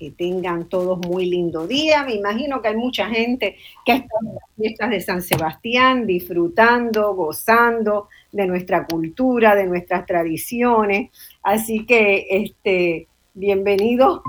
que 0.00 0.12
tengan 0.12 0.66
todos 0.70 0.98
muy 1.06 1.26
lindo 1.26 1.66
día. 1.66 2.04
Me 2.04 2.14
imagino 2.14 2.62
que 2.62 2.68
hay 2.68 2.76
mucha 2.76 3.06
gente 3.10 3.56
que 3.84 3.92
está 3.92 4.14
en 4.24 4.34
las 4.34 4.44
fiestas 4.56 4.90
de 4.90 5.00
San 5.02 5.20
Sebastián 5.20 6.06
disfrutando, 6.06 7.14
gozando 7.14 8.08
de 8.32 8.46
nuestra 8.46 8.86
cultura, 8.86 9.54
de 9.54 9.66
nuestras 9.66 10.06
tradiciones. 10.06 11.10
Así 11.42 11.84
que 11.84 12.26
este, 12.30 13.08
bienvenidos 13.34 14.22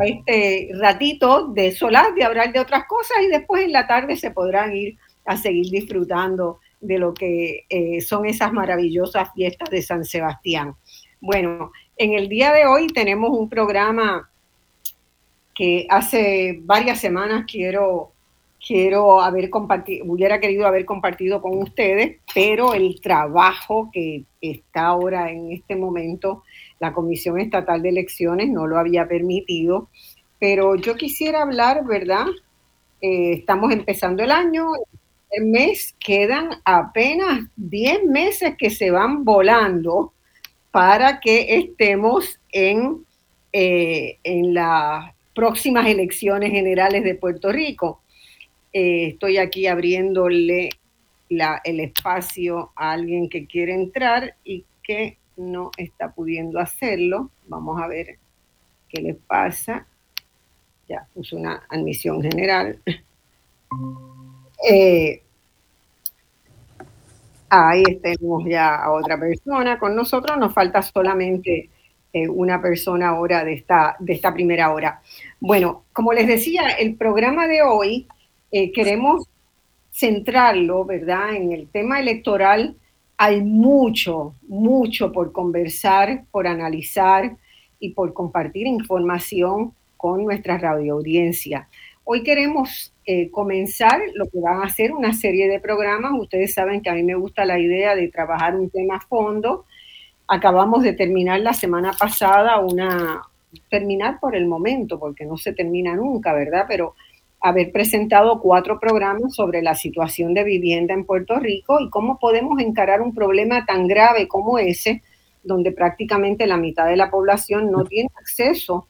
a 0.00 0.06
este 0.06 0.70
ratito 0.72 1.48
de 1.48 1.72
solar, 1.72 2.14
de 2.14 2.24
hablar 2.24 2.50
de 2.50 2.60
otras 2.60 2.86
cosas 2.86 3.18
y 3.22 3.28
después 3.28 3.64
en 3.64 3.72
la 3.72 3.86
tarde 3.86 4.16
se 4.16 4.30
podrán 4.30 4.74
ir 4.74 4.96
a 5.26 5.36
seguir 5.36 5.70
disfrutando 5.70 6.60
de 6.80 6.98
lo 6.98 7.12
que 7.12 7.66
eh, 7.68 8.00
son 8.00 8.24
esas 8.24 8.50
maravillosas 8.50 9.28
fiestas 9.34 9.68
de 9.68 9.82
San 9.82 10.06
Sebastián. 10.06 10.74
Bueno, 11.20 11.70
en 11.98 12.14
el 12.14 12.30
día 12.30 12.50
de 12.54 12.64
hoy 12.64 12.86
tenemos 12.86 13.28
un 13.36 13.50
programa 13.50 14.30
que 15.58 15.88
hace 15.90 16.60
varias 16.62 17.00
semanas 17.00 17.44
quiero, 17.50 18.12
quiero 18.64 19.20
haber 19.20 19.50
compartido, 19.50 20.04
hubiera 20.06 20.38
querido 20.38 20.68
haber 20.68 20.84
compartido 20.84 21.42
con 21.42 21.58
ustedes, 21.58 22.18
pero 22.32 22.74
el 22.74 23.00
trabajo 23.00 23.90
que 23.92 24.22
está 24.40 24.86
ahora 24.86 25.32
en 25.32 25.50
este 25.50 25.74
momento, 25.74 26.44
la 26.78 26.92
Comisión 26.92 27.40
Estatal 27.40 27.82
de 27.82 27.88
Elecciones 27.88 28.48
no 28.48 28.68
lo 28.68 28.78
había 28.78 29.08
permitido. 29.08 29.88
Pero 30.38 30.76
yo 30.76 30.94
quisiera 30.94 31.42
hablar, 31.42 31.84
¿verdad? 31.84 32.26
Eh, 33.00 33.32
estamos 33.32 33.72
empezando 33.72 34.22
el 34.22 34.30
año, 34.30 34.64
el 35.28 35.46
mes 35.46 35.96
quedan 35.98 36.50
apenas 36.64 37.48
10 37.56 38.04
meses 38.04 38.54
que 38.56 38.70
se 38.70 38.92
van 38.92 39.24
volando 39.24 40.12
para 40.70 41.18
que 41.18 41.56
estemos 41.56 42.38
en, 42.52 43.04
eh, 43.52 44.18
en 44.22 44.54
la 44.54 45.16
próximas 45.38 45.86
elecciones 45.86 46.50
generales 46.50 47.04
de 47.04 47.14
Puerto 47.14 47.52
Rico. 47.52 48.02
Eh, 48.72 49.10
estoy 49.10 49.38
aquí 49.38 49.68
abriéndole 49.68 50.70
el 51.28 51.78
espacio 51.78 52.72
a 52.74 52.90
alguien 52.90 53.28
que 53.28 53.46
quiere 53.46 53.72
entrar 53.72 54.34
y 54.42 54.64
que 54.82 55.16
no 55.36 55.70
está 55.76 56.10
pudiendo 56.10 56.58
hacerlo. 56.58 57.30
Vamos 57.46 57.80
a 57.80 57.86
ver 57.86 58.18
qué 58.88 59.00
le 59.00 59.14
pasa. 59.14 59.86
Ya 60.88 61.06
puso 61.14 61.36
una 61.36 61.62
admisión 61.68 62.20
general. 62.20 62.80
Eh, 64.68 65.22
ahí 67.48 67.84
tenemos 68.02 68.42
ya 68.44 68.74
a 68.74 68.90
otra 68.90 69.20
persona 69.20 69.78
con 69.78 69.94
nosotros. 69.94 70.36
Nos 70.36 70.52
falta 70.52 70.82
solamente 70.82 71.70
eh, 72.12 72.28
una 72.28 72.62
persona 72.62 73.08
ahora 73.08 73.44
de 73.44 73.52
esta, 73.52 73.96
de 73.98 74.14
esta 74.14 74.32
primera 74.32 74.72
hora. 74.72 75.02
Bueno, 75.40 75.84
como 75.92 76.12
les 76.12 76.26
decía, 76.26 76.68
el 76.78 76.94
programa 76.94 77.46
de 77.46 77.62
hoy 77.62 78.06
eh, 78.50 78.72
queremos 78.72 79.28
centrarlo, 79.92 80.84
¿verdad? 80.84 81.34
En 81.34 81.52
el 81.52 81.68
tema 81.68 82.00
electoral 82.00 82.76
hay 83.18 83.42
mucho, 83.42 84.34
mucho 84.46 85.12
por 85.12 85.32
conversar, 85.32 86.24
por 86.30 86.46
analizar 86.46 87.36
y 87.80 87.90
por 87.90 88.14
compartir 88.14 88.66
información 88.66 89.74
con 89.96 90.24
nuestra 90.24 90.56
radio 90.56 90.94
audiencia. 90.94 91.68
Hoy 92.04 92.22
queremos 92.22 92.94
eh, 93.04 93.30
comenzar 93.30 94.00
lo 94.14 94.30
que 94.30 94.40
van 94.40 94.62
a 94.62 94.70
ser 94.70 94.92
una 94.92 95.12
serie 95.12 95.46
de 95.48 95.60
programas. 95.60 96.12
Ustedes 96.18 96.54
saben 96.54 96.80
que 96.80 96.88
a 96.88 96.94
mí 96.94 97.02
me 97.02 97.16
gusta 97.16 97.44
la 97.44 97.58
idea 97.58 97.94
de 97.94 98.08
trabajar 98.08 98.56
un 98.56 98.70
tema 98.70 98.96
a 98.96 99.00
fondo 99.00 99.66
Acabamos 100.28 100.82
de 100.82 100.92
terminar 100.92 101.40
la 101.40 101.54
semana 101.54 101.92
pasada 101.98 102.58
una, 102.60 103.22
terminar 103.70 104.20
por 104.20 104.36
el 104.36 104.46
momento, 104.46 104.98
porque 104.98 105.24
no 105.24 105.36
se 105.36 105.52
termina 105.52 105.96
nunca, 105.96 106.32
¿verdad? 106.34 106.66
Pero 106.68 106.94
haber 107.40 107.70
presentado 107.72 108.40
cuatro 108.40 108.80
programas 108.80 109.34
sobre 109.34 109.62
la 109.62 109.74
situación 109.74 110.34
de 110.34 110.44
vivienda 110.44 110.92
en 110.94 111.04
Puerto 111.04 111.38
Rico 111.38 111.80
y 111.80 111.88
cómo 111.88 112.18
podemos 112.18 112.60
encarar 112.60 113.00
un 113.00 113.14
problema 113.14 113.64
tan 113.64 113.86
grave 113.86 114.26
como 114.26 114.58
ese, 114.58 115.02
donde 115.42 115.72
prácticamente 115.72 116.46
la 116.46 116.56
mitad 116.56 116.86
de 116.86 116.96
la 116.96 117.10
población 117.10 117.70
no 117.70 117.84
tiene 117.84 118.10
acceso 118.18 118.86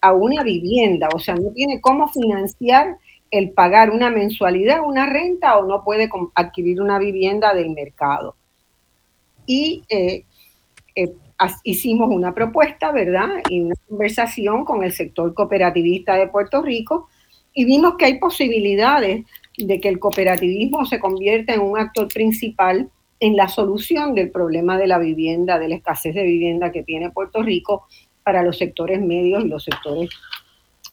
a 0.00 0.12
una 0.12 0.42
vivienda, 0.42 1.08
o 1.14 1.18
sea, 1.20 1.36
no 1.36 1.50
tiene 1.52 1.80
cómo 1.80 2.08
financiar 2.08 2.96
el 3.30 3.52
pagar 3.52 3.90
una 3.90 4.10
mensualidad, 4.10 4.80
una 4.84 5.06
renta 5.06 5.56
o 5.56 5.64
no 5.64 5.84
puede 5.84 6.10
adquirir 6.34 6.82
una 6.82 6.98
vivienda 6.98 7.54
del 7.54 7.70
mercado. 7.70 8.34
Y 9.46 9.84
eh, 9.88 10.24
hicimos 11.64 12.10
una 12.10 12.34
propuesta, 12.34 12.92
¿verdad? 12.92 13.28
Y 13.48 13.60
una 13.60 13.74
conversación 13.88 14.64
con 14.64 14.84
el 14.84 14.92
sector 14.92 15.32
cooperativista 15.34 16.16
de 16.16 16.28
Puerto 16.28 16.62
Rico 16.62 17.08
y 17.54 17.64
vimos 17.64 17.94
que 17.98 18.06
hay 18.06 18.18
posibilidades 18.18 19.24
de 19.56 19.80
que 19.80 19.88
el 19.88 19.98
cooperativismo 19.98 20.86
se 20.86 20.98
convierta 20.98 21.54
en 21.54 21.60
un 21.60 21.78
actor 21.78 22.08
principal 22.08 22.90
en 23.20 23.36
la 23.36 23.48
solución 23.48 24.14
del 24.14 24.30
problema 24.30 24.78
de 24.78 24.86
la 24.86 24.98
vivienda, 24.98 25.58
de 25.58 25.68
la 25.68 25.76
escasez 25.76 26.14
de 26.14 26.24
vivienda 26.24 26.72
que 26.72 26.82
tiene 26.82 27.10
Puerto 27.10 27.42
Rico 27.42 27.86
para 28.24 28.42
los 28.42 28.58
sectores 28.58 29.00
medios 29.00 29.44
y 29.44 29.48
los 29.48 29.64
sectores 29.64 30.10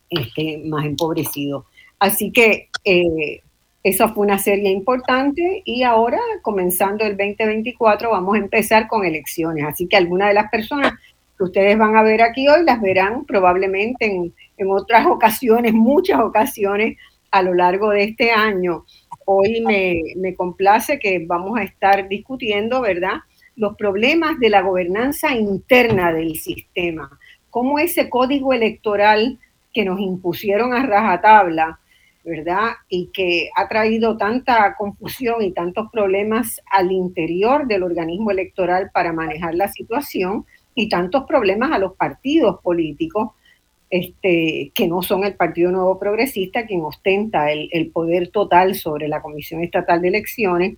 este, 0.09 0.61
más 0.65 0.85
empobrecidos. 0.85 1.65
Así 1.97 2.31
que 2.31 2.69
eh, 2.83 3.41
esa 3.89 4.09
fue 4.09 4.25
una 4.25 4.39
serie 4.39 4.71
importante 4.71 5.61
y 5.65 5.83
ahora, 5.83 6.19
comenzando 6.41 7.03
el 7.05 7.17
2024, 7.17 8.11
vamos 8.11 8.35
a 8.35 8.39
empezar 8.39 8.87
con 8.87 9.05
elecciones. 9.05 9.65
Así 9.65 9.87
que 9.87 9.97
algunas 9.97 10.29
de 10.29 10.35
las 10.35 10.49
personas 10.49 10.93
que 11.37 11.43
ustedes 11.43 11.77
van 11.77 11.95
a 11.95 12.03
ver 12.03 12.21
aquí 12.21 12.47
hoy 12.47 12.63
las 12.63 12.81
verán 12.81 13.25
probablemente 13.25 14.05
en, 14.05 14.33
otras 14.69 15.05
ocasiones, 15.07 15.73
muchas 15.73 16.19
ocasiones 16.19 16.97
a 17.31 17.41
lo 17.41 17.53
largo 17.53 17.89
de 17.89 18.03
este 18.03 18.31
año. 18.31 18.85
Hoy 19.25 19.61
me, 19.61 20.01
me 20.17 20.35
complace 20.35 20.99
que 20.99 21.25
vamos 21.25 21.59
a 21.59 21.63
estar 21.63 22.07
discutiendo, 22.07 22.81
¿verdad?, 22.81 23.19
los 23.55 23.75
problemas 23.75 24.39
de 24.39 24.49
la 24.49 24.61
gobernanza 24.61 25.33
interna 25.33 26.13
del 26.13 26.37
sistema, 26.37 27.19
cómo 27.49 27.77
ese 27.77 28.09
código 28.09 28.53
electoral 28.53 29.37
que 29.73 29.83
nos 29.83 29.99
impusieron 29.99 30.73
a 30.73 30.85
rajatabla, 30.85 31.79
¿verdad? 32.23 32.71
Y 32.89 33.07
que 33.13 33.49
ha 33.55 33.67
traído 33.67 34.17
tanta 34.17 34.75
confusión 34.75 35.41
y 35.41 35.51
tantos 35.51 35.89
problemas 35.91 36.61
al 36.69 36.91
interior 36.91 37.67
del 37.67 37.83
organismo 37.83 38.31
electoral 38.31 38.91
para 38.93 39.13
manejar 39.13 39.55
la 39.55 39.67
situación 39.67 40.45
y 40.75 40.89
tantos 40.89 41.25
problemas 41.25 41.71
a 41.71 41.79
los 41.79 41.95
partidos 41.95 42.59
políticos 42.61 43.31
este, 43.89 44.71
que 44.75 44.87
no 44.87 45.01
son 45.01 45.23
el 45.23 45.33
Partido 45.33 45.71
Nuevo 45.71 45.97
Progresista 45.97 46.67
quien 46.67 46.81
ostenta 46.81 47.51
el, 47.51 47.89
poder 47.91 48.29
total 48.29 48.75
sobre 48.75 49.07
la 49.07 49.21
Comisión 49.21 49.63
Estatal 49.63 50.01
de 50.01 50.09
Elecciones. 50.09 50.77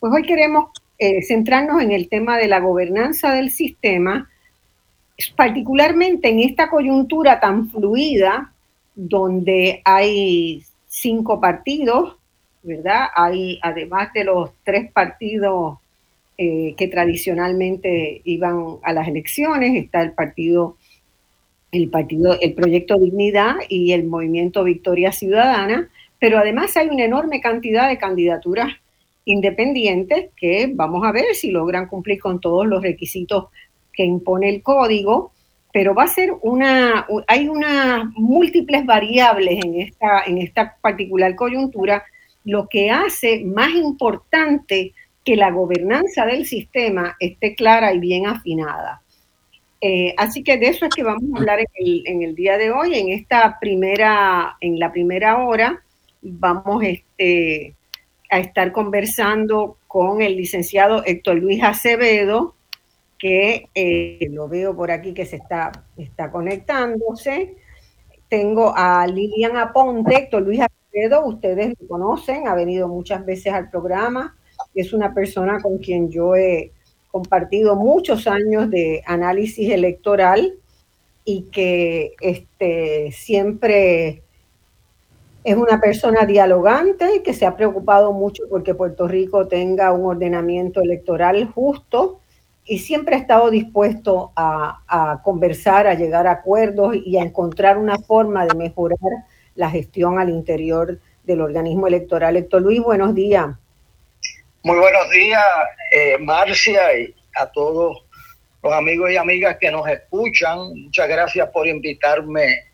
Pues 0.00 0.12
hoy 0.12 0.22
queremos 0.22 0.70
eh, 0.98 1.22
centrarnos 1.22 1.80
en 1.80 1.92
el 1.92 2.08
tema 2.08 2.38
de 2.38 2.48
la 2.48 2.58
gobernanza 2.58 3.32
del 3.32 3.50
sistema, 3.50 4.28
particularmente 5.36 6.28
en 6.28 6.40
esta 6.40 6.68
coyuntura 6.68 7.38
tan 7.38 7.70
fluida 7.70 8.52
donde 8.96 9.80
hay 9.84 10.62
cinco 10.90 11.40
partidos, 11.40 12.16
¿verdad? 12.62 13.06
Hay, 13.14 13.58
además 13.62 14.12
de 14.12 14.24
los 14.24 14.50
tres 14.64 14.92
partidos 14.92 15.78
eh, 16.36 16.74
que 16.76 16.88
tradicionalmente 16.88 18.20
iban 18.24 18.76
a 18.82 18.92
las 18.92 19.08
elecciones, 19.08 19.82
está 19.82 20.02
el 20.02 20.12
partido, 20.12 20.76
el 21.72 21.88
partido, 21.88 22.38
el 22.40 22.54
proyecto 22.54 22.98
Dignidad 22.98 23.54
y 23.68 23.92
el 23.92 24.04
movimiento 24.04 24.64
Victoria 24.64 25.12
Ciudadana, 25.12 25.88
pero 26.18 26.38
además 26.38 26.76
hay 26.76 26.88
una 26.88 27.04
enorme 27.04 27.40
cantidad 27.40 27.88
de 27.88 27.96
candidaturas 27.96 28.68
independientes 29.24 30.30
que 30.36 30.70
vamos 30.74 31.06
a 31.06 31.12
ver 31.12 31.34
si 31.34 31.50
logran 31.50 31.86
cumplir 31.86 32.18
con 32.18 32.40
todos 32.40 32.66
los 32.66 32.82
requisitos 32.82 33.46
que 33.92 34.04
impone 34.04 34.48
el 34.48 34.62
código 34.62 35.32
pero 35.72 35.94
va 35.94 36.04
a 36.04 36.08
ser 36.08 36.32
una, 36.42 37.06
hay 37.26 37.48
unas 37.48 38.06
múltiples 38.14 38.84
variables 38.84 39.64
en 39.64 39.80
esta, 39.80 40.22
en 40.26 40.38
esta 40.38 40.76
particular 40.80 41.34
coyuntura, 41.34 42.04
lo 42.44 42.68
que 42.68 42.90
hace 42.90 43.44
más 43.44 43.70
importante 43.74 44.92
que 45.24 45.36
la 45.36 45.50
gobernanza 45.50 46.26
del 46.26 46.46
sistema 46.46 47.16
esté 47.20 47.54
clara 47.54 47.92
y 47.92 47.98
bien 47.98 48.26
afinada. 48.26 49.02
Eh, 49.82 50.14
así 50.18 50.42
que 50.42 50.58
de 50.58 50.68
eso 50.68 50.86
es 50.86 50.94
que 50.94 51.02
vamos 51.02 51.22
a 51.34 51.38
hablar 51.38 51.60
en 51.60 52.22
el, 52.22 52.34
día 52.34 52.58
de 52.58 52.70
hoy, 52.70 52.98
en 52.98 53.10
esta 53.10 53.58
primera, 53.60 54.56
en 54.60 54.78
la 54.78 54.92
primera 54.92 55.38
hora, 55.38 55.82
vamos 56.20 56.82
este, 56.84 57.74
a 58.30 58.40
estar 58.40 58.72
conversando 58.72 59.78
con 59.86 60.20
el 60.20 60.36
licenciado 60.36 61.02
Héctor 61.06 61.36
Luis 61.36 61.62
Acevedo, 61.62 62.54
que 63.20 63.68
eh, 63.74 64.28
lo 64.30 64.48
veo 64.48 64.74
por 64.74 64.90
aquí 64.90 65.12
que 65.12 65.26
se 65.26 65.36
está, 65.36 65.70
está 65.98 66.30
conectándose. 66.30 67.54
Tengo 68.28 68.72
a 68.74 69.06
Lilian 69.06 69.58
Aponte, 69.58 70.16
Héctor 70.16 70.42
Luis 70.42 70.60
Acevedo, 70.60 71.26
ustedes 71.26 71.74
lo 71.78 71.86
conocen, 71.86 72.48
ha 72.48 72.54
venido 72.54 72.88
muchas 72.88 73.24
veces 73.26 73.52
al 73.52 73.68
programa, 73.68 74.36
es 74.74 74.92
una 74.92 75.12
persona 75.12 75.60
con 75.60 75.78
quien 75.78 76.10
yo 76.10 76.34
he 76.34 76.72
compartido 77.10 77.76
muchos 77.76 78.26
años 78.26 78.70
de 78.70 79.02
análisis 79.04 79.70
electoral 79.70 80.54
y 81.24 81.42
que 81.52 82.14
este, 82.20 83.12
siempre 83.12 84.22
es 85.44 85.56
una 85.56 85.80
persona 85.80 86.24
dialogante 86.24 87.22
que 87.22 87.34
se 87.34 87.46
ha 87.46 87.56
preocupado 87.56 88.12
mucho 88.12 88.44
porque 88.48 88.74
Puerto 88.74 89.08
Rico 89.08 89.46
tenga 89.46 89.92
un 89.92 90.06
ordenamiento 90.06 90.80
electoral 90.80 91.50
justo 91.52 92.20
y 92.64 92.78
siempre 92.78 93.16
ha 93.16 93.18
estado 93.18 93.50
dispuesto 93.50 94.32
a, 94.36 95.20
conversar, 95.24 95.86
a 95.86 95.94
llegar 95.94 96.26
a 96.26 96.32
acuerdos 96.32 96.96
y 97.04 97.18
a 97.18 97.22
encontrar 97.22 97.78
una 97.78 97.98
forma 97.98 98.46
de 98.46 98.54
mejorar 98.54 98.98
la 99.54 99.70
gestión 99.70 100.18
al 100.18 100.28
interior 100.28 101.00
del 101.24 101.40
organismo 101.40 101.86
electoral. 101.86 102.36
Héctor 102.36 102.62
Luis, 102.62 102.80
buenos 102.80 103.14
días. 103.14 103.48
Muy 104.62 104.78
buenos 104.78 105.10
días, 105.10 105.44
eh, 105.92 106.18
Marcia, 106.18 106.98
y 106.98 107.14
a 107.34 107.46
todos 107.46 108.04
los 108.62 108.72
amigos 108.72 109.10
y 109.10 109.16
amigas 109.16 109.56
que 109.58 109.70
nos 109.70 109.88
escuchan. 109.88 110.58
Muchas 110.84 111.08
gracias 111.08 111.48
por 111.50 111.66
invitarme 111.66 112.64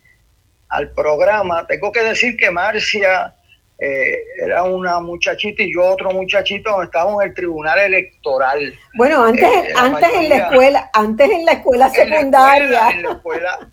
al 0.69 0.91
programa. 0.93 1.67
Tengo 1.67 1.93
que 1.93 2.03
decir 2.03 2.37
que 2.37 2.51
Marcia 2.51 3.35
eh, 3.79 4.25
era 4.43 4.63
una 4.63 5.01
muchachita 5.01 5.63
y 5.63 5.75
yo 5.75 5.85
otro 5.85 6.11
muchachito 6.11 6.83
estábamos 6.83 7.23
en 7.23 7.29
el 7.29 7.35
tribunal 7.35 7.79
electoral. 7.79 8.75
Bueno, 8.95 9.23
antes, 9.25 9.45
eh, 9.45 9.73
antes 9.77 10.09
en 10.15 10.29
la 10.31 10.37
escuela, 10.37 10.91
antes 10.95 11.31
en 11.31 11.45
la 11.45 11.53
escuela 11.53 11.91
secundaria. 11.91 12.91
En 12.91 13.03
la 13.03 13.13
escuela, 13.13 13.71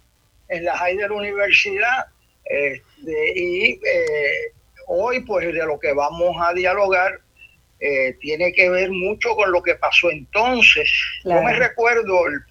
en 0.50 0.66
la, 0.66 0.78
high 0.78 0.98
de 0.98 1.08
la 1.08 1.14
universidad. 1.14 2.06
Este, 2.44 3.34
y 3.40 3.72
eh, 3.72 4.52
hoy, 4.88 5.22
pues, 5.22 5.46
de 5.48 5.66
lo 5.66 5.80
que 5.80 5.94
vamos 5.94 6.36
a 6.42 6.54
dialogar 6.54 7.20
tiene 8.22 8.54
que 8.54 8.70
ver 8.70 8.92
mucho 8.92 9.36
con 9.36 9.52
lo 9.52 9.62
que 9.62 9.76
pasó 9.76 10.10
entonces. 10.10 10.90
Yo 11.26 11.42
me 11.42 11.52
recuerdo 11.52 12.28
el, 12.28 12.42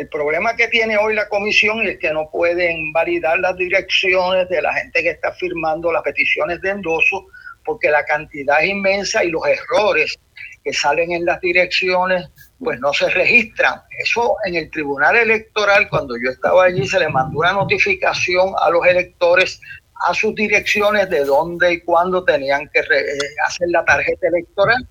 el 0.00 0.08
problema 0.08 0.56
que 0.56 0.66
tiene 0.68 0.96
hoy 0.96 1.14
la 1.14 1.28
comisión 1.28 1.86
es 1.86 1.98
que 1.98 2.10
no 2.10 2.30
pueden 2.30 2.90
validar 2.90 3.38
las 3.38 3.54
direcciones 3.58 4.48
de 4.48 4.62
la 4.62 4.72
gente 4.72 5.02
que 5.02 5.10
está 5.10 5.30
firmando 5.32 5.92
las 5.92 6.02
peticiones 6.02 6.58
de 6.62 6.70
endoso 6.70 7.26
porque 7.66 7.90
la 7.90 8.02
cantidad 8.06 8.62
es 8.62 8.70
inmensa 8.70 9.22
y 9.22 9.28
los 9.28 9.42
errores 9.46 10.18
que 10.64 10.72
salen 10.72 11.12
en 11.12 11.26
las 11.26 11.38
direcciones 11.42 12.30
pues 12.58 12.80
no 12.80 12.94
se 12.94 13.10
registran. 13.10 13.82
Eso 13.98 14.36
en 14.46 14.54
el 14.54 14.70
Tribunal 14.70 15.16
Electoral, 15.16 15.86
cuando 15.90 16.14
yo 16.16 16.30
estaba 16.30 16.64
allí, 16.64 16.88
se 16.88 16.98
le 16.98 17.10
mandó 17.10 17.40
una 17.40 17.52
notificación 17.52 18.54
a 18.58 18.70
los 18.70 18.86
electores 18.86 19.60
a 20.08 20.14
sus 20.14 20.34
direcciones 20.34 21.10
de 21.10 21.26
dónde 21.26 21.74
y 21.74 21.80
cuándo 21.82 22.24
tenían 22.24 22.70
que 22.72 22.80
eh, 22.80 23.18
hacer 23.46 23.68
la 23.68 23.84
tarjeta 23.84 24.28
electoral 24.28 24.88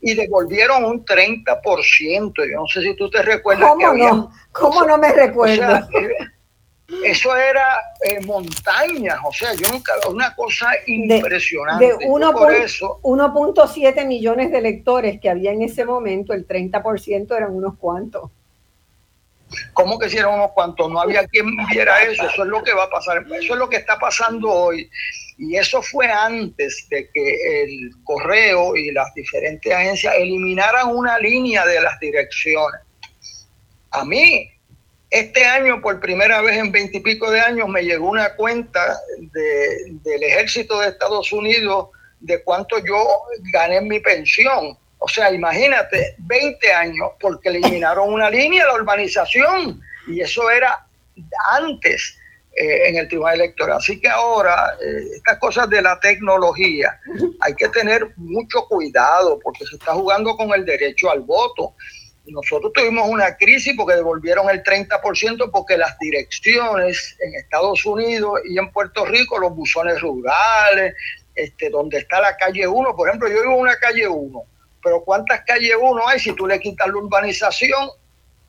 y 0.00 0.14
devolvieron 0.14 0.84
un 0.84 1.04
30%. 1.04 2.32
Yo 2.36 2.60
no 2.60 2.66
sé 2.66 2.82
si 2.82 2.94
tú 2.94 3.10
te 3.10 3.22
recuerdas. 3.22 3.70
¿Cómo 3.70 3.94
no? 3.94 4.30
¿Cómo 4.52 4.84
no 4.84 4.98
me 4.98 5.12
recuerdo? 5.12 5.88
eso 7.04 7.36
era 7.36 7.82
eh, 8.02 8.24
montañas, 8.24 9.18
o 9.22 9.32
sea, 9.32 9.52
yo 9.54 9.70
nunca, 9.70 9.92
una 10.10 10.34
cosa 10.34 10.70
impresionante. 10.86 11.84
De, 11.84 12.06
1.7 12.06 14.06
millones 14.06 14.50
de 14.50 14.58
electores 14.58 15.20
que 15.20 15.28
había 15.28 15.52
en 15.52 15.62
ese 15.62 15.84
momento, 15.84 16.32
el 16.32 16.48
30% 16.48 17.36
eran 17.36 17.54
unos 17.54 17.76
cuantos. 17.76 18.30
¿Cómo 19.72 19.98
que 19.98 20.06
hicieron 20.06 20.34
unos 20.34 20.52
cuantos? 20.52 20.90
No 20.90 21.00
había 21.00 21.26
quien 21.26 21.56
viera 21.70 22.02
eso, 22.02 22.26
eso 22.26 22.42
es 22.42 22.48
lo 22.48 22.62
que 22.62 22.74
va 22.74 22.84
a 22.84 22.90
pasar, 22.90 23.24
eso 23.32 23.52
es 23.52 23.58
lo 23.58 23.68
que 23.68 23.76
está 23.76 23.98
pasando 23.98 24.50
hoy. 24.50 24.90
Y 25.38 25.56
eso 25.56 25.80
fue 25.80 26.10
antes 26.10 26.88
de 26.90 27.08
que 27.10 27.62
el 27.62 27.90
correo 28.02 28.74
y 28.74 28.90
las 28.90 29.14
diferentes 29.14 29.72
agencias 29.72 30.14
eliminaran 30.16 30.88
una 30.88 31.16
línea 31.18 31.64
de 31.64 31.80
las 31.80 31.98
direcciones. 32.00 32.80
A 33.92 34.04
mí, 34.04 34.50
este 35.10 35.44
año, 35.44 35.80
por 35.80 36.00
primera 36.00 36.42
vez 36.42 36.58
en 36.58 36.72
veintipico 36.72 37.30
de 37.30 37.40
años, 37.40 37.68
me 37.68 37.82
llegó 37.82 38.10
una 38.10 38.34
cuenta 38.34 38.98
del 39.32 40.22
ejército 40.24 40.80
de 40.80 40.88
Estados 40.88 41.32
Unidos 41.32 41.90
de 42.18 42.42
cuánto 42.42 42.84
yo 42.84 43.06
gané 43.52 43.76
en 43.76 43.86
mi 43.86 44.00
pensión. 44.00 44.76
O 44.98 45.08
sea, 45.08 45.32
imagínate, 45.32 46.16
20 46.18 46.72
años, 46.72 47.10
porque 47.20 47.48
eliminaron 47.50 48.12
una 48.12 48.28
línea 48.28 48.64
de 48.64 48.70
la 48.70 48.74
urbanización. 48.74 49.80
Y 50.08 50.20
eso 50.20 50.50
era 50.50 50.84
antes 51.52 52.18
eh, 52.60 52.88
en 52.88 52.96
el 52.96 53.06
Tribunal 53.06 53.36
Electoral. 53.36 53.76
Así 53.76 54.00
que 54.00 54.08
ahora, 54.08 54.76
eh, 54.82 55.14
estas 55.14 55.38
cosas 55.38 55.70
de 55.70 55.80
la 55.80 56.00
tecnología, 56.00 56.98
hay 57.40 57.54
que 57.54 57.68
tener 57.68 58.08
mucho 58.16 58.64
cuidado 58.68 59.38
porque 59.38 59.64
se 59.64 59.76
está 59.76 59.92
jugando 59.92 60.36
con 60.36 60.52
el 60.52 60.64
derecho 60.64 61.08
al 61.08 61.20
voto. 61.20 61.74
Nosotros 62.26 62.72
tuvimos 62.72 63.08
una 63.08 63.36
crisis 63.36 63.74
porque 63.76 63.94
devolvieron 63.94 64.50
el 64.50 64.64
30% 64.64 65.50
porque 65.52 65.78
las 65.78 65.96
direcciones 66.00 67.16
en 67.20 67.32
Estados 67.36 67.86
Unidos 67.86 68.40
y 68.44 68.58
en 68.58 68.72
Puerto 68.72 69.04
Rico, 69.04 69.38
los 69.38 69.54
buzones 69.54 70.00
rurales, 70.00 70.94
este, 71.36 71.70
donde 71.70 71.98
está 71.98 72.20
la 72.20 72.36
calle 72.36 72.66
1, 72.66 72.96
por 72.96 73.08
ejemplo, 73.08 73.28
yo 73.28 73.40
vivo 73.40 73.54
en 73.54 73.60
una 73.60 73.76
calle 73.76 74.08
1, 74.08 74.42
pero 74.82 75.04
¿cuántas 75.04 75.42
calles 75.44 75.76
1 75.80 76.08
hay 76.08 76.18
si 76.18 76.32
tú 76.32 76.44
le 76.44 76.58
quitas 76.58 76.88
la 76.88 76.96
urbanización 76.96 77.88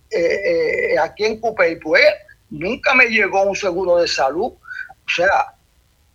eh, 0.10 0.96
aquí 1.00 1.26
en 1.26 1.40
Cupey? 1.40 1.76
Pues 1.80 2.04
nunca 2.50 2.94
me 2.94 3.06
llegó 3.06 3.44
un 3.44 3.56
seguro 3.56 3.98
de 3.98 4.08
salud. 4.08 4.54
O 4.54 5.12
sea, 5.16 5.56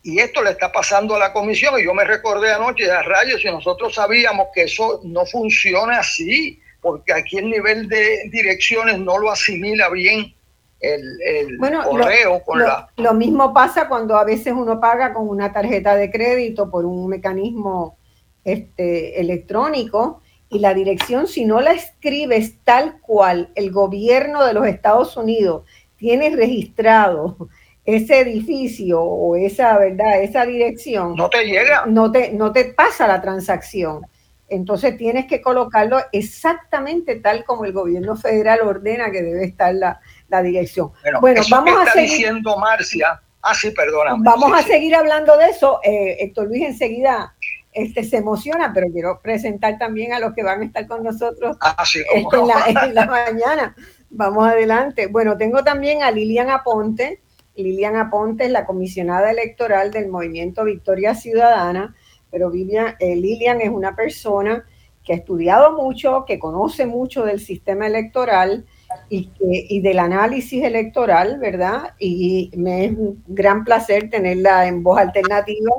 y 0.03 0.19
esto 0.19 0.43
le 0.43 0.51
está 0.51 0.71
pasando 0.71 1.17
a 1.17 1.19
la 1.19 1.33
comisión 1.33 1.79
y 1.79 1.85
yo 1.85 1.95
me 1.95 2.05
recordé 2.05 2.53
anoche 2.53 2.85
de 2.85 3.03
rayos 3.03 3.45
y 3.45 3.49
nosotros 3.49 3.95
sabíamos 3.95 4.49
que 4.55 4.65
eso 4.65 5.01
no 5.05 5.25
funciona 5.25 5.99
así, 5.99 6.61
porque 6.81 7.13
aquí 7.13 7.39
el 7.39 7.49
nivel 7.49 7.89
de 7.89 8.29
direcciones 8.31 8.99
no 8.99 9.19
lo 9.19 9.31
asimila 9.31 9.89
bien 9.89 10.35
el, 10.81 11.59
correo 11.59 12.43
con 12.45 12.59
la... 12.59 12.89
Lo 12.97 13.15
mismo 13.15 13.55
pasa 13.55 13.89
cuando 13.89 14.17
a 14.17 14.25
veces 14.25 14.53
uno 14.53 14.81
paga 14.81 15.15
con 15.15 15.29
una 15.29 15.53
tarjeta 15.53 15.97
de 15.97 16.11
crédito 16.11 16.71
por 16.71 16.85
un 16.85 17.09
mecanismo 17.09 17.97
este, 18.45 19.21
electrónico 19.21 20.21
y 20.51 20.59
la 20.59 20.75
dirección, 20.75 21.27
si 21.27 21.47
no 21.47 21.61
la 21.61 21.73
escribes 21.73 22.59
tal 22.63 23.01
cual 23.01 23.51
el 23.55 23.73
gobierno 23.73 24.45
de 24.45 24.53
los 24.53 24.67
Estados 24.67 25.17
Unidos 25.17 25.63
tienes 26.05 26.37
registrado 26.37 27.49
ese 27.87 28.21
edificio 28.21 29.01
o 29.01 29.37
esa 29.37 29.79
verdad, 29.79 30.21
esa 30.21 30.45
dirección, 30.45 31.17
no 31.17 31.31
te 31.31 31.47
llega. 31.47 31.87
No 31.87 32.13
te, 32.13 32.31
no 32.31 32.53
te 32.53 32.67
pasa 32.67 33.07
la 33.09 33.23
transacción. 33.23 34.03
Entonces 34.51 34.99
tienes 34.99 35.25
que 35.25 35.41
colocarlo 35.41 35.99
exactamente 36.13 37.17
tal 37.17 37.43
como 37.45 37.65
el 37.65 37.73
gobierno 37.73 38.17
federal 38.17 38.61
ordena 38.61 39.11
que 39.11 39.23
debe 39.23 39.45
estar 39.45 39.75
la, 39.75 40.43
dirección. 40.43 40.91
Bueno, 41.23 41.41
vamos 41.51 41.89
a 41.89 41.93
seguir 41.93 42.11
diciendo 42.11 42.59
Marcia. 42.59 43.23
Ah, 43.41 43.55
sí. 43.55 43.73
Vamos 44.19 44.53
a 44.53 44.63
seguir 44.63 44.95
hablando 44.95 45.39
de 45.39 45.47
eso. 45.47 45.81
Eh, 45.83 46.19
Héctor 46.21 46.49
Luis 46.49 46.65
enseguida 46.65 47.35
este, 47.75 48.05
se 48.05 48.19
emociona, 48.19 48.73
pero 48.73 48.87
quiero 48.93 49.21
presentar 49.21 49.79
también 49.79 50.13
a 50.13 50.21
los 50.21 50.33
que 50.33 50.45
van 50.45 50.63
a 50.63 50.65
estar 50.65 50.87
con 50.87 51.03
nosotros 51.03 51.57
ah, 51.61 51.85
en, 52.15 52.95
la, 52.95 53.07
mañana. 53.07 53.75
Vamos 54.17 54.47
adelante. 54.47 55.09
Bueno, 55.09 55.37
tengo 55.37 55.65
también 55.65 56.05
a 56.05 56.13
Lilian 56.13 56.49
Aponte. 56.49 57.21
Lilian 57.57 57.97
Aponte 57.97 58.45
es 58.45 58.53
la 58.53 58.65
comisionada 58.65 59.29
electoral 59.33 59.91
del 59.91 60.09
movimiento 60.09 60.63
Victoria 60.63 61.17
Ciudadana, 61.17 61.97
pero 62.31 62.53
eh, 62.53 63.17
Lilian 63.17 63.61
es 63.61 63.71
una 63.71 63.97
persona 63.97 64.65
que 65.03 65.15
ha 65.15 65.17
estudiado 65.17 65.77
mucho, 65.77 66.25
que 66.27 66.39
conoce 66.39 66.87
mucho 66.87 67.25
del 67.25 67.41
sistema 67.41 67.89
electoral 67.89 68.65
y, 69.09 69.31
y 69.41 69.81
del 69.81 69.99
análisis 69.99 70.63
electoral, 70.63 71.41
¿verdad? 71.41 71.95
Y 71.99 72.53
me 72.57 72.85
es 72.85 72.93
un 72.93 73.21
gran 73.27 73.65
placer 73.65 74.11
tenerla 74.11 74.69
en 74.69 74.85
voz 74.85 75.01
alternativa 75.01 75.73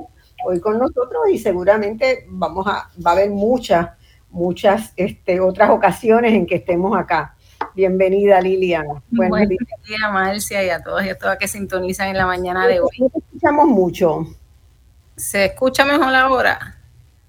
hoy 0.46 0.60
con 0.60 0.78
nosotros 0.78 1.30
y 1.32 1.38
seguramente 1.38 2.26
vamos 2.28 2.68
a, 2.68 2.90
va 3.02 3.12
a 3.12 3.14
haber 3.14 3.30
muchas, 3.30 3.92
muchas 4.30 4.92
este, 4.98 5.40
otras 5.40 5.70
ocasiones 5.70 6.34
en 6.34 6.46
que 6.46 6.56
estemos 6.56 6.98
acá. 6.98 7.35
Bienvenida, 7.74 8.42
Liliana. 8.42 9.02
Buenos 9.10 9.50
días. 9.50 9.60
Marcia, 10.12 10.64
y 10.64 10.70
a 10.70 10.84
todos 10.84 11.06
y 11.06 11.10
a 11.10 11.18
todas 11.18 11.38
que 11.38 11.48
sintonizan 11.48 12.10
en 12.10 12.18
la 12.18 12.26
mañana 12.26 12.68
de 12.68 12.80
hoy. 12.80 12.90
escuchamos 13.14 13.68
mucho. 13.68 14.28
¿Se 15.16 15.46
escucha 15.46 15.86
mejor 15.86 16.14
ahora? 16.14 16.78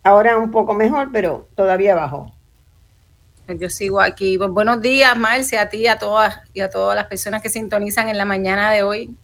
Ahora 0.03 0.37
un 0.37 0.51
poco 0.51 0.75
mejor, 0.75 1.11
pero 1.13 1.49
todavía 1.55 1.95
bajo. 1.95 2.33
Pues 3.47 3.61
yo 3.61 3.71
sigo 3.71 4.01
aquí. 4.01 4.37
Pues 4.39 4.51
buenos 4.51 4.83
días, 4.83 5.17
Marcia, 5.17 5.63
a 5.63 5.69
ti, 5.69 5.87
a 5.87 5.99
todas 5.99 6.41
y 6.53 6.61
a 6.61 6.69
todas 6.69 6.97
las 6.97 7.07
personas 7.07 7.43
que 7.43 7.49
sintonizan 7.49 8.09
en 8.09 8.19
la 8.19 8.25
mañana 8.25 8.73
de 8.73 8.83
hoy. 8.83 9.17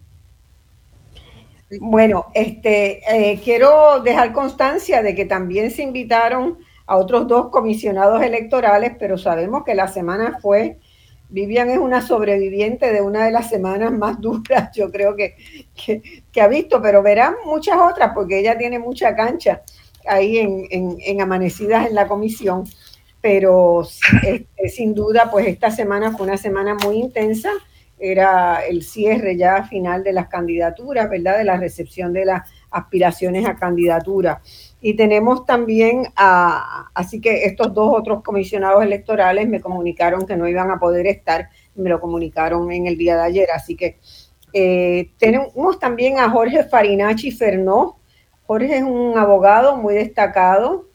Bueno, 1.81 2.27
este, 2.35 3.01
eh, 3.11 3.41
quiero 3.43 4.01
dejar 4.01 4.33
constancia 4.33 5.03
de 5.03 5.15
que 5.15 5.25
también 5.25 5.71
se 5.71 5.83
invitaron 5.83 6.59
a 6.87 6.97
otros 6.97 7.27
dos 7.27 7.49
comisionados 7.49 8.23
electorales, 8.23 8.93
pero 8.99 9.17
sabemos 9.17 9.65
que 9.65 9.75
la 9.75 9.89
semana 9.89 10.39
fue, 10.41 10.79
Vivian 11.33 11.71
es 11.71 11.79
una 11.79 12.03
sobreviviente 12.03 12.93
de 12.93 13.01
una 13.01 13.25
de 13.25 13.33
las 13.33 13.49
semanas 13.49 13.91
más 13.91 14.21
duras, 14.21 14.71
yo 14.75 14.91
creo 14.93 15.17
que, 15.17 15.35
que, 16.31 16.41
ha 16.41 16.47
visto, 16.47 16.81
pero 16.81 17.03
verán 17.03 17.35
muchas 17.45 17.79
otras 17.79 18.13
porque 18.15 18.39
ella 18.39 18.57
tiene 18.57 18.79
mucha 18.79 19.17
cancha 19.17 19.63
ahí 20.07 20.39
en, 20.39 20.67
en, 20.71 21.21
amanecidas 21.21 21.87
en 21.87 21.95
la 21.95 22.07
comisión, 22.07 22.65
pero 23.21 23.83
este, 24.23 24.69
sin 24.69 24.95
duda, 24.95 25.31
pues 25.31 25.47
esta 25.47 25.71
semana 25.71 26.13
fue 26.13 26.27
una 26.27 26.37
semana 26.37 26.75
muy 26.75 26.97
intensa 26.97 27.51
era 28.03 28.67
el 28.67 28.83
cierre 28.83 29.37
ya 29.37 29.63
final 29.63 30.03
de 30.03 30.13
las 30.13 30.27
candidaturas, 30.27 31.09
¿verdad? 31.09 31.39
De 31.39 31.45
la 31.45 31.57
recepción 31.57 32.13
de 32.13 32.25
las 32.25 32.51
aspiraciones 32.69 33.47
a 33.47 33.55
candidatura. 33.55 34.43
Y 34.83 34.95
tenemos 34.95 35.47
también 35.47 36.09
a, 36.17 36.91
así 36.93 37.21
que 37.21 37.45
estos 37.45 37.73
dos 37.73 37.95
otros 37.97 38.23
comisionados 38.23 38.83
electorales 38.83 39.49
me 39.49 39.61
comunicaron 39.61 40.27
que 40.27 40.37
no 40.37 40.49
iban 40.49 40.71
a 40.71 40.79
poder 40.79 41.07
estar, 41.07 41.49
me 41.77 41.89
lo 41.89 42.01
comunicaron 42.01 42.71
en 42.73 42.87
el 42.89 42.99
día 42.99 43.17
de 43.17 43.23
ayer, 43.23 43.49
así 43.55 43.77
que 43.77 43.99
eh, 44.53 45.11
tenemos 45.19 45.79
también 45.79 46.19
a 46.19 46.29
Jorge 46.29 46.65
Farinacci 46.65 47.31
Fernó. 47.31 47.99
Jorge 48.47 48.79
es 48.79 48.83
un 48.83 49.17
abogado 49.17 49.77
muy 49.77 49.95
destacado, 49.95 50.87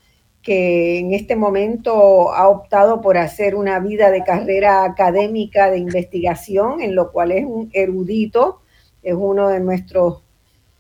que 0.41 1.00
en 1.00 1.13
este 1.13 1.36
momento 1.36 2.32
ha 2.34 2.48
optado 2.48 3.01
por 3.01 3.17
hacer 3.17 3.56
una 3.56 3.79
vida 3.79 4.12
de 4.12 4.24
carrera 4.24 4.84
académica 4.86 5.70
de 5.72 5.79
investigación, 5.79 6.82
en 6.82 6.96
lo 6.96 7.12
cual 7.12 7.32
es 7.32 7.46
un 7.46 7.70
erudito, 7.74 8.62
es 9.03 9.13
uno 9.13 9.50
de 9.50 9.60
nuestros, 9.60 10.24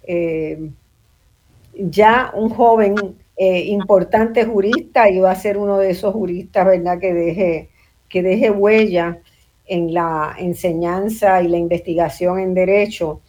eh, 0.03 0.69
ya 1.79 2.31
un 2.33 2.49
joven 2.49 2.95
eh, 3.35 3.65
importante 3.65 4.45
jurista 4.45 5.09
y 5.09 5.19
va 5.19 5.31
a 5.31 5.35
ser 5.35 5.57
uno 5.57 5.77
de 5.77 5.91
esos 5.91 6.13
juristas, 6.13 6.65
¿verdad?, 6.65 6.99
que 6.99 7.13
deje, 7.13 7.69
que 8.09 8.23
deje 8.23 8.49
huella 8.51 9.19
en 9.67 9.93
la 9.93 10.35
enseñanza 10.37 11.41
y 11.41 11.47
la 11.47 11.57
investigación 11.57 12.39
en 12.39 12.53
derecho. 12.53 13.21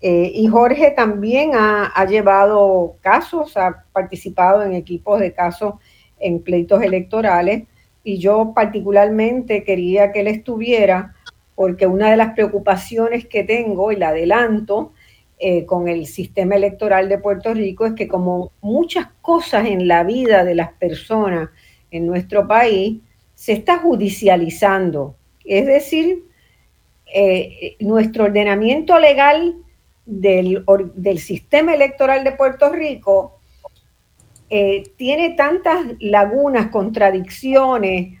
Eh, 0.00 0.30
y 0.34 0.46
Jorge 0.46 0.90
también 0.90 1.52
ha, 1.54 2.04
llevado 2.04 2.96
casos, 3.00 3.56
ha 3.56 3.84
participado 3.92 4.62
en 4.62 4.74
equipos 4.74 5.20
de 5.20 5.32
casos 5.32 5.74
en 6.18 6.42
pleitos 6.42 6.82
electorales 6.82 7.64
y 8.04 8.18
yo 8.18 8.52
particularmente 8.54 9.64
quería 9.64 10.12
que 10.12 10.20
él 10.20 10.28
estuviera 10.28 11.14
porque 11.54 11.86
una 11.86 12.10
de 12.10 12.18
las 12.18 12.34
preocupaciones 12.34 13.26
que 13.26 13.42
tengo 13.42 13.90
y 13.90 13.96
la 13.96 14.08
adelanto 14.08 14.92
eh, 15.38 15.66
con 15.66 15.86
el 15.86 16.06
sistema 16.06 16.54
electoral 16.54 17.10
de 17.10 17.18
Puerto 17.18 17.52
Rico 17.52 17.84
es 17.84 17.92
que 17.92 18.08
como 18.08 18.52
muchas 18.62 19.08
cosas 19.20 19.66
en 19.66 19.86
la 19.86 20.02
vida 20.02 20.44
de 20.44 20.54
las 20.54 20.72
personas 20.72 21.50
en 21.90 22.06
nuestro 22.06 22.48
país 22.48 23.02
se 23.34 23.52
está 23.52 23.76
judicializando. 23.76 25.14
Es 25.44 25.66
decir, 25.66 26.24
eh, 27.14 27.76
nuestro 27.80 28.24
ordenamiento 28.24 28.98
legal 28.98 29.56
del, 30.06 30.64
del 30.94 31.18
sistema 31.18 31.74
electoral 31.74 32.24
de 32.24 32.32
Puerto 32.32 32.72
Rico 32.72 33.38
eh, 34.48 34.84
tiene 34.96 35.34
tantas 35.34 35.84
lagunas, 36.00 36.68
contradicciones, 36.68 38.18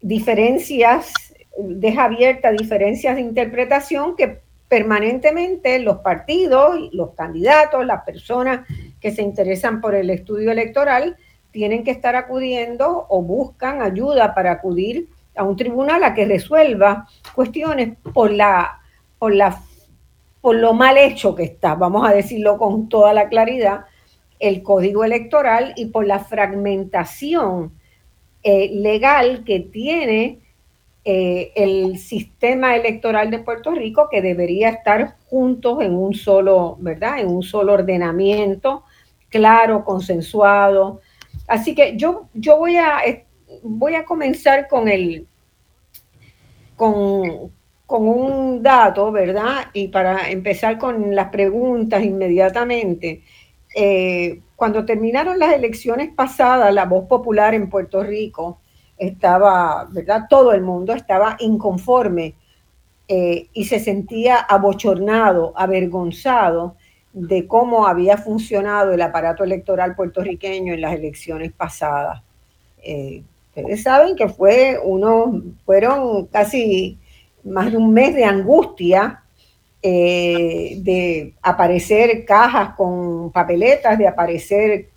diferencias, 0.00 1.12
deja 1.58 2.04
abierta 2.04 2.50
diferencias 2.50 3.16
de 3.16 3.20
interpretación 3.20 4.16
que 4.16 4.43
permanentemente 4.68 5.78
los 5.78 5.98
partidos, 5.98 6.90
los 6.92 7.10
candidatos, 7.10 7.84
las 7.84 8.02
personas 8.02 8.66
que 9.00 9.10
se 9.10 9.22
interesan 9.22 9.80
por 9.80 9.94
el 9.94 10.10
estudio 10.10 10.50
electoral, 10.50 11.16
tienen 11.50 11.84
que 11.84 11.92
estar 11.92 12.16
acudiendo 12.16 13.06
o 13.08 13.22
buscan 13.22 13.82
ayuda 13.82 14.34
para 14.34 14.52
acudir 14.52 15.08
a 15.36 15.44
un 15.44 15.56
tribunal 15.56 16.02
a 16.02 16.14
que 16.14 16.24
resuelva 16.24 17.06
cuestiones 17.34 17.96
por 18.12 18.30
la, 18.30 18.80
por 19.18 19.34
la 19.34 19.60
por 20.44 20.56
lo 20.56 20.74
mal 20.74 20.98
hecho 20.98 21.34
que 21.34 21.44
está, 21.44 21.74
vamos 21.74 22.06
a 22.06 22.12
decirlo 22.12 22.58
con 22.58 22.90
toda 22.90 23.14
la 23.14 23.30
claridad, 23.30 23.86
el 24.38 24.62
código 24.62 25.02
electoral 25.02 25.72
y 25.74 25.86
por 25.86 26.06
la 26.06 26.18
fragmentación 26.18 27.72
eh, 28.42 28.68
legal 28.74 29.42
que 29.44 29.60
tiene 29.60 30.40
eh, 31.06 31.52
el 31.54 31.98
sistema 31.98 32.76
electoral 32.76 33.30
de 33.30 33.40
Puerto 33.40 33.72
Rico, 33.72 34.08
que 34.10 34.22
debería 34.22 34.70
estar 34.70 35.16
juntos 35.26 35.82
en 35.82 35.94
un 35.94 36.14
solo, 36.14 36.78
¿verdad? 36.80 37.18
En 37.18 37.28
un 37.28 37.42
solo 37.42 37.74
ordenamiento, 37.74 38.84
claro, 39.28 39.84
consensuado. 39.84 41.02
Así 41.46 41.74
que 41.74 41.96
yo, 41.96 42.28
yo 42.32 42.58
voy, 42.58 42.76
a, 42.76 43.00
voy 43.62 43.96
a 43.96 44.04
comenzar 44.06 44.66
con 44.66 44.88
el, 44.88 45.26
con, 46.74 47.52
con 47.84 48.08
un 48.08 48.62
dato, 48.62 49.12
¿verdad? 49.12 49.66
Y 49.74 49.88
para 49.88 50.30
empezar 50.30 50.78
con 50.78 51.14
las 51.14 51.28
preguntas 51.28 52.02
inmediatamente, 52.02 53.22
eh, 53.76 54.40
cuando 54.56 54.86
terminaron 54.86 55.38
las 55.38 55.52
elecciones 55.52 56.14
pasadas, 56.14 56.72
la 56.72 56.86
voz 56.86 57.06
popular 57.06 57.54
en 57.54 57.68
Puerto 57.68 58.02
Rico 58.02 58.60
estaba, 58.98 59.86
¿verdad? 59.90 60.26
Todo 60.28 60.52
el 60.52 60.62
mundo 60.62 60.92
estaba 60.92 61.36
inconforme 61.40 62.34
eh, 63.06 63.48
y 63.52 63.64
se 63.66 63.80
sentía 63.80 64.36
abochornado, 64.36 65.52
avergonzado 65.56 66.76
de 67.12 67.46
cómo 67.46 67.86
había 67.86 68.16
funcionado 68.16 68.92
el 68.92 69.02
aparato 69.02 69.44
electoral 69.44 69.94
puertorriqueño 69.94 70.72
en 70.72 70.80
las 70.80 70.94
elecciones 70.94 71.52
pasadas. 71.52 72.22
Eh, 72.82 73.22
ustedes 73.48 73.82
saben 73.82 74.16
que 74.16 74.28
fue 74.28 74.80
uno, 74.82 75.42
fueron 75.66 76.26
casi 76.26 76.98
más 77.44 77.70
de 77.70 77.76
un 77.76 77.92
mes 77.92 78.14
de 78.14 78.24
angustia, 78.24 79.22
eh, 79.82 80.78
de 80.78 81.34
aparecer 81.42 82.24
cajas 82.24 82.74
con 82.74 83.30
papeletas, 83.30 83.98
de 83.98 84.08
aparecer 84.08 84.88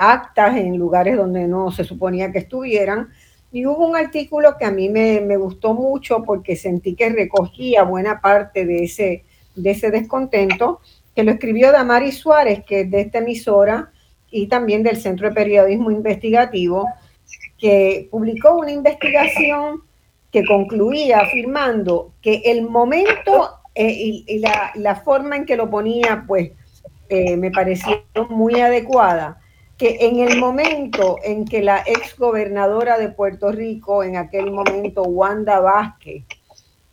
actas 0.00 0.56
en 0.56 0.76
lugares 0.76 1.16
donde 1.16 1.46
no 1.46 1.70
se 1.70 1.84
suponía 1.84 2.32
que 2.32 2.40
estuvieran. 2.40 3.08
Y 3.52 3.66
hubo 3.66 3.88
un 3.88 3.96
artículo 3.96 4.56
que 4.58 4.64
a 4.64 4.70
mí 4.70 4.88
me, 4.88 5.36
gustó 5.36 5.74
mucho 5.74 6.22
porque 6.22 6.56
sentí 6.56 6.94
que 6.94 7.08
recogía 7.08 7.82
buena 7.82 8.20
parte 8.20 8.64
de 8.64 8.84
ese, 8.84 9.24
de 9.56 9.70
ese 9.70 9.90
descontento, 9.90 10.80
que 11.14 11.24
lo 11.24 11.32
escribió 11.32 11.72
Damari 11.72 12.12
Suárez, 12.12 12.62
que 12.64 12.82
es 12.82 12.90
de 12.90 13.00
esta 13.00 13.18
emisora 13.18 13.90
y 14.30 14.46
también 14.46 14.82
del 14.82 14.96
Centro 14.96 15.28
de 15.28 15.34
Periodismo 15.34 15.90
Investigativo, 15.90 16.86
que 17.58 18.08
publicó 18.10 18.56
una 18.56 18.70
investigación 18.70 19.82
que 20.30 20.44
concluía 20.44 21.20
afirmando 21.20 22.12
que 22.22 22.42
el 22.44 22.62
momento 22.62 23.60
eh, 23.74 24.24
y, 24.26 24.42
la, 24.76 24.96
forma 24.96 25.36
en 25.36 25.44
que 25.44 25.56
lo 25.56 25.68
ponía, 25.68 26.24
pues 26.26 26.52
eh, 27.08 27.36
me 27.36 27.50
pareció 27.50 28.04
muy 28.28 28.60
adecuada, 28.60 29.39
que 29.80 29.96
en 29.98 30.18
el 30.18 30.38
momento 30.38 31.16
en 31.24 31.46
que 31.46 31.62
la 31.62 31.82
ex 31.86 32.14
gobernadora 32.18 32.98
de 32.98 33.08
Puerto 33.08 33.50
Rico, 33.50 34.02
en 34.04 34.14
aquel 34.14 34.50
momento 34.50 35.04
Wanda 35.04 35.58
Vázquez, 35.58 36.26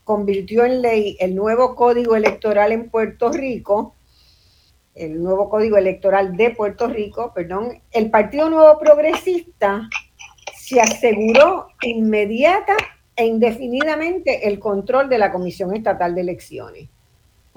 convirtió 0.06 0.64
en 0.64 0.82
ley 0.82 1.18
el 1.20 1.36
nuevo 1.36 1.76
código 1.76 2.16
electoral 2.16 2.72
en 2.72 2.90
Puerto 2.90 3.30
Rico, 3.30 3.94
el 4.96 5.22
nuevo 5.22 5.50
código 5.50 5.76
electoral 5.76 6.38
de 6.38 6.52
Puerto 6.52 6.88
Rico, 6.88 7.34
perdón, 7.36 7.82
el 7.92 8.10
Partido 8.10 8.50
Nuevo 8.50 8.80
Progresista 8.80 9.90
se 10.56 10.80
aseguró 10.80 11.68
inmediata 11.82 12.78
e 13.18 13.26
indefinidamente 13.26 14.48
el 14.48 14.60
control 14.60 15.10
de 15.10 15.18
la 15.18 15.34
Comisión 15.34 15.76
Estatal 15.76 16.16
de 16.16 16.22
Elecciones. 16.22 16.90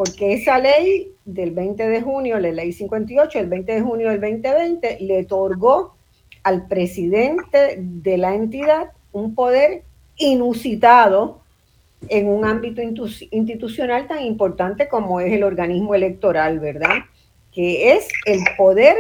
Porque 0.01 0.33
esa 0.33 0.59
ley 0.59 1.13
del 1.27 1.51
20 1.51 1.87
de 1.87 2.01
junio, 2.01 2.41
la 2.41 2.51
ley 2.51 2.73
58, 2.73 3.39
el 3.39 3.49
20 3.49 3.71
de 3.71 3.81
junio 3.83 4.09
del 4.09 4.19
2020, 4.19 4.97
le 4.99 5.21
otorgó 5.25 5.95
al 6.43 6.67
presidente 6.69 7.77
de 7.79 8.17
la 8.17 8.35
entidad 8.35 8.93
un 9.13 9.35
poder 9.35 9.83
inusitado 10.17 11.43
en 12.09 12.29
un 12.29 12.47
ámbito 12.47 12.81
institucional 12.81 14.07
tan 14.07 14.23
importante 14.25 14.89
como 14.89 15.21
es 15.21 15.35
el 15.35 15.45
organismo 15.45 15.95
electoral, 15.95 16.61
¿verdad? 16.61 17.01
Que 17.53 17.93
es 17.93 18.09
el 18.25 18.41
poder 18.57 18.97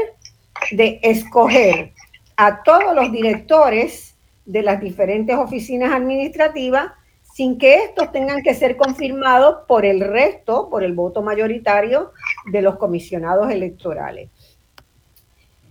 de 0.70 1.00
escoger 1.02 1.92
a 2.36 2.62
todos 2.62 2.94
los 2.94 3.10
directores 3.10 4.16
de 4.44 4.62
las 4.62 4.82
diferentes 4.82 5.34
oficinas 5.34 5.94
administrativas 5.94 6.92
sin 7.40 7.56
que 7.56 7.84
estos 7.84 8.12
tengan 8.12 8.42
que 8.42 8.52
ser 8.52 8.76
confirmados 8.76 9.64
por 9.66 9.86
el 9.86 10.00
resto, 10.00 10.68
por 10.68 10.84
el 10.84 10.92
voto 10.92 11.22
mayoritario 11.22 12.12
de 12.52 12.60
los 12.60 12.76
comisionados 12.76 13.50
electorales. 13.50 14.28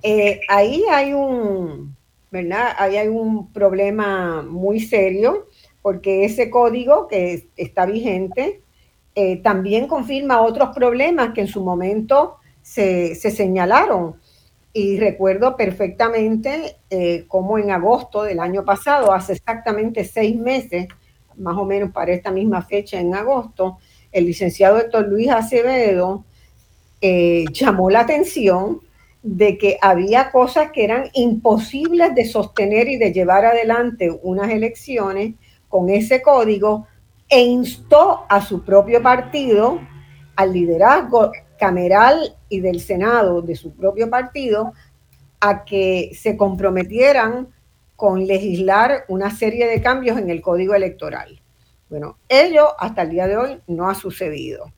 Eh, 0.01 0.39
ahí 0.49 0.83
hay 0.91 1.13
un, 1.13 1.95
¿verdad? 2.31 2.73
Ahí 2.75 2.97
hay 2.97 3.07
un 3.07 3.53
problema 3.53 4.41
muy 4.41 4.79
serio 4.79 5.45
porque 5.83 6.25
ese 6.25 6.49
código 6.49 7.07
que 7.07 7.47
está 7.55 7.85
vigente 7.85 8.63
eh, 9.13 9.37
también 9.37 9.85
confirma 9.85 10.41
otros 10.41 10.69
problemas 10.73 11.35
que 11.35 11.41
en 11.41 11.47
su 11.47 11.63
momento 11.63 12.37
se, 12.63 13.13
señalaron. 13.13 14.15
Y 14.73 14.97
recuerdo 14.97 15.55
perfectamente 15.55 16.77
eh, 16.89 17.25
cómo 17.27 17.59
en 17.59 17.69
agosto 17.69 18.23
del 18.23 18.39
año 18.39 18.65
pasado, 18.65 19.13
hace 19.13 19.33
exactamente 19.33 20.03
seis 20.03 20.35
meses, 20.35 20.87
más 21.39 21.57
o 21.57 21.65
menos 21.65 21.91
para 21.91 22.13
esta 22.13 22.31
misma 22.31 22.61
fecha 22.61 22.99
en 22.99 23.15
agosto, 23.15 23.77
el 24.11 24.25
licenciado 24.25 24.77
Héctor 24.77 25.07
Luis 25.07 25.29
Acevedo 25.29 26.25
eh, 27.01 27.45
llamó 27.51 27.89
la 27.89 28.01
atención 28.01 28.81
de 29.21 29.57
que 29.57 29.77
había 29.81 30.31
cosas 30.31 30.71
que 30.71 30.83
eran 30.83 31.09
imposibles 31.13 32.15
de 32.15 32.25
sostener 32.25 32.87
y 32.87 32.97
de 32.97 33.11
llevar 33.11 33.45
adelante 33.45 34.17
unas 34.23 34.49
elecciones 34.49 35.35
con 35.67 35.89
ese 35.89 36.21
código 36.21 36.87
e 37.27 37.41
instó 37.41 38.25
a 38.27 38.41
su 38.41 38.63
propio 38.63 39.01
partido, 39.03 39.79
al 40.35 40.53
liderazgo 40.53 41.31
cameral 41.59 42.35
y 42.47 42.61
del 42.61 42.79
Senado 42.79 43.41
de 43.41 43.55
su 43.55 43.73
propio 43.75 44.09
partido, 44.09 44.73
a 45.39 45.63
que 45.63 46.11
se 46.15 46.35
comprometieran 46.35 47.49
con 47.99 48.25
legislar 48.25 49.03
una 49.09 49.29
serie 49.29 49.67
de 49.67 49.81
cambios 49.81 50.17
en 50.17 50.29
el 50.29 50.41
código 50.41 50.73
electoral. 50.73 51.41
Bueno, 51.89 52.17
ello 52.29 52.69
hasta 52.79 53.01
el 53.01 53.09
día 53.09 53.27
de 53.27 53.35
hoy 53.35 53.59
no 53.67 53.89
ha 53.89 53.93
sucedido, 53.93 54.71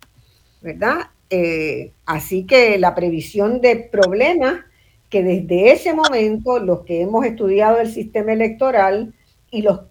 ¿verdad? 0.59 1.11
Eh, 1.29 1.93
así 2.07 2.47
que 2.47 2.79
la 2.79 2.95
previsión 2.95 3.61
de 3.61 3.75
problemas 3.75 4.61
que 5.07 5.21
desde 5.21 5.71
ese 5.71 5.93
momento 5.93 6.57
los 6.57 6.81
que 6.81 7.01
hemos 7.01 7.23
estudiado 7.23 7.77
el 7.77 7.91
sistema 7.91 8.33
electoral 8.33 9.13
y 9.51 9.61
los, 9.61 9.81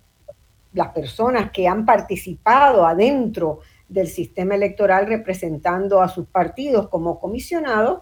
las 0.72 0.88
personas 0.88 1.52
que 1.52 1.68
han 1.68 1.86
participado 1.86 2.84
adentro 2.84 3.60
del 3.88 4.08
sistema 4.08 4.56
electoral 4.56 5.06
representando 5.06 6.02
a 6.02 6.08
sus 6.08 6.26
partidos 6.26 6.88
como 6.88 7.20
comisionados, 7.20 8.00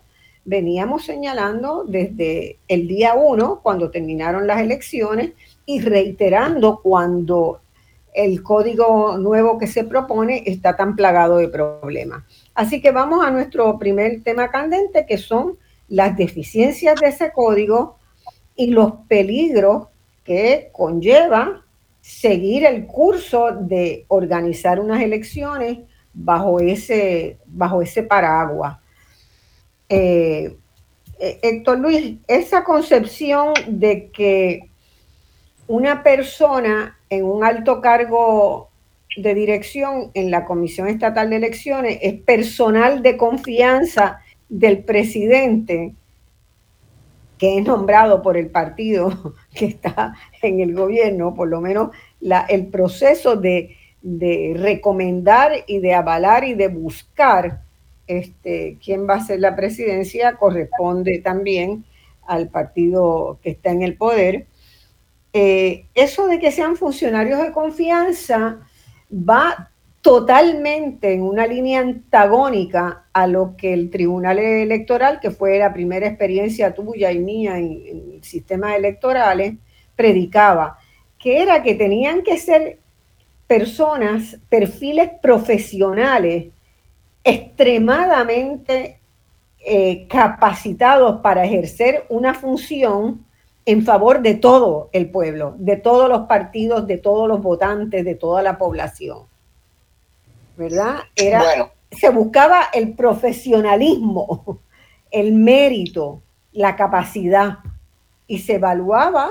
veníamos 0.49 1.05
señalando 1.05 1.85
desde 1.87 2.59
el 2.69 2.89
día 2.89 3.13
uno, 3.15 3.61
cuando 3.63 3.91
terminaron 3.91 4.47
las 4.47 4.63
elecciones, 4.63 5.33
y 5.67 5.81
reiterando 5.81 6.81
cuando 6.83 7.61
el 8.15 8.43
código 8.43 9.19
nuevo 9.19 9.59
que 9.59 9.67
se 9.67 9.85
propone 9.85 10.43
está 10.47 10.75
tan 10.75 10.97
plagado 10.97 11.37
de 11.37 11.49
problemas. 11.49 12.25
Así 12.55 12.81
que 12.81 12.93
vamos 12.93 13.25
a 13.25 13.31
nuestro 13.31 13.79
primer 13.79 14.23
tema 14.23 14.51
candente, 14.51 15.05
que 15.07 15.19
son 15.19 15.59
las 15.89 16.17
deficiencias 16.17 16.99
de 16.99 17.09
ese 17.09 17.31
código 17.31 17.99
y 18.57 18.69
los 18.69 18.93
peligros 19.07 19.89
que 20.25 20.71
conlleva 20.73 21.63
seguir 22.01 22.65
el 22.65 22.87
curso 22.87 23.51
de 23.53 24.07
organizar 24.09 24.81
unas 24.81 25.03
elecciones 25.03 25.81
bajo 26.15 26.59
ese, 26.59 27.37
bajo 27.45 27.83
ese 27.83 28.03
paraguas. 28.03 28.79
Eh, 29.89 30.57
eh, 31.21 31.39
Héctor 31.43 31.79
Luis, 31.79 32.17
esa 32.27 32.65
concepción 32.65 33.55
de 33.67 34.11
que 34.11 34.71
una 35.67 36.03
persona 36.03 36.99
en 37.11 37.25
un 37.25 37.45
alto 37.45 37.81
cargo 37.81 38.69
de 39.17 39.35
dirección 39.35 40.11
en 40.15 40.31
la 40.31 40.45
Comisión 40.45 40.89
Estatal 40.89 41.31
de 41.31 41.37
Elecciones 41.37 41.99
es 42.03 42.15
personal 42.21 43.03
de 43.03 43.17
confianza 43.17 44.21
del 44.49 44.85
presidente 44.85 45.95
que 47.39 47.59
es 47.59 47.65
nombrado 47.65 48.21
por 48.21 48.37
el 48.37 48.51
partido 48.51 49.35
que 49.55 49.67
está 49.67 50.15
en 50.43 50.61
el 50.61 50.75
gobierno, 50.75 51.35
por 51.35 51.49
lo 51.49 51.61
menos 51.61 51.91
el 52.49 52.67
proceso 52.67 53.37
de, 53.37 53.77
recomendar 54.57 55.53
y 55.67 55.81
de 55.81 55.95
avalar 55.95 56.45
y 56.45 56.55
de 56.55 56.69
buscar 56.69 57.63
este, 58.09 58.79
quién 58.83 59.09
va 59.09 59.15
a 59.15 59.25
ser 59.25 59.41
la 59.41 59.55
presidencia 59.55 60.37
corresponde 60.37 61.21
también 61.21 61.85
al 62.27 62.49
partido 62.49 63.39
que 63.43 63.51
está 63.51 63.71
en 63.71 63.83
el 63.83 63.97
poder. 63.97 64.47
Eh, 65.33 65.85
eso 65.95 66.27
de 66.27 66.41
que 66.41 66.51
sean 66.51 66.77
funcionarios 66.77 67.41
de 67.41 67.53
confianza 67.53 68.61
va 69.13 69.71
totalmente 70.01 71.13
en 71.13 71.23
una 71.23 71.47
línea 71.47 71.81
antagónica 71.81 73.05
a 73.13 73.27
lo 73.27 73.57
que 73.57 73.73
el 73.73 73.91
Tribunal 73.91 74.39
Electoral, 74.39 75.21
que 75.21 75.31
fue 75.31 75.59
la 75.59 75.73
primera 75.73 76.07
experiencia 76.07 76.75
tuya 76.75 77.13
y 77.13 77.19
mía 77.19 77.59
en, 77.59 78.23
sistemas 78.23 78.77
electorales, 78.77 79.55
predicaba, 79.97 80.79
que 81.19 81.43
era 81.43 81.63
que 81.63 81.75
tenían 81.75 82.23
que 82.23 82.39
ser 82.39 82.79
personas, 83.47 84.39
perfiles 84.49 85.11
profesionales 85.21 86.47
extremadamente 87.25 89.01
eh, 89.61 90.07
capacitados 90.09 91.21
para 91.21 91.45
ejercer 91.45 92.07
una 92.09 92.35
función 92.35 93.25
en 93.67 93.85
favor 93.85 94.23
de 94.23 94.35
todo 94.35 94.89
el 94.93 95.11
pueblo, 95.11 95.55
de 95.59 95.77
todos 95.77 96.09
los 96.09 96.27
partidos, 96.27 96.87
de 96.87 96.97
todos 96.97 97.29
los 97.29 97.43
votantes, 97.43 98.05
de 98.05 98.15
toda 98.15 98.43
la 98.43 98.57
población. 98.57 99.25
¿Verdad? 100.57 101.01
Era, 101.15 101.71
Se 101.91 102.09
buscaba 102.09 102.69
el 102.73 102.95
profesionalismo, 102.95 104.61
el 105.11 105.33
mérito, 105.33 106.23
la 106.53 106.77
capacidad 106.77 107.59
y 108.27 108.39
se 108.39 108.55
evaluaba 108.55 109.31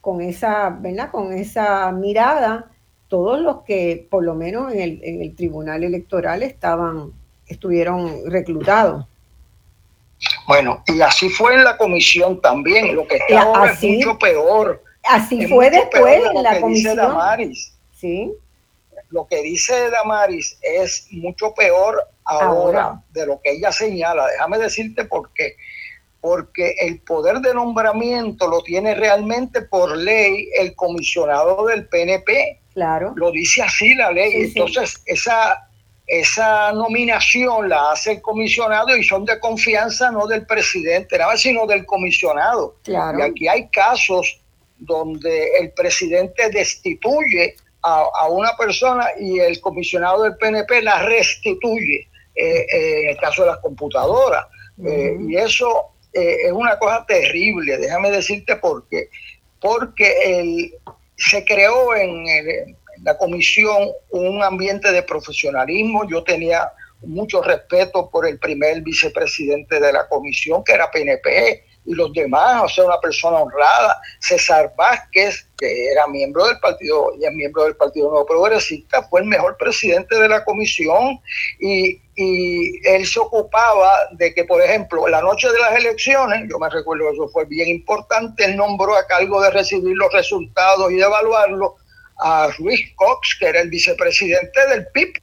con 0.00 0.20
esa, 0.20 0.70
¿verdad? 0.70 1.10
Con 1.10 1.32
esa 1.32 1.90
mirada 1.92 2.70
todos 3.08 3.40
los 3.40 3.62
que 3.62 4.06
por 4.10 4.24
lo 4.24 4.34
menos 4.34 4.72
en 4.72 4.80
el, 4.80 5.00
en 5.02 5.22
el 5.22 5.34
tribunal 5.34 5.84
electoral 5.84 6.42
estaban, 6.42 7.12
estuvieron 7.50 8.30
reclutados. 8.30 9.04
Bueno, 10.46 10.82
y 10.86 11.00
así 11.00 11.28
fue 11.28 11.54
en 11.54 11.64
la 11.64 11.76
comisión 11.76 12.40
también, 12.40 12.94
lo 12.94 13.06
que 13.06 13.16
está 13.16 13.42
ahora 13.42 13.72
es 13.72 13.82
mucho 13.82 14.18
peor. 14.18 14.82
Así 15.04 15.46
fue 15.46 15.70
después 15.70 16.22
en 16.34 16.42
la 16.42 16.60
comisión. 16.60 16.96
Damaris. 16.96 17.72
Sí. 17.96 18.32
Lo 19.10 19.26
que 19.26 19.42
dice 19.42 19.90
Damaris 19.90 20.58
es 20.62 21.08
mucho 21.10 21.52
peor 21.54 22.06
ahora, 22.24 23.02
de 23.10 23.26
lo 23.26 23.40
que 23.42 23.52
ella 23.52 23.72
señala. 23.72 24.26
Déjame 24.26 24.58
decirte 24.58 25.04
por 25.04 25.32
qué. 25.32 25.56
Porque 26.20 26.74
el 26.80 27.00
poder 27.00 27.40
de 27.40 27.54
nombramiento 27.54 28.46
lo 28.46 28.62
tiene 28.62 28.94
realmente 28.94 29.62
por 29.62 29.96
ley 29.96 30.48
el 30.58 30.74
comisionado 30.76 31.66
del 31.66 31.86
PNP. 31.88 32.60
Claro. 32.74 33.14
Lo 33.16 33.32
dice 33.32 33.62
así 33.62 33.94
la 33.94 34.12
ley. 34.12 34.32
Entonces, 34.34 35.02
esa 35.06 35.69
esa 36.10 36.72
nominación 36.72 37.68
la 37.68 37.92
hace 37.92 38.12
el 38.12 38.20
comisionado 38.20 38.96
y 38.96 39.04
son 39.04 39.24
de 39.24 39.38
confianza 39.38 40.10
no 40.10 40.26
del 40.26 40.44
presidente, 40.44 41.16
nada 41.16 41.36
sino 41.36 41.66
del 41.66 41.86
comisionado. 41.86 42.74
Y 42.84 43.22
aquí 43.22 43.46
hay 43.46 43.68
casos 43.68 44.40
donde 44.76 45.50
el 45.60 45.70
presidente 45.70 46.50
destituye 46.50 47.54
a, 47.82 48.28
una 48.28 48.56
persona 48.56 49.06
y 49.20 49.38
el 49.38 49.60
comisionado 49.60 50.24
del 50.24 50.36
PNP 50.36 50.82
la 50.82 51.00
restituye, 51.02 52.08
eh, 52.34 52.66
eh, 52.72 53.02
en 53.04 53.08
el 53.10 53.16
caso 53.18 53.42
de 53.42 53.48
las 53.48 53.58
computadoras. 53.58 54.46
Eh, 54.84 55.16
y 55.28 55.36
eso 55.36 55.92
es 56.12 56.50
una 56.50 56.76
cosa 56.76 57.06
terrible, 57.06 57.78
déjame 57.78 58.10
decirte 58.10 58.56
por 58.56 58.84
qué. 58.88 59.08
Porque 59.60 60.40
el, 60.40 60.74
se 61.16 61.44
creó 61.44 61.94
en 61.94 62.26
el, 62.26 62.76
la 63.02 63.16
comisión 63.16 63.90
un 64.10 64.42
ambiente 64.42 64.92
de 64.92 65.02
profesionalismo. 65.02 66.08
Yo 66.08 66.22
tenía 66.22 66.70
mucho 67.02 67.42
respeto 67.42 68.10
por 68.10 68.26
el 68.26 68.38
primer 68.38 68.82
vicepresidente 68.82 69.80
de 69.80 69.92
la 69.92 70.06
comisión, 70.08 70.62
que 70.64 70.72
era 70.72 70.90
PNP, 70.90 71.64
y 71.86 71.94
los 71.94 72.12
demás, 72.12 72.62
o 72.62 72.68
sea, 72.68 72.84
una 72.84 73.00
persona 73.00 73.38
honrada. 73.38 74.00
César 74.20 74.72
Vázquez, 74.76 75.46
que 75.58 75.90
era 75.90 76.06
miembro 76.08 76.46
del 76.46 76.58
partido 76.60 77.12
y 77.18 77.24
es 77.24 77.32
miembro 77.32 77.64
del 77.64 77.76
Partido 77.76 78.10
Nuevo 78.10 78.26
Progresista, 78.26 79.02
fue 79.08 79.22
el 79.22 79.26
mejor 79.26 79.56
presidente 79.56 80.16
de 80.16 80.28
la 80.28 80.44
comisión 80.44 81.18
y, 81.58 82.00
y 82.16 82.86
él 82.86 83.06
se 83.06 83.18
ocupaba 83.18 83.90
de 84.12 84.34
que, 84.34 84.44
por 84.44 84.62
ejemplo, 84.62 85.08
la 85.08 85.22
noche 85.22 85.50
de 85.50 85.58
las 85.58 85.74
elecciones, 85.76 86.48
yo 86.50 86.58
me 86.58 86.68
recuerdo 86.68 87.10
eso 87.10 87.28
fue 87.28 87.46
bien 87.46 87.68
importante, 87.68 88.44
él 88.44 88.56
nombró 88.56 88.94
a 88.94 89.06
cargo 89.06 89.40
de 89.40 89.50
recibir 89.50 89.96
los 89.96 90.12
resultados 90.12 90.92
y 90.92 90.96
de 90.96 91.02
evaluarlos 91.02 91.72
a 92.20 92.48
Ruiz 92.58 92.80
Cox, 92.96 93.36
que 93.38 93.46
era 93.46 93.60
el 93.60 93.70
vicepresidente 93.70 94.66
del 94.68 94.86
PIB. 94.88 95.14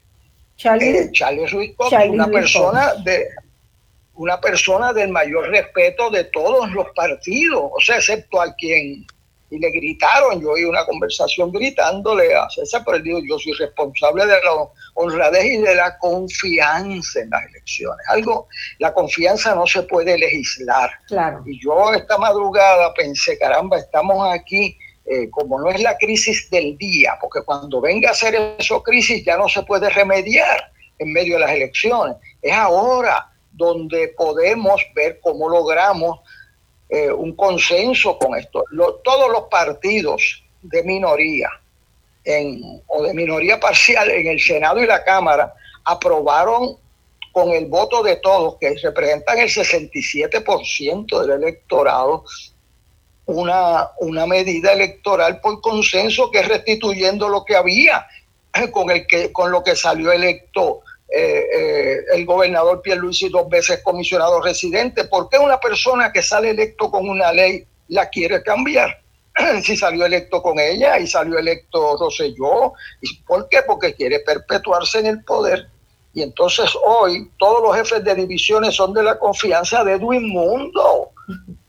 Charlie, 0.55 0.97
eh, 0.97 1.47
Ruiz 1.51 1.75
Cox, 1.75 1.93
una 2.09 2.27
persona 2.27 2.95
de 2.95 3.27
una 4.15 4.41
persona 4.41 4.93
del 4.93 5.09
mayor 5.09 5.47
respeto 5.49 6.09
de 6.09 6.23
todos 6.25 6.71
los 6.71 6.87
partidos, 6.95 7.69
o 7.71 7.79
sea, 7.79 7.97
excepto 7.97 8.41
al 8.41 8.55
quien 8.55 9.05
y 9.49 9.59
le 9.59 9.71
gritaron, 9.71 10.41
yo 10.41 10.51
oí 10.51 10.65
una 10.65 10.85
conversación 10.85 11.51
gritándole 11.51 12.35
a 12.35 12.49
César, 12.49 12.81
pero 12.85 12.97
él 12.97 13.03
dijo, 13.03 13.19
yo 13.27 13.39
soy 13.39 13.53
responsable 13.53 14.25
de 14.25 14.33
la 14.43 14.69
honradez 14.95 15.45
y 15.45 15.57
de 15.57 15.75
la 15.75 15.97
confianza 15.99 17.21
en 17.21 17.29
las 17.29 17.45
elecciones. 17.45 18.05
Algo, 18.09 18.47
la 18.79 18.93
confianza 18.93 19.55
no 19.55 19.65
se 19.65 19.83
puede 19.83 20.17
legislar. 20.17 20.89
Claro. 21.07 21.43
Y 21.45 21.61
yo 21.63 21.93
esta 21.93 22.17
madrugada 22.17 22.93
pensé, 22.93 23.37
caramba, 23.37 23.77
estamos 23.77 24.27
aquí 24.33 24.77
eh, 25.09 25.29
como 25.29 25.59
no 25.59 25.69
es 25.69 25.81
la 25.81 25.97
crisis 25.97 26.49
del 26.49 26.77
día, 26.77 27.17
porque 27.21 27.41
cuando 27.43 27.79
venga 27.79 28.11
a 28.11 28.13
ser 28.13 28.35
eso 28.57 28.83
crisis 28.83 29.23
ya 29.23 29.37
no 29.37 29.47
se 29.47 29.63
puede 29.63 29.89
remediar. 29.89 30.71
en 30.99 31.13
medio 31.13 31.35
de 31.35 31.41
las 31.41 31.51
elecciones. 31.51 32.15
Es 32.41 32.53
ahora 32.53 33.31
donde 33.51 34.07
podemos 34.17 34.81
ver 34.95 35.19
cómo 35.21 35.47
logramos 35.47 36.19
eh, 36.89 37.11
un 37.11 37.35
consenso 37.35 38.17
con 38.17 38.35
esto. 38.35 38.63
todos 39.03 39.31
los 39.31 39.43
partidos 39.43 40.43
de 40.63 40.81
minoría 40.83 41.49
o 42.87 43.03
de 43.03 43.13
minoría 43.13 43.59
parcial 43.59 44.09
en 44.09 44.27
el 44.27 44.39
Senado 44.39 44.81
y 44.81 44.87
la 44.87 45.03
Cámara 45.03 45.53
aprobaron 45.85 46.77
con 47.31 47.51
el 47.51 47.67
voto 47.67 48.01
de 48.01 48.15
todos, 48.15 48.57
que 48.59 48.75
representan 48.81 49.37
el 49.37 49.47
67% 49.47 51.21
del 51.21 51.43
electorado, 51.43 52.25
una, 53.27 53.89
una 53.99 54.25
medida 54.25 54.73
electoral 54.73 55.39
por 55.39 55.61
consenso 55.61 56.31
que 56.31 56.39
es 56.39 56.47
restituyendo 56.47 57.29
lo 57.29 57.45
que 57.45 57.55
había 57.55 58.05
con, 58.71 58.89
el 58.89 59.05
que, 59.05 59.31
con 59.31 59.51
lo 59.51 59.63
que 59.63 59.75
salió 59.75 60.11
electo 60.11 60.81
eh, 61.09 61.45
eh, 61.53 61.97
el 62.15 62.25
gobernador 62.25 62.81
Pierluisi 62.81 63.29
dos 63.29 63.47
veces 63.47 63.81
comisionado 63.81 64.41
residente. 64.41 65.05
¿Por 65.05 65.29
qué 65.29 65.37
una 65.37 65.59
persona 65.59 66.11
que 66.11 66.21
sale 66.21 66.49
electo 66.49 66.91
con 66.91 67.07
una 67.07 67.31
ley 67.31 67.65
la 67.87 68.09
quiere 68.09 68.43
cambiar? 68.43 69.01
si 69.63 69.77
salió 69.77 70.05
electo 70.05 70.41
con 70.41 70.59
ella 70.59 70.99
y 70.99 71.07
salió 71.07 71.37
electo 71.37 71.97
Rosselló. 71.97 72.73
¿Por 73.25 73.47
qué? 73.49 73.61
Porque 73.65 73.93
quiere 73.93 74.19
perpetuarse 74.19 74.99
en 74.99 75.05
el 75.05 75.23
poder. 75.23 75.67
Y 76.13 76.23
entonces 76.23 76.71
hoy 76.83 77.29
todos 77.37 77.61
los 77.61 77.75
jefes 77.75 78.03
de 78.03 78.15
divisiones 78.15 78.75
son 78.75 78.93
de 78.93 79.03
la 79.03 79.19
confianza 79.19 79.83
de 79.83 79.93
Edwin 79.93 80.27
Mundo. 80.29 81.11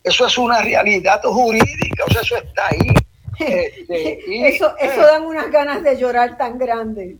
Eso 0.08 0.26
es 0.26 0.38
una 0.38 0.62
realidad 0.62 1.20
jurídica, 1.22 2.04
o 2.06 2.12
sea, 2.12 2.22
eso 2.22 2.36
está 2.36 2.68
ahí. 2.68 2.78
Este, 3.38 4.48
eso, 4.48 4.76
eso 4.78 5.00
dan 5.00 5.24
unas 5.24 5.48
ganas 5.52 5.84
de 5.84 5.96
llorar 5.96 6.36
tan 6.36 6.58
grandes. 6.58 7.18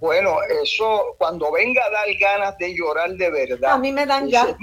Bueno, 0.00 0.38
eso 0.64 1.14
cuando 1.16 1.52
venga 1.52 1.80
a 1.84 1.90
dar 1.90 2.08
ganas 2.18 2.58
de 2.58 2.74
llorar 2.74 3.10
de 3.12 3.30
verdad. 3.30 3.74
A 3.74 3.78
mí 3.78 3.92
me 3.92 4.04
dan 4.04 4.28
ganas. 4.28 4.56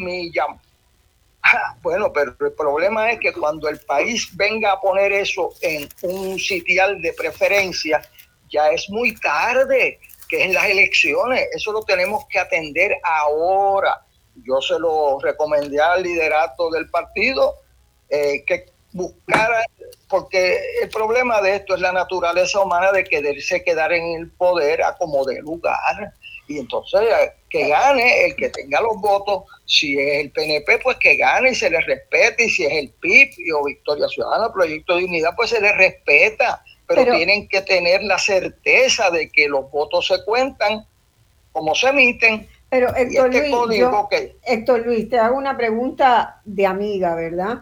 Bueno, 1.82 2.12
pero 2.12 2.36
el 2.40 2.54
problema 2.54 3.12
es 3.12 3.20
que 3.20 3.34
cuando 3.34 3.68
el 3.70 3.80
país 3.80 4.36
venga 4.36 4.74
a 4.74 4.82
poner 4.82 5.12
eso 5.12 5.52
en 5.62 5.88
un 6.02 6.40
sitial 6.40 7.02
de 7.02 7.14
preferencia, 7.14 8.02
ya 8.50 8.70
es 8.70 8.90
muy 8.90 9.16
tarde, 9.16 10.00
que 10.30 10.42
es 10.42 10.46
en 10.46 10.54
las 10.54 10.66
elecciones. 10.66 11.48
Eso 11.54 11.72
lo 11.72 11.84
tenemos 11.84 12.26
que 12.28 12.40
atender 12.40 12.98
ahora. 13.04 14.02
Yo 14.36 14.62
se 14.62 14.80
lo 14.80 15.20
recomendé 15.20 15.80
al 15.80 16.04
liderato 16.04 16.70
del 16.70 16.90
partido 16.90 17.56
eh, 18.10 18.44
que 18.46 18.66
buscara, 18.92 19.66
porque 20.08 20.60
el 20.82 20.90
problema 20.90 21.42
de 21.42 21.56
esto 21.56 21.76
es 21.76 21.82
la 21.82 21.92
naturaleza 21.92 22.60
humana 22.60 22.92
de 22.92 23.04
quererse 23.04 23.64
quedar 23.64 23.92
en 23.92 24.22
el 24.22 24.32
poder 24.32 24.84
a 24.84 24.96
como 24.96 25.26
de 25.26 25.42
lugar. 25.42 26.14
Y 26.48 26.60
entonces 26.60 27.02
que 27.50 27.68
gane 27.68 28.26
el 28.26 28.36
que 28.36 28.50
tenga 28.50 28.82
los 28.82 29.00
votos, 29.00 29.44
si 29.66 29.98
es 29.98 30.22
el 30.22 30.32
PNP, 30.32 30.80
pues 30.80 30.98
que 30.98 31.16
gane 31.16 31.52
y 31.52 31.56
se 31.56 31.70
le 31.70 31.80
respete, 31.82 32.46
y 32.46 32.50
si 32.50 32.66
es 32.66 32.74
el 32.74 32.90
PIB 32.90 33.32
o 33.56 33.64
Victoria 33.64 34.08
Ciudadana, 34.08 34.52
Proyecto 34.52 34.98
de 34.98 35.06
Unidad, 35.06 35.32
pues 35.36 35.52
se 35.52 35.62
le 35.62 35.72
respeta, 35.72 36.64
pero, 36.88 37.16
tienen 37.16 37.48
que 37.48 37.62
tener 37.62 38.04
la 38.04 38.20
certeza 38.20 39.10
de 39.10 39.30
que 39.30 39.48
los 39.48 39.72
votos 39.72 40.08
se 40.08 40.24
cuentan 40.26 40.86
como 41.52 41.74
se 41.76 41.88
emiten. 41.88 42.48
Pero 42.74 42.88
Héctor, 42.96 43.36
este 43.36 43.50
Luis, 43.52 43.84
Héctor 44.44 44.84
Luis, 44.84 45.08
te 45.08 45.20
hago 45.20 45.38
una 45.38 45.56
pregunta 45.56 46.42
de 46.44 46.66
amiga, 46.66 47.14
¿verdad? 47.14 47.62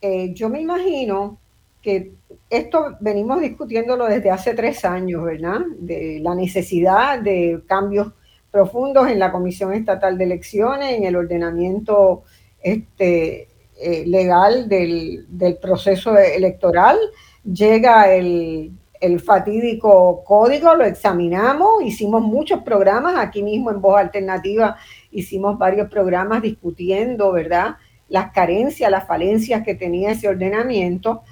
Eh, 0.00 0.32
yo 0.32 0.48
me 0.48 0.62
imagino 0.62 1.36
que 1.82 2.12
esto 2.48 2.96
venimos 3.00 3.42
discutiéndolo 3.42 4.06
desde 4.06 4.30
hace 4.30 4.54
tres 4.54 4.82
años, 4.86 5.24
¿verdad? 5.24 5.60
De 5.78 6.20
la 6.22 6.34
necesidad 6.34 7.18
de 7.18 7.64
cambios 7.66 8.14
profundos 8.50 9.10
en 9.10 9.18
la 9.18 9.30
Comisión 9.30 9.74
Estatal 9.74 10.16
de 10.16 10.24
Elecciones, 10.24 10.94
en 10.94 11.04
el 11.04 11.16
ordenamiento 11.16 12.22
este, 12.62 13.48
eh, 13.78 14.04
legal 14.06 14.70
del, 14.70 15.26
proceso 15.60 16.16
electoral. 16.16 16.96
Llega 17.44 18.10
el, 18.10 18.72
el 19.06 19.20
fatídico 19.20 20.22
código, 20.24 20.74
lo 20.74 20.84
examinamos, 20.84 21.82
hicimos 21.82 22.22
muchos 22.22 22.62
programas, 22.62 23.14
aquí 23.16 23.42
mismo 23.42 23.70
en 23.70 23.80
Voz 23.80 23.98
Alternativa 23.98 24.76
hicimos 25.10 25.58
varios 25.58 25.88
programas 25.88 26.42
discutiendo, 26.42 27.32
¿verdad? 27.32 27.76
las 28.08 28.32
carencias, 28.32 28.90
las 28.90 29.06
falencias 29.06 29.62
que 29.64 29.74
tenía 29.74 30.12
ese 30.12 30.28
ordenamiento, 30.28 31.22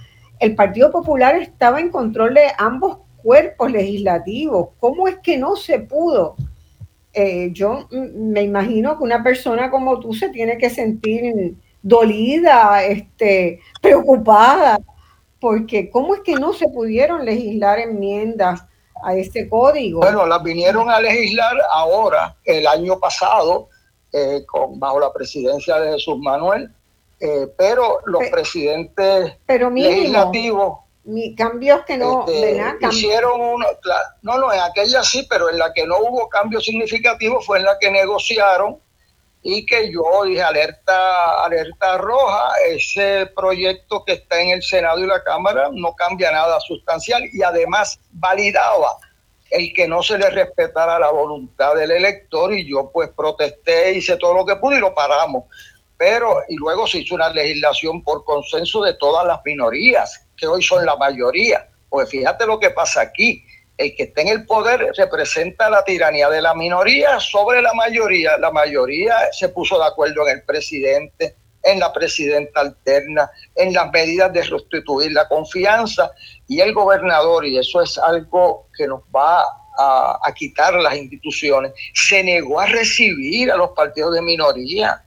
el 0.40 0.54
Partido 0.54 0.90
Popular 0.90 1.36
estaba 1.36 1.80
en 1.80 1.90
control 1.90 2.34
de 2.34 2.46
ambos 2.58 2.98
cuerpos 3.22 3.70
legislativos. 3.70 4.70
¿Cómo 4.80 5.08
es 5.08 5.16
que 5.18 5.38
no 5.38 5.56
se 5.56 5.78
pudo? 5.78 6.36
Eh, 7.12 7.50
yo 7.52 7.88
me 7.90 8.42
imagino 8.42 8.98
que 8.98 9.04
una 9.04 9.22
persona 9.22 9.70
como 9.70 10.00
tú 10.00 10.12
se 10.12 10.30
tiene 10.30 10.58
que 10.58 10.68
sentir 10.68 11.54
dolida, 11.80 12.84
este, 12.84 13.60
preocupada, 13.80 14.80
porque 15.44 15.90
¿cómo 15.90 16.14
es 16.14 16.22
que 16.22 16.36
no 16.36 16.54
se 16.54 16.66
pudieron 16.68 17.22
legislar 17.22 17.78
enmiendas 17.78 18.62
a 19.02 19.14
ese 19.14 19.46
código? 19.46 20.00
Bueno, 20.00 20.24
las 20.24 20.42
vinieron 20.42 20.88
a 20.88 20.98
legislar 20.98 21.54
ahora, 21.70 22.34
el 22.46 22.66
año 22.66 22.98
pasado, 22.98 23.68
eh, 24.10 24.42
con, 24.46 24.80
bajo 24.80 24.98
la 24.98 25.12
presidencia 25.12 25.78
de 25.80 25.92
Jesús 25.92 26.18
Manuel, 26.18 26.70
eh, 27.20 27.46
pero 27.58 27.98
los 28.06 28.26
presidentes 28.30 29.34
pero 29.44 29.70
legislativos 29.70 30.78
mi, 31.04 31.34
cambios 31.34 31.84
que 31.84 31.98
no 31.98 32.24
este, 32.26 32.62
hicieron 32.90 33.38
uno, 33.38 33.66
no, 34.22 34.38
no, 34.38 34.50
en 34.50 34.60
aquella 34.60 35.02
sí, 35.02 35.26
pero 35.28 35.50
en 35.50 35.58
la 35.58 35.74
que 35.74 35.86
no 35.86 35.98
hubo 35.98 36.26
cambios 36.30 36.64
significativos 36.64 37.44
fue 37.44 37.58
en 37.58 37.66
la 37.66 37.78
que 37.78 37.90
negociaron 37.90 38.78
y 39.46 39.66
que 39.66 39.92
yo 39.92 40.24
dije 40.24 40.42
alerta, 40.42 41.44
alerta 41.44 41.98
roja, 41.98 42.50
ese 42.66 43.30
proyecto 43.36 44.02
que 44.02 44.14
está 44.14 44.40
en 44.40 44.48
el 44.48 44.62
Senado 44.62 44.98
y 45.00 45.06
la 45.06 45.22
Cámara 45.22 45.68
no 45.70 45.94
cambia 45.94 46.32
nada 46.32 46.58
sustancial 46.60 47.22
y 47.30 47.42
además 47.42 48.00
validaba 48.10 48.96
el 49.50 49.74
que 49.74 49.86
no 49.86 50.02
se 50.02 50.16
le 50.16 50.30
respetara 50.30 50.98
la 50.98 51.10
voluntad 51.10 51.74
del 51.74 51.90
elector 51.90 52.54
y 52.54 52.66
yo 52.66 52.90
pues 52.90 53.10
protesté, 53.10 53.92
hice 53.92 54.16
todo 54.16 54.32
lo 54.32 54.46
que 54.46 54.56
pude 54.56 54.78
y 54.78 54.80
lo 54.80 54.94
paramos. 54.94 55.44
Pero, 55.98 56.38
y 56.48 56.56
luego 56.56 56.86
se 56.86 57.00
hizo 57.00 57.14
una 57.14 57.28
legislación 57.28 58.02
por 58.02 58.24
consenso 58.24 58.82
de 58.82 58.94
todas 58.94 59.26
las 59.26 59.40
minorías, 59.44 60.26
que 60.38 60.46
hoy 60.46 60.62
son 60.62 60.86
la 60.86 60.96
mayoría. 60.96 61.68
Pues 61.90 62.08
fíjate 62.08 62.46
lo 62.46 62.58
que 62.58 62.70
pasa 62.70 63.02
aquí. 63.02 63.44
El 63.76 63.96
que 63.96 64.04
está 64.04 64.22
en 64.22 64.28
el 64.28 64.46
poder 64.46 64.92
representa 64.96 65.68
la 65.68 65.82
tiranía 65.84 66.28
de 66.28 66.40
la 66.40 66.54
minoría 66.54 67.18
sobre 67.18 67.60
la 67.60 67.74
mayoría. 67.74 68.38
La 68.38 68.50
mayoría 68.50 69.32
se 69.32 69.48
puso 69.48 69.78
de 69.78 69.86
acuerdo 69.86 70.28
en 70.28 70.38
el 70.38 70.42
presidente, 70.44 71.34
en 71.64 71.80
la 71.80 71.92
presidenta 71.92 72.60
alterna, 72.60 73.30
en 73.56 73.72
las 73.72 73.90
medidas 73.90 74.32
de 74.32 74.42
restituir 74.42 75.12
la 75.12 75.26
confianza 75.26 76.12
y 76.46 76.60
el 76.60 76.72
gobernador, 76.72 77.46
y 77.46 77.58
eso 77.58 77.82
es 77.82 77.98
algo 77.98 78.68
que 78.76 78.86
nos 78.86 79.00
va 79.14 79.42
a, 79.76 80.20
a, 80.22 80.34
quitar 80.34 80.74
las 80.74 80.94
instituciones, 80.94 81.72
se 81.94 82.22
negó 82.22 82.60
a 82.60 82.66
recibir 82.66 83.50
a 83.50 83.56
los 83.56 83.70
partidos 83.70 84.14
de 84.14 84.22
minoría, 84.22 85.02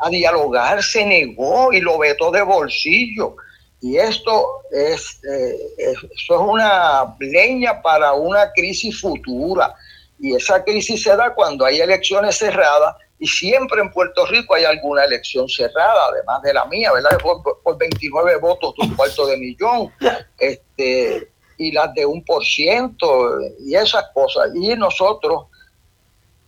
a 0.00 0.08
dialogar, 0.08 0.82
se 0.82 1.04
negó 1.04 1.72
y 1.72 1.80
lo 1.80 1.98
vetó 1.98 2.30
de 2.30 2.42
bolsillo. 2.42 3.36
Y 3.80 3.96
esto 3.96 4.62
es, 4.72 5.20
eh, 5.24 5.56
es 5.78 5.96
una 6.30 7.14
leña 7.20 7.80
para 7.80 8.12
una 8.12 8.50
crisis 8.52 9.00
futura. 9.00 9.74
Y 10.18 10.34
esa 10.34 10.64
crisis 10.64 11.02
se 11.02 11.14
da 11.14 11.32
cuando 11.34 11.64
hay 11.64 11.80
elecciones 11.80 12.38
cerradas 12.38 12.96
y 13.20 13.26
siempre 13.26 13.80
en 13.80 13.90
Puerto 13.90 14.26
Rico 14.26 14.54
hay 14.54 14.64
alguna 14.64 15.04
elección 15.04 15.48
cerrada, 15.48 16.06
además 16.12 16.42
de 16.42 16.54
la 16.54 16.64
mía, 16.66 16.92
¿verdad? 16.92 17.18
Por, 17.20 17.78
29 17.78 18.36
votos 18.36 18.74
un 18.78 18.94
cuarto 18.94 19.26
de 19.26 19.36
millón, 19.36 19.92
este, 20.38 21.30
y 21.56 21.72
las 21.72 21.92
de 21.94 22.06
un 22.06 22.24
por 22.24 22.44
ciento, 22.44 23.40
y 23.60 23.74
esas 23.74 24.04
cosas. 24.14 24.50
Y 24.54 24.74
nosotros 24.76 25.46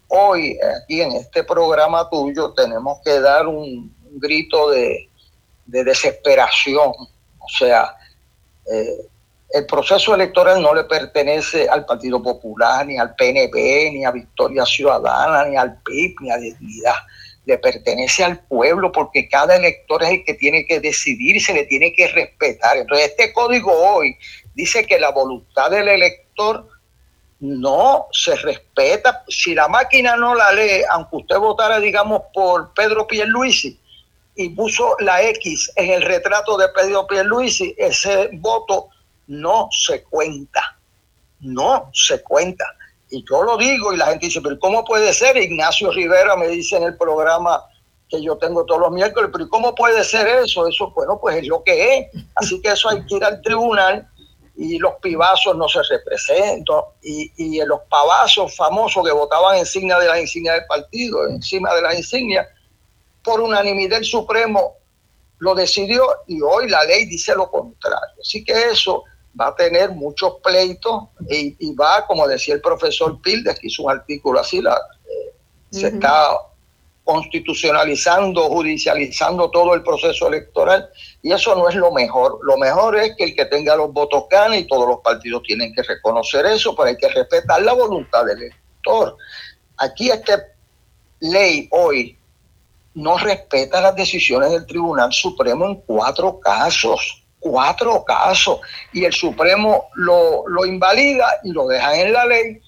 hoy, 0.09 0.59
aquí 0.83 1.01
en 1.01 1.12
este 1.12 1.43
programa 1.43 2.09
tuyo, 2.09 2.53
tenemos 2.53 2.99
que 3.05 3.21
dar 3.21 3.47
un, 3.49 3.95
grito 4.12 4.71
de, 4.71 5.09
desesperación. 5.66 6.93
O 7.40 7.48
sea, 7.48 7.96
eh, 8.70 9.09
el 9.53 9.66
proceso 9.66 10.14
electoral 10.14 10.62
no 10.62 10.74
le 10.74 10.85
pertenece 10.85 11.68
al 11.68 11.85
Partido 11.85 12.22
Popular, 12.22 12.87
ni 12.87 12.98
al 12.98 13.14
PNP, 13.16 13.90
ni 13.92 14.05
a 14.05 14.12
Victoria 14.12 14.64
Ciudadana, 14.64 15.44
ni 15.46 15.57
al 15.57 15.81
PIB, 15.83 16.14
ni 16.20 16.31
a 16.31 16.37
Dignidad. 16.37 16.94
Le 17.46 17.59
pertenece 17.59 18.22
al 18.22 18.38
pueblo 18.44 18.92
porque 18.92 19.29
cada 19.29 19.57
elector 19.57 20.05
es 20.05 20.11
el 20.11 20.24
que 20.24 20.35
tiene 20.35 20.66
que 20.66 20.79
decidir 20.79 21.37
y 21.37 21.40
se 21.40 21.53
le 21.53 21.64
tiene 21.64 21.92
que 21.92 22.07
respetar. 22.09 22.76
Entonces, 22.76 23.09
este 23.09 23.33
código 23.33 23.72
hoy 23.72 24.16
dice 24.55 24.87
que 24.87 25.00
la 25.00 25.11
voluntad 25.11 25.70
del 25.70 25.88
elector 25.88 26.68
no 27.40 28.07
se 28.12 28.37
respeta. 28.37 29.24
Si 29.26 29.55
la 29.55 29.66
máquina 29.66 30.14
no 30.14 30.35
la 30.37 30.53
lee, 30.53 30.83
aunque 30.90 31.16
usted 31.16 31.38
votara, 31.38 31.81
digamos, 31.81 32.22
por 32.33 32.72
Pedro 32.74 33.07
Pierluisi 33.07 33.80
y 34.40 34.48
puso 34.48 34.96
la 35.00 35.22
X 35.22 35.70
en 35.76 35.90
el 35.90 36.03
retrato 36.03 36.57
de 36.57 36.66
Pedro 36.70 37.07
Pierluisi, 37.07 37.74
ese 37.76 38.31
voto 38.33 38.88
no 39.26 39.68
se 39.70 40.03
cuenta, 40.05 40.79
no 41.40 41.90
se 41.92 42.22
cuenta. 42.22 42.64
y 43.11 43.22
yo 43.29 43.42
lo 43.42 43.59
digo 43.59 43.92
y 43.92 43.98
la 43.98 44.07
gente 44.07 44.26
dice, 44.26 44.40
pero 44.40 44.59
¿cómo 44.59 44.83
puede 44.83 45.12
ser? 45.12 45.37
Ignacio 45.37 45.90
Rivera 45.90 46.37
me 46.37 46.48
dice 46.48 46.79
en 46.79 46.85
el 46.85 46.96
programa 46.96 47.62
que 48.09 48.22
yo 48.22 48.38
tengo 48.38 48.64
todos 48.64 48.81
los 48.81 48.92
miércoles, 48.92 49.29
pero 49.31 49.46
¿cómo 49.50 49.74
puede 49.74 50.03
ser 50.05 50.26
eso? 50.26 50.66
Eso, 50.66 50.90
bueno, 50.92 51.18
pues 51.20 51.37
es 51.37 51.46
lo 51.46 51.62
que 51.62 51.98
es. 51.98 52.07
Así 52.37 52.62
que 52.62 52.70
eso 52.70 52.88
hay 52.88 53.05
que 53.05 53.16
ir 53.16 53.24
al 53.24 53.42
tribunal 53.42 54.09
y 54.57 54.79
los 54.79 54.94
pibazos 55.03 55.55
no 55.55 55.68
se 55.68 55.83
representan 55.83 56.81
y, 57.03 57.31
y 57.37 57.62
los 57.66 57.81
pavazos 57.90 58.57
famosos 58.57 59.05
que 59.05 59.12
votaban 59.12 59.59
encima 59.59 59.98
de 59.98 60.07
las 60.07 60.20
insignias 60.20 60.55
del 60.57 60.66
partido, 60.66 61.29
encima 61.29 61.74
de 61.74 61.83
las 61.83 61.94
insignias, 61.98 62.46
por 63.22 63.40
unanimidad 63.40 63.98
el 63.98 64.04
Supremo 64.04 64.76
lo 65.38 65.54
decidió 65.54 66.04
y 66.26 66.40
hoy 66.42 66.68
la 66.68 66.85
ley 66.85 67.06
dice 67.06 67.35
lo 67.35 67.50
contrario. 67.50 68.14
Así 68.20 68.44
que 68.44 68.52
eso 68.70 69.04
va 69.38 69.48
a 69.48 69.54
tener 69.54 69.90
muchos 69.92 70.35
pleitos 70.42 71.04
y, 71.28 71.74
va, 71.74 72.06
como 72.06 72.26
decía 72.28 72.54
el 72.54 72.61
profesor 72.61 73.20
Pildes, 73.22 73.59
que 73.59 73.68
hizo 73.68 73.85
un 73.85 73.90
artículo 73.90 74.40
así, 74.40 74.61
la, 74.61 74.74
eh, 74.74 75.35
se 75.70 75.88
está 75.88 76.37
constitucionalizando, 77.04 78.48
judicializando 78.48 79.50
todo 79.50 79.74
el 79.74 79.83
proceso 79.83 80.28
electoral 80.28 80.88
y 81.22 81.33
eso 81.33 81.56
no 81.56 81.68
es 81.68 81.74
lo 81.74 81.90
mejor. 81.90 82.38
Lo 82.42 82.56
mejor 82.59 82.96
es 82.96 83.16
que 83.16 83.24
el 83.24 83.35
que 83.35 83.46
tenga 83.46 83.74
los 83.76 83.92
votos 83.92 84.24
gane 84.30 84.59
y 84.59 84.66
todos 84.66 84.87
los 84.87 85.00
partidos 85.00 85.42
tienen 85.42 85.72
que 85.74 85.83
reconocer 85.83 86.46
eso, 86.46 86.74
pero 86.76 86.88
hay 86.88 86.96
que 86.96 87.09
respetar 87.09 87.62
la 87.62 87.72
voluntad 87.72 88.24
del 88.26 88.42
elector. 88.42 89.16
Aquí 89.78 90.11
esta 90.11 90.44
ley 91.20 91.68
hoy 91.72 92.19
no 92.94 93.18
respeta 93.18 93.81
las 93.81 93.94
decisiones 93.94 94.50
del 94.50 94.66
Tribunal 94.66 95.12
Supremo 95.12 95.66
en 95.66 95.76
cuatro 95.87 96.40
casos, 96.40 97.24
cuatro 97.38 98.05
casos, 98.05 98.61
y 98.92 99.05
el 99.05 99.12
Supremo 99.12 99.88
lo, 99.94 100.46
lo 100.48 100.66
invalida 100.66 101.26
y 101.44 101.53
lo 101.53 101.66
deja 101.68 102.00
en 102.00 102.12
la 102.12 102.26
ley. 102.26 102.61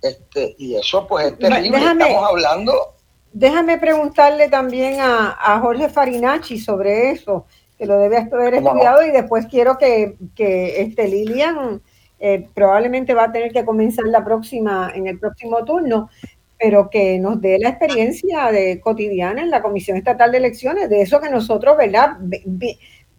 Este, 0.00 0.54
y 0.58 0.76
eso 0.76 1.06
pues 1.06 1.26
es 1.26 1.38
terrible. 1.38 1.76
Estamos 1.76 2.24
hablando 2.24 2.94
Déjame 3.32 3.78
preguntarle 3.78 4.48
también 4.48 5.00
a, 5.00 5.60
Jorge 5.60 5.88
Farinacci 5.88 6.58
sobre 6.58 7.10
eso, 7.10 7.46
que 7.76 7.86
lo 7.86 7.98
debe 7.98 8.16
haber 8.18 8.54
estudiado 8.54 9.06
y 9.06 9.10
después 9.10 9.46
quiero 9.46 9.78
que, 9.78 10.16
que 10.34 10.80
este 10.80 11.06
Lilian 11.06 11.80
eh, 12.18 12.48
probablemente 12.54 13.14
va 13.14 13.24
a 13.24 13.32
tener 13.32 13.52
que 13.52 13.64
comenzar 13.64 14.06
la 14.06 14.24
próxima, 14.24 14.90
en 14.94 15.06
el 15.06 15.18
próximo 15.18 15.64
turno, 15.64 16.10
pero 16.58 16.90
que 16.90 17.18
nos 17.18 17.40
dé 17.40 17.58
la 17.58 17.70
experiencia 17.70 18.50
de 18.50 18.80
cotidiana 18.80 19.40
en 19.42 19.50
la 19.50 19.62
Comisión 19.62 19.96
Estatal 19.96 20.32
de 20.32 20.38
Elecciones, 20.38 20.90
de 20.90 21.02
eso 21.02 21.20
que 21.20 21.30
nosotros, 21.30 21.76
¿verdad? 21.76 22.16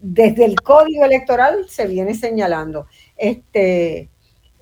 Desde 0.01 0.45
el 0.45 0.59
Código 0.61 1.05
Electoral 1.05 1.65
se 1.69 1.87
viene 1.87 2.13
señalando. 2.13 2.87
Este, 3.15 4.09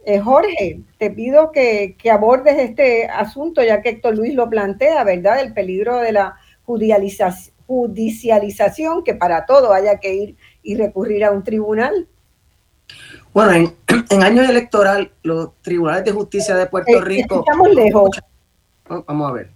eh, 0.06 0.20
Jorge, 0.20 0.82
te 0.98 1.10
pido 1.12 1.52
que, 1.52 1.98
abordes 2.12 2.58
este 2.60 3.08
asunto, 3.08 3.63
ya 3.63 3.82
que 3.82 3.90
Héctor 3.90 4.16
Luis 4.16 4.36
lo 4.36 4.50
plantea, 4.50 5.04
¿verdad? 5.04 5.42
El 5.42 5.54
peligro 5.54 5.98
de 5.98 6.13
la 6.13 6.36
judicialización, 6.63 9.04
que 9.04 9.16
para 9.16 9.46
todo 9.46 9.74
haya 9.74 10.00
que 10.00 10.13
ir 10.13 10.38
y 10.62 10.76
recurrir 10.76 11.26
a 11.26 11.32
un 11.32 11.44
tribunal. 11.44 12.08
Bueno, 13.34 13.52
en, 13.52 13.76
años 14.24 14.48
electoral, 14.48 15.12
los 15.24 15.60
tribunales 15.62 16.06
de 16.06 16.12
justicia 16.12 16.56
de 16.56 16.68
Puerto 16.68 17.00
eh, 17.00 17.02
Rico. 17.02 17.44
Estamos 17.46 17.74
lejos. 17.74 18.12
Oh, 18.89 19.04
vamos 19.08 19.30
a 19.30 19.34
ver. 19.34 19.50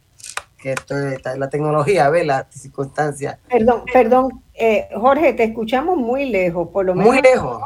Que 0.58 0.74
esto 0.74 0.96
es 0.96 1.20
la 1.38 1.50
tecnología, 1.50 2.10
ve 2.10 2.24
las 2.24 2.46
circunstancias. 2.52 3.38
Perdón, 3.50 3.84
perdón, 3.92 4.44
eh, 4.54 4.90
Jorge, 4.96 5.34
te 5.34 5.46
escuchamos 5.46 5.98
muy 5.98 6.30
lejos, 6.30 6.68
por 6.70 6.86
lo 6.86 6.94
menos. 6.94 7.12
Muy 7.12 7.22
lejos. 7.22 7.64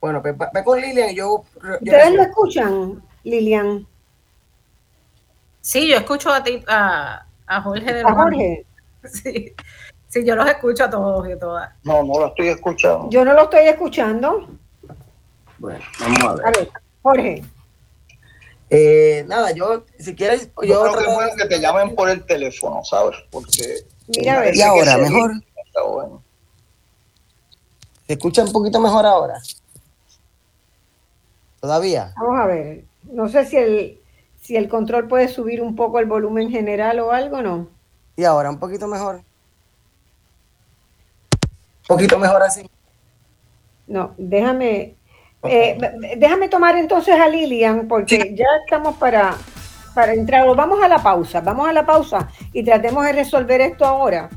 Bueno, 0.00 0.22
ve, 0.22 0.34
con 0.64 0.80
Lilian 0.80 1.10
y 1.10 1.16
yo... 1.16 1.44
¿Ustedes 1.80 2.14
lo 2.14 2.22
escuchan, 2.22 3.02
Lilian? 3.24 3.86
Sí, 5.60 5.88
yo 5.88 5.96
escucho 5.96 6.32
a 6.32 6.42
ti, 6.42 6.64
a, 6.66 7.24
Jorge 7.62 7.92
de 7.92 8.00
¿A 8.02 8.12
Jorge? 8.12 8.66
Sí. 9.04 9.52
sí, 10.06 10.24
yo 10.24 10.36
los 10.36 10.46
escucho 10.48 10.84
a 10.84 10.90
todos 10.90 11.28
y 11.28 11.36
todas. 11.36 11.72
No, 11.82 12.04
no 12.04 12.20
lo 12.20 12.26
estoy 12.28 12.48
escuchando. 12.48 13.10
Yo 13.10 13.24
no 13.24 13.32
lo 13.34 13.42
estoy 13.42 13.66
escuchando. 13.66 14.48
Bueno, 15.58 15.80
vamos 16.00 16.24
a 16.24 16.34
ver. 16.34 16.46
A 16.46 16.50
ver, 16.50 16.70
Jorge. 17.02 17.44
Eh, 18.74 19.24
nada, 19.28 19.50
yo, 19.50 19.84
si 19.98 20.14
quieres, 20.14 20.48
yo, 20.62 20.62
yo 20.62 20.82
creo 20.82 20.96
que 20.96 21.10
es 21.10 21.14
bueno 21.14 21.36
que 21.36 21.44
te 21.44 21.60
llamen 21.60 21.94
por 21.94 22.08
el 22.08 22.24
teléfono, 22.24 22.82
¿sabes? 22.84 23.18
Porque. 23.30 23.84
Mira, 24.08 24.38
a 24.38 24.40
ver. 24.40 24.56
Y 24.56 24.62
ahora, 24.62 24.96
mejor. 24.96 25.32
Está 25.66 25.82
bueno. 25.82 26.22
¿Se 28.06 28.14
escucha 28.14 28.42
un 28.42 28.52
poquito 28.52 28.80
mejor 28.80 29.04
ahora? 29.04 29.42
todavía. 31.62 32.12
Vamos 32.18 32.40
a 32.40 32.46
ver. 32.46 32.84
No 33.04 33.28
sé 33.28 33.46
si 33.46 33.56
el, 33.56 34.00
si 34.42 34.56
el 34.56 34.68
control 34.68 35.08
puede 35.08 35.28
subir 35.28 35.62
un 35.62 35.74
poco 35.76 36.00
el 36.00 36.06
volumen 36.06 36.50
general 36.50 36.98
o 37.00 37.12
algo, 37.12 37.40
¿no? 37.40 37.68
Y 38.16 38.24
ahora, 38.24 38.50
un 38.50 38.58
poquito 38.58 38.88
mejor. 38.88 39.16
Un 39.16 39.24
poquito 41.86 42.18
mejor 42.18 42.42
así. 42.42 42.68
No, 43.86 44.14
déjame, 44.18 44.96
eh, 45.44 45.78
déjame 46.16 46.48
tomar 46.48 46.76
entonces 46.76 47.14
a 47.18 47.28
Lilian, 47.28 47.88
porque 47.88 48.34
ya 48.34 48.46
estamos 48.64 48.96
para, 48.96 49.34
para 49.94 50.12
entrar. 50.12 50.46
Vamos 50.54 50.82
a 50.82 50.88
la 50.88 51.02
pausa, 51.02 51.40
vamos 51.40 51.68
a 51.68 51.72
la 51.72 51.84
pausa 51.84 52.28
y 52.52 52.62
tratemos 52.62 53.04
de 53.04 53.12
resolver 53.12 53.60
esto 53.60 53.84
ahora. 53.84 54.28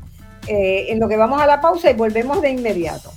Eh, 0.48 0.92
en 0.92 1.00
lo 1.00 1.08
que 1.08 1.16
vamos 1.16 1.42
a 1.42 1.46
la 1.46 1.60
pausa 1.60 1.90
y 1.90 1.94
volvemos 1.94 2.40
de 2.40 2.50
inmediato. 2.50 3.10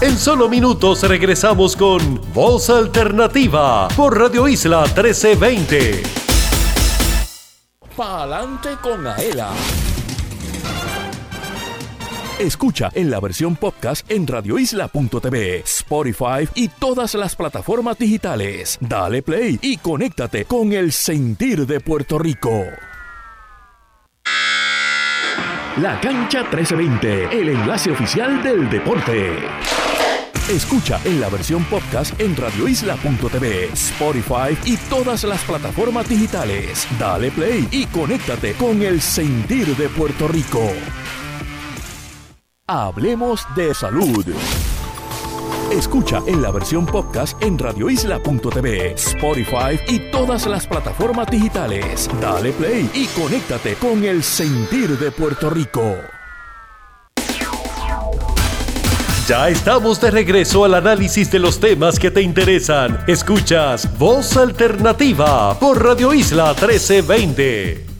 En 0.00 0.18
solo 0.18 0.48
minutos 0.48 1.06
regresamos 1.08 1.76
con 1.76 2.20
Voz 2.32 2.70
Alternativa 2.70 3.86
por 3.96 4.18
Radio 4.18 4.48
Isla 4.48 4.82
1320. 4.82 6.02
Pa'lante 7.96 8.70
con 8.82 9.06
Aela. 9.06 9.50
Escucha 12.42 12.90
en 12.94 13.08
la 13.08 13.20
versión 13.20 13.54
podcast 13.54 14.10
en 14.10 14.26
radioisla.tv, 14.26 15.60
Spotify 15.60 16.48
y 16.56 16.66
todas 16.66 17.14
las 17.14 17.36
plataformas 17.36 17.96
digitales. 17.96 18.78
Dale 18.80 19.22
play 19.22 19.60
y 19.62 19.76
conéctate 19.76 20.44
con 20.44 20.72
el 20.72 20.90
sentir 20.90 21.64
de 21.68 21.78
Puerto 21.78 22.18
Rico. 22.18 22.64
La 25.76 26.00
cancha 26.00 26.40
1320, 26.40 27.40
el 27.40 27.48
enlace 27.50 27.92
oficial 27.92 28.42
del 28.42 28.68
deporte. 28.68 29.36
Escucha 30.50 31.00
en 31.04 31.20
la 31.20 31.28
versión 31.28 31.62
podcast 31.66 32.20
en 32.20 32.34
radioisla.tv, 32.34 33.66
Spotify 33.72 34.58
y 34.64 34.76
todas 34.90 35.22
las 35.22 35.44
plataformas 35.44 36.08
digitales. 36.08 36.88
Dale 36.98 37.30
play 37.30 37.68
y 37.70 37.86
conéctate 37.86 38.54
con 38.54 38.82
el 38.82 39.00
sentir 39.00 39.76
de 39.76 39.88
Puerto 39.88 40.26
Rico. 40.26 40.72
Hablemos 42.68 43.44
de 43.56 43.74
salud. 43.74 44.24
Escucha 45.72 46.22
en 46.28 46.40
la 46.40 46.52
versión 46.52 46.86
podcast 46.86 47.42
en 47.42 47.58
radioisla.tv, 47.58 48.92
Spotify 48.92 49.80
y 49.88 49.98
todas 50.12 50.46
las 50.46 50.68
plataformas 50.68 51.26
digitales. 51.28 52.08
Dale 52.20 52.52
play 52.52 52.88
y 52.94 53.06
conéctate 53.20 53.74
con 53.74 54.04
el 54.04 54.22
sentir 54.22 54.96
de 54.96 55.10
Puerto 55.10 55.50
Rico. 55.50 55.96
Ya 59.26 59.48
estamos 59.48 60.00
de 60.00 60.12
regreso 60.12 60.64
al 60.64 60.74
análisis 60.74 61.32
de 61.32 61.40
los 61.40 61.58
temas 61.58 61.98
que 61.98 62.12
te 62.12 62.22
interesan. 62.22 63.02
Escuchas 63.08 63.98
Voz 63.98 64.36
Alternativa 64.36 65.58
por 65.58 65.82
Radio 65.82 66.14
Isla 66.14 66.50
1320. 66.50 67.91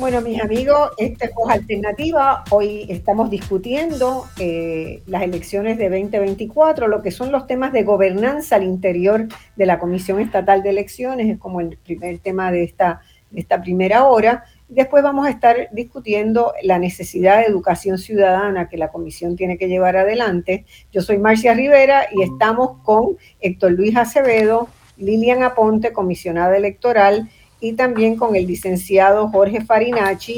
Bueno, 0.00 0.22
mis 0.22 0.40
amigos, 0.40 0.92
esta 0.96 1.26
es 1.26 1.32
Alternativa. 1.46 2.42
Hoy 2.48 2.86
estamos 2.88 3.28
discutiendo 3.28 4.24
eh, 4.38 5.02
las 5.04 5.22
elecciones 5.22 5.76
de 5.76 5.90
2024, 5.90 6.88
lo 6.88 7.02
que 7.02 7.10
son 7.10 7.30
los 7.30 7.46
temas 7.46 7.70
de 7.74 7.82
gobernanza 7.82 8.56
al 8.56 8.62
interior 8.62 9.28
de 9.56 9.66
la 9.66 9.78
Comisión 9.78 10.18
Estatal 10.18 10.62
de 10.62 10.70
Elecciones, 10.70 11.28
es 11.28 11.38
como 11.38 11.60
el 11.60 11.76
primer 11.76 12.18
tema 12.18 12.50
de 12.50 12.64
esta, 12.64 13.02
de 13.30 13.40
esta 13.40 13.60
primera 13.60 14.06
hora. 14.06 14.44
Después 14.70 15.02
vamos 15.02 15.26
a 15.26 15.30
estar 15.30 15.68
discutiendo 15.70 16.54
la 16.62 16.78
necesidad 16.78 17.36
de 17.36 17.44
educación 17.44 17.98
ciudadana 17.98 18.70
que 18.70 18.78
la 18.78 18.88
comisión 18.88 19.36
tiene 19.36 19.58
que 19.58 19.68
llevar 19.68 19.98
adelante. 19.98 20.64
Yo 20.92 21.02
soy 21.02 21.18
Marcia 21.18 21.52
Rivera 21.52 22.06
y 22.10 22.22
estamos 22.22 22.78
con 22.84 23.18
Héctor 23.38 23.72
Luis 23.72 23.94
Acevedo, 23.98 24.70
Lilian 24.96 25.42
Aponte, 25.42 25.92
comisionada 25.92 26.56
electoral, 26.56 27.28
y 27.60 27.74
también 27.74 28.16
con 28.16 28.34
el 28.34 28.46
licenciado 28.46 29.28
Jorge 29.28 29.64
Farinacci, 29.64 30.36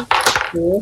que 0.52 0.78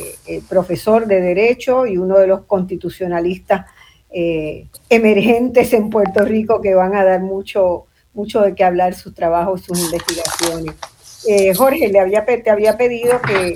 es 0.00 0.18
eh, 0.26 0.42
profesor 0.48 1.06
de 1.06 1.20
Derecho 1.20 1.86
y 1.86 1.96
uno 1.96 2.18
de 2.18 2.26
los 2.26 2.42
constitucionalistas 2.42 3.66
eh, 4.10 4.66
emergentes 4.88 5.72
en 5.72 5.90
Puerto 5.90 6.24
Rico 6.24 6.60
que 6.60 6.74
van 6.74 6.94
a 6.94 7.04
dar 7.04 7.20
mucho, 7.20 7.86
mucho 8.12 8.40
de 8.42 8.54
qué 8.54 8.64
hablar 8.64 8.94
sus 8.94 9.14
trabajos, 9.14 9.62
sus 9.62 9.78
investigaciones. 9.78 10.74
Eh, 11.26 11.54
Jorge, 11.54 11.88
le 11.88 12.00
había, 12.00 12.24
te 12.24 12.50
había 12.50 12.76
pedido 12.76 13.20
que, 13.20 13.54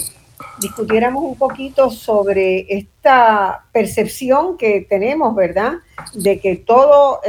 discutiéramos 0.61 1.25
un 1.25 1.37
poquito 1.37 1.91
sobre 1.91 2.67
esta 2.69 3.65
percepción 3.73 4.57
que 4.57 4.87
tenemos, 4.89 5.35
¿verdad? 5.35 5.75
De 6.15 6.41
que 6.41 6.57
todo, 6.57 7.21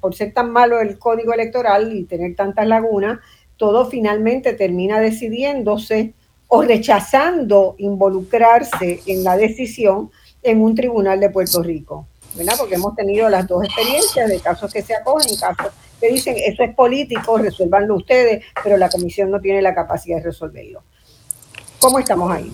por 0.00 0.14
ser 0.14 0.32
tan 0.32 0.50
malo 0.50 0.80
el 0.80 0.98
código 0.98 1.32
electoral 1.32 1.92
y 1.94 2.04
tener 2.04 2.34
tantas 2.36 2.66
lagunas, 2.66 3.18
todo 3.58 3.86
finalmente 3.90 4.54
termina 4.54 5.00
decidiéndose 5.00 6.14
o 6.46 6.62
rechazando 6.62 7.74
involucrarse 7.76 9.02
en 9.04 9.22
la 9.22 9.36
decisión 9.36 10.10
en 10.42 10.62
un 10.62 10.74
tribunal 10.74 11.20
de 11.20 11.28
Puerto 11.28 11.62
Rico, 11.62 12.06
¿verdad? 12.34 12.54
Porque 12.58 12.76
hemos 12.76 12.94
tenido 12.94 13.28
las 13.28 13.46
dos 13.46 13.64
experiencias 13.64 14.30
de 14.30 14.40
casos 14.40 14.72
que 14.72 14.80
se 14.80 14.94
acogen, 14.94 15.36
casos 15.36 15.72
que 16.00 16.08
dicen 16.08 16.36
eso 16.38 16.62
es 16.62 16.74
político, 16.74 17.36
resuélvanlo 17.36 17.96
ustedes, 17.96 18.44
pero 18.62 18.76
la 18.78 18.88
comisión 18.88 19.30
no 19.30 19.40
tiene 19.40 19.60
la 19.60 19.74
capacidad 19.74 20.18
de 20.18 20.22
resolverlo. 20.22 20.82
¿Cómo 21.80 21.98
estamos 21.98 22.30
ahí? 22.32 22.52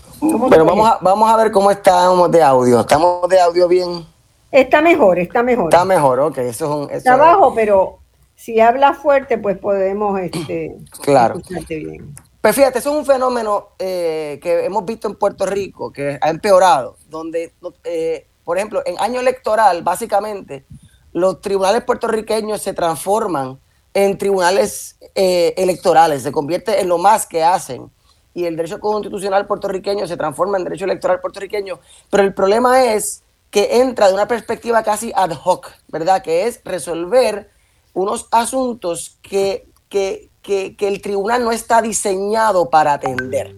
pero 0.51 0.65
vamos 0.65 0.89
a, 0.89 0.99
vamos 1.01 1.31
a 1.31 1.37
ver 1.37 1.53
cómo 1.53 1.71
estamos 1.71 2.31
de 2.31 2.43
audio. 2.43 2.81
¿Estamos 2.81 3.29
de 3.29 3.41
audio 3.41 3.69
bien? 3.69 4.05
Está 4.51 4.81
mejor, 4.81 5.19
está 5.19 5.43
mejor. 5.43 5.73
Está 5.73 5.85
mejor, 5.85 6.21
ok. 6.21 6.39
Eso 6.39 6.65
es 6.65 6.71
un, 6.71 6.91
está 6.95 7.17
bajo, 7.17 7.55
pero 7.55 8.01
si 8.35 8.61
habla 8.61 8.95
fuerte, 8.95 9.39
pues 9.39 9.59
podemos 9.59 10.19
este, 10.21 10.77
claro. 11.03 11.41
bien. 11.69 12.15
Pues 12.41 12.57
fíjate, 12.57 12.79
eso 12.79 12.91
es 12.91 12.97
un 12.99 13.07
fenómeno 13.07 13.69
eh, 13.79 14.39
que 14.43 14.67
hemos 14.67 14.85
visto 14.85 15.09
en 15.09 15.15
Puerto 15.15 15.47
Rico, 15.47 15.91
que 15.91 16.19
ha 16.21 16.29
empeorado, 16.29 16.99
donde, 17.09 17.55
eh, 17.85 18.27
por 18.45 18.59
ejemplo, 18.59 18.83
en 18.85 18.99
año 18.99 19.21
electoral, 19.21 19.83
básicamente, 19.83 20.67
los 21.15 21.41
tribunales 21.41 21.85
puertorriqueños 21.85 22.61
se 22.61 22.75
transforman 22.75 23.59
en 23.95 24.19
tribunales 24.19 24.99
eh, 25.15 25.55
electorales, 25.57 26.23
se 26.23 26.33
convierte 26.33 26.81
en 26.81 26.89
lo 26.89 26.99
más 26.99 27.27
que 27.27 27.43
hacen. 27.43 27.91
Y 28.35 28.45
el 28.45 28.57
derecho 28.57 28.81
constitucional 28.81 29.47
puertorriqueño 29.47 30.07
se 30.07 30.17
transforma 30.17 30.59
en 30.59 30.65
derecho 30.65 30.85
electoral 30.85 31.21
puertorriqueño. 31.21 31.79
Pero 32.11 32.25
el 32.25 32.35
problema 32.35 32.93
es 32.93 33.23
que 33.51 33.81
entra 33.81 34.09
de 34.09 34.15
una 34.15 34.29
perspectiva 34.29 34.83
casi 34.83 35.13
ad 35.15 35.31
hoc, 35.45 35.71
¿verdad? 35.89 36.21
Que 36.23 36.47
es 36.47 36.61
resolver 36.65 37.54
unos 37.95 38.27
asuntos 38.33 39.19
que, 39.23 39.69
que, 39.89 40.29
que, 40.43 40.77
el 40.81 41.01
tribunal 41.01 41.45
no 41.45 41.53
está 41.53 41.81
diseñado 41.81 42.69
para 42.69 42.93
atender. 42.93 43.57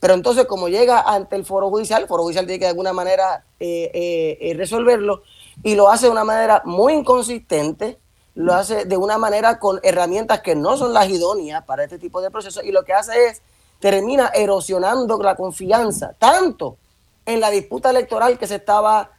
Pero 0.00 0.14
entonces, 0.14 0.46
como 0.46 0.68
llega 0.68 1.00
ante 1.00 1.36
el 1.36 1.44
foro 1.44 1.68
judicial, 1.68 2.02
el 2.02 2.08
foro 2.08 2.22
judicial 2.22 2.46
tiene 2.46 2.60
que 2.60 2.64
de 2.64 2.70
alguna 2.70 2.92
manera 2.92 3.44
eh, 3.60 3.90
eh, 3.92 4.38
eh, 4.40 4.54
resolverlo 4.54 5.22
y 5.62 5.74
lo 5.74 5.90
hace 5.90 6.06
de 6.06 6.12
una 6.12 6.24
manera 6.24 6.62
muy 6.64 6.94
inconsistente, 6.94 7.98
lo 8.34 8.54
hace 8.54 8.84
de 8.84 8.96
una 8.96 9.18
manera 9.18 9.58
con 9.58 9.80
herramientas 9.82 10.40
que 10.40 10.54
no 10.54 10.76
son 10.76 10.94
las 10.94 11.08
idóneas 11.08 11.64
para 11.64 11.84
este 11.84 11.98
tipo 11.98 12.22
de 12.22 12.30
procesos 12.30 12.64
y 12.64 12.72
lo 12.72 12.84
que 12.84 12.94
hace 12.94 13.26
es 13.26 13.42
termina 13.78 14.28
erosionando 14.28 15.18
la 15.22 15.36
confianza 15.36 16.14
tanto 16.18 16.78
en 17.26 17.40
la 17.40 17.50
disputa 17.50 17.90
electoral 17.90 18.38
que 18.38 18.46
se 18.46 18.56
estaba 18.56 19.10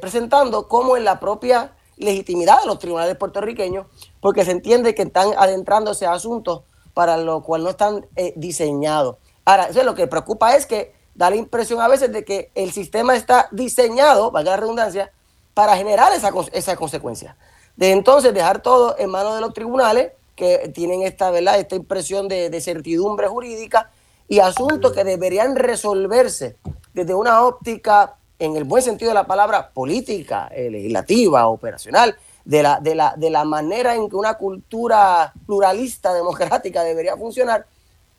presentando 0.00 0.66
como 0.66 0.96
en 0.96 1.04
la 1.04 1.20
propia 1.20 1.72
legitimidad 2.00 2.60
de 2.60 2.66
los 2.66 2.78
tribunales 2.78 3.16
puertorriqueños, 3.16 3.86
porque 4.20 4.44
se 4.44 4.50
entiende 4.50 4.94
que 4.94 5.02
están 5.02 5.30
adentrándose 5.36 6.06
a 6.06 6.12
asuntos 6.12 6.62
para 6.94 7.16
lo 7.16 7.42
cual 7.42 7.62
no 7.62 7.70
están 7.70 8.06
eh, 8.16 8.32
diseñados. 8.36 9.16
Ahora, 9.44 9.66
eso 9.66 9.82
lo 9.84 9.94
que 9.94 10.06
preocupa 10.06 10.56
es 10.56 10.66
que 10.66 10.94
da 11.14 11.30
la 11.30 11.36
impresión 11.36 11.80
a 11.80 11.88
veces 11.88 12.12
de 12.12 12.24
que 12.24 12.50
el 12.54 12.72
sistema 12.72 13.16
está 13.16 13.48
diseñado, 13.52 14.30
valga 14.30 14.52
la 14.52 14.56
redundancia, 14.56 15.12
para 15.54 15.76
generar 15.76 16.12
esa, 16.12 16.32
esa 16.52 16.76
consecuencia. 16.76 17.36
De 17.76 17.92
entonces 17.92 18.32
dejar 18.34 18.62
todo 18.62 18.96
en 18.98 19.10
manos 19.10 19.34
de 19.34 19.40
los 19.40 19.52
tribunales 19.52 20.12
que 20.36 20.70
tienen 20.74 21.02
esta, 21.02 21.30
¿verdad? 21.30 21.58
esta 21.58 21.76
impresión 21.76 22.28
de 22.28 22.60
certidumbre 22.60 23.28
jurídica 23.28 23.90
y 24.30 24.38
asuntos 24.38 24.92
que 24.92 25.02
deberían 25.02 25.56
resolverse 25.56 26.56
desde 26.94 27.14
una 27.14 27.42
óptica 27.42 28.16
en 28.40 28.56
el 28.56 28.64
buen 28.64 28.82
sentido 28.82 29.10
de 29.10 29.14
la 29.14 29.26
palabra, 29.26 29.70
política, 29.70 30.48
eh, 30.52 30.68
legislativa, 30.68 31.46
operacional, 31.46 32.16
de 32.44 32.62
la, 32.62 32.80
de, 32.80 32.94
la, 32.94 33.14
de 33.16 33.30
la 33.30 33.44
manera 33.44 33.94
en 33.94 34.08
que 34.08 34.16
una 34.16 34.34
cultura 34.34 35.32
pluralista, 35.46 36.12
democrática 36.12 36.82
debería 36.82 37.16
funcionar, 37.16 37.66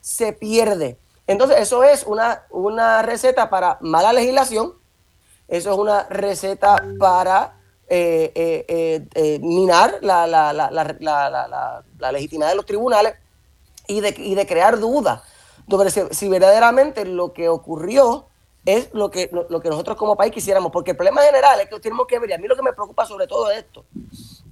se 0.00 0.32
pierde. 0.32 0.96
Entonces, 1.26 1.58
eso 1.58 1.84
es 1.84 2.04
una, 2.06 2.42
una 2.50 3.02
receta 3.02 3.50
para 3.50 3.78
mala 3.80 4.12
legislación, 4.12 4.72
eso 5.48 5.72
es 5.72 5.78
una 5.78 6.04
receta 6.04 6.82
para 6.98 7.58
eh, 7.88 8.32
eh, 9.14 9.38
minar 9.42 9.98
la, 10.00 10.26
la, 10.26 10.52
la, 10.52 10.70
la, 10.70 12.12
legitimidad 12.12 12.48
de 12.48 12.54
los 12.54 12.64
tribunales 12.64 13.14
y 13.86 14.00
de, 14.00 14.14
y 14.16 14.34
de 14.34 14.46
crear 14.46 14.78
dudas 14.78 15.22
sobre 15.68 15.90
si 15.90 16.28
verdaderamente 16.28 17.04
lo 17.04 17.32
que 17.32 17.48
ocurrió 17.48 18.26
es 18.64 18.90
lo 18.92 19.10
que, 19.10 19.28
lo, 19.32 19.60
que 19.60 19.68
nosotros 19.68 19.96
como 19.96 20.16
país 20.16 20.32
quisiéramos, 20.32 20.70
porque 20.70 20.92
el 20.92 20.96
problema 20.96 21.22
general 21.22 21.60
es 21.60 21.68
que 21.68 21.80
tenemos 21.80 22.06
que 22.06 22.18
ver, 22.18 22.30
y 22.30 22.32
a 22.32 22.38
mí 22.38 22.46
lo 22.46 22.54
que 22.54 22.62
me 22.62 22.72
preocupa 22.72 23.04
sobre 23.06 23.26
todo 23.26 23.50
esto, 23.50 23.84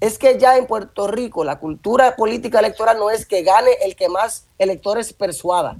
es 0.00 0.18
que 0.18 0.38
ya 0.38 0.56
en 0.56 0.66
Puerto 0.66 1.06
Rico 1.06 1.44
la 1.44 1.60
cultura 1.60 2.16
política 2.16 2.58
electoral 2.58 2.98
no 2.98 3.10
es 3.10 3.24
que 3.24 3.42
gane 3.42 3.70
el 3.82 3.94
que 3.94 4.08
más 4.08 4.46
electores 4.58 5.12
persuada, 5.12 5.76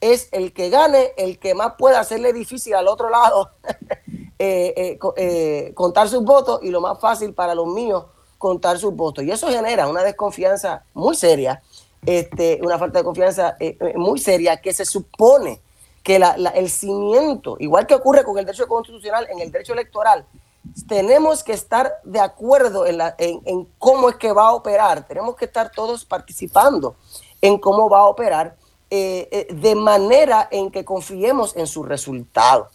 es 0.00 0.28
el 0.32 0.52
que 0.52 0.70
gane 0.70 1.12
el 1.16 1.38
que 1.38 1.54
más 1.54 1.74
pueda 1.78 2.00
hacerle 2.00 2.32
difícil 2.32 2.74
al 2.74 2.88
otro 2.88 3.10
lado 3.10 3.50
eh, 4.38 4.74
eh, 4.76 4.98
eh, 5.16 5.72
contar 5.74 6.08
sus 6.08 6.24
votos 6.24 6.60
y 6.62 6.70
lo 6.70 6.80
más 6.80 6.98
fácil 6.98 7.34
para 7.34 7.54
los 7.54 7.66
míos 7.68 8.04
contar 8.38 8.78
sus 8.78 8.96
votos. 8.96 9.22
Y 9.22 9.30
eso 9.30 9.48
genera 9.48 9.86
una 9.86 10.02
desconfianza 10.02 10.82
muy 10.94 11.14
seria, 11.14 11.62
este, 12.06 12.58
una 12.62 12.78
falta 12.78 13.00
de 13.00 13.04
confianza 13.04 13.56
muy 13.94 14.18
seria 14.18 14.56
que 14.56 14.72
se 14.72 14.86
supone 14.86 15.60
que 16.02 16.16
el 16.16 16.70
cimiento, 16.70 17.56
igual 17.58 17.86
que 17.86 17.94
ocurre 17.94 18.24
con 18.24 18.38
el 18.38 18.44
derecho 18.46 18.66
constitucional, 18.66 19.26
en 19.30 19.40
el 19.40 19.52
derecho 19.52 19.72
electoral, 19.72 20.24
tenemos 20.88 21.42
que 21.42 21.52
estar 21.52 22.00
de 22.04 22.20
acuerdo 22.20 22.86
en, 22.86 22.98
la, 22.98 23.14
en, 23.18 23.68
cómo 23.78 24.08
es 24.08 24.16
que 24.16 24.32
va 24.32 24.48
a 24.48 24.52
operar, 24.52 25.06
tenemos 25.06 25.36
que 25.36 25.46
estar 25.46 25.70
todos 25.70 26.04
participando 26.04 26.96
en 27.40 27.58
cómo 27.58 27.88
va 27.88 28.00
a 28.00 28.06
operar, 28.06 28.56
eh, 28.90 29.28
eh, 29.30 29.54
de 29.54 29.74
manera 29.74 30.48
en 30.50 30.70
que 30.70 30.84
confiemos 30.84 31.56
en 31.56 31.66
su 31.66 31.82
resultado. 31.82 32.68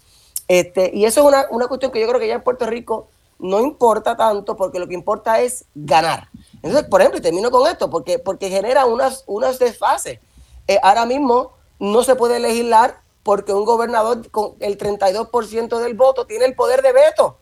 Este, 0.47 0.91
y 0.93 1.05
eso 1.05 1.21
es 1.21 1.27
una, 1.27 1.45
una, 1.49 1.67
cuestión 1.67 1.91
que 1.91 1.99
yo 1.99 2.07
creo 2.07 2.19
que 2.19 2.27
ya 2.27 2.35
en 2.35 2.43
Puerto 2.43 2.65
Rico 2.65 3.07
no 3.39 3.59
importa 3.59 4.15
tanto, 4.15 4.55
porque 4.55 4.79
lo 4.79 4.87
que 4.87 4.93
importa 4.93 5.41
es 5.41 5.65
ganar. 5.73 6.29
Entonces, 6.55 6.83
por 6.83 7.01
ejemplo, 7.01 7.19
y 7.19 7.21
termino 7.21 7.51
con 7.51 7.69
esto, 7.69 7.89
porque, 7.89 8.17
porque 8.19 8.49
genera 8.49 8.85
unas, 8.85 9.23
unas 9.27 9.59
desfases. 9.59 10.19
Eh, 10.67 10.79
ahora 10.81 11.05
mismo 11.05 11.51
no 11.79 12.03
se 12.03 12.15
puede 12.15 12.39
legislar 12.39 13.01
porque 13.25 13.51
un 13.51 13.65
gobernador 13.65 14.29
con 14.29 14.53
el 14.59 14.77
32% 14.77 15.79
del 15.79 15.95
voto 15.95 16.27
tiene 16.27 16.45
el 16.45 16.53
poder 16.53 16.83
de 16.83 16.93
veto, 16.93 17.39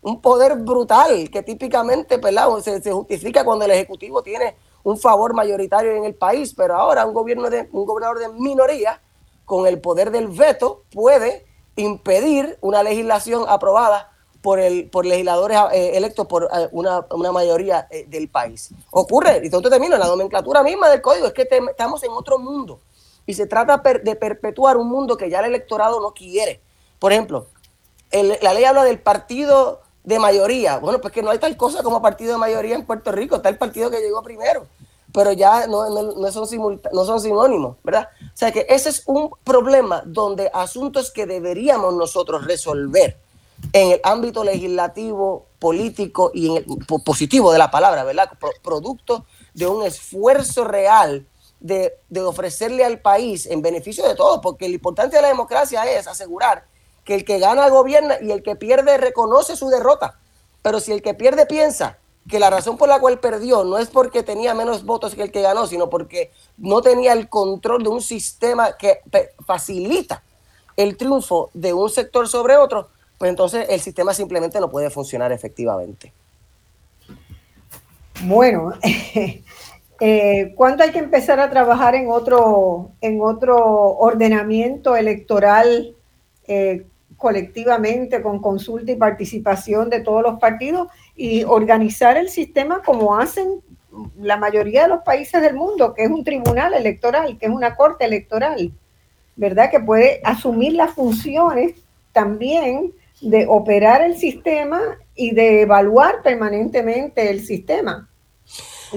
un 0.00 0.20
poder 0.20 0.54
brutal 0.58 1.28
que 1.28 1.42
típicamente 1.42 2.20
Se, 2.62 2.80
se, 2.80 2.92
justifica 2.92 3.44
cuando 3.44 3.64
el 3.64 3.72
Ejecutivo 3.72 4.22
tiene 4.22 4.54
un 4.84 4.96
favor 4.96 5.34
mayoritario 5.34 5.96
en 5.96 6.04
el 6.04 6.14
país, 6.14 6.54
pero 6.56 6.76
ahora 6.76 7.04
un, 7.04 7.12
gobierno 7.12 7.50
de, 7.50 7.68
un 7.72 7.84
gobernador 7.84 8.20
de 8.20 8.28
minoría 8.28 9.00
con 9.44 9.66
el 9.66 9.80
poder 9.80 10.12
del 10.12 10.28
veto 10.28 10.84
puede 10.92 11.44
impedir 11.74 12.56
una 12.60 12.84
legislación 12.84 13.44
aprobada 13.48 14.12
por, 14.40 14.60
el, 14.60 14.88
por 14.88 15.04
legisladores 15.04 15.58
eh, 15.72 15.96
electos 15.96 16.28
por 16.28 16.44
eh, 16.44 16.68
una, 16.70 17.32
mayoría 17.32 17.88
eh, 17.90 18.04
del 18.06 18.28
país. 18.28 18.70
Ocurre, 18.92 19.40
y 19.42 19.46
entonces 19.46 19.68
termino, 19.68 19.98
la 19.98 20.06
nomenclatura 20.06 20.62
misma 20.62 20.88
del 20.90 21.02
código 21.02 21.26
es 21.26 21.32
que 21.32 21.48
estamos 21.50 22.04
en 22.04 22.12
otro 22.12 22.38
mundo 22.38 22.78
y 23.26 23.34
se 23.34 23.46
trata 23.46 23.78
de 23.78 24.16
perpetuar 24.16 24.76
un 24.76 24.88
mundo 24.88 25.16
que 25.16 25.30
ya 25.30 25.40
el 25.40 25.46
electorado 25.46 26.00
no 26.00 26.12
quiere. 26.12 26.60
Por 26.98 27.12
ejemplo, 27.12 27.46
la 28.12 28.54
ley 28.54 28.64
habla 28.64 28.84
del 28.84 28.98
partido 28.98 29.80
de 30.04 30.18
mayoría. 30.18 30.78
Bueno, 30.78 31.00
pues 31.00 31.12
que 31.12 31.22
no 31.22 31.30
hay 31.30 31.38
tal 31.38 31.56
cosa 31.56 31.82
como 31.82 32.02
partido 32.02 32.32
de 32.32 32.38
mayoría 32.38 32.74
en 32.74 32.84
Puerto 32.84 33.10
Rico, 33.10 33.36
está 33.36 33.48
el 33.48 33.58
partido 33.58 33.90
que 33.90 34.00
llegó 34.00 34.22
primero, 34.22 34.66
pero 35.12 35.32
ya 35.32 35.66
no, 35.66 35.88
no, 35.88 36.30
son, 36.30 36.80
no 36.92 37.04
son 37.04 37.20
sinónimos, 37.20 37.76
¿verdad? 37.82 38.08
O 38.22 38.36
sea 38.36 38.52
que 38.52 38.66
ese 38.68 38.90
es 38.90 39.02
un 39.06 39.30
problema 39.42 40.02
donde 40.04 40.50
asuntos 40.52 41.10
que 41.10 41.26
deberíamos 41.26 41.94
nosotros 41.94 42.44
resolver 42.44 43.16
en 43.72 43.92
el 43.92 44.00
ámbito 44.04 44.44
legislativo, 44.44 45.46
político 45.58 46.30
y 46.34 46.50
en 46.50 46.56
el 46.56 46.64
positivo 47.04 47.52
de 47.52 47.58
la 47.58 47.70
palabra, 47.70 48.04
¿verdad? 48.04 48.30
Producto 48.62 49.24
de 49.54 49.66
un 49.66 49.84
esfuerzo 49.84 50.64
real 50.64 51.26
de, 51.64 51.96
ofrecerle 52.20 52.84
al 52.84 53.00
país 53.00 53.46
en 53.46 53.62
beneficio 53.62 54.06
de 54.06 54.14
todos, 54.14 54.40
porque 54.42 54.68
lo 54.68 54.74
importante 54.74 55.16
de 55.16 55.22
la 55.22 55.28
democracia 55.28 55.82
es 55.84 56.06
asegurar 56.06 56.66
que 57.04 57.14
el 57.14 57.24
que 57.24 57.38
gana 57.38 57.68
gobierna 57.70 58.16
y 58.20 58.30
el 58.32 58.42
que 58.42 58.54
pierde 58.54 58.98
reconoce 58.98 59.56
su 59.56 59.70
derrota. 59.70 60.18
Pero 60.62 60.78
si 60.78 60.92
el 60.92 61.00
que 61.00 61.14
pierde 61.14 61.46
piensa 61.46 61.98
que 62.28 62.38
la 62.38 62.50
razón 62.50 62.76
por 62.76 62.88
la 62.88 63.00
cual 63.00 63.18
perdió 63.18 63.64
no 63.64 63.78
es 63.78 63.88
porque 63.88 64.22
tenía 64.22 64.54
menos 64.54 64.84
votos 64.84 65.14
que 65.14 65.22
el 65.22 65.32
que 65.32 65.40
ganó, 65.40 65.66
sino 65.66 65.88
porque 65.88 66.30
no 66.58 66.82
tenía 66.82 67.12
el 67.14 67.28
control 67.30 67.82
de 67.82 67.88
un 67.88 68.02
sistema 68.02 68.76
que 68.76 69.00
facilita 69.46 70.22
el 70.76 70.96
triunfo 70.96 71.50
de 71.54 71.72
un 71.72 71.88
sector 71.88 72.28
sobre 72.28 72.56
otro, 72.56 72.88
pues 73.16 73.30
entonces 73.30 73.66
el 73.70 73.80
sistema 73.80 74.12
simplemente 74.12 74.60
no 74.60 74.70
puede 74.70 74.90
funcionar 74.90 75.32
efectivamente. 75.32 76.12
Bueno, 78.22 78.72
¿Cuándo 80.54 80.84
hay 80.84 80.90
que 80.90 80.98
empezar 80.98 81.40
a 81.40 81.48
trabajar 81.50 81.94
en 81.94 82.08
otro, 82.08 82.90
en 83.00 83.20
otro 83.20 83.56
ordenamiento 83.96 84.96
electoral 84.96 85.94
eh, 86.46 86.84
colectivamente 87.16 88.20
con 88.20 88.40
consulta 88.40 88.92
y 88.92 88.96
participación 88.96 89.88
de 89.88 90.00
todos 90.00 90.22
los 90.22 90.38
partidos 90.38 90.88
y 91.16 91.44
organizar 91.44 92.18
el 92.18 92.28
sistema 92.28 92.82
como 92.82 93.16
hacen 93.16 93.62
la 94.20 94.36
mayoría 94.36 94.82
de 94.82 94.88
los 94.88 95.02
países 95.04 95.40
del 95.40 95.54
mundo, 95.54 95.94
que 95.94 96.02
es 96.04 96.10
un 96.10 96.22
tribunal 96.22 96.74
electoral, 96.74 97.38
que 97.38 97.46
es 97.46 97.52
una 97.52 97.76
corte 97.76 98.04
electoral, 98.04 98.72
¿verdad? 99.36 99.70
Que 99.70 99.80
puede 99.80 100.20
asumir 100.24 100.74
las 100.74 100.92
funciones 100.92 101.76
también 102.12 102.92
de 103.22 103.46
operar 103.48 104.02
el 104.02 104.16
sistema 104.16 104.80
y 105.14 105.30
de 105.30 105.62
evaluar 105.62 106.20
permanentemente 106.22 107.30
el 107.30 107.40
sistema. 107.40 108.08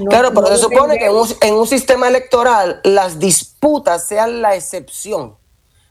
Claro, 0.10 0.34
pero 0.34 0.48
se 0.48 0.58
supone 0.58 0.98
que 0.98 1.06
en 1.06 1.54
un, 1.54 1.68
sistema 1.68 2.08
electoral 2.08 2.82
las 2.84 3.20
disputas 3.20 4.08
sean 4.08 4.42
la 4.42 4.56
excepción, 4.56 5.36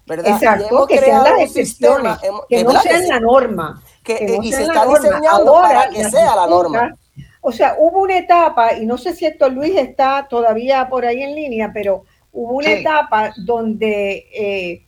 ¿verdad? 0.06 0.34
Exacto, 0.34 0.86
que 0.86 0.98
sean 0.98 1.24
las 1.24 1.40
excepciones, 1.40 2.18
que 2.48 2.64
no 2.64 2.80
sean 2.80 3.08
la 3.08 3.20
norma. 3.20 3.82
Que, 4.02 4.38
y 4.40 4.52
se 4.52 4.62
está 4.62 4.86
diseñando 4.86 5.54
para 5.54 5.88
que 5.90 6.04
sea 6.10 6.36
la 6.36 6.46
norma. 6.46 6.96
O 7.40 7.52
sea, 7.52 7.76
hubo 7.78 8.02
una 8.02 8.18
etapa, 8.18 8.74
y 8.74 8.86
no 8.86 8.98
sé 8.98 9.14
si 9.14 9.24
Héctor 9.24 9.52
Luis 9.52 9.76
está 9.76 10.26
todavía 10.28 10.88
por 10.88 11.04
ahí 11.04 11.22
en 11.22 11.34
línea, 11.34 11.70
pero 11.72 12.04
hubo 12.32 12.54
una 12.54 12.72
etapa 12.72 13.32
donde 13.36 14.26
eh, 14.34 14.86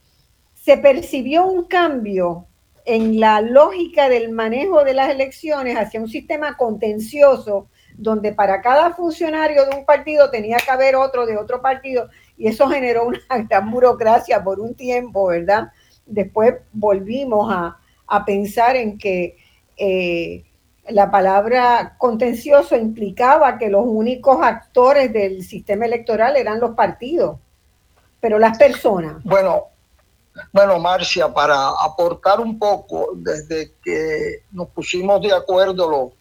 se 0.54 0.76
percibió 0.76 1.46
un 1.46 1.64
cambio 1.64 2.46
en 2.84 3.20
la 3.20 3.40
lógica 3.40 4.08
del 4.08 4.32
manejo 4.32 4.82
de 4.82 4.94
las 4.94 5.10
elecciones 5.10 5.76
hacia 5.76 6.00
un 6.00 6.08
sistema 6.08 6.56
contencioso, 6.56 7.68
donde 7.98 8.32
para 8.32 8.62
cada 8.62 8.94
funcionario 8.94 9.66
de 9.66 9.76
un 9.76 9.84
partido 9.84 10.30
tenía 10.30 10.56
que 10.56 10.70
haber 10.70 10.94
otro 10.94 11.26
de 11.26 11.36
otro 11.36 11.60
partido, 11.60 12.08
y 12.36 12.46
eso 12.46 12.68
generó 12.68 13.06
una 13.06 13.18
gran 13.48 13.70
burocracia 13.70 14.42
por 14.42 14.60
un 14.60 14.74
tiempo, 14.74 15.26
¿verdad? 15.26 15.72
Después 16.06 16.54
volvimos 16.72 17.52
a, 17.52 17.76
pensar 18.24 18.76
en 18.76 18.96
que 18.96 19.36
eh, 19.76 20.42
la 20.88 21.10
palabra 21.10 21.96
contencioso 21.98 22.74
implicaba 22.74 23.58
que 23.58 23.68
los 23.68 23.84
únicos 23.84 24.38
actores 24.42 25.12
del 25.12 25.42
sistema 25.42 25.84
electoral 25.84 26.36
eran 26.36 26.58
los 26.58 26.74
partidos, 26.74 27.38
pero 28.18 28.38
las 28.38 28.56
personas. 28.56 29.22
Bueno, 29.24 29.64
bueno, 30.52 30.78
Marcia, 30.78 31.28
para 31.28 31.68
aportar 31.84 32.40
un 32.40 32.58
poco, 32.58 33.10
desde 33.14 33.74
que 33.82 34.44
nos 34.52 34.68
pusimos 34.68 35.20
de 35.20 35.34
acuerdo 35.34 35.90
los, 35.90 36.17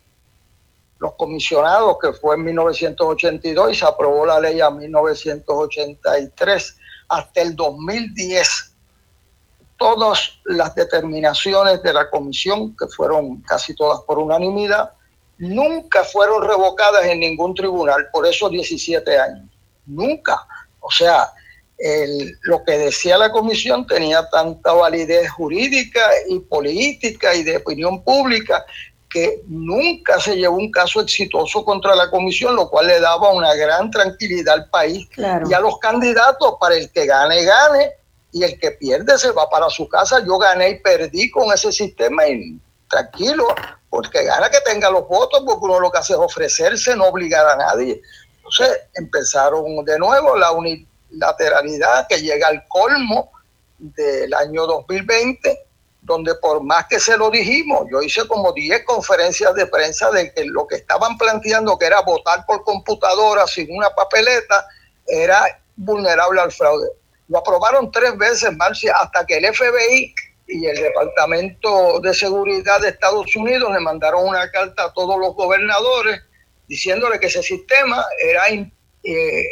los 0.99 1.13
comisionados, 1.15 1.97
que 2.01 2.13
fue 2.13 2.35
en 2.35 2.45
1982 2.45 3.71
y 3.71 3.75
se 3.75 3.85
aprobó 3.85 4.25
la 4.25 4.39
ley 4.39 4.59
en 4.59 4.77
1983, 4.77 6.77
hasta 7.09 7.41
el 7.41 7.55
2010, 7.55 8.73
todas 9.77 10.39
las 10.45 10.73
determinaciones 10.75 11.83
de 11.83 11.93
la 11.93 12.09
comisión, 12.09 12.75
que 12.75 12.87
fueron 12.87 13.41
casi 13.41 13.75
todas 13.75 14.01
por 14.01 14.17
unanimidad, 14.17 14.91
nunca 15.37 16.03
fueron 16.03 16.47
revocadas 16.47 17.05
en 17.05 17.19
ningún 17.19 17.53
tribunal 17.53 18.07
por 18.11 18.25
esos 18.25 18.49
17 18.49 19.19
años. 19.19 19.45
Nunca. 19.85 20.47
O 20.79 20.89
sea, 20.89 21.31
lo 22.41 22.63
que 22.63 22.77
decía 22.77 23.17
la 23.17 23.31
comisión 23.31 23.85
tenía 23.85 24.27
tanta 24.29 24.73
validez 24.73 25.29
jurídica 25.29 26.01
y 26.27 26.39
política 26.39 27.35
y 27.35 27.43
de 27.43 27.57
opinión 27.57 28.03
pública 28.03 28.65
que 29.09 29.41
nunca 29.47 30.19
se 30.19 30.35
llevó 30.35 30.57
un 30.57 30.71
caso 30.71 31.01
exitoso 31.01 31.63
contra 31.63 31.95
la 31.95 32.09
comisión, 32.09 32.55
lo 32.55 32.69
cual 32.69 32.87
le 32.87 32.99
daba 32.99 33.31
una 33.31 33.53
gran 33.55 33.89
tranquilidad 33.89 34.55
al 34.55 34.69
país 34.69 35.07
y 35.17 35.53
a 35.53 35.59
los 35.59 35.79
candidatos 35.79 36.55
para 36.59 36.75
el 36.75 36.91
que 36.91 37.05
gane, 37.05 37.43
gane 37.43 37.91
y 38.31 38.43
el 38.43 38.59
que 38.59 38.71
pierde 38.71 39.17
se 39.17 39.31
va 39.31 39.49
para 39.49 39.69
su 39.69 39.87
casa. 39.87 40.23
Yo 40.25 40.37
gané 40.37 40.71
y 40.71 40.79
perdí 40.79 41.31
con 41.31 41.51
ese 41.53 41.71
sistema 41.71 42.27
y 42.27 42.59
tranquilo, 42.89 43.47
porque 43.89 44.23
gana 44.23 44.49
que 44.49 44.59
tenga 44.61 44.89
los 44.89 45.07
votos, 45.07 45.43
porque 45.45 45.65
uno 45.65 45.79
lo 45.79 45.91
que 45.91 45.99
hace 45.99 46.13
es 46.13 46.19
ofrecerse, 46.19 46.95
no 46.95 47.05
obligar 47.05 47.47
a 47.47 47.55
nadie. 47.55 48.01
Entonces 48.37 48.79
empezaron 48.95 49.83
de 49.85 49.97
nuevo 49.99 50.37
la 50.37 50.51
unilateralidad 50.51 52.07
que 52.07 52.21
llega 52.21 52.47
al 52.47 52.65
colmo 52.67 53.31
del 53.77 54.33
año 54.33 54.65
2020, 54.65 55.66
donde 56.07 56.33
por 56.35 56.63
más 56.63 56.87
que 56.87 57.01
se 57.01 57.17
lo 57.17 57.29
dijimos, 57.29 57.85
yo 57.91 58.01
hice 58.01 58.25
como 58.27 58.53
10 58.53 58.85
conferencias 58.85 59.53
de 59.55 59.67
prensa 59.67 60.09
de 60.11 60.33
que 60.33 60.45
lo 60.45 60.65
que 60.65 60.77
estaban 60.77 61.17
planteando, 61.17 61.77
que 61.77 61.85
era 61.85 61.99
votar 61.99 62.45
por 62.45 62.63
computadora 62.63 63.45
sin 63.45 63.67
una 63.75 63.89
papeleta, 63.89 64.65
era 65.05 65.61
vulnerable 65.75 66.39
al 66.39 66.51
fraude. 66.53 66.87
Lo 67.27 67.39
aprobaron 67.39 67.91
tres 67.91 68.17
veces, 68.17 68.55
Marcia, 68.55 68.95
hasta 69.01 69.25
que 69.25 69.35
el 69.35 69.53
FBI 69.53 70.15
y 70.47 70.65
el 70.65 70.77
Departamento 70.77 71.99
de 71.99 72.13
Seguridad 72.13 72.79
de 72.79 72.89
Estados 72.89 73.35
Unidos 73.35 73.69
le 73.73 73.81
mandaron 73.81 74.29
una 74.29 74.49
carta 74.49 74.85
a 74.85 74.93
todos 74.93 75.19
los 75.19 75.35
gobernadores 75.35 76.21
diciéndole 76.69 77.19
que 77.19 77.27
ese 77.27 77.43
sistema 77.43 78.05
era 78.17 78.47
eh, 78.47 78.71
eh, 79.03 79.43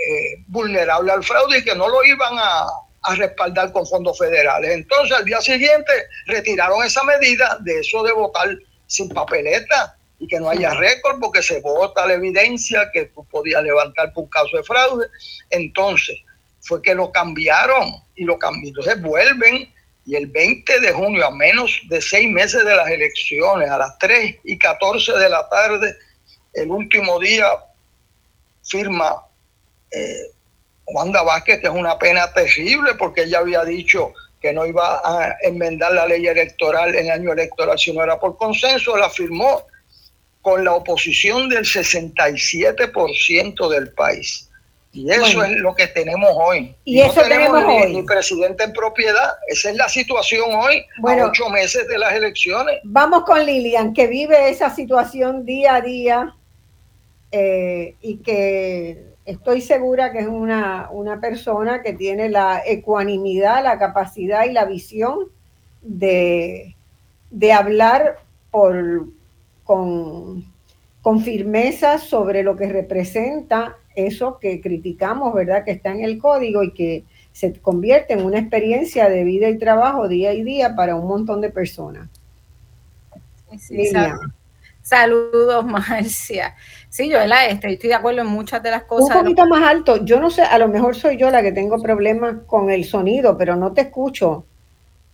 vulnerable 0.47 1.11
al 1.11 1.23
fraude 1.23 1.57
y 1.57 1.65
que 1.65 1.75
no 1.75 1.89
lo 1.89 2.01
iban 2.05 2.35
a, 2.37 2.65
a 3.05 3.15
respaldar 3.15 3.71
con 3.71 3.85
fondos 3.85 4.17
federales. 4.17 4.71
Entonces, 4.71 5.17
al 5.17 5.25
día 5.25 5.39
siguiente 5.41 5.91
retiraron 6.25 6.83
esa 6.83 7.03
medida 7.03 7.57
de 7.61 7.79
eso 7.79 8.03
de 8.03 8.11
votar 8.11 8.57
sin 8.87 9.09
papeleta 9.09 9.97
y 10.19 10.27
que 10.27 10.39
no 10.39 10.49
haya 10.49 10.73
récord 10.73 11.19
porque 11.19 11.43
se 11.43 11.61
vota 11.61 12.05
la 12.05 12.13
evidencia 12.13 12.89
que 12.93 13.05
tú 13.05 13.25
podías 13.25 13.63
levantar 13.63 14.13
por 14.13 14.23
un 14.23 14.29
caso 14.29 14.57
de 14.57 14.63
fraude. 14.63 15.07
Entonces, 15.49 16.17
fue 16.61 16.81
que 16.81 16.95
lo 16.95 17.11
cambiaron 17.11 17.95
y 18.15 18.23
lo 18.23 18.39
cambiaron. 18.39 18.67
Entonces 18.69 19.01
vuelven 19.01 19.71
y 20.05 20.15
el 20.15 20.27
20 20.27 20.79
de 20.81 20.91
junio, 20.91 21.25
a 21.25 21.31
menos 21.31 21.81
de 21.89 22.01
seis 22.01 22.29
meses 22.29 22.63
de 22.63 22.75
las 22.75 22.87
elecciones, 22.89 23.69
a 23.69 23.77
las 23.77 23.97
3 23.97 24.37
y 24.43 24.57
14 24.57 25.13
de 25.13 25.29
la 25.29 25.47
tarde, 25.49 25.95
el 26.53 26.69
último 26.69 27.19
día, 27.19 27.47
firma 28.63 29.25
eh, 29.91 30.31
Wanda 30.87 31.23
Vázquez, 31.23 31.59
que 31.59 31.67
es 31.67 31.73
una 31.73 31.97
pena 31.97 32.31
terrible 32.33 32.93
porque 32.95 33.23
ella 33.23 33.39
había 33.39 33.63
dicho 33.63 34.11
que 34.39 34.53
no 34.53 34.65
iba 34.65 35.01
a 35.03 35.35
enmendar 35.41 35.91
la 35.93 36.05
ley 36.05 36.27
electoral 36.27 36.95
en 36.95 37.05
el 37.05 37.11
año 37.11 37.33
electoral 37.33 37.79
si 37.79 37.91
no 37.91 38.03
era 38.03 38.19
por 38.19 38.37
consenso, 38.37 38.95
la 38.95 39.09
firmó 39.09 39.63
con 40.41 40.63
la 40.63 40.73
oposición 40.73 41.49
del 41.49 41.65
67% 41.65 43.69
del 43.69 43.91
país. 43.93 44.51
Y 44.93 45.11
eso 45.11 45.43
es 45.43 45.57
lo 45.57 45.75
que 45.75 45.87
tenemos 45.87 46.29
hoy. 46.35 46.75
Y 46.85 47.01
eso 47.01 47.21
no 47.21 47.27
tenemos, 47.27 47.63
hoy. 47.65 47.95
Ni 47.95 48.03
presidente 48.03 48.63
en 48.63 48.71
propiedad. 48.71 49.33
Esa 49.47 49.71
es 49.71 49.75
la 49.75 49.89
situación 49.89 50.53
hoy, 50.53 50.85
bueno, 50.99 51.25
a 51.25 51.29
ocho 51.29 51.49
meses 51.49 51.87
de 51.87 51.97
las 51.97 52.13
elecciones. 52.13 52.79
Vamos 52.83 53.23
con 53.25 53.43
Lilian, 53.45 53.93
que 53.93 54.07
vive 54.07 54.49
esa 54.49 54.73
situación 54.73 55.45
día 55.45 55.75
a 55.75 55.81
día 55.81 56.33
eh, 57.31 57.95
y 58.01 58.17
que 58.17 59.14
estoy 59.25 59.61
segura 59.61 60.11
que 60.11 60.19
es 60.19 60.27
una, 60.27 60.89
una 60.91 61.19
persona 61.19 61.81
que 61.81 61.93
tiene 61.93 62.29
la 62.29 62.61
ecuanimidad, 62.65 63.63
la 63.63 63.79
capacidad 63.79 64.45
y 64.45 64.53
la 64.53 64.65
visión 64.65 65.27
de, 65.81 66.75
de 67.31 67.53
hablar 67.53 68.19
por, 68.51 69.07
con, 69.63 70.45
con 71.01 71.21
firmeza 71.21 71.97
sobre 71.97 72.43
lo 72.43 72.55
que 72.55 72.69
representa 72.69 73.77
eso 73.95 74.39
que 74.39 74.61
criticamos, 74.61 75.33
¿verdad? 75.33 75.63
Que 75.63 75.71
está 75.71 75.91
en 75.91 76.03
el 76.03 76.19
código 76.19 76.63
y 76.63 76.73
que 76.73 77.05
se 77.31 77.53
convierte 77.53 78.13
en 78.13 78.23
una 78.23 78.39
experiencia 78.39 79.09
de 79.09 79.23
vida 79.23 79.49
y 79.49 79.57
trabajo 79.57 80.07
día 80.07 80.33
y 80.33 80.43
día 80.43 80.75
para 80.75 80.95
un 80.95 81.07
montón 81.07 81.41
de 81.41 81.49
personas. 81.49 82.09
Saludos, 84.81 85.65
Marcia. 85.65 86.55
Sí, 86.95 87.09
yo 87.09 87.19
estoy, 87.19 87.73
estoy 87.73 87.89
de 87.89 87.93
acuerdo 87.93 88.21
en 88.21 88.27
muchas 88.27 88.63
de 88.63 88.71
las 88.71 88.83
cosas. 88.85 89.13
Un 89.13 89.21
poquito 89.21 89.45
más 89.47 89.63
alto. 89.63 90.05
Yo 90.05 90.17
no 90.17 90.29
sé, 90.29 90.43
a 90.43 90.57
lo 90.57 90.69
mejor 90.69 90.95
soy 90.95 91.17
yo 91.17 91.29
la 91.29 91.41
que 91.41 91.51
tengo 91.51 91.81
problemas 91.81 92.37
con 92.47 92.69
el 92.69 92.85
sonido, 92.85 93.37
pero 93.37 93.57
no 93.57 93.73
te 93.73 93.81
escucho. 93.81 94.45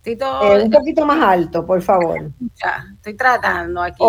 Eh, 0.04 0.62
un 0.62 0.70
poquito 0.70 1.04
más 1.04 1.20
alto, 1.20 1.66
por 1.66 1.82
favor. 1.82 2.30
Ya, 2.54 2.84
estoy 2.94 3.14
tratando 3.14 3.82
aquí. 3.82 4.04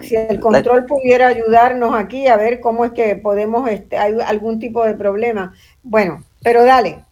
si 0.00 0.16
el 0.16 0.40
control 0.40 0.86
pudiera 0.86 1.28
ayudarnos 1.28 1.94
aquí 1.94 2.26
a 2.26 2.36
ver 2.36 2.58
cómo 2.58 2.84
es 2.84 2.90
que 2.90 3.14
podemos, 3.14 3.70
este, 3.70 3.96
hay 3.96 4.18
algún 4.26 4.58
tipo 4.58 4.84
de 4.84 4.94
problema. 4.94 5.54
Bueno, 5.84 6.24
pero 6.42 6.64
dale. 6.64 7.04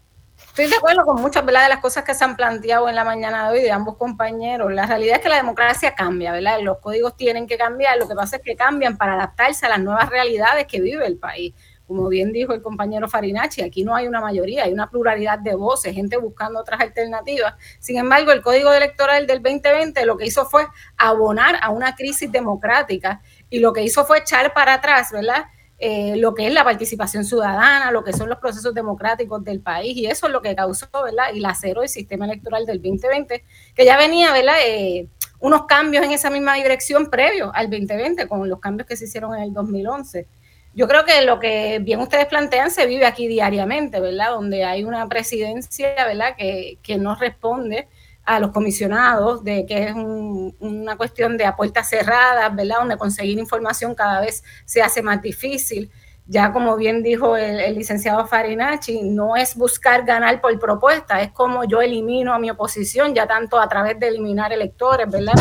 Estoy 0.56 0.70
de 0.70 0.76
acuerdo 0.76 1.04
con 1.04 1.20
muchas 1.20 1.44
de 1.44 1.52
las 1.52 1.80
cosas 1.80 2.02
que 2.02 2.14
se 2.14 2.24
han 2.24 2.34
planteado 2.34 2.88
en 2.88 2.94
la 2.94 3.04
mañana 3.04 3.50
de 3.50 3.58
hoy 3.58 3.62
de 3.62 3.70
ambos 3.70 3.98
compañeros. 3.98 4.72
La 4.72 4.86
realidad 4.86 5.16
es 5.16 5.22
que 5.22 5.28
la 5.28 5.36
democracia 5.36 5.94
cambia, 5.94 6.32
¿verdad? 6.32 6.60
Los 6.62 6.78
códigos 6.78 7.14
tienen 7.14 7.46
que 7.46 7.58
cambiar, 7.58 7.98
lo 7.98 8.08
que 8.08 8.14
pasa 8.14 8.36
es 8.36 8.42
que 8.42 8.56
cambian 8.56 8.96
para 8.96 9.12
adaptarse 9.12 9.66
a 9.66 9.68
las 9.68 9.80
nuevas 9.80 10.08
realidades 10.08 10.66
que 10.66 10.80
vive 10.80 11.06
el 11.06 11.18
país 11.18 11.52
como 11.86 12.08
bien 12.08 12.32
dijo 12.32 12.52
el 12.52 12.62
compañero 12.62 13.08
Farinacci, 13.08 13.62
aquí 13.62 13.84
no 13.84 13.94
hay 13.94 14.08
una 14.08 14.20
mayoría, 14.20 14.64
hay 14.64 14.72
una 14.72 14.90
pluralidad 14.90 15.38
de 15.38 15.54
voces, 15.54 15.94
gente 15.94 16.16
buscando 16.16 16.58
otras 16.58 16.80
alternativas. 16.80 17.54
Sin 17.78 17.96
embargo, 17.96 18.32
el 18.32 18.42
Código 18.42 18.72
Electoral 18.72 19.26
del 19.26 19.40
2020 19.40 20.04
lo 20.04 20.16
que 20.16 20.26
hizo 20.26 20.46
fue 20.46 20.66
abonar 20.96 21.56
a 21.62 21.70
una 21.70 21.94
crisis 21.94 22.30
democrática 22.32 23.20
y 23.50 23.60
lo 23.60 23.72
que 23.72 23.82
hizo 23.82 24.04
fue 24.04 24.18
echar 24.18 24.52
para 24.52 24.74
atrás, 24.74 25.12
¿verdad? 25.12 25.44
Eh, 25.78 26.16
lo 26.16 26.34
que 26.34 26.46
es 26.46 26.54
la 26.54 26.64
participación 26.64 27.24
ciudadana, 27.24 27.90
lo 27.90 28.02
que 28.02 28.14
son 28.14 28.28
los 28.28 28.38
procesos 28.38 28.72
democráticos 28.72 29.44
del 29.44 29.60
país, 29.60 29.96
y 29.96 30.06
eso 30.06 30.26
es 30.26 30.32
lo 30.32 30.40
que 30.40 30.56
causó, 30.56 30.88
¿verdad? 31.04 31.26
Y 31.34 31.40
laceró 31.40 31.82
el 31.82 31.88
sistema 31.88 32.24
electoral 32.24 32.64
del 32.64 32.80
2020, 32.80 33.44
que 33.74 33.84
ya 33.84 33.98
venía, 33.98 34.32
¿verdad? 34.32 34.56
Eh, 34.66 35.06
unos 35.40 35.66
cambios 35.66 36.04
en 36.04 36.12
esa 36.12 36.30
misma 36.30 36.54
dirección 36.54 37.10
previo 37.10 37.52
al 37.54 37.68
2020, 37.68 38.26
con 38.26 38.48
los 38.48 38.58
cambios 38.58 38.88
que 38.88 38.96
se 38.96 39.04
hicieron 39.04 39.34
en 39.36 39.42
el 39.42 39.52
2011. 39.52 40.26
Yo 40.74 40.88
creo 40.88 41.04
que 41.04 41.22
lo 41.22 41.38
que 41.38 41.78
bien 41.80 42.00
ustedes 42.00 42.26
plantean 42.26 42.70
se 42.70 42.86
vive 42.86 43.06
aquí 43.06 43.28
diariamente, 43.28 44.00
¿verdad? 44.00 44.30
Donde 44.30 44.64
hay 44.64 44.84
una 44.84 45.06
presidencia, 45.08 45.94
¿verdad? 46.06 46.36
Que, 46.36 46.78
que 46.82 46.96
no 46.96 47.14
responde 47.14 47.88
a 48.26 48.40
los 48.40 48.50
comisionados 48.50 49.44
de 49.44 49.64
que 49.66 49.84
es 49.84 49.94
una 49.94 50.96
cuestión 50.96 51.36
de 51.36 51.46
a 51.46 51.54
puertas 51.54 51.88
cerradas, 51.88 52.54
¿verdad? 52.54 52.78
Donde 52.80 52.96
conseguir 52.96 53.38
información 53.38 53.94
cada 53.94 54.20
vez 54.20 54.42
se 54.64 54.82
hace 54.82 55.00
más 55.00 55.22
difícil. 55.22 55.90
Ya 56.26 56.52
como 56.52 56.76
bien 56.76 57.04
dijo 57.04 57.36
el, 57.36 57.72
licenciado 57.76 58.26
Farinacci, 58.26 59.02
no 59.04 59.36
es 59.36 59.54
buscar 59.54 60.04
ganar 60.04 60.40
por 60.40 60.58
propuesta, 60.58 61.22
es 61.22 61.30
como 61.30 61.62
yo 61.64 61.80
elimino 61.80 62.34
a 62.34 62.40
mi 62.40 62.50
oposición, 62.50 63.14
ya 63.14 63.28
tanto 63.28 63.60
a 63.60 63.68
través 63.68 63.98
de 64.00 64.08
eliminar 64.08 64.52
electores, 64.52 65.08
¿verdad? 65.08 65.34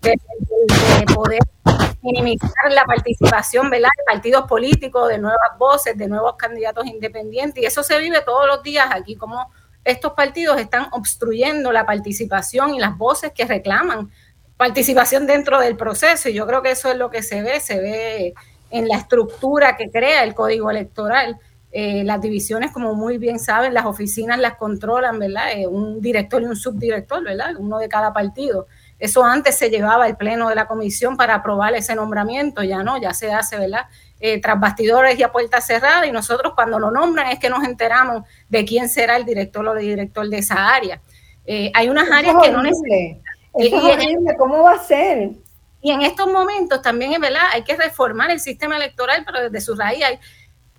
De, 0.00 0.16
poder 1.12 1.40
minimizar 2.00 2.70
la 2.70 2.84
participación, 2.84 3.70
¿verdad? 3.70 3.88
De 3.98 4.04
partidos 4.04 4.46
políticos, 4.46 5.08
de 5.08 5.18
nuevas 5.18 5.58
voces, 5.58 5.98
de 5.98 6.06
nuevos 6.06 6.36
candidatos 6.36 6.86
independientes, 6.86 7.60
y 7.60 7.66
eso 7.66 7.82
se 7.82 7.98
vive 7.98 8.20
todos 8.20 8.46
los 8.46 8.62
días 8.62 8.86
aquí, 8.92 9.16
como 9.16 9.50
estos 9.84 10.12
partidos 10.12 10.58
están 10.60 10.86
obstruyendo 10.92 11.72
la 11.72 11.86
participación 11.86 12.74
y 12.74 12.78
las 12.78 12.96
voces 12.96 13.32
que 13.32 13.44
reclaman 13.44 14.10
participación 14.56 15.26
dentro 15.26 15.60
del 15.60 15.76
proceso. 15.76 16.28
Y 16.28 16.34
yo 16.34 16.46
creo 16.46 16.62
que 16.62 16.70
eso 16.70 16.90
es 16.90 16.96
lo 16.96 17.10
que 17.10 17.22
se 17.22 17.42
ve, 17.42 17.60
se 17.60 17.78
ve 17.78 18.34
en 18.70 18.88
la 18.88 18.96
estructura 18.96 19.76
que 19.76 19.90
crea 19.90 20.24
el 20.24 20.34
código 20.34 20.70
electoral. 20.70 21.38
Eh, 21.70 22.04
las 22.04 22.20
divisiones, 22.20 22.70
como 22.70 22.94
muy 22.94 23.18
bien 23.18 23.38
saben, 23.40 23.74
las 23.74 23.84
oficinas 23.84 24.38
las 24.38 24.54
controlan, 24.54 25.18
¿verdad? 25.18 25.52
Eh, 25.52 25.66
un 25.66 26.00
director 26.00 26.40
y 26.40 26.46
un 26.46 26.56
subdirector, 26.56 27.24
¿verdad? 27.24 27.56
Uno 27.58 27.78
de 27.78 27.88
cada 27.88 28.12
partido. 28.12 28.68
Eso 28.98 29.24
antes 29.24 29.58
se 29.58 29.70
llevaba 29.70 30.04
al 30.04 30.16
pleno 30.16 30.48
de 30.48 30.54
la 30.54 30.66
comisión 30.66 31.16
para 31.16 31.34
aprobar 31.34 31.74
ese 31.74 31.96
nombramiento, 31.96 32.62
ya 32.62 32.84
no, 32.84 32.96
ya 33.00 33.12
se 33.12 33.32
hace, 33.32 33.58
¿verdad? 33.58 33.86
Eh, 34.26 34.40
tras 34.40 34.58
bastidores 34.58 35.18
y 35.18 35.22
a 35.22 35.30
puerta 35.30 35.60
cerrada, 35.60 36.06
y 36.06 36.10
nosotros 36.10 36.54
cuando 36.54 36.78
lo 36.78 36.90
nombran 36.90 37.30
es 37.30 37.38
que 37.38 37.50
nos 37.50 37.62
enteramos 37.62 38.22
de 38.48 38.64
quién 38.64 38.88
será 38.88 39.16
el 39.16 39.26
director 39.26 39.68
o 39.68 39.76
el 39.76 39.80
director 39.80 40.26
de 40.26 40.38
esa 40.38 40.74
área. 40.74 40.98
Eh, 41.44 41.70
hay 41.74 41.90
unas 41.90 42.10
áreas 42.10 42.34
que 42.42 42.50
no 42.50 42.62
necesitan. 42.62 43.20
¿Cómo 44.38 44.62
va 44.62 44.72
a 44.72 44.78
ser? 44.78 45.32
Y 45.82 45.90
en 45.90 46.00
estos 46.00 46.26
momentos 46.26 46.80
también 46.80 47.12
es 47.12 47.20
verdad, 47.20 47.42
hay 47.52 47.64
que 47.64 47.76
reformar 47.76 48.30
el 48.30 48.40
sistema 48.40 48.78
electoral, 48.78 49.24
pero 49.26 49.42
desde 49.42 49.60
su 49.60 49.76
raíz 49.76 50.02
hay 50.02 50.18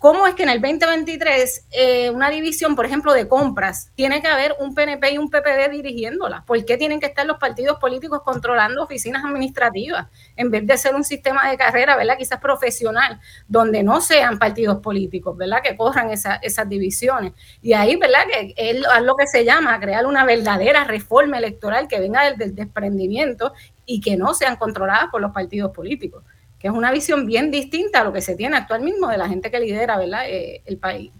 ¿Cómo 0.05 0.27
es 0.27 0.35
que 0.35 0.43
en 0.43 0.49
el 0.49 0.61
2023 0.61 1.65
eh, 1.71 2.11
una 2.11 2.29
división, 2.29 2.75
por 2.75 2.85
ejemplo, 2.85 3.11
de 3.11 3.27
compras, 3.27 3.91
tiene 3.95 4.21
que 4.21 4.27
haber 4.27 4.53
un 4.59 4.75
PNP 4.75 5.13
y 5.13 5.17
un 5.17 5.31
PPD 5.31 5.71
dirigiéndola? 5.71 6.43
¿Por 6.45 6.63
qué 6.63 6.77
tienen 6.77 6.99
que 6.99 7.07
estar 7.07 7.25
los 7.25 7.39
partidos 7.39 7.79
políticos 7.79 8.21
controlando 8.23 8.83
oficinas 8.83 9.25
administrativas 9.25 10.05
en 10.35 10.51
vez 10.51 10.67
de 10.67 10.77
ser 10.77 10.93
un 10.93 11.03
sistema 11.03 11.49
de 11.49 11.57
carrera, 11.57 11.97
¿verdad? 11.97 12.19
Quizás 12.19 12.39
profesional, 12.39 13.19
donde 13.47 13.81
no 13.81 13.99
sean 13.99 14.37
partidos 14.37 14.77
políticos, 14.77 15.35
¿verdad? 15.37 15.63
Que 15.63 15.75
corran 15.75 16.11
esas 16.11 16.69
divisiones. 16.69 17.33
Y 17.63 17.73
ahí, 17.73 17.95
¿verdad? 17.95 18.27
Que 18.31 18.53
es 18.55 18.77
lo 19.01 19.15
que 19.15 19.25
se 19.25 19.43
llama 19.43 19.79
crear 19.79 20.05
una 20.05 20.23
verdadera 20.23 20.83
reforma 20.83 21.39
electoral 21.39 21.87
que 21.87 21.99
venga 21.99 22.31
del 22.31 22.53
desprendimiento 22.53 23.53
y 23.87 24.01
que 24.01 24.17
no 24.17 24.35
sean 24.35 24.55
controladas 24.57 25.07
por 25.09 25.19
los 25.19 25.31
partidos 25.31 25.71
políticos 25.71 26.23
es 26.67 26.71
una 26.71 26.91
visión 26.91 27.25
bien 27.25 27.51
distinta 27.51 28.01
a 28.01 28.03
lo 28.03 28.11
que 28.11 28.21
se 28.21 28.35
tiene 28.35 28.57
actualmente 28.57 29.05
de 29.07 29.17
la 29.17 29.29
gente 29.29 29.51
que 29.51 29.59
lidera 29.59 29.97
¿verdad? 29.97 30.27
Eh, 30.27 30.61
el 30.65 30.77
país. 30.77 31.11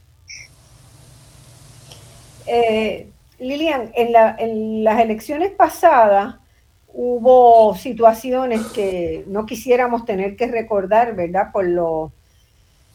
Eh, 2.48 3.10
Lilian, 3.39 3.91
en, 3.96 4.84
las 4.84 5.00
elecciones 5.00 5.52
pasadas 5.52 6.36
hubo 6.88 7.76
situaciones 7.76 8.66
que 8.68 9.24
no 9.28 9.46
quisiéramos 9.46 10.06
tener 10.06 10.36
que 10.36 10.48
recordar, 10.48 11.16
¿verdad? 11.16 11.52
Por 11.52 11.66
lo, 11.66 12.12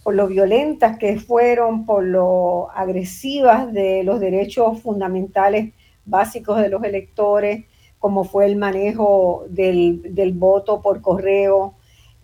por 0.03 0.15
lo 0.15 0.27
violentas 0.27 0.99
que 0.99 1.21
fueron, 1.21 1.85
por 1.85 2.03
lo 2.03 2.71
agresivas 2.71 3.73
de 3.73 4.03
los 4.03 4.19
derechos 4.19 4.81
fundamentales 4.81 5.73
básicos 6.05 6.61
de 6.61 6.71
los 6.71 6.83
electores, 6.83 7.65
como 7.99 8.25
fue 8.25 8.47
el 8.47 8.57
manejo 8.57 9.45
del 9.49 10.33
voto 10.35 10.81
por 10.81 11.03
correo, 11.03 11.75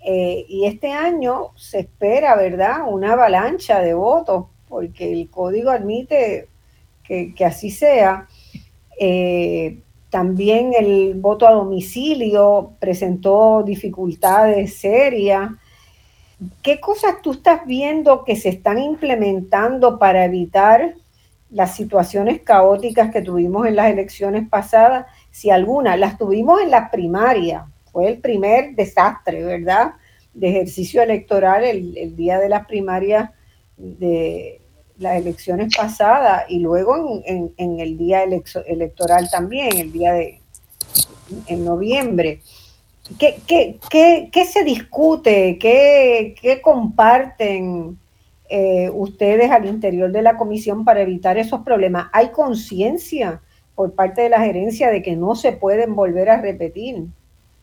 eh, 0.08 0.46
y 0.48 0.66
este 0.66 0.92
año 0.92 1.50
se 1.56 1.80
espera, 1.80 2.36
¿verdad?, 2.36 2.82
una 2.86 3.14
avalancha 3.14 3.80
de 3.80 3.92
votos, 3.92 4.46
porque 4.68 5.12
el 5.12 5.28
código 5.28 5.70
admite 5.70 6.46
que, 7.02 7.34
así 7.44 7.70
sea. 7.72 8.28
Eh, 9.00 9.80
también 10.08 10.74
el 10.78 11.14
voto 11.14 11.48
a 11.48 11.50
domicilio 11.50 12.74
presentó 12.78 13.64
dificultades 13.64 14.76
serias. 14.76 15.50
¿Qué 16.62 16.78
cosas 16.78 17.20
tú 17.20 17.32
estás 17.32 17.66
viendo 17.66 18.22
que 18.22 18.36
se 18.36 18.50
están 18.50 18.78
implementando 18.78 19.98
para 19.98 20.24
evitar 20.24 20.94
las 21.50 21.74
situaciones 21.74 22.42
caóticas 22.42 23.10
que 23.10 23.22
tuvimos 23.22 23.66
en 23.66 23.74
las 23.74 23.90
elecciones 23.90 24.48
pasadas? 24.48 25.06
Si 25.32 25.50
alguna, 25.50 25.96
las 25.96 26.16
tuvimos 26.16 26.60
en 26.62 26.70
las 26.70 26.90
primarias, 26.90 27.64
fue 27.96 28.08
el 28.08 28.18
primer 28.18 28.74
desastre, 28.74 29.42
¿verdad? 29.42 29.94
De 30.34 30.50
ejercicio 30.50 31.00
electoral 31.00 31.64
el, 31.64 32.14
día 32.14 32.38
de 32.38 32.50
las 32.50 32.66
primarias 32.66 33.30
de 33.78 34.60
las 34.98 35.16
elecciones 35.16 35.74
pasadas 35.74 36.44
y 36.50 36.58
luego 36.58 37.22
en, 37.24 37.80
el 37.80 37.96
día 37.96 38.22
electoral 38.22 39.30
también, 39.30 39.78
el 39.78 39.92
día 39.92 40.12
de 40.12 40.40
en 41.46 41.64
noviembre. 41.64 42.42
¿Qué, 43.18 43.38
qué, 43.48 44.44
se 44.44 44.62
discute? 44.62 45.56
¿Qué, 45.58 46.60
comparten 46.62 47.98
eh, 48.50 48.90
ustedes 48.92 49.50
al 49.50 49.64
interior 49.64 50.12
de 50.12 50.20
la 50.20 50.36
comisión 50.36 50.84
para 50.84 51.00
evitar 51.00 51.38
esos 51.38 51.62
problemas? 51.62 52.08
¿Hay 52.12 52.28
conciencia 52.28 53.40
por 53.74 53.94
parte 53.94 54.20
de 54.20 54.28
la 54.28 54.40
gerencia 54.40 54.90
de 54.90 55.00
que 55.00 55.16
no 55.16 55.34
se 55.34 55.52
pueden 55.52 55.96
volver 55.96 56.28
a 56.28 56.42
repetir? 56.42 57.06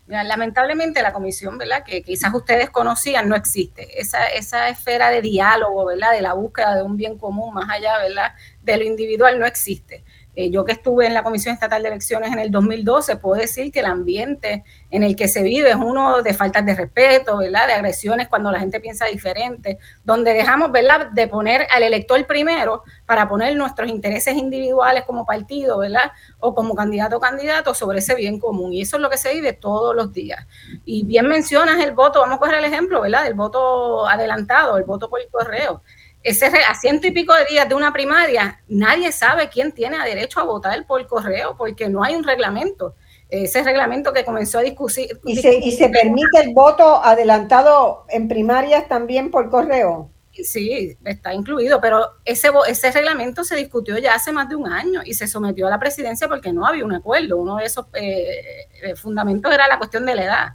Lamentablemente 0.07 1.01
la 1.01 1.13
comisión, 1.13 1.57
¿verdad? 1.57 1.83
Que 1.83 2.03
quizás 2.03 2.33
ustedes 2.33 2.69
conocían, 2.69 3.29
no 3.29 3.35
existe. 3.35 3.99
Esa, 3.99 4.27
esa 4.27 4.69
esfera 4.69 5.09
de 5.09 5.21
diálogo, 5.21 5.85
¿verdad? 5.85 6.11
De 6.11 6.21
la 6.21 6.33
búsqueda 6.33 6.75
de 6.75 6.83
un 6.83 6.97
bien 6.97 7.17
común 7.17 7.53
más 7.53 7.69
allá, 7.69 7.97
¿verdad? 7.99 8.33
De 8.61 8.77
lo 8.77 8.83
individual 8.83 9.39
no 9.39 9.45
existe. 9.45 10.03
Eh, 10.35 10.49
yo 10.49 10.65
que 10.65 10.71
estuve 10.71 11.05
en 11.05 11.13
la 11.13 11.23
Comisión 11.23 11.53
Estatal 11.53 11.83
de 11.83 11.89
Elecciones 11.89 12.31
en 12.31 12.39
el 12.39 12.49
2012, 12.49 13.17
puedo 13.17 13.39
decir 13.39 13.71
que 13.71 13.81
el 13.81 13.85
ambiente 13.85 14.63
en 14.89 15.03
el 15.03 15.15
que 15.15 15.27
se 15.27 15.43
vive 15.43 15.69
es 15.69 15.75
uno 15.75 16.23
de 16.23 16.33
faltas 16.33 16.65
de 16.65 16.75
respeto, 16.75 17.37
¿verdad? 17.37 17.67
De 17.67 17.73
agresiones 17.73 18.27
cuando 18.27 18.51
la 18.51 18.59
gente 18.59 18.79
piensa 18.79 19.05
diferente, 19.05 19.77
donde 20.03 20.33
dejamos, 20.33 20.71
¿verdad? 20.71 21.11
De 21.11 21.27
poner 21.27 21.67
al 21.71 21.83
elector 21.83 22.25
primero 22.25 22.83
para 23.05 23.27
poner 23.27 23.55
nuestros 23.55 23.89
intereses 23.89 24.35
individuales 24.35 25.03
como 25.05 25.25
partido, 25.25 25.77
¿verdad? 25.77 26.11
O 26.39 26.55
como 26.55 26.73
candidato 26.73 27.17
o 27.17 27.19
candidato 27.19 27.73
sobre 27.75 27.99
ese 27.99 28.15
bien 28.15 28.39
común. 28.39 28.73
Y 28.73 28.81
eso 28.81 28.97
es 28.97 29.01
lo 29.01 29.09
que 29.09 29.17
se 29.17 29.33
vive 29.33 29.53
todos 29.53 29.95
los 29.95 30.11
días. 30.11 30.47
Y 30.83 31.05
bien 31.05 31.27
mencionas 31.27 31.79
el 31.83 31.91
voto, 31.91 32.21
vamos 32.21 32.37
a 32.37 32.39
coger 32.39 32.55
el 32.55 32.65
ejemplo, 32.65 33.01
¿verdad? 33.01 33.23
Del 33.23 33.35
voto 33.35 34.07
adelantado, 34.07 34.77
el 34.77 34.83
voto 34.83 35.09
por 35.09 35.21
correo 35.29 35.81
ese 36.23 36.45
a 36.45 36.73
ciento 36.75 37.07
y 37.07 37.11
pico 37.11 37.33
de 37.33 37.45
días 37.45 37.67
de 37.67 37.75
una 37.75 37.91
primaria, 37.91 38.61
nadie 38.67 39.11
sabe 39.11 39.49
quién 39.49 39.73
tiene 39.73 39.97
derecho 40.03 40.39
a 40.39 40.43
votar 40.43 40.85
por 40.87 41.05
correo 41.05 41.55
porque 41.57 41.89
no 41.89 42.03
hay 42.03 42.15
un 42.15 42.23
reglamento. 42.23 42.95
Ese 43.29 43.63
reglamento 43.63 44.13
que 44.13 44.23
comenzó 44.23 44.59
a 44.59 44.61
discutir. 44.61 45.19
¿Y 45.25 45.37
se, 45.37 45.55
¿Y 45.55 45.71
se 45.71 45.89
permite 45.89 46.39
el 46.41 46.53
voto 46.53 47.03
adelantado 47.03 48.05
en 48.09 48.27
primarias 48.27 48.87
también 48.87 49.31
por 49.31 49.49
correo? 49.49 50.11
Sí, 50.31 50.97
está 51.03 51.33
incluido, 51.33 51.79
pero 51.81 52.13
ese, 52.25 52.49
ese 52.67 52.91
reglamento 52.91 53.43
se 53.43 53.55
discutió 53.55 53.97
ya 53.97 54.15
hace 54.15 54.31
más 54.31 54.49
de 54.49 54.55
un 54.55 54.71
año 54.71 55.01
y 55.03 55.13
se 55.13 55.27
sometió 55.27 55.67
a 55.67 55.69
la 55.69 55.79
presidencia 55.79 56.27
porque 56.27 56.53
no 56.53 56.65
había 56.65 56.85
un 56.85 56.93
acuerdo. 56.93 57.37
Uno 57.37 57.57
de 57.57 57.65
esos 57.65 57.87
eh, 57.93 58.67
eh, 58.81 58.95
fundamentos 58.95 59.53
era 59.53 59.67
la 59.67 59.77
cuestión 59.77 60.05
de 60.05 60.15
la 60.15 60.23
edad, 60.23 60.47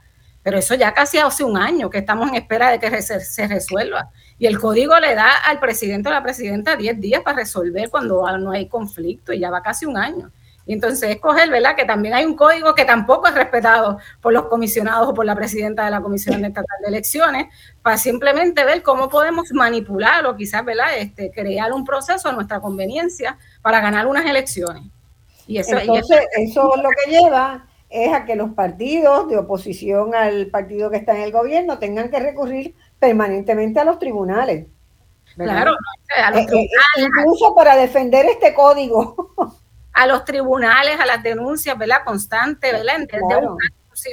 pero 0.42 0.58
eso 0.58 0.74
ya 0.74 0.94
casi 0.94 1.18
hace 1.18 1.44
un 1.44 1.56
año 1.56 1.90
que 1.90 1.98
estamos 1.98 2.28
en 2.28 2.36
espera 2.36 2.70
de 2.70 2.80
que 2.80 3.02
se 3.02 3.46
resuelva. 3.46 4.10
Y 4.38 4.46
el 4.46 4.58
código 4.58 4.98
le 5.00 5.14
da 5.14 5.30
al 5.46 5.58
presidente 5.58 6.08
o 6.08 6.12
la 6.12 6.22
presidenta 6.22 6.76
10 6.76 7.00
días 7.00 7.22
para 7.22 7.38
resolver 7.38 7.90
cuando 7.90 8.24
no 8.38 8.52
hay 8.52 8.68
conflicto 8.68 9.32
y 9.32 9.40
ya 9.40 9.50
va 9.50 9.62
casi 9.62 9.84
un 9.84 9.96
año. 9.96 10.30
Y 10.68 10.74
entonces 10.74 11.08
escoger, 11.08 11.48
¿verdad? 11.48 11.74
Que 11.74 11.86
también 11.86 12.12
hay 12.12 12.26
un 12.26 12.36
código 12.36 12.74
que 12.74 12.84
tampoco 12.84 13.26
es 13.26 13.34
respetado 13.34 13.98
por 14.20 14.34
los 14.34 14.44
comisionados 14.48 15.08
o 15.08 15.14
por 15.14 15.24
la 15.24 15.34
presidenta 15.34 15.86
de 15.86 15.90
la 15.90 16.02
Comisión 16.02 16.44
Estatal 16.44 16.76
de 16.82 16.88
Elecciones, 16.88 17.46
para 17.80 17.96
simplemente 17.96 18.62
ver 18.64 18.82
cómo 18.82 19.08
podemos 19.08 19.50
manipular 19.52 20.26
o 20.26 20.36
quizás, 20.36 20.62
¿verdad? 20.66 20.98
Este, 20.98 21.30
crear 21.30 21.72
un 21.72 21.86
proceso 21.86 22.28
a 22.28 22.32
nuestra 22.32 22.60
conveniencia 22.60 23.38
para 23.62 23.80
ganar 23.80 24.06
unas 24.06 24.26
elecciones. 24.26 24.84
Y 25.46 25.56
eso, 25.56 25.78
entonces, 25.78 26.20
eso 26.36 26.76
es 26.76 26.82
lo 26.82 26.90
que 26.90 27.10
lleva 27.12 27.66
es 27.90 28.12
a 28.12 28.26
que 28.26 28.36
los 28.36 28.50
partidos 28.50 29.28
de 29.28 29.38
oposición 29.38 30.14
al 30.14 30.48
partido 30.48 30.90
que 30.90 30.98
está 30.98 31.16
en 31.16 31.22
el 31.22 31.32
gobierno 31.32 31.78
tengan 31.78 32.10
que 32.10 32.20
recurrir 32.20 32.74
permanentemente 32.98 33.80
a 33.80 33.84
los 33.84 33.98
tribunales. 33.98 34.66
Claro, 35.36 35.72
a 36.16 36.30
los 36.30 36.40
eh, 36.40 36.64
eh, 36.64 36.68
incluso 37.02 37.54
para 37.54 37.76
defender 37.76 38.26
este 38.26 38.54
código. 38.54 39.34
A 39.90 40.06
los 40.06 40.24
tribunales, 40.24 41.00
a 41.00 41.06
las 41.06 41.24
denuncias, 41.24 41.76
¿verdad? 41.76 42.04
Constantes, 42.04 42.72
¿verdad? 42.72 43.04
Claro 43.08 43.56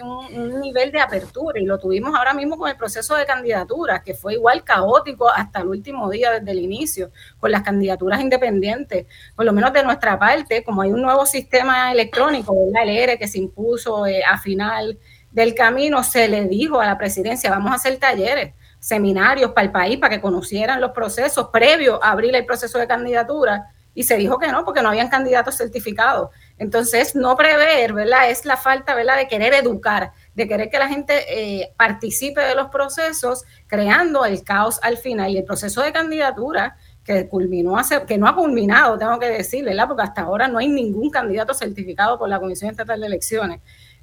un, 0.03 0.59
nivel 0.59 0.91
de 0.91 0.99
apertura 0.99 1.59
y 1.59 1.65
lo 1.65 1.77
tuvimos 1.77 2.15
ahora 2.15 2.33
mismo 2.33 2.57
con 2.57 2.69
el 2.69 2.75
proceso 2.75 3.15
de 3.15 3.25
candidaturas, 3.25 4.01
que 4.03 4.13
fue 4.13 4.33
igual 4.33 4.63
caótico 4.63 5.29
hasta 5.29 5.59
el 5.61 5.67
último 5.67 6.09
día 6.09 6.31
desde 6.31 6.51
el 6.51 6.59
inicio, 6.59 7.11
con 7.39 7.51
las 7.51 7.61
candidaturas 7.61 8.21
independientes. 8.21 9.05
Por 9.35 9.45
lo 9.45 9.53
menos 9.53 9.73
de 9.73 9.83
nuestra 9.83 10.17
parte, 10.17 10.63
como 10.63 10.81
hay 10.81 10.91
un 10.91 11.01
nuevo 11.01 11.25
sistema 11.25 11.91
electrónico, 11.91 12.55
el 12.81 12.89
ERE 12.89 13.17
que 13.17 13.27
se 13.27 13.39
impuso 13.39 14.05
eh, 14.07 14.23
a 14.23 14.37
final 14.37 14.97
del 15.31 15.53
camino, 15.53 16.03
se 16.03 16.27
le 16.27 16.45
dijo 16.45 16.79
a 16.79 16.85
la 16.85 16.97
presidencia, 16.97 17.49
vamos 17.49 17.71
a 17.71 17.75
hacer 17.75 17.97
talleres 17.97 18.53
seminarios 18.85 19.51
para 19.51 19.65
el 19.65 19.71
país 19.71 19.97
para 19.97 20.13
que 20.13 20.21
conocieran 20.21 20.79
los 20.79 20.91
procesos 20.91 21.49
previos 21.51 21.97
a 22.03 22.11
abrir 22.11 22.35
el 22.35 22.45
proceso 22.45 22.77
de 22.77 22.85
candidatura 22.85 23.71
y 23.95 24.03
se 24.03 24.15
dijo 24.15 24.37
que 24.37 24.51
no, 24.51 24.63
porque 24.63 24.83
no 24.83 24.89
habían 24.89 25.09
candidatos 25.09 25.57
certificados. 25.57 26.29
Entonces, 26.59 27.15
no 27.15 27.35
prever, 27.35 27.93
¿verdad? 27.93 28.29
Es 28.29 28.45
la 28.45 28.57
falta, 28.57 28.93
¿verdad?, 28.93 29.17
de 29.17 29.27
querer 29.27 29.55
educar, 29.55 30.11
de 30.35 30.47
querer 30.47 30.69
que 30.69 30.77
la 30.77 30.87
gente 30.87 31.23
eh, 31.29 31.73
participe 31.75 32.41
de 32.41 32.53
los 32.53 32.67
procesos, 32.67 33.43
creando 33.65 34.23
el 34.23 34.43
caos 34.43 34.79
al 34.83 34.97
final. 34.97 35.31
Y 35.31 35.39
el 35.39 35.45
proceso 35.45 35.81
de 35.81 35.91
candidatura 35.91 36.77
que 37.03 37.27
culminó 37.27 37.79
hace, 37.79 38.05
que 38.05 38.19
no 38.19 38.27
ha 38.27 38.35
culminado, 38.35 38.99
tengo 38.99 39.17
que 39.17 39.29
decir, 39.29 39.65
¿verdad? 39.65 39.87
Porque 39.87 40.03
hasta 40.03 40.21
ahora 40.21 40.47
no 40.47 40.59
hay 40.59 40.67
ningún 40.67 41.09
candidato 41.09 41.55
certificado 41.55 42.19
por 42.19 42.29
la 42.29 42.39
Comisión 42.39 42.69
Estatal 42.69 42.99
de 42.99 43.07
Elecciones 43.07 43.61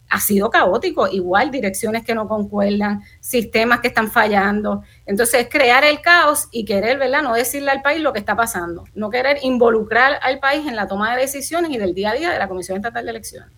ha 0.08 0.20
sido 0.20 0.50
caótico, 0.50 1.08
igual 1.08 1.50
direcciones 1.50 2.04
que 2.04 2.14
no 2.14 2.28
concuerdan, 2.28 3.02
sistemas 3.20 3.80
que 3.80 3.88
están 3.88 4.10
fallando. 4.10 4.82
Entonces, 5.06 5.48
crear 5.50 5.84
el 5.84 6.02
caos 6.02 6.48
y 6.50 6.66
querer, 6.66 6.98
¿verdad? 6.98 7.22
No 7.22 7.32
decirle 7.32 7.70
al 7.70 7.80
país 7.80 8.02
lo 8.02 8.12
que 8.12 8.18
está 8.18 8.36
pasando, 8.36 8.84
no 8.94 9.08
querer 9.08 9.38
involucrar 9.42 10.18
al 10.22 10.38
país 10.38 10.66
en 10.68 10.76
la 10.76 10.86
toma 10.86 11.14
de 11.14 11.22
decisiones 11.22 11.70
y 11.70 11.78
del 11.78 11.94
día 11.94 12.10
a 12.10 12.14
día 12.14 12.30
de 12.30 12.38
la 12.38 12.48
Comisión 12.48 12.76
Estatal 12.76 13.04
de 13.04 13.10
Elecciones. 13.10 13.50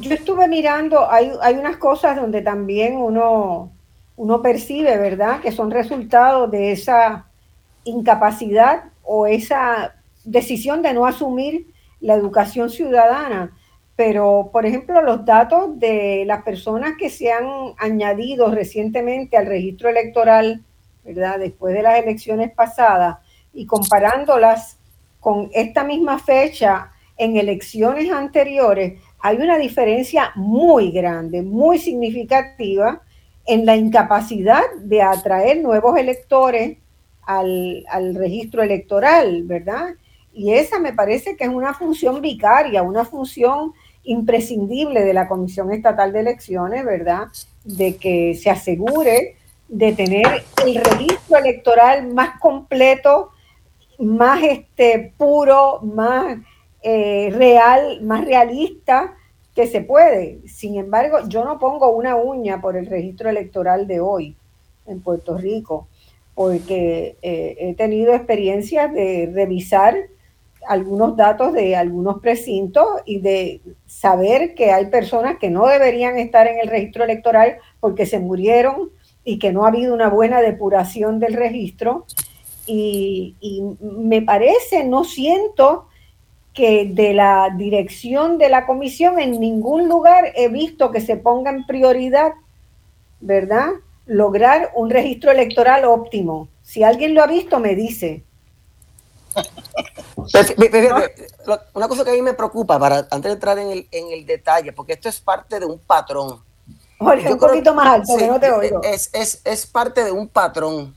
Yo 0.00 0.14
estuve 0.14 0.48
mirando, 0.48 1.10
hay, 1.10 1.30
hay 1.42 1.56
unas 1.56 1.76
cosas 1.76 2.16
donde 2.16 2.40
también 2.42 2.96
uno, 2.96 3.70
uno 4.16 4.42
percibe, 4.42 4.96
¿verdad?, 4.96 5.40
que 5.40 5.52
son 5.52 5.70
resultados 5.70 6.50
de 6.50 6.72
esa 6.72 7.26
incapacidad 7.84 8.84
o 9.02 9.26
esa 9.26 9.94
decisión 10.24 10.82
de 10.82 10.92
no 10.92 11.06
asumir 11.06 11.66
la 12.00 12.14
educación 12.14 12.68
ciudadana 12.70 13.55
pero 13.96 14.50
por 14.52 14.66
ejemplo 14.66 15.00
los 15.00 15.24
datos 15.24 15.78
de 15.80 16.24
las 16.26 16.42
personas 16.42 16.92
que 16.98 17.08
se 17.08 17.32
han 17.32 17.46
añadido 17.78 18.50
recientemente 18.50 19.38
al 19.38 19.46
registro 19.46 19.88
electoral, 19.88 20.62
¿verdad? 21.02 21.38
Después 21.38 21.74
de 21.74 21.82
las 21.82 21.98
elecciones 21.98 22.52
pasadas 22.52 23.16
y 23.54 23.64
comparándolas 23.64 24.78
con 25.18 25.48
esta 25.54 25.82
misma 25.82 26.18
fecha 26.18 26.92
en 27.16 27.38
elecciones 27.38 28.12
anteriores, 28.12 29.00
hay 29.18 29.38
una 29.38 29.56
diferencia 29.56 30.30
muy 30.34 30.90
grande, 30.90 31.40
muy 31.40 31.78
significativa 31.78 33.00
en 33.46 33.64
la 33.64 33.76
incapacidad 33.76 34.62
de 34.78 35.00
atraer 35.00 35.62
nuevos 35.62 35.96
electores 35.96 36.76
al, 37.22 37.84
al 37.88 38.14
registro 38.14 38.62
electoral, 38.62 39.44
¿verdad? 39.44 39.94
Y 40.34 40.52
esa 40.52 40.78
me 40.78 40.92
parece 40.92 41.34
que 41.34 41.44
es 41.44 41.50
una 41.50 41.72
función 41.72 42.20
vicaria, 42.20 42.82
una 42.82 43.06
función 43.06 43.72
imprescindible 44.06 45.04
de 45.04 45.12
la 45.12 45.28
Comisión 45.28 45.72
Estatal 45.72 46.12
de 46.12 46.20
Elecciones, 46.20 46.84
¿verdad? 46.84 47.28
De 47.64 47.96
que 47.96 48.34
se 48.34 48.50
asegure 48.50 49.36
de 49.68 49.92
tener 49.92 50.44
el 50.64 50.76
registro 50.76 51.38
electoral 51.38 52.12
más 52.12 52.40
completo, 52.40 53.30
más 53.98 54.42
este, 54.42 55.12
puro, 55.16 55.80
más 55.82 56.38
eh, 56.82 57.30
real, 57.32 58.00
más 58.02 58.24
realista 58.24 59.14
que 59.54 59.66
se 59.66 59.80
puede. 59.80 60.40
Sin 60.46 60.76
embargo, 60.76 61.18
yo 61.28 61.44
no 61.44 61.58
pongo 61.58 61.90
una 61.90 62.16
uña 62.16 62.60
por 62.60 62.76
el 62.76 62.86
registro 62.86 63.30
electoral 63.30 63.86
de 63.86 64.00
hoy 64.00 64.36
en 64.86 65.00
Puerto 65.00 65.36
Rico, 65.36 65.88
porque 66.34 67.16
eh, 67.22 67.56
he 67.58 67.74
tenido 67.74 68.14
experiencias 68.14 68.92
de 68.92 69.30
revisar 69.32 69.96
algunos 70.68 71.16
datos 71.16 71.52
de 71.52 71.76
algunos 71.76 72.20
precintos 72.20 72.86
y 73.04 73.20
de 73.20 73.60
saber 73.86 74.54
que 74.54 74.72
hay 74.72 74.86
personas 74.86 75.38
que 75.38 75.50
no 75.50 75.66
deberían 75.66 76.18
estar 76.18 76.46
en 76.46 76.60
el 76.60 76.68
registro 76.68 77.04
electoral 77.04 77.58
porque 77.80 78.06
se 78.06 78.18
murieron 78.18 78.90
y 79.24 79.38
que 79.38 79.52
no 79.52 79.64
ha 79.64 79.68
habido 79.68 79.92
una 79.92 80.08
buena 80.08 80.40
depuración 80.40 81.18
del 81.18 81.34
registro. 81.34 82.06
Y, 82.66 83.34
me 83.80 84.22
parece, 84.22 84.84
no 84.84 85.04
siento 85.04 85.88
que 86.54 86.86
de 86.86 87.12
la 87.12 87.50
dirección 87.56 88.38
de 88.38 88.48
la 88.48 88.66
comisión 88.66 89.18
en 89.18 89.38
ningún 89.38 89.88
lugar 89.88 90.32
he 90.36 90.48
visto 90.48 90.90
que 90.90 91.00
se 91.00 91.16
ponga 91.16 91.50
en 91.50 91.66
prioridad, 91.66 92.32
¿verdad? 93.20 93.68
Lograr 94.06 94.70
un 94.74 94.90
registro 94.90 95.30
electoral 95.30 95.84
óptimo. 95.84 96.48
Si 96.62 96.82
alguien 96.82 97.14
lo 97.14 97.22
ha 97.22 97.26
visto, 97.26 97.60
me 97.60 97.74
dice. 97.74 98.24
Una 101.74 101.88
cosa 101.88 102.04
que 102.04 102.10
a 102.10 102.14
mí 102.14 102.22
me 102.22 102.34
preocupa, 102.34 102.78
para 102.78 102.98
antes 102.98 103.22
de 103.22 103.32
entrar 103.32 103.58
en 103.58 103.70
el, 103.70 103.88
en 103.90 104.12
el 104.12 104.26
detalle, 104.26 104.72
porque 104.72 104.94
esto 104.94 105.08
es 105.08 105.20
parte 105.20 105.60
de 105.60 105.66
un 105.66 105.78
patrón. 105.78 106.40
un 106.98 107.38
poquito 107.38 107.74
más 107.74 107.86
alto, 107.86 108.26
no 108.26 108.40
te 108.40 108.50
oigo. 108.50 108.82
Es, 108.82 109.10
es, 109.12 109.40
es, 109.44 109.66
parte 109.66 110.04
de 110.04 110.12
un 110.12 110.28
patrón. 110.28 110.96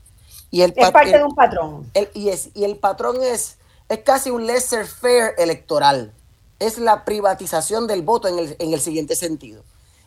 Y 0.50 0.62
el 0.62 0.72
es 0.76 0.90
parte 0.90 1.16
de 1.16 1.24
un 1.24 1.34
patrón. 1.34 1.90
y, 2.14 2.28
es, 2.28 2.50
y 2.54 2.64
el 2.64 2.76
patrón 2.76 3.22
es, 3.22 3.56
es 3.88 3.98
casi 3.98 4.30
un 4.30 4.46
lesser 4.46 4.86
fair 4.86 5.34
electoral. 5.38 6.12
Es 6.58 6.78
la 6.78 7.04
privatización 7.04 7.86
del 7.86 8.02
voto 8.02 8.28
en 8.28 8.38
el, 8.38 8.56
en 8.58 8.74
el 8.74 8.80
siguiente 8.80 9.14
sentido. 9.16 9.62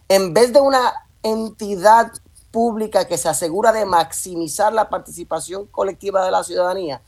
En 0.09 0.33
vez 0.33 0.53
de 0.53 0.59
una 0.59 0.93
entidad 1.23 2.11
pública 2.51 3.07
que 3.07 3.17
se 3.17 3.29
asegura 3.29 3.71
de 3.71 3.85
maximizar 3.85 4.71
la 4.73 4.89
participación 4.89 5.65
colectiva 5.65 6.23
de 6.23 6.29
la 6.29 6.43
ciudadanía, 6.43 7.01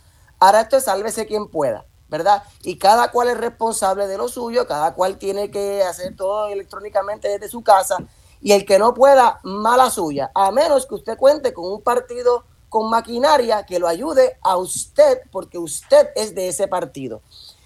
Ahora 0.45 0.61
esto 0.61 0.77
es 0.77 0.83
sálvese 0.83 1.25
quien 1.25 1.47
pueda, 1.47 1.87
¿verdad? 2.07 2.43
Y 2.61 2.77
cada 2.77 3.09
cual 3.09 3.29
es 3.29 3.37
responsable 3.37 4.05
de 4.05 4.15
lo 4.15 4.27
suyo, 4.27 4.67
cada 4.67 4.93
cual 4.93 5.17
tiene 5.17 5.49
que 5.49 5.81
hacer 5.81 6.15
todo 6.15 6.49
electrónicamente 6.49 7.27
desde 7.27 7.49
su 7.49 7.63
casa 7.63 7.97
y 8.41 8.51
el 8.51 8.63
que 8.63 8.77
no 8.77 8.93
pueda, 8.93 9.39
mala 9.41 9.89
suya, 9.89 10.29
a 10.35 10.51
menos 10.51 10.85
que 10.85 10.93
usted 10.93 11.17
cuente 11.17 11.51
con 11.51 11.65
un 11.65 11.81
partido 11.81 12.43
con 12.69 12.91
maquinaria 12.91 13.65
que 13.65 13.79
lo 13.79 13.87
ayude 13.87 14.37
a 14.43 14.57
usted 14.57 15.21
porque 15.31 15.57
usted 15.57 16.09
es 16.15 16.35
de 16.35 16.49
ese 16.49 16.67
partido. 16.67 17.23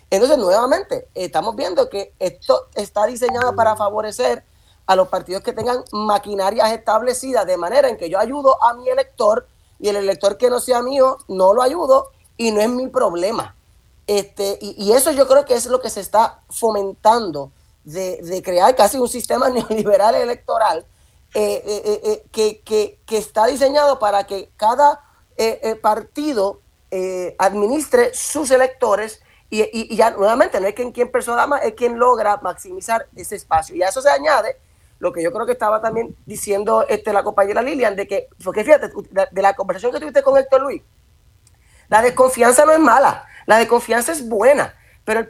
Entonces, 0.09 0.37
nuevamente, 0.37 1.09
estamos 1.15 1.57
viendo 1.57 1.89
que 1.89 2.13
esto 2.17 2.67
está 2.75 3.05
diseñado 3.07 3.57
para 3.57 3.75
favorecer 3.75 4.45
a 4.85 4.95
los 4.95 5.09
partidos 5.09 5.43
que 5.43 5.51
tengan 5.51 5.83
maquinarias 5.91 6.71
establecidas, 6.71 7.45
de 7.45 7.57
manera 7.57 7.89
en 7.89 7.97
que 7.97 8.09
yo 8.09 8.17
ayudo 8.19 8.63
a 8.63 8.73
mi 8.73 8.87
elector 8.87 9.49
y 9.79 9.89
el 9.89 9.97
elector 9.97 10.37
que 10.37 10.49
no 10.49 10.61
sea 10.61 10.81
mío 10.81 11.17
no 11.27 11.53
lo 11.53 11.61
ayudo 11.61 12.11
y 12.39 12.51
no 12.51 12.61
es 12.61 12.69
mi 12.69 12.87
problema. 12.87 13.53
Este, 14.07 14.57
y, 14.61 14.91
eso 14.93 15.11
yo 15.11 15.27
creo 15.27 15.45
que 15.45 15.53
es 15.53 15.67
lo 15.67 15.79
que 15.81 15.91
se 15.91 15.99
está 15.99 16.39
fomentando 16.49 17.51
de, 17.83 18.41
crear 18.43 18.75
casi 18.75 18.97
un 18.97 19.09
sistema 19.09 19.49
neoliberal 19.55 20.15
electoral 20.15 20.85
eh, 21.35 21.61
eh, 21.63 22.01
eh, 22.03 22.23
que, 22.31 22.61
que, 23.05 23.17
está 23.17 23.45
diseñado 23.45 23.99
para 23.99 24.25
que 24.25 24.49
cada 24.57 25.03
partido 25.81 26.59
administre 27.37 28.13
sus 28.15 28.49
electores 28.51 29.21
y, 29.49 29.61
y, 29.71 29.95
ya 29.95 30.11
nuevamente 30.11 30.59
no 30.59 30.67
es 30.67 30.73
quien, 30.73 30.91
quien 30.91 31.11
persona 31.11 31.45
más, 31.45 31.63
es 31.63 31.73
quien 31.73 31.99
logra 31.99 32.37
maximizar 32.37 33.07
ese 33.15 33.35
espacio. 33.35 33.75
Y 33.75 33.83
a 33.83 33.89
eso 33.89 34.01
se 34.01 34.09
añade 34.09 34.57
lo 34.97 35.11
que 35.11 35.21
yo 35.21 35.31
creo 35.31 35.45
que 35.45 35.51
estaba 35.51 35.81
también 35.81 36.15
diciendo 36.25 36.85
este, 36.87 37.13
la 37.13 37.23
compañera 37.23 37.61
Lilian, 37.61 37.95
de 37.95 38.07
que, 38.07 38.27
porque 38.43 38.63
fíjate, 38.63 38.91
de 39.31 39.41
la 39.41 39.55
conversación 39.55 39.91
que 39.91 39.99
tuviste 39.99 40.23
con 40.23 40.37
Héctor 40.37 40.61
Luis, 40.61 40.81
la 41.89 42.01
desconfianza 42.01 42.65
no 42.65 42.71
es 42.71 42.79
mala, 42.79 43.27
la 43.45 43.57
desconfianza 43.57 44.11
es 44.11 44.27
buena, 44.27 44.75
pero 45.03 45.27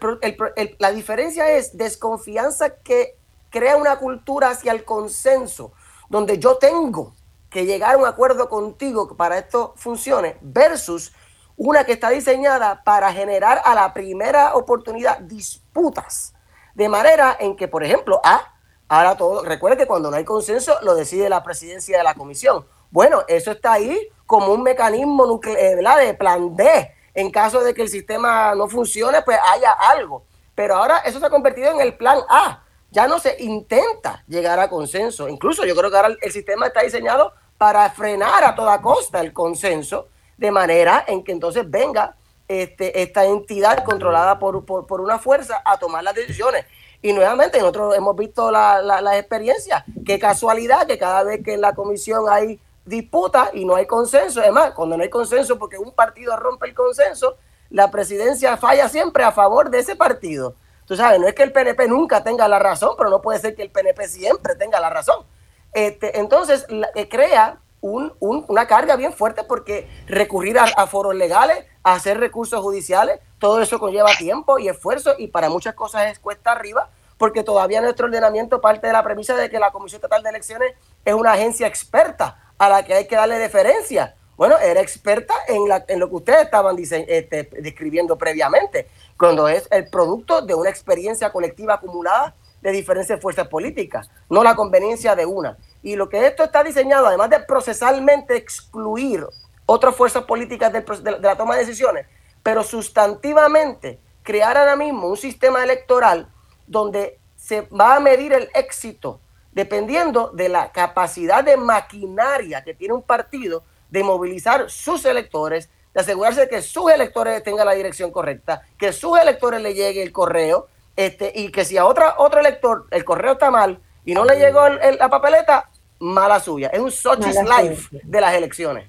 la 0.77 0.91
diferencia 0.91 1.49
es 1.51 1.77
desconfianza 1.77 2.75
que 2.81 3.17
crea 3.49 3.77
una 3.77 3.97
cultura 3.97 4.49
hacia 4.49 4.71
el 4.71 4.83
consenso, 4.83 5.71
donde 6.09 6.37
yo 6.37 6.57
tengo 6.57 7.15
que 7.49 7.65
llegar 7.65 7.95
a 7.95 7.97
un 7.97 8.05
acuerdo 8.05 8.49
contigo 8.49 9.15
para 9.15 9.37
esto 9.37 9.73
funcione, 9.77 10.37
versus 10.41 11.13
una 11.55 11.83
que 11.83 11.93
está 11.93 12.09
diseñada 12.09 12.83
para 12.83 13.11
generar 13.11 13.61
a 13.65 13.73
la 13.75 13.93
primera 13.93 14.55
oportunidad 14.55 15.19
disputas, 15.19 16.33
de 16.75 16.89
manera 16.89 17.35
en 17.39 17.55
que, 17.55 17.67
por 17.67 17.83
ejemplo, 17.83 18.21
ah, 18.23 18.53
ahora 18.87 19.17
todo, 19.17 19.43
recuerde 19.43 19.77
que 19.77 19.87
cuando 19.87 20.11
no 20.11 20.17
hay 20.17 20.25
consenso 20.25 20.77
lo 20.81 20.95
decide 20.95 21.29
la 21.29 21.43
presidencia 21.43 21.97
de 21.97 22.03
la 22.03 22.13
comisión. 22.13 22.65
Bueno, 22.91 23.23
eso 23.27 23.51
está 23.51 23.73
ahí 23.73 24.09
como 24.29 24.53
un 24.53 24.61
mecanismo 24.61 25.25
nuclear, 25.25 26.05
de 26.05 26.13
plan 26.13 26.55
B. 26.55 26.93
En 27.15 27.31
caso 27.31 27.63
de 27.63 27.73
que 27.73 27.81
el 27.81 27.89
sistema 27.89 28.53
no 28.53 28.69
funcione, 28.69 29.23
pues 29.23 29.39
haya 29.43 29.71
algo. 29.71 30.23
Pero 30.53 30.75
ahora 30.75 30.99
eso 30.99 31.19
se 31.19 31.25
ha 31.25 31.31
convertido 31.31 31.71
en 31.71 31.81
el 31.81 31.97
plan 31.97 32.19
A. 32.29 32.63
Ya 32.91 33.07
no 33.07 33.17
se 33.17 33.37
intenta 33.39 34.23
llegar 34.27 34.59
a 34.59 34.69
consenso. 34.69 35.27
Incluso 35.27 35.65
yo 35.65 35.75
creo 35.75 35.89
que 35.89 35.95
ahora 35.95 36.15
el 36.21 36.31
sistema 36.31 36.67
está 36.67 36.83
diseñado 36.83 37.33
para 37.57 37.89
frenar 37.89 38.43
a 38.43 38.53
toda 38.53 38.79
costa 38.83 39.19
el 39.19 39.33
consenso, 39.33 40.09
de 40.37 40.51
manera 40.51 41.05
en 41.07 41.23
que 41.23 41.31
entonces 41.31 41.67
venga 41.67 42.15
este, 42.47 43.01
esta 43.01 43.25
entidad 43.25 43.83
controlada 43.83 44.37
por, 44.37 44.63
por, 44.63 45.01
una 45.01 45.17
fuerza 45.17 45.59
a 45.65 45.79
tomar 45.79 46.03
las 46.03 46.13
decisiones. 46.13 46.67
Y 47.01 47.13
nuevamente 47.13 47.57
nosotros 47.57 47.97
hemos 47.97 48.15
visto 48.15 48.51
la, 48.51 48.79
la, 48.83 49.17
experiencia. 49.17 49.83
Qué 50.05 50.19
casualidad 50.19 50.85
que 50.85 50.99
cada 50.99 51.23
vez 51.23 51.43
que 51.43 51.55
en 51.55 51.61
la 51.61 51.73
comisión 51.73 52.25
hay 52.29 52.59
disputa 52.89 53.51
y 53.53 53.63
no 53.63 53.75
hay 53.75 53.85
consenso, 53.85 54.41
además, 54.41 54.73
cuando 54.73 54.97
no 54.97 55.03
hay 55.03 55.09
consenso 55.09 55.57
porque 55.57 55.77
un 55.77 55.91
partido 55.91 56.35
rompe 56.35 56.67
el 56.67 56.73
consenso, 56.73 57.37
la 57.69 57.91
presidencia 57.91 58.57
falla 58.57 58.89
siempre 58.89 59.23
a 59.23 59.31
favor 59.31 59.69
de 59.69 59.79
ese 59.79 59.95
partido. 59.95 60.55
Tú 60.85 60.95
sabes, 60.95 61.19
no 61.19 61.27
es 61.27 61.35
que 61.35 61.43
el 61.43 61.51
PNP 61.51 61.87
nunca 61.87 62.23
tenga 62.23 62.47
la 62.47 62.57
razón, 62.57 62.95
pero 62.97 63.11
no 63.11 63.21
puede 63.21 63.39
ser 63.39 63.55
que 63.55 63.61
el 63.61 63.69
PNP 63.69 64.07
siempre 64.07 64.55
tenga 64.55 64.79
la 64.79 64.89
razón. 64.89 65.23
Este, 65.71 66.19
entonces, 66.19 66.65
eh, 66.95 67.07
crea 67.07 67.59
una 67.81 68.67
carga 68.67 68.95
bien 68.95 69.13
fuerte 69.13 69.43
porque 69.43 69.87
recurrir 70.07 70.57
a, 70.59 70.87
foros 70.87 71.15
legales, 71.15 71.65
a 71.83 71.93
hacer 71.93 72.19
recursos 72.19 72.59
judiciales, 72.61 73.19
todo 73.37 73.61
eso 73.61 73.79
conlleva 73.79 74.09
tiempo 74.17 74.59
y 74.59 74.67
esfuerzo 74.67 75.13
y 75.17 75.27
para 75.27 75.49
muchas 75.49 75.75
cosas 75.75 76.11
es 76.11 76.19
cuesta 76.19 76.51
arriba 76.51 76.89
porque 77.17 77.43
todavía 77.43 77.81
nuestro 77.81 78.07
ordenamiento 78.07 78.59
parte 78.59 78.87
de 78.87 78.93
la 78.93 79.03
premisa 79.03 79.35
de 79.35 79.49
que 79.49 79.59
la 79.59 79.71
Comisión 79.71 79.99
Estatal 79.99 80.23
de 80.23 80.29
Elecciones 80.29 80.73
es 81.05 81.13
una 81.13 81.33
agencia 81.33 81.67
experta 81.67 82.48
a 82.59 82.69
la 82.69 82.83
que 82.83 82.93
hay 82.93 83.07
que 83.07 83.15
darle 83.15 83.39
deferencia. 83.39 84.15
Bueno, 84.37 84.57
era 84.57 84.79
experta 84.79 85.33
en, 85.47 85.99
lo 85.99 86.09
que 86.09 86.15
ustedes 86.15 86.45
estaban 86.45 86.77
este, 86.79 87.49
describiendo 87.59 88.17
previamente, 88.17 88.87
cuando 89.17 89.47
es 89.49 89.67
el 89.71 89.89
producto 89.89 90.41
de 90.41 90.53
una 90.53 90.69
experiencia 90.69 91.31
colectiva 91.31 91.73
acumulada 91.73 92.35
de 92.61 92.71
diferentes 92.71 93.19
fuerzas 93.21 93.47
políticas, 93.47 94.09
no 94.29 94.43
la 94.43 94.55
conveniencia 94.55 95.15
de 95.15 95.25
una. 95.25 95.57
Y 95.81 95.95
lo 95.95 96.07
que 96.07 96.25
esto 96.25 96.43
está 96.43 96.63
diseñado, 96.63 97.07
además 97.07 97.29
de 97.29 97.39
procesalmente 97.41 98.35
excluir 98.35 99.25
otras 99.65 99.95
fuerzas 99.95 100.23
políticas 100.23 100.71
de, 100.71 100.83
la 101.19 101.35
toma 101.35 101.55
de 101.55 101.65
decisiones, 101.65 102.05
pero 102.41 102.63
sustantivamente 102.63 103.99
crear 104.23 104.57
ahora 104.57 104.75
mismo 104.75 105.07
un 105.07 105.17
sistema 105.17 105.63
electoral 105.63 106.29
donde 106.65 107.19
se 107.35 107.61
va 107.61 107.95
a 107.95 107.99
medir 107.99 108.33
el 108.33 108.49
éxito 108.53 109.19
dependiendo 109.59 110.29
de 110.29 110.47
la 110.47 110.71
capacidad 110.71 111.43
de 111.43 111.57
maquinaria 111.57 112.63
que 112.63 112.73
tiene 112.73 112.93
un 112.93 113.01
partido 113.01 113.61
de 113.89 114.05
movilizar 114.05 114.69
sus 114.69 115.03
electores, 115.03 115.69
de 115.93 115.99
asegurarse 115.99 116.39
de 116.39 116.47
que 116.47 116.61
sus 116.61 116.89
electores 116.89 117.43
tengan 117.43 117.65
la 117.65 117.73
dirección 117.73 118.09
correcta, 118.09 118.61
que 118.77 118.93
sus 118.93 119.19
electores 119.19 119.61
le 119.61 119.73
llegue 119.73 120.01
el 120.01 120.13
correo, 120.13 120.69
este, 120.95 121.33
y 121.35 121.51
que 121.51 121.65
si 121.65 121.75
a 121.75 121.85
otra, 121.85 122.15
otro 122.19 122.39
elector 122.39 122.87
el 122.89 123.03
correo 123.03 123.33
está 123.33 123.51
mal 123.51 123.81
y 124.05 124.13
no 124.13 124.23
le 124.23 124.37
llegó 124.37 124.65
la 124.69 125.09
papeleta, 125.09 125.69
mala 125.99 126.39
suya. 126.39 126.69
Es 126.69 126.79
un 126.79 126.91
Sochi's 126.91 127.35
Life 127.43 127.89
de 127.91 128.21
las 128.21 128.33
elecciones. 128.33 128.85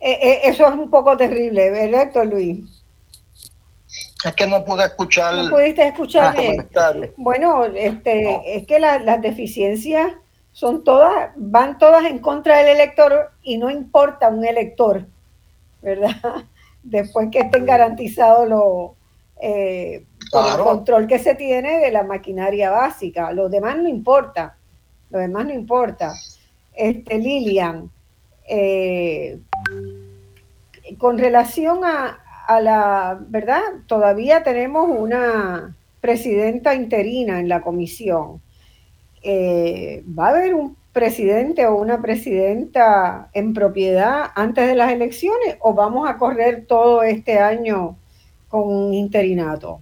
Eh, 0.00 0.12
eh, 0.12 0.40
eso 0.44 0.66
es 0.66 0.72
un 0.72 0.88
poco 0.88 1.14
terrible, 1.14 1.68
¿verdad, 1.68 2.04
Héctor 2.04 2.26
Luis? 2.28 2.75
Es 4.26 4.34
que 4.34 4.46
no 4.46 4.64
pude 4.64 4.84
escuchar. 4.84 5.34
No 5.36 5.50
pudiste 5.50 5.86
escuchar 5.86 6.34
ah, 6.36 6.92
Bueno, 7.16 7.64
este, 7.64 8.56
es 8.56 8.66
que 8.66 8.80
las 8.80 9.22
deficiencias 9.22 10.12
son 10.50 10.82
todas, 10.82 11.30
van 11.36 11.78
todas 11.78 12.04
en 12.06 12.18
contra 12.18 12.58
del 12.58 12.68
elector 12.68 13.30
y 13.42 13.56
no 13.56 13.70
importa 13.70 14.28
un 14.28 14.44
elector, 14.44 15.06
¿verdad? 15.80 16.16
Después 16.82 17.28
que 17.30 17.38
estén 17.38 17.66
garantizados 17.66 18.48
los 18.48 18.90
eh, 19.40 20.04
el 20.32 20.62
control 20.62 21.06
que 21.06 21.18
se 21.18 21.34
tiene 21.34 21.78
de 21.78 21.92
la 21.92 22.02
maquinaria 22.02 22.70
básica. 22.70 23.30
Lo 23.32 23.48
demás 23.48 23.76
no 23.76 23.88
importa. 23.88 24.56
Lo 25.10 25.20
demás 25.20 25.46
no 25.46 25.52
importa. 25.52 26.14
Este, 26.74 27.18
Lilian, 27.18 27.90
eh, 28.48 29.38
con 30.98 31.16
relación 31.16 31.84
a, 31.84 32.18
a 32.46 32.60
la 32.60 33.18
verdad, 33.28 33.60
todavía 33.86 34.42
tenemos 34.42 34.88
una 34.88 35.76
presidenta 36.00 36.74
interina 36.74 37.40
en 37.40 37.48
la 37.48 37.62
comisión. 37.62 38.40
Eh, 39.22 40.04
¿Va 40.06 40.28
a 40.28 40.30
haber 40.30 40.54
un 40.54 40.76
presidente 40.92 41.66
o 41.66 41.76
una 41.76 42.00
presidenta 42.00 43.28
en 43.32 43.52
propiedad 43.52 44.30
antes 44.34 44.68
de 44.68 44.76
las 44.76 44.92
elecciones 44.92 45.56
o 45.60 45.74
vamos 45.74 46.08
a 46.08 46.16
correr 46.16 46.66
todo 46.66 47.02
este 47.02 47.38
año 47.38 47.96
con 48.48 48.62
un 48.68 48.94
interinato? 48.94 49.80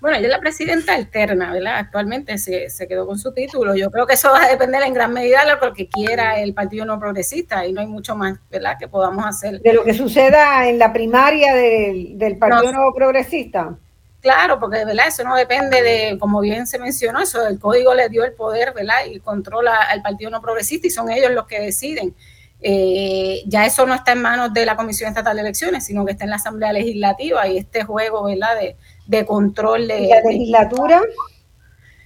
Bueno, 0.00 0.16
ella 0.16 0.26
es 0.28 0.32
la 0.32 0.38
presidenta 0.38 0.94
alterna, 0.94 1.52
¿verdad? 1.52 1.78
Actualmente 1.78 2.38
se, 2.38 2.68
quedó 2.88 3.04
con 3.06 3.18
su 3.18 3.32
título. 3.32 3.74
Yo 3.74 3.90
creo 3.90 4.06
que 4.06 4.14
eso 4.14 4.30
va 4.30 4.44
a 4.44 4.48
depender 4.48 4.82
en 4.82 4.94
gran 4.94 5.12
medida 5.12 5.44
de 5.44 5.66
lo 5.66 5.72
que 5.72 5.88
quiera 5.88 6.38
el 6.38 6.54
Partido 6.54 6.84
No 6.84 7.00
Progresista 7.00 7.66
y 7.66 7.72
no 7.72 7.80
hay 7.80 7.88
mucho 7.88 8.14
más, 8.14 8.38
¿verdad?, 8.48 8.76
que 8.78 8.86
podamos 8.86 9.26
hacer. 9.26 9.60
De 9.60 9.72
lo 9.72 9.82
que 9.82 9.94
suceda 9.94 10.68
en 10.68 10.78
la 10.78 10.92
primaria 10.92 11.52
del, 11.54 12.38
Partido 12.38 12.72
no, 12.72 12.92
Progresista. 12.94 13.76
Claro, 14.20 14.60
porque 14.60 14.84
¿verdad? 14.84 15.08
eso 15.08 15.24
no 15.24 15.34
depende 15.34 15.82
de, 15.82 16.18
como 16.18 16.40
bien 16.40 16.66
se 16.66 16.78
mencionó, 16.78 17.20
eso 17.20 17.46
el 17.46 17.58
código 17.58 17.94
le 17.94 18.08
dio 18.08 18.24
el 18.24 18.32
poder 18.32 18.72
¿verdad? 18.74 19.04
y 19.10 19.18
controla 19.20 19.82
al 19.82 20.02
Partido 20.02 20.30
No 20.30 20.40
Progresista 20.40 20.86
y 20.86 20.90
son 20.90 21.10
ellos 21.10 21.32
los 21.32 21.46
que 21.46 21.60
deciden. 21.60 22.14
Eh, 22.60 23.42
ya 23.46 23.66
eso 23.66 23.86
no 23.86 23.94
está 23.94 24.12
en 24.12 24.22
manos 24.22 24.52
de 24.52 24.66
la 24.66 24.74
Comisión 24.74 25.08
Estatal 25.08 25.36
de 25.36 25.42
Elecciones, 25.42 25.84
sino 25.84 26.04
que 26.04 26.12
está 26.12 26.24
en 26.24 26.30
la 26.30 26.36
Asamblea 26.36 26.72
Legislativa 26.72 27.46
y 27.46 27.58
este 27.58 27.84
juego 27.84 28.24
¿verdad? 28.24 28.58
De, 28.58 28.76
de 29.08 29.26
control 29.26 29.88
de 29.88 30.02
la 30.02 30.20
legislatura. 30.20 31.02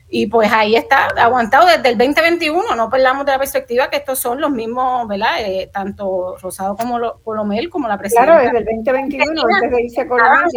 Y 0.09 0.26
pues 0.26 0.53
ahí 0.53 0.76
está, 0.76 1.07
aguantado 1.16 1.66
desde 1.66 1.88
el 1.88 1.98
2021, 1.98 2.76
no 2.76 2.90
perdamos 2.90 3.24
de 3.24 3.32
la 3.32 3.38
perspectiva 3.38 3.88
que 3.88 3.96
estos 3.96 4.18
son 4.18 4.40
los 4.40 4.50
mismos, 4.50 5.09
¿verdad? 5.09 5.40
Eh, 5.40 5.70
tanto 5.72 6.36
Rosado 6.36 6.76
como 6.76 7.20
Colomel, 7.24 7.70
como 7.70 7.88
la 7.88 7.96
presidenta. 7.96 8.26
Claro, 8.26 8.44
desde 8.44 8.59
el 8.59 8.64
2021, 8.84 9.42
antes 9.55 9.70
de 9.70 9.82
irse 9.82 10.07
Colomel, 10.07 10.48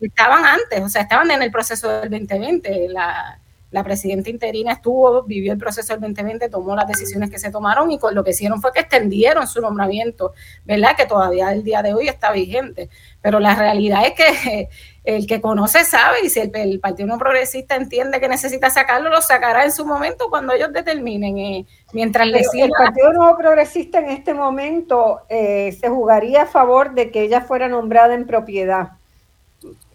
Estaban 0.00 0.44
antes, 0.44 0.80
o 0.80 0.88
sea, 0.88 1.02
estaban 1.02 1.30
en 1.30 1.42
el 1.42 1.50
proceso 1.50 1.88
del 1.88 2.10
2020. 2.10 2.88
La, 2.88 3.40
la 3.70 3.84
presidenta 3.84 4.30
interina 4.30 4.72
estuvo, 4.72 5.22
vivió 5.24 5.52
el 5.52 5.58
proceso 5.58 5.92
del 5.92 6.00
2020, 6.00 6.48
tomó 6.48 6.74
las 6.74 6.88
decisiones 6.88 7.30
que 7.30 7.38
se 7.38 7.50
tomaron 7.50 7.90
y 7.90 7.98
con 7.98 8.14
lo 8.14 8.24
que 8.24 8.30
hicieron 8.30 8.62
fue 8.62 8.72
que 8.72 8.80
extendieron 8.80 9.46
su 9.46 9.60
nombramiento, 9.60 10.32
¿verdad? 10.64 10.96
Que 10.96 11.04
todavía 11.04 11.52
el 11.52 11.62
día 11.62 11.82
de 11.82 11.92
hoy 11.92 12.08
está 12.08 12.32
vigente. 12.32 12.88
Pero 13.20 13.40
la 13.40 13.54
realidad 13.54 14.06
es 14.06 14.14
que 14.14 14.68
el 15.08 15.26
que 15.26 15.40
conoce 15.40 15.86
sabe 15.86 16.18
y 16.22 16.28
si 16.28 16.38
el, 16.38 16.80
Partido 16.80 17.08
No 17.08 17.16
Progresista 17.16 17.76
entiende 17.76 18.20
que 18.20 18.28
necesita 18.28 18.68
sacarlo, 18.68 19.08
lo 19.08 19.22
sacará 19.22 19.64
en 19.64 19.72
su 19.72 19.86
momento 19.86 20.28
cuando 20.28 20.52
ellos 20.52 20.70
determinen. 20.70 21.38
Eh, 21.38 21.66
mientras 21.94 22.26
le 22.26 22.40
El 22.40 22.70
Partido 22.70 23.14
Nuevo 23.14 23.34
Progresista 23.38 24.00
en 24.00 24.10
este 24.10 24.34
momento 24.34 25.22
eh, 25.30 25.74
se 25.80 25.88
jugaría 25.88 26.42
a 26.42 26.46
favor 26.46 26.92
de 26.92 27.10
que 27.10 27.22
ella 27.22 27.40
fuera 27.40 27.70
nombrada 27.70 28.12
en 28.12 28.26
propiedad, 28.26 28.90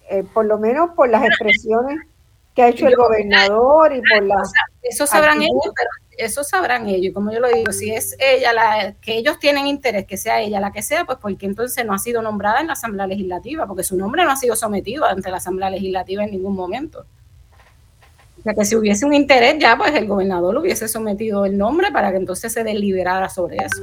eh, 0.10 0.24
por 0.34 0.46
lo 0.46 0.58
menos 0.58 0.96
por 0.96 1.10
las 1.10 1.24
expresiones 1.24 2.00
que 2.56 2.64
ha 2.64 2.70
hecho 2.70 2.88
el 2.88 2.96
gobernador 2.96 3.94
y 3.94 4.02
por 4.02 4.24
la... 4.24 4.42
Eso 4.82 5.06
sabrán 5.06 5.44
ellos, 5.44 5.62
pero 5.76 5.90
eso 6.18 6.44
sabrán 6.44 6.88
ellos. 6.88 7.14
Como 7.14 7.32
yo 7.32 7.40
lo 7.40 7.50
digo, 7.50 7.72
si 7.72 7.92
es 7.92 8.16
ella 8.20 8.54
la 8.54 8.96
que 9.02 9.18
ellos 9.18 9.40
tienen 9.40 9.68
interés 9.68 10.06
que 10.06 10.18
sea 10.18 10.42
ella 10.42 10.60
la 10.60 10.72
que 10.72 10.82
sea, 10.82 11.06
pues 11.06 11.18
porque 11.22 11.46
entonces 11.46 11.86
no 11.86 11.94
ha 11.94 12.00
sido 12.00 12.22
nombrada 12.22 12.62
en 12.62 12.68
la 12.68 12.74
Asamblea 12.74 13.08
Legislativa, 13.08 13.68
porque 13.68 13.84
su 13.84 13.98
nombre 13.98 14.24
no 14.24 14.32
ha 14.32 14.36
sido 14.36 14.56
sometido 14.56 15.06
ante 15.06 15.30
la 15.30 15.38
Asamblea 15.38 15.70
Legislativa 15.70 16.24
en 16.24 16.32
ningún 16.32 16.56
momento. 16.56 17.06
O 18.40 18.44
sea 18.44 18.54
que 18.54 18.66
si 18.66 18.76
hubiese 18.76 19.06
un 19.06 19.14
interés 19.14 19.58
ya, 19.60 19.78
pues 19.78 19.94
el 19.96 20.08
gobernador 20.08 20.58
hubiese 20.58 20.88
sometido 20.88 21.46
el 21.46 21.58
nombre 21.58 21.92
para 21.92 22.12
que 22.12 22.18
entonces 22.18 22.52
se 22.52 22.64
deliberara 22.64 23.30
sobre 23.30 23.58
eso. 23.58 23.82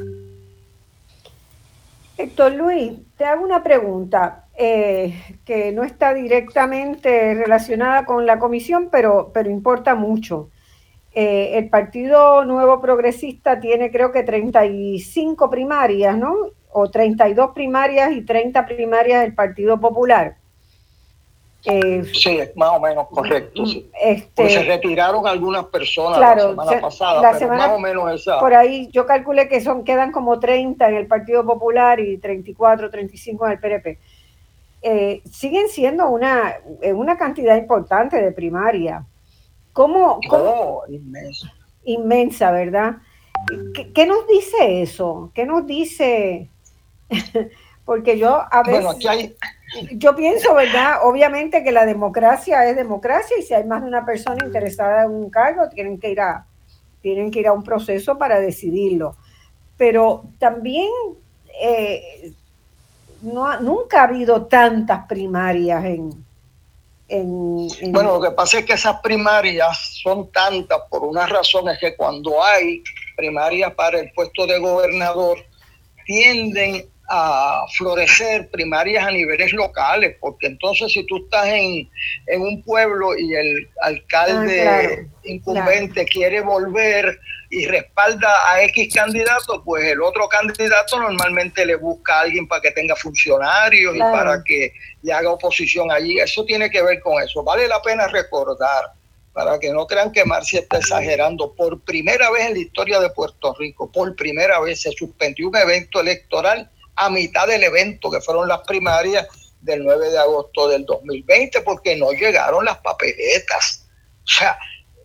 Héctor 2.19 2.53
Luis, 2.53 2.93
te 3.17 3.25
hago 3.25 3.43
una 3.43 3.63
pregunta 3.63 4.45
eh, 4.55 5.39
que 5.47 5.73
no 5.73 5.85
está 5.85 6.13
directamente 6.13 7.33
relacionada 7.35 8.05
con 8.05 8.27
la 8.27 8.39
comisión, 8.39 8.91
pero, 8.93 9.31
pero 9.33 9.49
importa 9.49 9.95
mucho. 9.95 10.51
Eh, 11.13 11.59
el 11.59 11.69
Partido 11.69 12.45
Nuevo 12.45 12.81
Progresista 12.81 13.59
tiene 13.59 13.91
creo 13.91 14.13
que 14.13 14.23
35 14.23 15.51
primarias, 15.51 16.17
¿no? 16.17 16.35
O 16.73 16.89
32 16.89 17.51
primarias 17.53 18.13
y 18.13 18.23
30 18.23 18.65
primarias 18.67 19.23
del 19.23 19.35
Partido 19.35 19.81
Popular. 19.81 20.37
Eh, 21.65 22.05
sí, 22.15 22.41
más 22.57 22.71
o 22.71 22.81
menos 22.81 23.09
correcto. 23.09 23.65
Este, 24.01 24.49
se 24.49 24.63
retiraron 24.63 25.27
algunas 25.27 25.67
personas 25.67 26.19
la 26.19 26.39
semana 26.39 26.81
pasada, 26.81 27.33
pero 27.39 27.49
más 27.49 27.71
o 27.71 27.79
menos 27.79 28.15
esa. 28.15 28.41
Por 28.41 28.55
ahí 28.55 28.89
yo 28.93 29.05
calculé 29.05 29.49
que 29.49 29.61
son 29.61 29.85
quedan 29.85 30.11
como 30.11 30.41
30 30.41 30.89
en 30.89 30.95
el 30.95 31.07
Partido 31.07 31.45
Popular 31.45 32.01
y 32.01 32.17
34, 32.17 32.91
35 32.91 33.47
en 33.47 33.53
el 33.53 33.59
PRP. 33.59 33.99
Eh, 34.83 35.21
siguen 35.31 35.69
siendo 35.69 36.09
una, 36.09 36.55
eh, 36.81 36.95
una 36.95 37.19
cantidad 37.19 37.57
importante 37.57 38.21
de 38.23 38.33
primaria. 38.33 39.05
¿Cómo? 39.81 40.21
Oh, 40.29 40.85
inmensa. 40.91 41.55
Inmensa, 41.85 42.51
¿verdad? 42.51 42.97
¿Qué, 43.95 44.07
nos 44.07 44.27
dice 44.27 44.83
eso? 44.83 45.31
¿Qué 45.35 45.47
nos 45.47 45.67
dice? 45.67 46.51
Porque 47.87 48.19
yo 48.19 48.43
a 48.51 48.63
veces... 48.63 48.85
Bueno, 48.85 48.91
aquí 48.91 49.09
hay, 49.09 49.37
yo 49.93 50.15
pienso, 50.15 50.55
¿verdad? 50.55 50.99
Obviamente 51.05 51.65
que 51.65 51.73
la 51.73 51.87
democracia 51.87 52.69
es 52.69 52.77
democracia 52.77 53.39
y 53.39 53.43
si 53.43 53.55
hay 53.55 53.65
más 53.65 53.81
de 53.81 53.89
una 53.89 54.05
persona 54.05 54.45
interesada 54.45 55.05
en 55.05 55.13
un 55.13 55.31
cargo, 55.31 55.71
tienen 55.71 55.99
que 55.99 56.11
ir 56.11 56.21
a, 56.21 56.45
tienen 57.01 57.31
que 57.31 57.41
ir 57.41 57.47
a 57.47 57.55
un 57.55 57.65
proceso 57.65 58.19
para 58.19 58.39
decidirlo. 58.39 59.17
pero 59.79 60.25
también 60.39 60.91
eh, 61.59 62.35
no, 63.23 63.59
nunca 63.61 64.03
ha 64.03 64.09
habido 64.09 64.45
tantas 64.45 65.07
primarias 65.07 65.83
en, 65.87 66.23
Bueno, 67.11 68.19
lo 68.19 68.21
que 68.21 68.31
pasa 68.31 68.61
es 68.61 68.65
que 68.65 68.75
esas 68.75 69.01
primarias 69.01 70.01
son 70.03 70.31
tantas 70.31 70.79
por 70.89 71.03
una 71.03 71.27
razón, 71.27 71.69
es 71.69 71.79
que 71.79 71.97
cuando 71.97 72.43
hay 72.43 72.83
primarias 73.17 73.75
para 73.75 73.99
el 73.99 74.13
puesto 74.13 74.47
de 74.47 74.59
gobernador, 74.59 75.39
tienden 76.07 76.85
a 77.09 77.67
florecer 77.77 78.49
primarias 78.51 79.05
a 79.05 79.11
niveles 79.11 79.53
locales, 79.53 80.17
porque 80.21 80.47
entonces 80.47 80.93
si 80.93 81.05
tú 81.07 81.25
estás 81.25 81.47
en, 81.47 81.89
un 82.39 82.63
pueblo 82.63 83.19
y 83.19 83.35
el 83.35 83.69
alcalde 83.83 84.69
ah, 84.69 84.83
incumbente 85.25 86.05
quiere 86.05 86.41
volver 86.41 87.19
y 87.53 87.67
respalda 87.67 88.53
a 88.53 88.63
X 88.63 88.95
candidato, 88.95 89.63
pues 89.65 89.85
el 89.85 90.01
otro 90.01 90.29
candidato 90.29 91.01
normalmente 91.01 91.67
le 91.67 91.75
busca 91.75 92.19
a 92.19 92.21
alguien 92.21 92.47
para 92.47 92.63
que 92.63 92.71
tenga 92.71 92.95
funcionarios 92.95 93.97
y 93.97 93.99
para 93.99 94.43
que 94.45 94.73
le 95.03 95.13
haga 95.13 95.31
oposición 95.31 95.91
allí. 95.91 96.21
Eso 96.21 96.45
tiene 96.45 96.71
que 96.71 96.81
ver 96.81 97.01
con 97.01 97.21
eso. 97.21 97.43
Vale 97.43 97.67
la 97.67 97.83
pena 97.83 98.07
recordar, 98.07 98.93
para 99.33 99.59
que 99.59 99.73
no 99.73 99.85
crean 99.89 100.13
que 100.13 100.25
Marcia 100.25 100.61
está 100.61 100.79
exagerando, 100.79 101.53
por 101.57 101.81
primera 101.81 102.31
vez 102.31 102.47
en 102.47 102.55
la 102.55 102.61
historia 102.61 103.01
de 103.01 103.11
Puerto 103.11 103.53
Rico, 103.59 103.91
por 103.91 104.15
primera 104.15 104.61
vez 104.61 104.83
se 104.83 104.93
suspendió 104.93 105.49
un 105.49 105.57
evento 105.57 106.01
electoral 106.01 106.71
a 106.95 107.11
mitad 107.11 107.49
del 107.49 107.65
evento, 107.65 108.13
que 108.13 108.21
fueron 108.21 108.47
las 108.47 108.61
primarias 108.61 109.27
del 109.61 109.83
9 109.83 110.11
de 110.11 110.19
agosto 110.19 110.69
del 110.69 110.85
2020, 110.85 111.63
porque 111.63 111.97
no 111.97 112.13
llegaron 112.13 112.65
las 112.65 112.79
papeletas. 112.79 113.89
O 114.25 114.29
sea, 114.29 114.57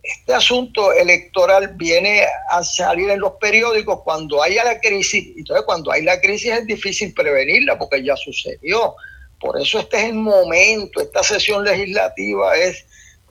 este 0.06 0.34
asunto 0.34 0.92
electoral 0.92 1.74
viene 1.76 2.24
a 2.50 2.62
salir 2.62 3.10
en 3.10 3.20
los 3.20 3.32
periódicos 3.40 4.00
cuando 4.02 4.42
haya 4.42 4.64
la 4.64 4.80
crisis. 4.80 5.34
Entonces, 5.36 5.64
cuando 5.66 5.92
hay 5.92 6.02
la 6.02 6.20
crisis 6.20 6.52
es 6.52 6.66
difícil 6.66 7.12
prevenirla 7.14 7.78
porque 7.78 8.02
ya 8.02 8.16
sucedió. 8.16 8.94
Por 9.40 9.60
eso 9.60 9.78
este 9.78 9.98
es 9.98 10.04
el 10.04 10.14
momento, 10.14 11.00
esta 11.00 11.22
sesión 11.22 11.64
legislativa 11.64 12.56
es 12.56 12.84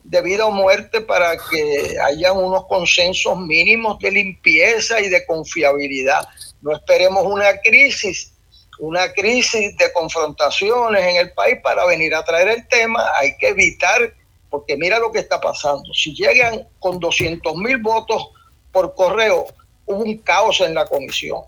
de 0.04 0.22
vida 0.22 0.46
o 0.46 0.52
muerte 0.52 1.02
para 1.02 1.36
que 1.36 1.98
haya 2.00 2.32
unos 2.32 2.66
consensos 2.68 3.38
mínimos 3.40 3.98
de 4.00 4.12
limpieza 4.12 5.02
y 5.02 5.10
de 5.10 5.26
confiabilidad. 5.26 6.28
No 6.62 6.74
esperemos 6.74 7.26
una 7.26 7.58
crisis 7.60 8.32
una 8.80 9.12
crisis 9.14 9.76
de 9.78 9.92
confrontaciones 9.94 11.04
en 11.04 11.16
el 11.18 11.32
país 11.34 11.58
para 11.64 11.86
venir 11.86 12.14
a 12.14 12.24
traer 12.24 12.50
el 12.50 12.68
tema. 12.68 13.10
Hay 13.18 13.36
que 13.38 13.50
evitar, 13.50 14.14
porque 14.56 14.78
mira 14.78 15.00
lo 15.00 15.12
que 15.12 15.20
está 15.20 15.42
pasando. 15.42 15.94
Si 15.94 16.16
llegan 16.16 16.66
con 16.80 16.98
200 16.98 17.58
mil 17.58 17.78
votos 17.80 18.30
por 18.72 18.96
correo, 18.96 19.48
hubo 19.86 20.02
un 20.02 20.18
caos 20.20 20.62
en 20.62 20.74
la 20.74 20.86
comisión. 20.86 21.42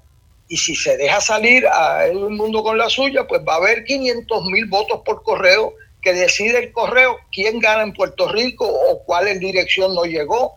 Y 0.50 0.58
si 0.58 0.76
se 0.76 0.98
deja 0.98 1.22
salir 1.22 1.66
a 1.68 2.06
el 2.06 2.18
mundo 2.18 2.62
con 2.64 2.78
la 2.78 2.90
suya, 2.90 3.26
pues 3.26 3.42
va 3.48 3.54
a 3.54 3.58
haber 3.58 3.86
500 3.86 4.46
mil 4.48 4.66
votos 4.66 5.04
por 5.06 5.24
correo 5.24 5.74
que 6.02 6.12
decide 6.12 6.60
el 6.60 6.74
correo 6.74 7.16
quién 7.32 7.60
gana 7.60 7.84
en 7.84 7.94
Puerto 7.94 8.30
Rico 8.30 8.68
o 8.68 9.02
cuál 9.06 9.30
en 9.30 9.40
dirección 9.40 9.96
no 9.96 10.04
llegó. 10.04 10.56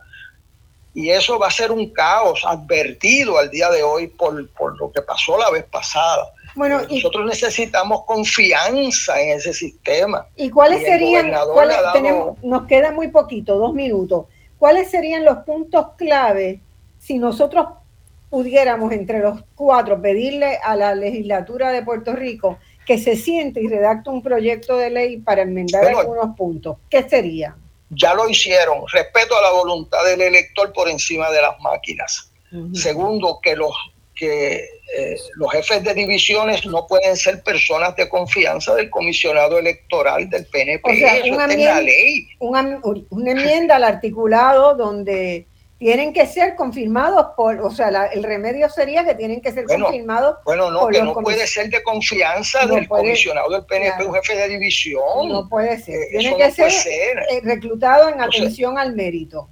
Y 0.93 1.11
eso 1.11 1.39
va 1.39 1.47
a 1.47 1.53
ser 1.53 1.71
un 1.71 1.93
caos 1.93 2.43
advertido 2.45 3.39
al 3.39 3.49
día 3.49 3.71
de 3.71 3.85
hoy 3.85 4.09
por, 4.09 4.51
por 4.55 4.77
lo 4.77 4.91
que 4.91 5.03
pasó 5.03 5.39
la 5.39 5.51
vez 5.51 5.67
pasada. 5.71 6.33
Bueno, 6.55 6.81
Nosotros 6.91 7.27
necesitamos 7.27 8.05
confianza 8.05 9.21
en 9.21 9.39
ese 9.39 9.53
sistema. 9.53 10.27
¿Y 10.37 10.51
cuáles 10.51 10.83
serían? 10.83 11.31
nos 12.43 12.67
queda 12.67 12.93
muy 12.93 13.09
poquito, 13.09 13.57
dos 13.57 13.75
minutos. 13.75 14.27
¿Cuáles 14.59 14.91
serían 14.91 15.25
los 15.25 15.39
puntos 15.39 15.87
clave 15.97 16.61
si 16.99 17.19
nosotros 17.19 17.67
pudiéramos 18.29 18.93
entre 18.93 19.21
los 19.21 19.43
cuatro 19.55 20.01
pedirle 20.01 20.59
a 20.63 20.77
la 20.77 20.95
legislatura 20.95 21.71
de 21.71 21.83
Puerto 21.83 22.15
Rico 22.15 22.59
que 22.87 22.99
se 22.99 23.17
siente 23.17 23.63
y 23.63 23.69
redacte 23.69 24.11
un 24.11 24.23
proyecto 24.23 24.77
de 24.77 24.91
ley 24.91 25.17
para 25.19 25.43
enmendar 25.43 25.87
algunos 25.87 26.37
puntos? 26.37 26.77
¿Qué 26.89 27.09
sería? 27.09 27.57
Ya 27.91 28.15
lo 28.15 28.29
hicieron. 28.29 28.83
Respeto 28.93 29.37
a 29.37 29.43
la 29.43 29.51
voluntad 29.51 30.05
del 30.05 30.21
elector 30.21 30.73
por 30.73 30.89
encima 30.89 31.31
de 31.31 31.43
las 31.43 31.59
máquinas. 31.61 32.31
Segundo, 32.73 33.39
que 33.41 33.55
los 33.55 33.73
que 34.15 34.69
eh, 34.97 35.17
los 35.37 35.53
jefes 35.53 35.85
de 35.85 35.95
divisiones 35.95 36.67
no 36.67 36.87
pueden 36.87 37.17
ser 37.17 37.43
personas 37.43 37.95
de 37.95 38.09
confianza 38.09 38.75
del 38.75 38.91
comisionado 38.91 39.59
electoral 39.59 40.29
del 40.29 40.47
PNP. 40.47 40.91
Eso 40.91 41.35
una, 41.35 41.45
enmienda, 41.45 41.75
la 41.75 41.81
ley. 41.81 42.27
Una, 42.41 42.81
enmienda 43.31 43.77
al 43.77 43.85
articulado 43.85 44.75
donde 44.75 45.47
tienen 45.79 46.13
que 46.13 46.27
ser 46.27 46.57
confirmados 46.57 47.29
por, 47.37 47.61
o 47.61 47.71
sea, 47.71 48.07
el 48.13 48.23
remedio 48.25 48.69
sería 48.69 49.05
que 49.05 49.15
tienen 49.15 49.41
que 49.41 49.53
ser 49.53 49.65
confirmados. 49.65 50.39
Bueno, 50.45 50.71
no, 50.71 50.89
que 50.89 51.03
no 51.03 51.15
puede 51.15 51.47
ser 51.47 51.71
de 51.71 51.83
confianza 51.83 52.67
del 52.67 52.89
comisionado 52.89 53.49
del 53.51 53.65
PNP, 53.65 54.05
un 54.05 54.15
jefe 54.15 54.37
de 54.37 54.49
división. 54.49 55.29
No 55.29 55.49
puede 55.49 55.79
ser. 55.79 55.95
Eh, 55.95 56.19
Tiene 56.19 56.37
que 56.37 56.51
ser, 56.51 56.73
eh, 57.31 57.41
reclutado 57.45 58.09
en 58.09 58.21
atención 58.21 58.77
al 58.77 58.95
mérito. 58.95 59.49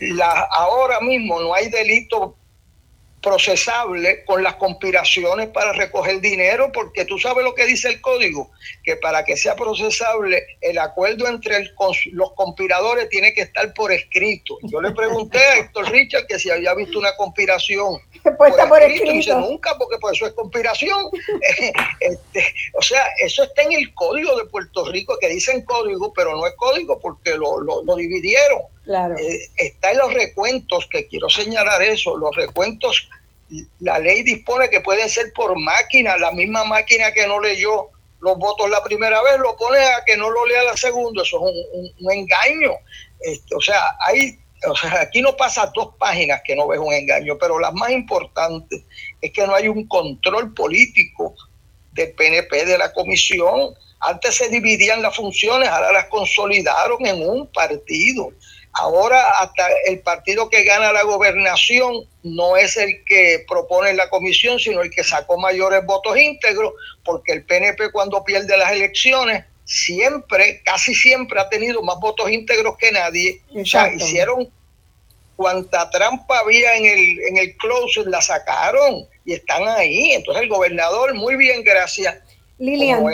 La, 0.00 0.48
ahora 0.50 1.00
mismo 1.00 1.40
no 1.40 1.54
hay 1.54 1.70
delito 1.70 2.35
procesable 3.26 4.24
con 4.24 4.44
las 4.44 4.54
conspiraciones 4.54 5.48
para 5.48 5.72
recoger 5.72 6.20
dinero, 6.20 6.70
porque 6.72 7.04
tú 7.04 7.18
sabes 7.18 7.42
lo 7.42 7.56
que 7.56 7.66
dice 7.66 7.88
el 7.88 8.00
código, 8.00 8.52
que 8.84 8.94
para 8.94 9.24
que 9.24 9.36
sea 9.36 9.56
procesable 9.56 10.46
el 10.60 10.78
acuerdo 10.78 11.26
entre 11.26 11.68
los 12.12 12.32
conspiradores 12.36 13.08
tiene 13.08 13.34
que 13.34 13.40
estar 13.40 13.74
por 13.74 13.90
escrito. 13.90 14.58
Yo 14.62 14.80
le 14.80 14.92
pregunté 14.92 15.38
a 15.38 15.56
Héctor 15.56 15.90
Richard 15.90 16.28
que 16.28 16.38
si 16.38 16.50
había 16.50 16.72
visto 16.74 17.00
una 17.00 17.16
conspiración 17.16 18.00
por, 18.38 18.82
escrito, 18.82 19.40
nunca, 19.40 19.76
porque 19.78 19.98
por 19.98 20.14
eso 20.14 20.26
es 20.26 20.32
conspiración. 20.32 21.10
este, 22.00 22.54
o 22.74 22.82
sea, 22.82 23.04
eso 23.18 23.44
está 23.44 23.62
en 23.62 23.72
el 23.72 23.94
código 23.94 24.36
de 24.36 24.46
Puerto 24.46 24.84
Rico, 24.90 25.16
que 25.20 25.28
dicen 25.28 25.64
código, 25.64 26.12
pero 26.12 26.36
no 26.36 26.46
es 26.46 26.54
código 26.54 26.98
porque 26.98 27.34
lo, 27.34 27.60
lo, 27.60 27.96
dividieron. 27.96 28.62
Claro. 28.84 29.16
Eh, 29.18 29.48
está 29.56 29.92
en 29.92 29.98
los 29.98 30.12
recuentos, 30.14 30.86
que 30.90 31.06
quiero 31.06 31.28
señalar 31.28 31.82
eso, 31.82 32.16
los 32.16 32.34
recuentos 32.36 33.08
la 33.80 33.98
ley 33.98 34.22
dispone 34.22 34.68
que 34.68 34.80
pueden 34.80 35.08
ser 35.08 35.32
por 35.32 35.58
máquina, 35.58 36.16
la 36.16 36.32
misma 36.32 36.64
máquina 36.64 37.12
que 37.12 37.26
no 37.26 37.40
leyó 37.40 37.90
los 38.20 38.38
votos 38.38 38.68
la 38.70 38.82
primera 38.82 39.22
vez, 39.22 39.38
lo 39.38 39.56
pone 39.56 39.78
a 39.78 40.04
que 40.04 40.16
no 40.16 40.30
lo 40.30 40.46
lea 40.46 40.64
la 40.64 40.76
segunda, 40.76 41.22
eso 41.22 41.46
es 41.48 41.92
un, 42.00 42.12
engaño. 42.12 42.72
Este, 43.20 43.54
o 43.54 43.60
sea, 43.60 43.96
hay, 44.06 44.38
o 44.68 44.76
sea, 44.76 45.00
aquí 45.00 45.20
no 45.20 45.36
pasa 45.36 45.70
dos 45.74 45.94
páginas 45.98 46.40
que 46.44 46.56
no 46.56 46.66
ves 46.66 46.78
un 46.78 46.92
engaño, 46.92 47.36
pero 47.38 47.58
la 47.58 47.70
más 47.72 47.90
importante 47.90 48.84
es 49.20 49.32
que 49.32 49.46
no 49.46 49.54
hay 49.54 49.68
un 49.68 49.86
control 49.86 50.54
político 50.54 51.34
del 51.92 52.12
PNP 52.12 52.64
de 52.64 52.78
la 52.78 52.92
comisión. 52.92 53.74
Antes 54.00 54.36
se 54.36 54.48
dividían 54.48 55.02
las 55.02 55.16
funciones, 55.16 55.68
ahora 55.68 55.92
las 55.92 56.06
consolidaron 56.06 57.04
en 57.06 57.28
un 57.28 57.46
partido. 57.48 58.32
Ahora 58.72 59.22
hasta 59.40 59.68
el 59.86 60.00
partido 60.00 60.50
que 60.50 60.62
gana 60.64 60.92
la 60.92 61.02
gobernación 61.02 62.06
no 62.22 62.56
es 62.58 62.76
el 62.76 63.04
que 63.04 63.44
propone 63.48 63.94
la 63.94 64.10
comisión, 64.10 64.58
sino 64.58 64.82
el 64.82 64.90
que 64.90 65.02
sacó 65.02 65.38
mayores 65.38 65.84
votos 65.86 66.18
íntegros, 66.18 66.74
porque 67.02 67.32
el 67.32 67.44
PNP 67.44 67.90
cuando 67.90 68.22
pierde 68.22 68.56
las 68.56 68.72
elecciones 68.72 69.44
siempre, 69.66 70.62
casi 70.64 70.94
siempre 70.94 71.38
ha 71.40 71.48
tenido 71.48 71.82
más 71.82 71.98
votos 72.00 72.30
íntegros 72.30 72.78
que 72.78 72.92
nadie. 72.92 73.42
O 73.54 73.64
sea, 73.64 73.92
hicieron 73.92 74.48
cuanta 75.34 75.90
trampa 75.90 76.38
había 76.38 76.76
en 76.76 76.86
el, 76.86 77.20
en 77.28 77.36
el 77.36 77.56
closet, 77.58 78.06
la 78.06 78.22
sacaron 78.22 79.06
y 79.24 79.34
están 79.34 79.68
ahí. 79.68 80.12
Entonces 80.12 80.44
el 80.44 80.48
gobernador, 80.48 81.14
muy 81.14 81.36
bien, 81.36 81.62
gracias. 81.62 82.16
Lilian, 82.58 83.04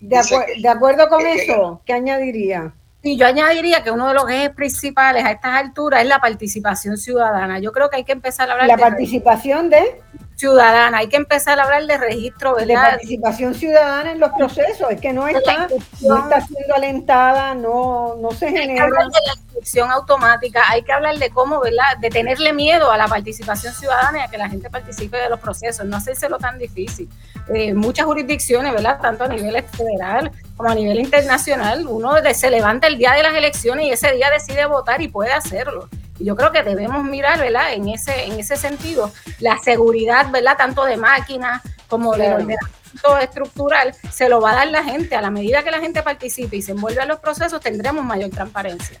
de, 0.00 0.68
acuerdo 0.68 1.08
con 1.08 1.24
eso, 1.24 1.80
¿qué 1.86 1.92
añadiría? 1.92 2.72
Y 3.00 3.16
yo 3.16 3.26
añadiría 3.26 3.84
que 3.84 3.92
uno 3.92 4.08
de 4.08 4.14
los 4.14 4.28
ejes 4.28 4.50
principales 4.50 5.24
a 5.24 5.30
estas 5.30 5.54
alturas 5.54 6.02
es 6.02 6.08
la 6.08 6.18
participación 6.18 6.98
ciudadana. 6.98 7.60
Yo 7.60 7.70
creo 7.70 7.88
que 7.90 7.96
hay 7.96 8.04
que 8.04 8.10
empezar 8.10 8.50
a 8.50 8.54
hablar 8.54 8.66
la 8.66 8.76
participación 8.76 9.70
de 9.70 10.00
ciudadana, 10.38 10.98
hay 10.98 11.08
que 11.08 11.16
empar 11.16 11.40
a 11.44 11.52
hablar 11.52 11.84
de 11.86 11.98
registro, 11.98 12.54
¿verdad? 12.54 12.84
De 12.84 12.90
participación 12.90 13.54
ciudadana 13.54 14.12
en 14.12 14.20
los 14.20 14.30
procesos, 14.30 14.88
es 14.90 15.00
que 15.00 15.12
no 15.12 15.26
está, 15.26 15.66
no 16.00 16.16
está 16.16 16.40
siendo 16.42 16.74
alentada, 16.76 17.54
no, 17.54 18.14
no 18.20 18.30
se 18.30 18.48
genera. 18.48 18.84
Hay 18.84 18.90
que 18.90 18.96
hablar 18.96 19.06
de 19.06 19.18
la 19.26 19.32
inscripción 19.34 19.90
automática, 19.90 20.62
hay 20.68 20.82
que 20.82 20.92
hablar 20.92 21.18
de 21.18 21.30
cómo, 21.30 21.60
¿verdad? 21.60 21.96
De 22.00 22.08
tenerle 22.08 22.52
miedo 22.52 22.92
a 22.92 22.96
la 22.96 23.08
participación 23.08 23.74
ciudadana 23.74 24.18
y 24.18 24.22
a 24.22 24.28
que 24.28 24.38
la 24.38 24.48
gente 24.48 24.70
participe 24.70 25.16
de 25.16 25.28
los 25.28 25.40
procesos, 25.40 25.84
no 25.84 25.96
hacérselo 25.96 26.38
tan 26.38 26.56
difícil. 26.56 27.08
Eh, 27.52 27.74
muchas 27.74 28.06
jurisdicciones, 28.06 28.72
¿verdad? 28.72 29.00
Tanto 29.00 29.24
a 29.24 29.28
nivel 29.28 29.60
federal 29.64 30.30
como 30.56 30.70
a 30.70 30.74
nivel 30.74 31.00
internacional, 31.00 31.86
uno 31.88 32.12
se 32.32 32.50
levanta 32.50 32.86
el 32.86 32.96
día 32.96 33.12
de 33.12 33.24
las 33.24 33.34
elecciones 33.34 33.86
y 33.86 33.90
ese 33.90 34.12
día 34.12 34.30
decide 34.30 34.66
votar 34.66 35.02
y 35.02 35.08
puede 35.08 35.32
hacerlo. 35.32 35.88
Y 36.18 36.24
yo 36.24 36.36
creo 36.36 36.52
que 36.52 36.62
debemos 36.62 37.04
mirar, 37.04 37.38
¿verdad? 37.38 37.72
En 37.72 37.88
ese, 37.88 38.24
en 38.24 38.38
ese 38.38 38.56
sentido, 38.56 39.12
la 39.38 39.58
seguridad, 39.58 40.30
¿verdad? 40.30 40.56
Tanto 40.56 40.84
de 40.84 40.96
máquinas 40.96 41.62
como 41.88 42.14
de 42.14 42.28
ordenamiento 42.28 43.18
estructural, 43.20 43.94
se 44.10 44.28
lo 44.28 44.40
va 44.40 44.52
a 44.52 44.54
dar 44.56 44.68
la 44.68 44.82
gente. 44.82 45.14
A 45.16 45.20
la 45.20 45.30
medida 45.30 45.62
que 45.62 45.70
la 45.70 45.80
gente 45.80 46.02
participe 46.02 46.56
y 46.56 46.62
se 46.62 46.72
envuelve 46.72 47.00
a 47.00 47.06
los 47.06 47.20
procesos, 47.20 47.60
tendremos 47.60 48.04
mayor 48.04 48.30
transparencia. 48.30 49.00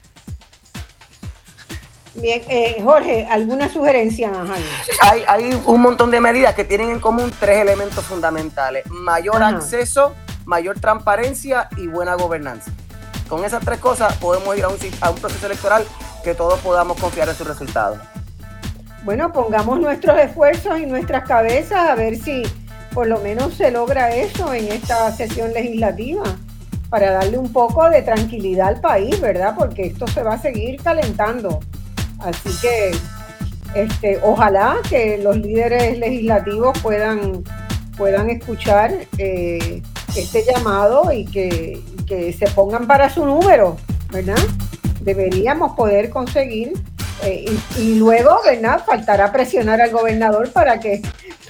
Bien, 2.14 2.42
eh, 2.48 2.80
Jorge, 2.82 3.28
¿alguna 3.30 3.68
sugerencia 3.68 4.28
más? 4.30 4.58
Hay, 5.02 5.22
hay 5.28 5.62
un 5.64 5.80
montón 5.80 6.10
de 6.10 6.20
medidas 6.20 6.54
que 6.54 6.64
tienen 6.64 6.90
en 6.90 7.00
común 7.00 7.32
tres 7.38 7.60
elementos 7.60 8.04
fundamentales. 8.04 8.84
Mayor 8.90 9.42
acceso, 9.42 10.14
mayor 10.44 10.80
transparencia 10.80 11.68
y 11.76 11.86
buena 11.86 12.14
gobernanza. 12.14 12.72
Con 13.28 13.44
esas 13.44 13.64
tres 13.64 13.78
cosas 13.78 14.16
podemos 14.16 14.56
ir 14.56 14.64
a 14.64 14.68
un, 14.68 14.78
a 15.00 15.10
un 15.10 15.16
proceso 15.16 15.46
electoral 15.46 15.86
que 16.28 16.34
todos 16.34 16.60
podamos 16.60 17.00
confiar 17.00 17.26
en 17.30 17.34
sus 17.34 17.46
resultados. 17.46 17.98
Bueno, 19.02 19.32
pongamos 19.32 19.80
nuestros 19.80 20.18
esfuerzos 20.18 20.78
y 20.78 20.84
nuestras 20.84 21.26
cabezas 21.26 21.88
a 21.88 21.94
ver 21.94 22.16
si 22.16 22.42
por 22.92 23.06
lo 23.06 23.18
menos 23.20 23.54
se 23.54 23.70
logra 23.70 24.14
eso 24.14 24.52
en 24.52 24.70
esta 24.70 25.10
sesión 25.12 25.54
legislativa 25.54 26.24
para 26.90 27.12
darle 27.12 27.38
un 27.38 27.50
poco 27.50 27.88
de 27.88 28.02
tranquilidad 28.02 28.68
al 28.68 28.80
país, 28.82 29.18
¿verdad? 29.22 29.54
Porque 29.56 29.86
esto 29.86 30.06
se 30.06 30.22
va 30.22 30.34
a 30.34 30.38
seguir 30.38 30.82
calentando. 30.82 31.60
Así 32.18 32.50
que 32.60 32.90
este, 33.74 34.20
ojalá 34.22 34.76
que 34.86 35.16
los 35.22 35.34
líderes 35.38 35.98
legislativos 35.98 36.78
puedan, 36.82 37.42
puedan 37.96 38.28
escuchar 38.28 38.92
eh, 39.16 39.80
este 40.14 40.44
llamado 40.44 41.10
y 41.10 41.24
que, 41.24 41.82
se 42.38 42.46
pongan 42.54 42.86
para 42.86 43.08
su 43.08 43.24
número, 43.24 43.78
¿verdad? 44.12 44.38
Deberíamos 45.08 45.72
poder 45.72 46.10
conseguir 46.10 46.74
eh, 47.24 47.46
y, 47.78 47.94
luego, 47.94 48.40
¿verdad? 48.44 48.84
Faltará 48.84 49.32
presionar 49.32 49.80
al 49.80 49.90
gobernador 49.90 50.52
para 50.52 50.80
que, 50.80 51.00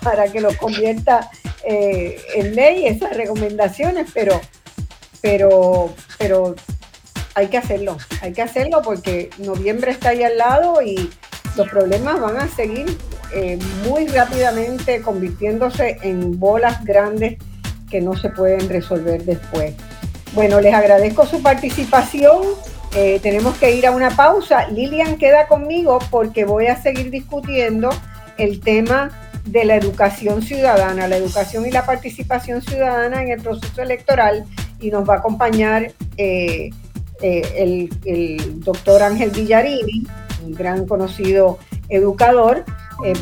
para 0.00 0.30
que 0.30 0.40
lo 0.40 0.56
convierta 0.56 1.28
eh, 1.64 2.20
en 2.36 2.54
ley 2.54 2.86
esas 2.86 3.16
recomendaciones, 3.16 4.12
pero, 4.14 4.40
pero, 5.20 5.92
pero 6.18 6.54
hay 7.34 7.48
que 7.48 7.58
hacerlo, 7.58 7.96
hay 8.22 8.32
que 8.32 8.42
hacerlo 8.42 8.80
porque 8.80 9.30
noviembre 9.38 9.90
está 9.90 10.10
ahí 10.10 10.22
al 10.22 10.38
lado 10.38 10.80
y 10.80 11.10
los 11.56 11.68
problemas 11.68 12.20
van 12.20 12.36
a 12.36 12.46
seguir 12.46 12.86
eh, 13.34 13.58
muy 13.88 14.06
rápidamente 14.06 15.02
convirtiéndose 15.02 15.98
en 16.02 16.38
bolas 16.38 16.84
grandes 16.84 17.38
que 17.90 18.00
no 18.00 18.16
se 18.16 18.28
pueden 18.28 18.68
resolver 18.68 19.24
después. 19.24 19.74
Bueno, 20.32 20.60
les 20.60 20.72
agradezco 20.72 21.26
su 21.26 21.42
participación. 21.42 22.38
Eh, 22.94 23.20
tenemos 23.22 23.56
que 23.56 23.74
ir 23.74 23.86
a 23.86 23.90
una 23.90 24.10
pausa. 24.10 24.68
Lilian 24.68 25.18
queda 25.18 25.46
conmigo 25.46 25.98
porque 26.10 26.44
voy 26.44 26.66
a 26.66 26.80
seguir 26.80 27.10
discutiendo 27.10 27.90
el 28.38 28.60
tema 28.60 29.10
de 29.44 29.64
la 29.64 29.76
educación 29.76 30.42
ciudadana, 30.42 31.08
la 31.08 31.16
educación 31.16 31.66
y 31.66 31.70
la 31.70 31.84
participación 31.84 32.62
ciudadana 32.62 33.22
en 33.22 33.28
el 33.28 33.40
proceso 33.40 33.82
electoral 33.82 34.44
y 34.80 34.90
nos 34.90 35.08
va 35.08 35.14
a 35.14 35.18
acompañar 35.18 35.92
eh, 36.16 36.70
eh, 37.22 37.90
el, 38.04 38.60
doctor 38.60 39.02
Ángel 39.02 39.30
Villarini, 39.30 40.06
un 40.44 40.52
gran 40.52 40.86
conocido 40.86 41.58
educador, 41.88 42.64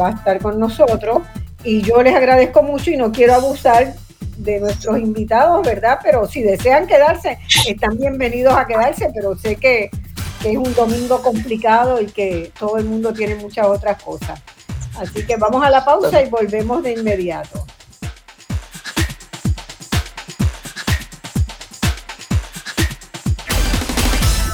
va 0.00 0.08
a 0.08 0.10
estar 0.12 0.40
con 0.40 0.58
nosotros. 0.58 1.22
Y 1.64 1.82
yo 1.82 2.02
les 2.02 2.14
agradezco 2.14 2.62
mucho 2.62 2.90
y 2.90 2.96
no 2.96 3.12
quiero 3.12 3.34
abusar 3.34 3.94
de 4.36 4.60
nuestros 4.60 4.98
invitados, 4.98 5.66
¿verdad? 5.66 5.98
Pero 6.02 6.26
si 6.26 6.42
desean 6.42 6.86
quedarse, 6.86 7.38
están 7.66 7.96
bienvenidos 7.98 8.54
a 8.54 8.66
quedarse, 8.66 9.10
pero 9.14 9.36
sé 9.36 9.56
que, 9.56 9.90
es 10.44 10.56
un 10.56 10.72
domingo 10.74 11.22
complicado 11.22 12.00
y 12.00 12.06
que 12.06 12.52
todo 12.56 12.76
el 12.78 12.84
mundo 12.84 13.12
tiene 13.12 13.34
muchas 13.34 13.66
otras 13.66 14.00
cosas. 14.00 14.40
Así 14.96 15.26
que 15.26 15.36
vamos 15.36 15.64
a 15.64 15.70
la 15.70 15.84
pausa 15.84 16.22
y 16.22 16.30
volvemos 16.30 16.82
de 16.84 16.92
inmediato. 16.92 17.66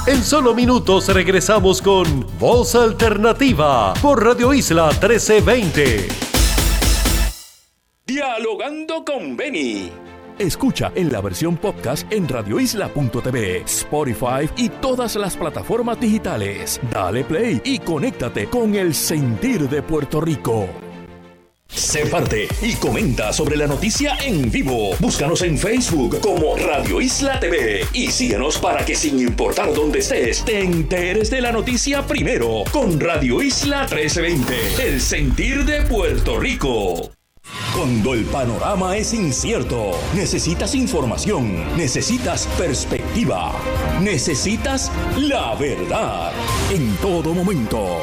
En 0.07 0.25
solo 0.25 0.55
minutos 0.55 1.09
regresamos 1.09 1.81
con 1.81 2.27
Voz 2.39 2.75
Alternativa 2.75 3.95
por 4.03 4.25
Radio 4.25 4.53
Isla 4.53 4.89
1320. 4.89 6.22
Dialogando 8.13 9.07
con 9.07 9.39
Beni. 9.39 9.91
Escucha 10.39 10.93
en 10.95 11.11
la 11.11 11.23
versión 11.23 11.57
podcast 11.57 12.07
en 12.13 12.29
radioisla.tv, 12.29 13.63
Spotify 13.65 14.51
y 14.59 14.69
todas 14.69 15.17
las 15.17 15.35
plataformas 15.35 15.99
digitales. 15.99 16.79
Dale 16.91 17.25
play 17.25 17.63
y 17.65 17.79
conéctate 17.79 18.49
con 18.49 18.75
el 18.75 18.95
sentir 18.95 19.67
de 19.67 19.81
Puerto 19.81 20.21
Rico. 20.21 20.69
Sé 21.69 22.05
parte 22.05 22.49
y 22.61 22.75
comenta 22.75 23.33
sobre 23.33 23.57
la 23.57 23.67
noticia 23.67 24.19
en 24.23 24.51
vivo. 24.51 24.91
Búscanos 24.99 25.41
en 25.41 25.57
Facebook 25.57 26.21
como 26.21 26.55
Radio 26.59 27.01
Isla 27.01 27.41
TV 27.41 27.87
y 27.95 28.09
síguenos 28.09 28.59
para 28.59 28.85
que 28.85 28.95
sin 28.95 29.21
importar 29.21 29.73
dónde 29.73 30.01
estés, 30.01 30.45
te 30.45 30.61
enteres 30.61 31.31
de 31.31 31.41
la 31.41 31.51
noticia 31.51 32.07
primero 32.07 32.65
con 32.73 33.01
Radio 33.01 33.41
Isla 33.41 33.87
1320, 33.91 34.87
el 34.87 35.01
sentir 35.01 35.65
de 35.65 35.81
Puerto 35.81 36.39
Rico. 36.39 37.11
Cuando 37.77 38.15
el 38.15 38.25
panorama 38.27 38.97
es 38.97 39.13
incierto, 39.13 39.93
necesitas 40.15 40.75
información, 40.75 41.77
necesitas 41.77 42.47
perspectiva, 42.59 43.53
necesitas 44.01 44.93
la 45.17 45.55
verdad. 45.57 46.33
En 46.71 46.95
todo 46.99 47.35
momento, 47.35 47.99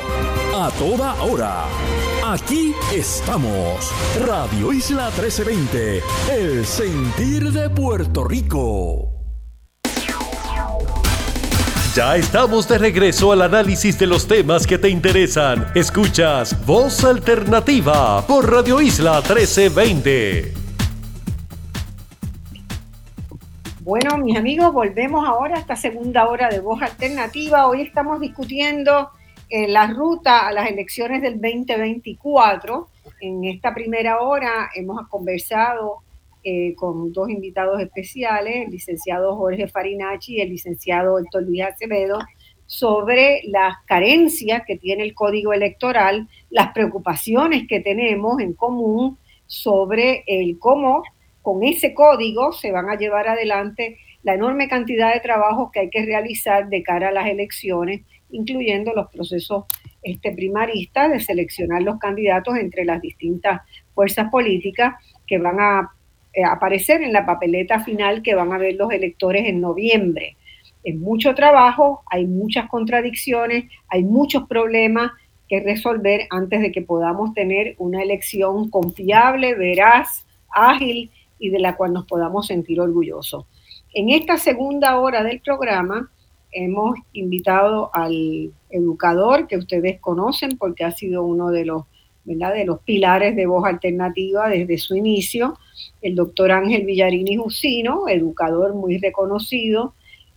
a 0.56 0.70
toda 0.72 1.14
hora. 1.24 1.66
Aquí 2.26 2.74
estamos. 2.94 3.92
Radio 4.28 4.74
Isla 4.74 5.12
1320, 5.12 6.02
el 6.32 6.66
sentir 6.66 7.52
de 7.52 7.70
Puerto 7.70 8.24
Rico. 8.26 9.19
Ya 12.00 12.16
estamos 12.16 12.66
de 12.70 12.78
regreso 12.78 13.34
al 13.34 13.42
análisis 13.42 14.00
de 14.00 14.08
los 14.08 14.26
temas 14.26 14.66
que 14.66 14.78
te 14.78 14.88
interesan. 14.88 15.66
Escuchas 15.76 16.66
Voz 16.66 17.04
Alternativa 17.04 18.26
por 18.26 18.50
Radio 18.50 18.80
Isla 18.80 19.16
1320. 19.16 20.54
Bueno, 23.82 24.18
mis 24.20 24.38
amigos, 24.38 24.72
volvemos 24.72 25.28
ahora 25.28 25.58
a 25.58 25.60
esta 25.60 25.76
segunda 25.76 26.30
hora 26.30 26.48
de 26.48 26.62
Voz 26.62 26.82
Alternativa. 26.82 27.68
Hoy 27.68 27.82
estamos 27.82 28.22
discutiendo 28.22 29.10
eh, 29.50 29.68
la 29.68 29.88
ruta 29.88 30.48
a 30.48 30.54
las 30.54 30.70
elecciones 30.70 31.22
del 31.22 31.34
2024. 31.34 32.88
En 33.20 33.44
esta 33.44 33.74
primera 33.74 34.22
hora 34.22 34.70
hemos 34.74 35.06
conversado 35.10 36.04
eh, 36.44 36.74
con 36.76 37.12
dos 37.12 37.30
invitados 37.30 37.82
especiales, 37.82 38.66
el 38.66 38.72
licenciado 38.72 39.36
Jorge 39.36 39.68
Farinacci 39.68 40.36
y 40.36 40.42
el 40.42 40.50
licenciado 40.50 41.20
Héctor 41.20 41.44
Luis 41.44 41.64
Acevedo, 41.64 42.20
sobre 42.66 43.42
las 43.46 43.76
carencias 43.86 44.64
que 44.66 44.78
tiene 44.78 45.04
el 45.04 45.14
código 45.14 45.54
electoral, 45.54 46.28
las 46.50 46.72
preocupaciones 46.72 47.68
que 47.68 47.80
tenemos 47.80 48.40
en 48.40 48.54
común 48.54 49.18
sobre 49.48 50.24
el 50.28 50.60
cómo 50.60 51.04
con 51.42 51.64
ese 51.64 51.94
código 51.94 52.52
se 52.52 52.72
van 52.72 52.90
a 52.90 52.96
llevar 52.96 53.28
adelante 53.28 53.98
la 54.22 54.36
enorme 54.36 54.68
cantidad 54.68 55.14
de 55.14 55.22
trabajos 55.22 55.72
que 55.72 55.80
hay 55.80 55.90
que 55.90 56.06
realizar 56.06 56.70
de 56.70 56.84
cara 56.84 57.10
a 57.10 57.12
las 57.12 57.28
elecciones 57.28 58.02
incluyendo 58.30 58.94
los 58.94 59.10
procesos 59.10 59.66
este, 60.02 60.32
primaristas 60.32 61.12
de 61.12 61.20
seleccionar 61.20 61.82
los 61.82 61.98
candidatos 62.00 62.56
entre 62.58 62.86
las 62.86 63.02
distintas 63.02 63.62
fuerzas 63.94 64.30
políticas 64.30 64.96
que 65.26 65.38
van 65.38 65.60
a 65.60 65.92
eh, 66.34 66.44
aparecer 66.44 67.02
en 67.02 67.14
la 67.14 67.26
papeleta 67.26 67.80
final 67.80 68.22
que 68.22 68.36
van 68.36 68.54
a 68.54 68.58
ver 68.58 68.76
los 68.76 68.92
electores 68.92 69.46
en 69.48 69.62
noviembre. 69.62 70.38
Es 70.84 70.96
mucho 70.96 71.34
trabajo, 71.34 72.04
hay 72.10 72.28
muchas 72.28 72.70
contradicciones, 72.70 73.66
hay 73.88 74.04
muchos 74.04 74.48
problemas 74.48 75.12
que 75.48 75.60
resolver 75.60 76.28
antes 76.30 76.62
de 76.62 76.72
que 76.72 76.84
podamos 76.84 77.34
tener 77.34 77.76
una 77.80 78.04
elección 78.04 78.70
confiable, 78.70 79.56
veraz, 79.56 80.28
ágil 80.52 81.12
y 81.40 81.50
de 81.50 81.60
la 81.60 81.76
cual 81.76 81.94
nos 81.94 82.06
podamos 82.06 82.48
sentir 82.48 82.80
orgullosos. 82.80 83.46
En 83.94 84.10
esta 84.10 84.38
segunda 84.38 85.00
hora 85.00 85.24
del 85.24 85.42
programa 85.42 86.12
hemos 86.52 86.96
invitado 87.14 87.90
al 87.94 88.54
educador 88.70 89.48
que 89.48 89.58
ustedes 89.58 90.00
conocen 90.00 90.58
porque 90.58 90.84
ha 90.84 90.92
sido 90.92 91.24
uno 91.24 91.50
de 91.50 91.66
los, 91.66 91.86
de 92.38 92.66
los 92.66 92.80
pilares 92.82 93.36
de 93.36 93.46
voz 93.46 93.66
alternativa 93.66 94.48
desde 94.50 94.78
su 94.78 94.96
inicio, 94.96 95.58
el 96.02 96.16
doctor 96.16 96.52
Ángel 96.52 96.86
Villarini 96.86 97.36
Jusino, 97.38 98.08
educador 98.08 98.76
muy 98.76 98.98
reconocido, 98.98 99.94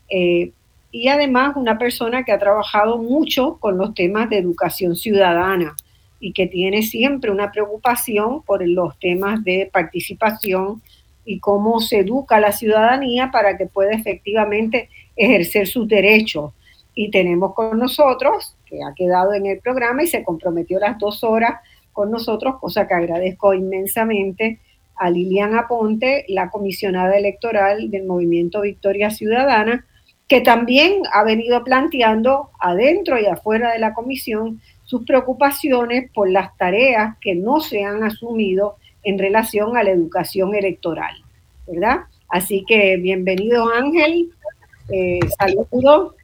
eh, 0.08 0.52
y 0.90 1.08
además 1.08 1.56
una 1.56 1.78
persona 1.78 2.24
que 2.24 2.32
ha 2.32 2.38
trabajado 2.38 2.98
mucho 2.98 3.58
con 3.60 3.78
los 3.78 3.94
temas 3.94 4.28
de 4.30 4.38
educación 4.38 4.96
ciudadana 4.96 5.74
y 6.20 6.32
que 6.32 6.46
tiene 6.46 6.82
siempre 6.82 7.30
una 7.30 7.50
preocupación 7.50 8.42
por 8.42 8.66
los 8.66 8.98
temas 8.98 9.42
de 9.44 9.70
participación 9.72 10.82
y 11.24 11.40
cómo 11.40 11.80
se 11.80 12.00
educa 12.00 12.36
a 12.36 12.40
la 12.40 12.52
ciudadanía 12.52 13.30
para 13.30 13.56
que 13.56 13.66
pueda 13.66 13.92
efectivamente 13.92 14.88
ejercer 15.16 15.66
sus 15.66 15.88
derechos. 15.88 16.52
Y 16.94 17.10
tenemos 17.10 17.54
con 17.54 17.78
nosotros, 17.78 18.54
que 18.66 18.82
ha 18.82 18.94
quedado 18.94 19.32
en 19.32 19.46
el 19.46 19.60
programa 19.60 20.02
y 20.02 20.06
se 20.06 20.24
comprometió 20.24 20.78
las 20.78 20.98
dos 20.98 21.24
horas 21.24 21.60
con 21.92 22.10
nosotros, 22.10 22.56
cosa 22.60 22.86
que 22.86 22.94
agradezco 22.94 23.54
inmensamente 23.54 24.60
a 24.96 25.10
Liliana 25.10 25.60
Aponte, 25.60 26.24
la 26.28 26.50
comisionada 26.50 27.16
electoral 27.16 27.90
del 27.90 28.04
Movimiento 28.04 28.60
Victoria 28.60 29.10
Ciudadana, 29.10 29.86
que 30.28 30.40
también 30.40 31.02
ha 31.12 31.24
venido 31.24 31.62
planteando 31.64 32.50
adentro 32.58 33.18
y 33.18 33.26
afuera 33.26 33.72
de 33.72 33.78
la 33.78 33.94
comisión 33.94 34.60
sus 34.84 35.04
preocupaciones 35.04 36.10
por 36.12 36.30
las 36.30 36.56
tareas 36.56 37.16
que 37.20 37.34
no 37.34 37.60
se 37.60 37.84
han 37.84 38.02
asumido 38.02 38.76
en 39.02 39.18
relación 39.18 39.76
a 39.76 39.82
la 39.82 39.90
educación 39.90 40.54
electoral, 40.54 41.14
¿verdad? 41.66 42.00
Así 42.28 42.64
que 42.66 42.96
bienvenido 42.96 43.68
Ángel, 43.68 44.30
eh, 44.88 45.20
saludos. 45.38 46.14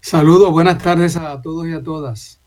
Saludos, 0.00 0.50
buenas 0.50 0.82
tardes 0.82 1.16
a 1.16 1.40
todos 1.40 1.66
y 1.66 1.72
a 1.72 1.82
todas. 1.82 2.40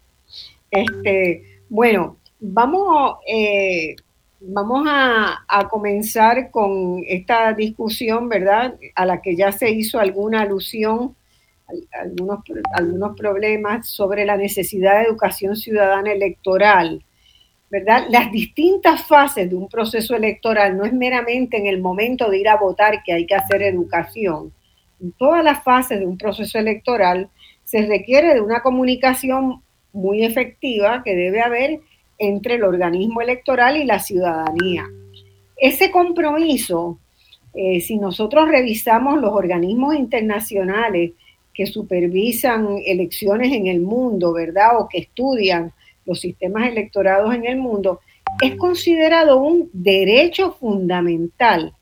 Este, 0.69 1.61
bueno, 1.69 2.17
vamos, 2.43 3.19
eh, 3.25 3.95
vamos 4.41 4.85
a, 4.87 5.67
comenzar 5.69 6.51
con 6.51 7.01
esta 7.07 7.53
discusión, 7.53 8.27
¿verdad? 8.27 8.75
A 8.95 9.05
la 9.05 9.21
que 9.21 9.35
ya 9.35 9.51
se 9.51 9.71
hizo 9.71 9.99
alguna 9.99 10.41
alusión, 10.41 11.15
algunos, 11.93 12.39
algunos 12.73 13.17
problemas 13.17 13.87
sobre 13.87 14.25
la 14.25 14.35
necesidad 14.35 14.99
de 14.99 15.05
educación 15.05 15.55
ciudadana 15.55 16.11
electoral. 16.11 17.03
¿verdad? 17.71 18.05
Las 18.09 18.31
distintas 18.31 19.03
fases 19.03 19.49
de 19.49 19.55
un 19.55 19.67
proceso 19.67 20.15
electoral 20.15 20.77
no 20.77 20.85
es 20.85 20.93
meramente 20.93 21.57
en 21.57 21.65
el 21.65 21.81
momento 21.81 22.29
de 22.29 22.37
ir 22.37 22.47
a 22.47 22.57
votar 22.57 23.01
que 23.03 23.13
hay 23.13 23.25
que 23.25 23.33
hacer 23.33 23.63
educación. 23.63 24.53
En 25.01 25.11
todas 25.13 25.43
las 25.43 25.63
fases 25.63 25.99
de 25.99 26.05
un 26.05 26.17
proceso 26.17 26.59
electoral 26.59 27.29
se 27.63 27.83
requiere 27.87 28.35
de 28.35 28.41
una 28.41 28.61
comunicación 28.61 29.63
muy 29.91 30.23
efectiva 30.23 31.01
que 31.03 31.15
debe 31.15 31.41
haber 31.41 31.79
entre 32.17 32.55
el 32.55 32.63
organismo 32.63 33.21
electoral 33.21 33.77
y 33.77 33.85
la 33.85 33.99
ciudadanía. 33.99 34.85
Ese 35.57 35.91
compromiso, 35.91 36.99
eh, 37.53 37.81
si 37.81 37.97
nosotros 37.97 38.47
revisamos 38.49 39.19
los 39.19 39.31
organismos 39.33 39.95
internacionales 39.95 41.11
que 41.53 41.67
supervisan 41.67 42.79
elecciones 42.85 43.53
en 43.53 43.67
el 43.67 43.79
mundo, 43.79 44.33
¿verdad? 44.33 44.79
O 44.79 44.89
que 44.89 44.99
estudian 44.99 45.71
los 46.05 46.19
sistemas 46.19 46.67
electorados 46.67 47.33
en 47.33 47.45
el 47.45 47.57
mundo, 47.57 48.01
es 48.41 48.55
considerado 48.55 49.39
un 49.39 49.69
derecho 49.71 50.53
fundamental 50.53 51.73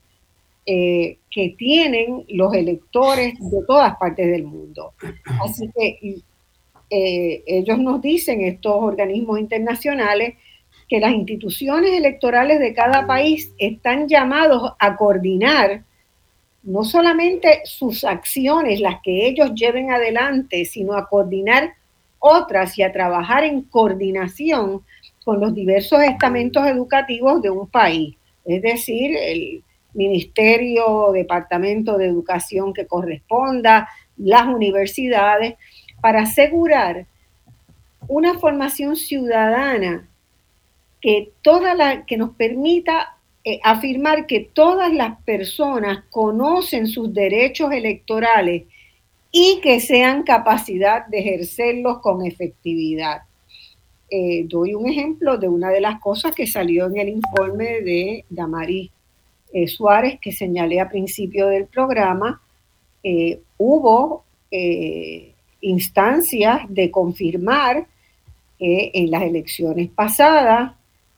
eh, 0.66 1.18
que 1.30 1.56
tienen 1.58 2.26
los 2.30 2.54
electores 2.54 3.34
de 3.40 3.64
todas 3.66 3.96
partes 3.98 4.30
del 4.30 4.44
mundo. 4.44 4.94
Así 5.44 5.70
que 5.76 6.22
eh, 6.92 7.44
ellos 7.48 7.80
nos 7.80 8.02
dicen, 8.02 8.42
estos 8.42 8.76
organismos 8.76 9.40
internacionales, 9.40 10.36
que 10.90 11.00
las 11.00 11.14
instituciones 11.14 11.94
electorales 11.94 12.60
de 12.60 12.74
cada 12.74 13.08
país 13.08 13.54
están 13.58 14.10
llamados 14.10 14.74
a 14.78 14.98
coordinar 14.98 15.86
no 16.64 16.84
solamente 16.84 17.62
sus 17.64 18.04
acciones, 18.04 18.82
las 18.82 19.02
que 19.02 19.26
ellos 19.26 19.54
lleven 19.56 19.92
adelante, 19.92 20.66
sino 20.66 20.94
a 20.94 21.08
coordinar 21.08 21.74
otras 22.20 22.78
y 22.78 22.84
a 22.84 22.92
trabajar 22.92 23.46
en 23.46 23.62
coordinación 23.62 24.84
con 25.24 25.40
los 25.40 25.56
diversos 25.56 26.04
estamentos 26.04 26.68
educativos 26.68 27.42
de 27.42 27.50
un 27.50 27.68
país, 27.68 28.16
es 28.46 28.62
decir, 28.62 29.16
el 29.16 29.64
ministerio, 29.94 31.12
departamento 31.14 31.98
de 31.98 32.08
educación 32.08 32.74
que 32.74 32.86
corresponda, 32.86 33.90
las 34.18 34.46
universidades, 34.48 35.56
para 36.02 36.24
asegurar 36.24 37.06
una 38.08 38.38
formación 38.40 38.96
ciudadana 38.96 40.08
que, 41.00 41.32
toda 41.42 41.74
la, 41.76 42.06
que 42.06 42.18
nos 42.18 42.32
permita 42.32 43.18
eh, 43.44 43.60
afirmar 43.64 44.28
que 44.28 44.42
todas 44.42 44.94
las 44.94 45.20
personas 45.24 46.04
conocen 46.10 46.88
sus 46.88 47.14
derechos 47.14 47.72
electorales 47.72 48.64
y 49.32 49.60
que 49.62 49.80
sean 49.80 50.24
capacidad 50.24 51.08
de 51.08 51.20
ejercerlos 51.20 52.00
con 52.00 52.26
efectividad. 52.26 53.24
Eh, 54.10 54.44
doy 54.46 54.76
un 54.76 54.88
ejemplo 54.88 55.38
de 55.38 55.48
una 55.48 55.70
de 55.70 55.80
las 55.80 56.00
cosas 56.02 56.36
que 56.36 56.46
salió 56.46 56.86
en 56.88 56.98
el 56.98 57.10
informe 57.10 57.82
de 57.82 58.26
Damaris 58.30 58.92
eh, 59.54 59.68
Suárez 59.68 60.20
que 60.22 60.32
señalé 60.34 60.80
a 60.80 60.90
principio 60.90 61.48
del 61.48 61.66
programa. 61.66 62.42
hubo 63.58 64.24
instancias 65.62 66.62
de 66.68 66.92
confirmar 66.92 67.86
que 68.60 68.92
en 68.94 69.12
las 69.12 69.24
elecciones 69.24 69.90
pasadas, 69.90 70.74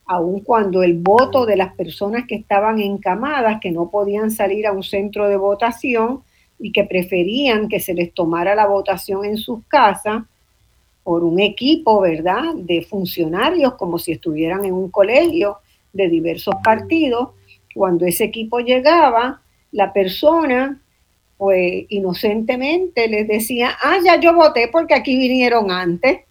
aun 0.06 0.42
cuando 0.42 0.84
el 0.84 0.94
voto 1.00 1.46
de 1.46 1.56
las 1.56 1.74
personas 1.74 2.26
que 2.28 2.36
estaban 2.36 2.80
encamadas, 2.80 3.60
que 3.62 3.72
no 3.72 3.90
podían 3.90 4.32
salir 4.32 4.68
a 4.68 4.74
un 4.74 4.84
centro 4.84 5.28
de 5.28 5.38
votación 5.38 6.24
y 6.60 6.72
que 6.72 6.84
preferían 6.84 7.68
que 7.68 7.80
se 7.80 7.94
les 7.94 8.14
tomara 8.14 8.56
la 8.56 8.68
votación 8.68 9.26
en 9.26 9.38
sus 9.38 9.66
casas 9.68 10.24
por 11.04 11.24
un 11.24 11.40
equipo, 11.40 12.00
¿verdad?, 12.00 12.54
de 12.56 12.82
funcionarios 12.82 13.74
como 13.76 13.98
si 13.98 14.14
estuvieran 14.14 14.64
en 14.64 14.74
un 14.74 14.90
colegio 14.90 15.58
de 15.92 16.08
diversos 16.08 16.56
partidos, 16.64 17.30
cuando 17.74 18.06
ese 18.06 18.26
equipo 18.26 18.60
llegaba, 18.60 19.42
la 19.72 19.92
persona 19.92 20.80
pues 21.38 21.86
inocentemente 21.90 23.08
les 23.08 23.28
decía, 23.28 23.72
ah, 23.82 23.98
ya 24.04 24.20
yo 24.20 24.34
voté 24.34 24.68
porque 24.68 24.94
aquí 24.94 25.18
vinieron 25.18 25.72
antes. 25.72 26.22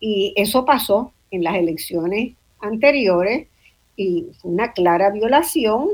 Y 0.00 0.34
eso 0.36 0.64
pasó 0.64 1.12
en 1.30 1.44
las 1.44 1.56
elecciones 1.56 2.34
anteriores 2.60 3.48
y 3.96 4.26
fue 4.40 4.50
una 4.50 4.72
clara 4.72 5.10
violación 5.10 5.88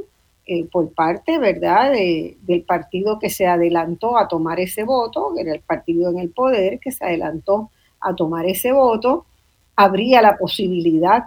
eh, 0.46 0.64
por 0.64 0.92
parte, 0.92 1.38
¿verdad?, 1.38 1.92
del 1.92 2.62
partido 2.62 3.18
que 3.18 3.30
se 3.30 3.46
adelantó 3.46 4.18
a 4.18 4.26
tomar 4.26 4.58
ese 4.58 4.82
voto, 4.84 5.32
que 5.34 5.42
era 5.42 5.52
el 5.52 5.60
partido 5.60 6.10
en 6.10 6.18
el 6.18 6.30
poder, 6.30 6.80
que 6.80 6.90
se 6.90 7.04
adelantó 7.04 7.70
a 8.00 8.16
tomar 8.16 8.46
ese 8.46 8.72
voto, 8.72 9.26
habría 9.76 10.22
la 10.22 10.38
posibilidad 10.38 11.26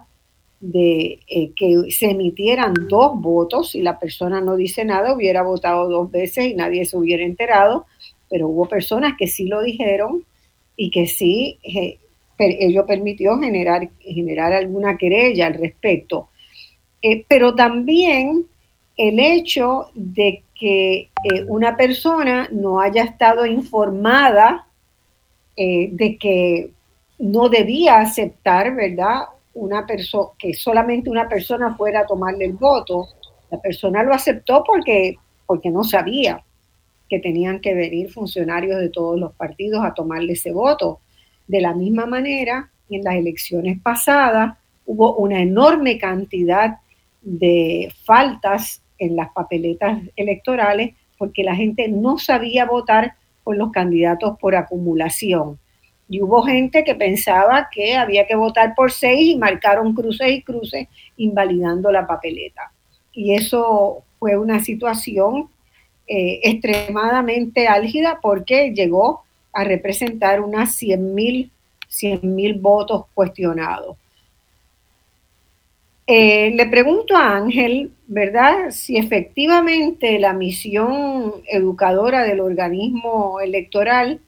de 0.64 1.20
eh, 1.28 1.51
que 1.57 1.91
se 1.91 2.11
emitieran 2.11 2.74
dos 2.88 3.20
votos, 3.20 3.76
y 3.76 3.82
la 3.82 3.99
persona 3.99 4.39
no 4.39 4.55
dice 4.55 4.86
nada, 4.86 5.14
hubiera 5.14 5.43
votado 5.43 5.89
dos 5.89 6.09
veces 6.09 6.45
y 6.45 6.55
nadie 6.55 6.86
se 6.86 6.95
hubiera 6.95 7.24
enterado, 7.24 7.86
pero 8.30 8.47
hubo 8.47 8.66
personas 8.70 9.16
que 9.20 9.28
sí 9.28 9.47
lo 9.47 9.61
dijeron 9.61 10.24
y 10.78 10.89
que 10.89 11.05
sí, 11.05 11.59
eh, 11.64 11.99
ello 12.39 12.86
permitió 12.86 13.38
generar, 13.39 13.89
generar 13.99 14.53
alguna 14.53 14.97
querella 14.97 15.47
al 15.47 15.55
respecto. 15.55 16.30
Eh, 17.01 17.26
pero 17.28 17.53
también 17.53 18.45
el 18.95 19.20
hecho 19.20 19.88
de 19.93 20.43
que 20.57 21.09
una 21.47 21.76
persona 21.76 22.47
no 22.51 22.80
haya 22.80 23.03
estado 23.03 23.45
informada 23.45 24.68
de 25.57 26.18
que 26.20 26.70
no 27.20 27.49
debía 27.49 27.99
aceptar, 27.99 28.74
¿verdad? 28.74 29.24
Una 29.54 29.86
persona, 29.86 30.30
que 30.38 30.54
solamente 30.54 31.10
una 31.10 31.28
persona 31.28 31.76
fuera 31.76 32.01
a 32.01 32.06
tomarle 32.06 32.45
el 32.45 32.54
voto. 32.54 33.08
La 33.51 33.60
persona 33.62 34.04
lo 34.04 34.14
aceptó 34.14 34.64
porque, 34.66 35.16
porque 35.45 35.70
no 35.70 35.84
sabía 35.84 36.43
que 37.10 37.20
tenían 37.20 37.59
que 37.59 37.75
venir 37.75 38.12
funcionarios 38.12 38.80
de 38.80 38.89
todos 38.89 39.20
los 39.20 39.34
partidos 39.34 39.84
a 39.84 39.93
tomarle 39.93 40.34
ese 40.34 40.51
voto. 40.51 41.00
De 41.47 41.62
la 41.62 41.74
misma 41.74 42.05
manera, 42.05 42.71
en 42.89 43.04
las 43.04 43.16
elecciones 43.16 43.80
pasadas 43.82 44.58
hubo 44.86 45.16
una 45.16 45.42
enorme 45.42 45.97
cantidad 45.97 46.80
de 47.21 47.93
faltas 48.04 48.82
en 48.97 49.16
las 49.16 49.32
papeletas 49.32 50.01
electorales 50.16 50.96
porque 51.17 51.43
la 51.43 51.55
gente 51.55 51.88
no 51.88 52.17
sabía 52.17 52.66
votar 52.66 53.16
por 53.43 53.55
los 53.55 53.71
candidatos 53.71 54.38
por 54.39 54.55
acumulación. 54.55 55.59
Y 56.13 56.21
hubo 56.21 56.43
gente 56.43 56.83
que 56.83 56.93
pensaba 56.93 57.69
que 57.71 57.95
había 57.95 58.27
que 58.27 58.35
votar 58.35 58.75
por 58.75 58.91
seis 58.91 59.29
y 59.29 59.35
marcaron 59.35 59.95
cruces 59.95 60.29
y 60.29 60.43
cruces 60.43 60.87
invalidando 61.17 61.91
la 61.91 62.05
papeleta. 62.05 62.71
Y 63.11 63.33
eso 63.33 64.03
fue 64.19 64.37
una 64.37 64.63
situación 64.63 65.49
eh, 66.05 66.39
extremadamente 66.43 67.67
álgida 67.67 68.19
porque 68.21 68.73
llegó 68.75 69.23
a 69.53 69.63
representar 69.63 70.39
unas 70.39 70.75
100 70.75 71.15
mil 71.15 72.53
votos 72.59 73.05
cuestionados. 73.15 73.97
Eh, 76.05 76.51
le 76.53 76.67
pregunto 76.67 77.17
a 77.17 77.37
Ángel, 77.37 77.91
¿verdad? 78.05 78.69
Si 78.69 78.97
efectivamente 78.97 80.19
la 80.19 80.33
misión 80.33 81.41
educadora 81.47 82.21
del 82.21 82.39
organismo 82.39 83.39
electoral 83.39 84.19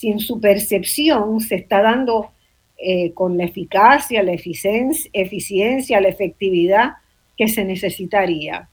si 0.00 0.08
en 0.08 0.18
su 0.18 0.40
percepción 0.40 1.40
se 1.40 1.56
está 1.56 1.82
dando 1.82 2.30
eh, 2.78 3.12
con 3.12 3.36
la 3.36 3.44
eficacia, 3.44 4.22
la 4.22 4.32
eficiencia, 4.32 5.10
eficiencia, 5.12 6.00
la 6.00 6.08
efectividad 6.08 6.94
que 7.36 7.48
se 7.48 7.66
necesitaría. 7.66 8.66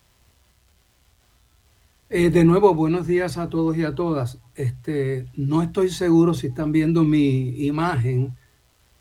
Eh, 2.09 2.29
de 2.29 2.45
nuevo, 2.45 2.73
buenos 2.73 3.07
días 3.07 3.37
a 3.37 3.49
todos 3.49 3.75
y 3.75 3.83
a 3.83 3.93
todas. 3.93 4.37
Este, 4.55 5.25
no 5.35 5.61
estoy 5.61 5.89
seguro 5.89 6.33
si 6.33 6.47
están 6.47 6.71
viendo 6.71 7.03
mi 7.03 7.65
imagen. 7.65 8.31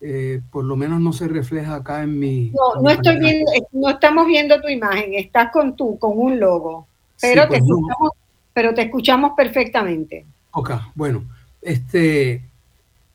Eh, 0.01 0.41
por 0.51 0.65
lo 0.65 0.75
menos 0.75 1.01
no 1.01 1.13
se 1.13 1.29
refleja 1.29 1.77
acá 1.77 2.03
en 2.03 2.19
mi. 2.19 2.51
No, 2.51 2.83
no 2.83 2.91
estoy 2.91 3.21
viendo, 3.21 3.53
no 3.71 3.91
estamos 3.91 4.27
viendo 4.27 4.61
tu 4.61 4.67
imagen. 4.67 5.15
Estás 5.15 5.53
con 5.53 5.77
tú, 5.77 5.97
con 5.97 6.19
un 6.19 6.41
logo, 6.41 6.89
pero 7.21 7.43
te 7.43 7.49
pues 7.49 7.61
escuchamos, 7.61 8.11
pero 8.53 8.75
te 8.75 8.83
escuchamos 8.83 9.33
perfectamente. 9.37 10.27
Ok, 10.51 10.73
bueno, 10.97 11.23
este, 11.67 12.49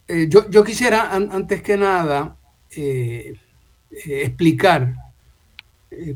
eh, 0.09 0.27
yo, 0.27 0.49
yo, 0.49 0.65
quisiera 0.65 1.13
antes 1.13 1.61
que 1.63 1.77
nada 1.77 2.35
eh, 2.75 3.35
eh, 3.91 4.23
explicar 4.25 4.93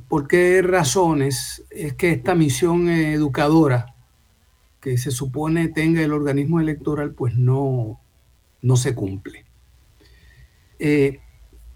por 0.09 0.27
qué 0.27 0.61
razones 0.61 1.63
es 1.69 1.93
que 1.93 2.11
esta 2.11 2.35
misión 2.35 2.89
educadora 2.89 3.95
que 4.81 4.97
se 4.97 5.11
supone 5.11 5.69
tenga 5.69 6.01
el 6.01 6.11
organismo 6.11 6.59
electoral, 6.59 7.11
pues 7.11 7.35
no, 7.37 8.01
no 8.61 8.75
se 8.75 8.93
cumple. 8.93 9.45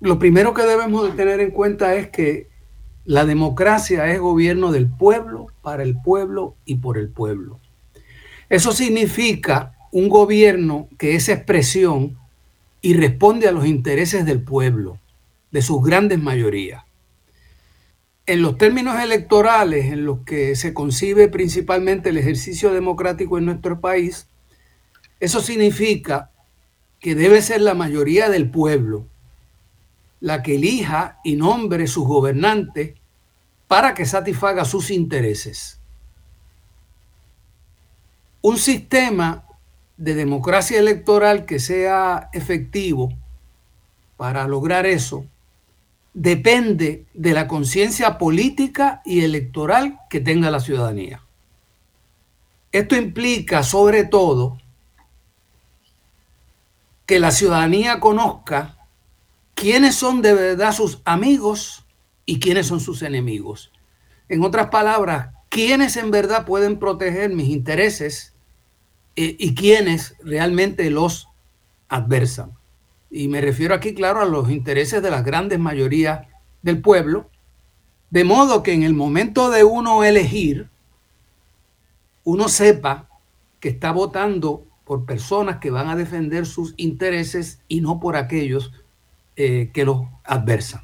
lo 0.02 0.20
primero 0.20 0.54
que 0.54 0.64
debemos 0.64 1.10
de 1.10 1.16
tener 1.16 1.40
en 1.40 1.52
cuenta 1.52 1.96
es 1.96 2.10
que 2.10 2.50
la 3.06 3.26
democracia 3.26 4.12
es 4.12 4.20
gobierno 4.20 4.74
del 4.74 4.90
pueblo, 4.90 5.48
para 5.62 5.84
el 5.84 6.02
pueblo 6.02 6.56
y 6.66 6.76
por 6.76 6.98
el 6.98 7.10
pueblo. 7.10 7.60
Eso 8.50 8.72
significa 8.74 9.74
un 9.92 10.10
gobierno 10.10 10.88
que 10.98 11.16
es 11.16 11.30
expresión 11.30 12.18
y 12.82 12.94
responde 12.94 13.48
a 13.48 13.52
los 13.52 13.66
intereses 13.66 14.26
del 14.26 14.42
pueblo, 14.42 15.00
de 15.52 15.62
sus 15.62 15.84
grandes 15.84 16.20
mayorías. 16.20 16.84
En 18.26 18.42
los 18.42 18.58
términos 18.58 19.02
electorales 19.02 19.86
en 19.86 20.06
los 20.06 20.20
que 20.20 20.56
se 20.56 20.74
concibe 20.74 21.28
principalmente 21.28 22.10
el 22.10 22.18
ejercicio 22.18 22.72
democrático 22.72 23.38
en 23.38 23.46
nuestro 23.46 23.82
país, 23.82 24.28
eso 25.20 25.42
significa 25.42 26.32
que 27.00 27.16
debe 27.16 27.42
ser 27.42 27.62
la 27.62 27.74
mayoría 27.74 28.30
del 28.30 28.52
pueblo 28.52 29.08
la 30.20 30.44
que 30.44 30.56
elija 30.56 31.20
y 31.24 31.36
nombre 31.36 31.88
sus 31.88 32.06
gobernantes 32.06 32.96
para 33.68 33.94
que 33.94 34.06
satisfaga 34.06 34.66
sus 34.66 34.92
intereses. 34.92 35.80
Un 38.42 38.58
sistema 38.58 39.46
de 40.00 40.16
democracia 40.16 40.80
electoral 40.80 41.46
que 41.46 41.60
sea 41.60 42.30
efectivo 42.32 43.10
para 44.16 44.48
lograr 44.48 44.86
eso 44.86 45.26
depende 46.14 47.06
de 47.14 47.34
la 47.34 47.48
conciencia 47.48 48.18
política 48.18 49.02
y 49.06 49.22
electoral 49.26 50.00
que 50.10 50.22
tenga 50.22 50.50
la 50.52 50.62
ciudadanía. 50.62 51.22
Esto 52.72 52.96
implica 52.96 53.62
sobre 53.62 54.06
todo 54.06 54.58
que 57.06 57.20
la 57.20 57.32
ciudadanía 57.32 58.00
conozca 58.00 58.78
quiénes 59.54 59.96
son 59.96 60.22
de 60.22 60.34
verdad 60.34 60.72
sus 60.72 61.02
amigos 61.04 61.86
y 62.26 62.40
quiénes 62.40 62.68
son 62.68 62.80
sus 62.80 63.02
enemigos. 63.02 63.72
En 64.30 64.44
otras 64.44 64.68
palabras, 64.70 65.36
quiénes 65.50 65.98
en 65.98 66.10
verdad 66.10 66.46
pueden 66.46 66.80
proteger 66.80 67.32
mis 67.32 67.50
intereses 67.50 68.34
eh, 69.22 69.36
y 69.38 69.54
quiénes 69.54 70.16
realmente 70.24 70.90
los 70.90 71.28
adversan. 71.90 72.54
Y 73.12 73.28
me 73.28 73.42
refiero 73.42 73.76
aquí, 73.76 73.94
claro, 73.94 74.22
a 74.22 74.26
los 74.26 74.50
intereses 74.50 75.04
de 75.04 75.12
las 75.12 75.26
grandes 75.26 75.60
mayorías 75.60 76.26
del 76.62 76.80
pueblo, 76.80 77.30
de 78.12 78.24
modo 78.24 78.64
que 78.64 78.72
en 78.72 78.84
el 78.84 78.94
momento 78.94 79.50
de 79.50 79.66
uno 79.66 80.06
elegir, 80.06 80.70
uno 82.24 82.48
sepa 82.48 83.10
que 83.60 83.68
está 83.68 83.92
votando 83.92 84.64
por 84.86 85.06
personas 85.06 85.58
que 85.58 85.70
van 85.70 85.90
a 85.90 85.98
defender 85.98 86.46
sus 86.46 86.74
intereses 86.78 87.60
y 87.68 87.82
no 87.82 88.00
por 88.00 88.16
aquellos 88.16 88.72
eh, 89.36 89.70
que 89.74 89.84
los 89.84 90.04
adversan. 90.24 90.84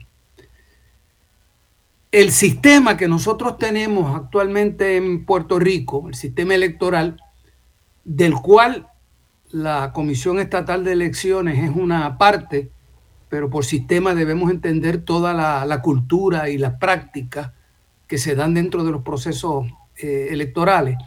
El 2.11 2.33
sistema 2.33 2.97
que 2.97 3.07
nosotros 3.07 3.57
tenemos 3.57 4.13
actualmente 4.13 4.97
en 4.97 5.23
Puerto 5.23 5.57
Rico, 5.57 6.09
el 6.09 6.15
sistema 6.15 6.53
electoral, 6.53 7.21
del 8.05 8.35
cual 8.35 8.87
la 9.51 9.91
Comisión 9.93 10.39
Estatal 10.39 10.83
de 10.83 10.93
Elecciones 10.93 11.61
es 11.63 11.75
una 11.75 12.17
parte, 12.17 12.69
pero 13.29 13.49
por 13.49 13.65
sistema 13.65 14.15
debemos 14.15 14.51
entender 14.51 15.03
toda 15.03 15.33
la, 15.33 15.81
cultura 15.81 16.49
y 16.49 16.57
las 16.57 16.75
prácticas 16.75 17.51
que 18.07 18.17
se 18.17 18.35
dan 18.35 18.53
dentro 18.53 18.83
de 18.83 18.91
los 18.91 19.01
procesos 19.01 19.65
eh, 19.97 20.27
electorales. 20.29 20.97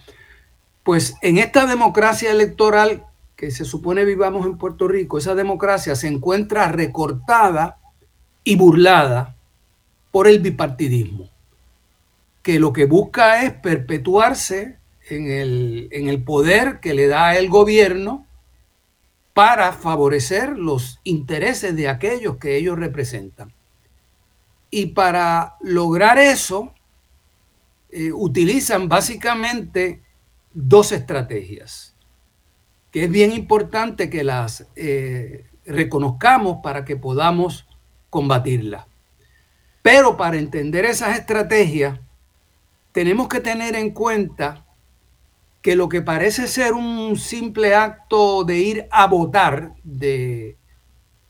Pues 0.83 1.15
en 1.23 1.39
esta 1.39 1.67
democracia 1.67 2.31
electoral 2.31 3.05
que 3.37 3.51
se 3.53 3.65
supone 3.65 4.05
vivamos 4.05 4.47
en 4.47 4.59
Puerto 4.59 4.89
Rico, 4.89 5.19
esa 5.19 5.37
democracia 5.37 5.95
se 5.95 6.09
encuentra 6.09 6.73
recortada 6.73 7.79
y 8.43 8.57
burlada 8.57 9.37
por 10.11 10.27
el 10.27 10.41
bipartidismo, 10.41 11.29
que 12.43 12.59
lo 12.59 12.73
que 12.73 12.87
busca 12.87 13.45
es 13.45 13.53
perpetuarse 13.53 14.78
en 15.11 15.31
el, 15.31 15.89
en 15.93 16.09
el 16.09 16.23
poder 16.23 16.81
que 16.81 16.95
le 16.95 17.07
da 17.07 17.37
el 17.37 17.49
gobierno 17.49 18.27
para 19.35 19.73
favorecer 19.73 20.59
los 20.59 20.99
intereses 21.05 21.77
de 21.77 21.89
aquellos 21.89 22.39
que 22.39 22.57
ellos 22.57 22.79
representan. 22.79 23.53
Y 24.71 24.87
para 24.87 25.57
lograr 25.61 26.19
eso, 26.19 26.75
eh, 27.91 28.13
utilizan 28.13 28.89
básicamente 28.89 30.03
dos 30.53 30.93
estrategias, 30.93 31.95
que 32.91 33.05
es 33.05 33.11
bien 33.11 33.33
importante 33.33 34.11
que 34.11 34.25
las 34.25 34.67
eh, 34.77 35.47
reconozcamos 35.65 36.59
para 36.63 36.85
que 36.85 36.97
podamos 36.97 37.67
combatirlas. 38.11 38.87
Pero 39.83 40.17
para 40.17 40.37
entender 40.37 40.85
esas 40.85 41.19
estrategias, 41.19 41.99
tenemos 42.93 43.29
que 43.29 43.41
tener 43.41 43.77
en 43.77 43.91
cuenta 43.93 44.67
que 45.69 45.77
lo 45.77 45.91
que 45.91 46.01
parece 46.01 46.49
ser 46.49 46.73
un 46.73 47.19
simple 47.19 47.75
acto 47.75 48.43
de 48.43 48.57
ir 48.57 48.89
a 48.91 49.07
votar, 49.07 49.75
de 49.85 50.57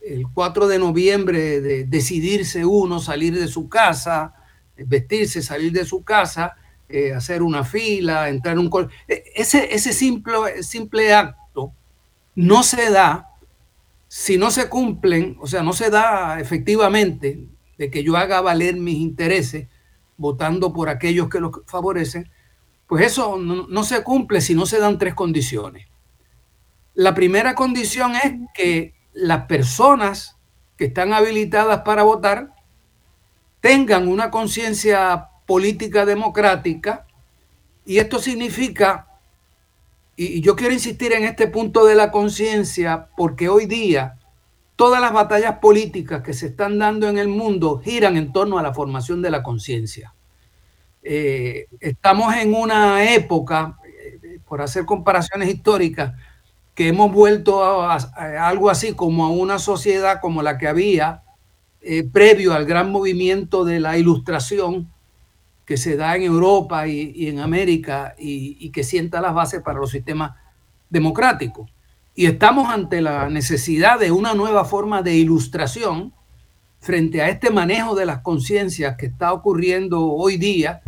el 0.00 0.28
4 0.32 0.68
de 0.68 0.78
noviembre, 0.78 1.60
de 1.60 1.86
decidirse 1.86 2.64
uno 2.64 3.00
salir 3.00 3.34
de 3.36 3.48
su 3.48 3.68
casa, 3.68 4.36
vestirse, 4.76 5.42
salir 5.42 5.72
de 5.72 5.84
su 5.84 6.04
casa, 6.04 6.54
eh, 6.88 7.12
hacer 7.12 7.42
una 7.42 7.64
fila, 7.64 8.28
entrar 8.28 8.56
en 8.56 8.60
un... 8.60 8.88
E, 9.08 9.24
ese, 9.34 9.74
ese 9.74 9.92
simple, 9.92 10.62
simple 10.62 11.12
acto 11.12 11.72
no 12.36 12.62
se 12.62 12.92
da 12.92 13.30
si 14.06 14.38
no 14.38 14.52
se 14.52 14.68
cumplen, 14.68 15.36
o 15.40 15.48
sea, 15.48 15.64
no 15.64 15.72
se 15.72 15.90
da 15.90 16.38
efectivamente 16.38 17.44
de 17.76 17.90
que 17.90 18.04
yo 18.04 18.16
haga 18.16 18.40
valer 18.40 18.76
mis 18.76 18.98
intereses 18.98 19.66
votando 20.16 20.72
por 20.72 20.88
aquellos 20.90 21.28
que 21.28 21.40
los 21.40 21.60
favorecen, 21.66 22.30
pues 22.88 23.04
eso 23.04 23.36
no, 23.36 23.84
se 23.84 24.02
cumple 24.02 24.40
si 24.40 24.54
no 24.54 24.64
se 24.64 24.80
dan 24.80 24.98
tres 24.98 25.14
condiciones. 25.14 25.86
La 26.94 27.14
primera 27.14 27.54
condición 27.54 28.16
es 28.16 28.32
que 28.54 28.94
las 29.12 29.44
personas 29.44 30.38
que 30.76 30.86
están 30.86 31.12
habilitadas 31.12 31.82
para 31.82 32.02
votar 32.02 32.54
tengan 33.60 34.08
una 34.08 34.30
conciencia 34.30 35.28
política 35.46 36.06
democrática 36.06 37.06
y 37.84 37.98
esto 37.98 38.18
significa, 38.18 39.06
y 40.16 40.40
yo 40.40 40.56
quiero 40.56 40.72
insistir 40.72 41.12
en 41.12 41.24
este 41.24 41.46
punto 41.46 41.84
de 41.84 41.94
la 41.94 42.10
conciencia 42.10 43.10
porque 43.18 43.50
hoy 43.50 43.66
día 43.66 44.18
todas 44.76 45.02
las 45.02 45.12
batallas 45.12 45.58
políticas 45.58 46.22
que 46.22 46.32
se 46.32 46.46
están 46.46 46.78
dando 46.78 47.06
en 47.06 47.18
el 47.18 47.28
mundo 47.28 47.80
giran 47.84 48.16
en 48.16 48.32
torno 48.32 48.58
a 48.58 48.62
la 48.62 48.72
formación 48.72 49.20
de 49.20 49.30
la 49.30 49.42
conciencia. 49.42 50.14
Eh, 51.10 51.68
estamos 51.80 52.34
en 52.34 52.52
una 52.52 53.14
época, 53.14 53.78
eh, 53.82 54.40
por 54.46 54.60
hacer 54.60 54.84
comparaciones 54.84 55.48
históricas, 55.48 56.12
que 56.74 56.88
hemos 56.88 57.10
vuelto 57.10 57.64
a, 57.64 57.94
algo 58.46 58.68
así 58.68 58.92
como 58.92 59.24
a 59.24 59.30
una 59.30 59.58
sociedad 59.58 60.20
como 60.20 60.42
la 60.42 60.58
que 60.58 60.68
había 60.68 61.22
eh, 61.80 62.04
previo 62.04 62.52
al 62.52 62.66
gran 62.66 62.92
movimiento 62.92 63.64
de 63.64 63.80
la 63.80 63.96
ilustración 63.96 64.92
que 65.64 65.78
se 65.78 65.96
da 65.96 66.14
en 66.14 66.24
Europa 66.24 66.86
y, 66.86 67.26
en 67.26 67.38
América 67.38 68.14
y, 68.18 68.58
y, 68.60 68.68
que 68.68 68.84
sienta 68.84 69.22
las 69.22 69.32
bases 69.32 69.62
para 69.62 69.78
los 69.78 69.90
sistemas 69.90 70.32
democráticos. 70.90 71.70
Y 72.14 72.26
estamos 72.26 72.68
ante 72.68 73.00
la 73.00 73.30
necesidad 73.30 73.98
de 73.98 74.12
una 74.12 74.34
nueva 74.34 74.66
forma 74.66 75.00
de 75.00 75.14
ilustración 75.14 76.12
frente 76.80 77.22
a 77.22 77.30
este 77.30 77.50
manejo 77.50 77.94
de 77.94 78.04
las 78.04 78.18
conciencias 78.18 78.96
que 78.98 79.06
está 79.06 79.32
ocurriendo 79.32 80.06
hoy 80.06 80.36
día, 80.36 80.82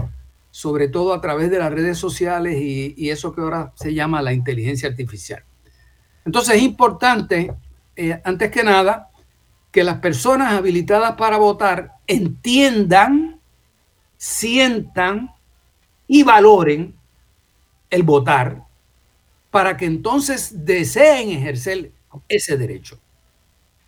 sobre 0.51 0.89
todo 0.89 1.13
a 1.13 1.21
través 1.21 1.51
de 1.51 1.59
las 1.59 1.73
redes 1.73 1.99
sociales 1.99 2.61
y, 2.61 3.11
eso 3.11 3.35
que 3.35 3.41
ahora 3.41 3.73
se 3.75 3.95
llama 3.95 4.23
la 4.23 4.33
inteligencia 4.33 4.89
artificial. 4.89 5.45
Entonces 6.25 6.57
es 6.57 6.63
importante, 6.63 7.55
eh, 7.97 8.21
antes 8.25 8.51
que 8.51 8.63
nada, 8.63 9.11
que 9.71 9.85
las 9.85 9.99
personas 9.99 10.53
habilitadas 10.53 11.13
para 11.17 11.37
votar 11.37 11.93
entiendan, 12.07 13.41
sientan 14.17 15.33
y 16.09 16.25
valoren 16.25 16.95
el 17.89 18.03
votar 18.03 18.65
para 19.51 19.77
que 19.77 19.85
entonces 19.85 20.65
deseen 20.65 21.31
ejercer 21.31 21.93
ese 22.29 22.57
derecho. 22.57 22.99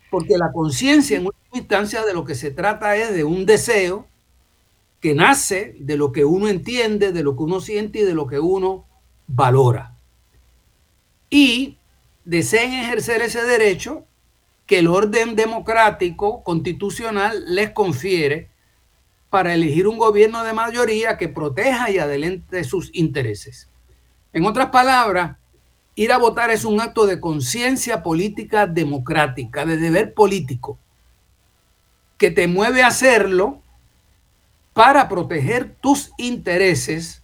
Porque 0.09 0.37
la 0.37 0.51
conciencia 0.51 1.17
en 1.17 1.25
última 1.25 1.57
instancia 1.57 2.05
de 2.05 2.13
lo 2.13 2.23
que 2.23 2.35
se 2.35 2.51
trata 2.51 2.95
es 2.95 3.13
de 3.13 3.23
un 3.23 3.45
deseo 3.45 4.07
que 5.03 5.13
nace 5.13 5.75
de 5.79 5.97
lo 5.97 6.13
que 6.13 6.23
uno 6.23 6.47
entiende, 6.47 7.11
de 7.11 7.23
lo 7.23 7.35
que 7.35 7.43
uno 7.43 7.59
siente 7.59 7.99
y 7.99 8.03
de 8.03 8.15
lo 8.15 8.25
que 8.25 8.39
uno 8.39 8.87
valora. 9.27 9.97
y 11.29 11.77
deseen 12.23 12.71
ejercer 12.71 13.21
ese 13.21 13.43
derecho 13.43 14.05
que 14.65 14.79
el 14.79 14.87
orden 14.87 15.35
democrático 15.35 16.41
constitucional 16.43 17.43
les 17.53 17.71
confiere 17.71 18.49
para 19.29 19.53
elegir 19.53 19.87
un 19.87 19.97
gobierno 19.97 20.43
de 20.45 20.53
mayoría 20.53 21.17
que 21.17 21.27
proteja 21.27 21.89
y 21.89 21.97
adelante 21.97 22.63
sus 22.63 22.89
intereses. 22.93 23.67
En 24.31 24.45
otras 24.45 24.69
palabras, 24.69 25.37
ir 25.95 26.13
a 26.13 26.17
votar 26.17 26.49
es 26.49 26.63
un 26.63 26.79
acto 26.79 27.07
de 27.07 27.19
conciencia 27.19 28.03
política 28.03 28.67
democrática, 28.67 29.65
de 29.65 29.75
deber 29.75 30.13
político, 30.13 30.77
que 32.17 32.31
te 32.31 32.47
mueve 32.47 32.83
a 32.83 32.87
hacerlo 32.87 33.62
para 34.73 35.07
proteger 35.07 35.75
tus 35.79 36.11
intereses 36.17 37.23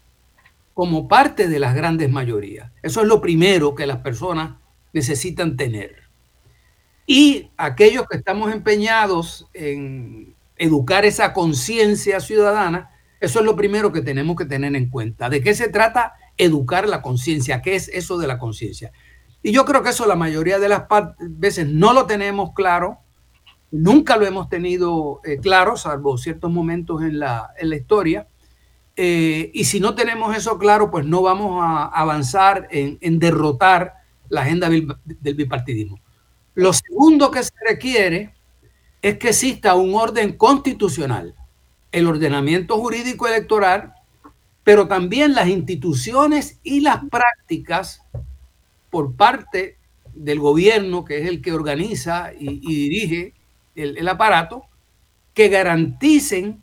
como 0.73 1.07
parte 1.07 1.47
de 1.47 1.59
las 1.59 1.75
grandes 1.75 2.09
mayorías. 2.09 2.71
Eso 2.81 3.01
es 3.01 3.07
lo 3.07 3.19
primero 3.19 3.75
que 3.75 3.87
las 3.87 3.97
personas 3.97 4.57
necesitan 4.93 5.57
tener. 5.57 6.03
Y 7.05 7.49
aquellos 7.57 8.05
que 8.07 8.17
estamos 8.17 8.51
empeñados 8.53 9.47
en 9.53 10.35
educar 10.57 11.05
esa 11.05 11.33
conciencia 11.33 12.19
ciudadana, 12.19 12.91
eso 13.19 13.39
es 13.39 13.45
lo 13.45 13.55
primero 13.55 13.91
que 13.91 14.01
tenemos 14.01 14.35
que 14.37 14.45
tener 14.45 14.75
en 14.75 14.89
cuenta. 14.89 15.29
¿De 15.29 15.41
qué 15.41 15.55
se 15.55 15.69
trata? 15.69 16.13
Educar 16.37 16.87
la 16.87 17.01
conciencia. 17.01 17.61
¿Qué 17.61 17.75
es 17.75 17.87
eso 17.89 18.17
de 18.17 18.27
la 18.27 18.37
conciencia? 18.37 18.91
Y 19.41 19.51
yo 19.51 19.65
creo 19.65 19.83
que 19.83 19.89
eso 19.89 20.05
la 20.05 20.15
mayoría 20.15 20.59
de 20.59 20.69
las 20.69 20.83
veces 21.19 21.67
no 21.67 21.93
lo 21.93 22.05
tenemos 22.05 22.53
claro, 22.53 22.99
nunca 23.71 24.17
lo 24.17 24.25
hemos 24.25 24.49
tenido 24.49 25.21
eh, 25.23 25.37
claro, 25.37 25.77
salvo 25.77 26.17
ciertos 26.17 26.51
momentos 26.51 27.01
en 27.01 27.19
la, 27.19 27.51
en 27.57 27.69
la 27.69 27.75
historia. 27.75 28.27
Eh, 28.95 29.51
y 29.53 29.63
si 29.63 29.79
no 29.79 29.95
tenemos 29.95 30.35
eso 30.35 30.57
claro, 30.57 30.91
pues 30.91 31.05
no 31.05 31.21
vamos 31.21 31.63
a 31.63 31.85
avanzar 31.85 32.67
en, 32.71 32.97
en 33.01 33.19
derrotar 33.19 33.93
la 34.27 34.41
agenda 34.41 34.69
del 34.69 35.35
bipartidismo. 35.35 35.99
Lo 36.55 36.73
segundo 36.73 37.31
que 37.31 37.43
se 37.43 37.53
requiere 37.67 38.33
es 39.01 39.17
que 39.17 39.29
exista 39.29 39.75
un 39.75 39.95
orden 39.95 40.33
constitucional, 40.33 41.35
el 41.91 42.07
ordenamiento 42.07 42.77
jurídico 42.77 43.27
electoral, 43.27 43.93
pero 44.63 44.87
también 44.87 45.33
las 45.33 45.47
instituciones 45.47 46.59
y 46.63 46.81
las 46.81 46.99
prácticas 47.09 48.03
por 48.89 49.15
parte 49.15 49.77
del 50.13 50.39
gobierno, 50.39 51.05
que 51.05 51.19
es 51.19 51.27
el 51.27 51.41
que 51.41 51.53
organiza 51.53 52.31
y, 52.37 52.59
dirige 52.59 53.33
el, 53.79 54.07
aparato, 54.07 54.63
que 55.33 55.49
garanticen 55.49 56.61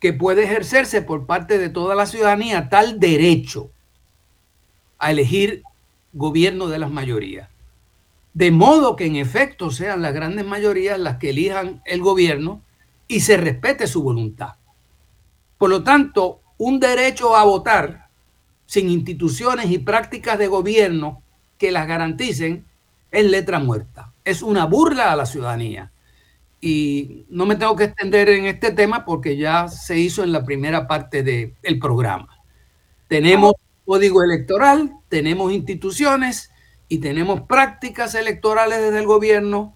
que 0.00 0.12
puede 0.12 0.44
ejercerse 0.44 1.02
por 1.02 1.26
parte 1.26 1.58
de 1.58 1.70
toda 1.70 1.94
la 1.94 2.06
ciudadanía 2.06 2.68
tal 2.68 3.00
derecho 3.00 3.70
a 4.98 5.10
elegir 5.10 5.62
gobierno 6.12 6.68
de 6.68 6.78
las 6.78 6.90
mayorías. 6.90 7.48
De 8.34 8.50
modo 8.50 8.96
que 8.96 9.06
en 9.06 9.16
efecto 9.16 9.70
sean 9.70 10.02
las 10.02 10.12
grandes 10.12 10.44
mayorías 10.44 10.98
las 10.98 11.18
que 11.18 11.30
elijan 11.30 11.82
el 11.86 12.00
gobierno 12.00 12.60
y 13.08 13.20
se 13.20 13.36
respete 13.36 13.86
su 13.86 14.02
voluntad. 14.02 14.54
Por 15.56 15.70
lo 15.70 15.82
tanto, 15.82 16.40
un 16.58 16.80
derecho 16.80 17.36
a 17.36 17.44
votar 17.44 18.08
sin 18.66 18.90
instituciones 18.90 19.70
y 19.70 19.78
prácticas 19.78 20.38
de 20.38 20.48
gobierno 20.48 21.22
que 21.58 21.70
las 21.70 21.86
garanticen 21.86 22.64
es 23.10 23.24
letra 23.24 23.58
muerta. 23.58 24.12
Es 24.24 24.42
una 24.42 24.66
burla 24.66 25.12
a 25.12 25.16
la 25.16 25.26
ciudadanía. 25.26 25.90
Y 26.66 27.26
no 27.28 27.44
me 27.44 27.56
tengo 27.56 27.76
que 27.76 27.84
extender 27.84 28.30
en 28.30 28.46
este 28.46 28.70
tema 28.72 29.04
porque 29.04 29.36
ya 29.36 29.68
se 29.68 29.98
hizo 29.98 30.24
en 30.24 30.32
la 30.32 30.46
primera 30.46 30.88
parte 30.88 31.22
del 31.22 31.78
programa. 31.78 32.40
Tenemos 33.06 33.52
código 33.84 34.22
electoral, 34.22 34.90
tenemos 35.10 35.52
instituciones 35.52 36.50
y 36.88 37.00
tenemos 37.00 37.42
prácticas 37.42 38.14
electorales 38.14 38.80
desde 38.80 38.98
el 38.98 39.04
gobierno 39.04 39.74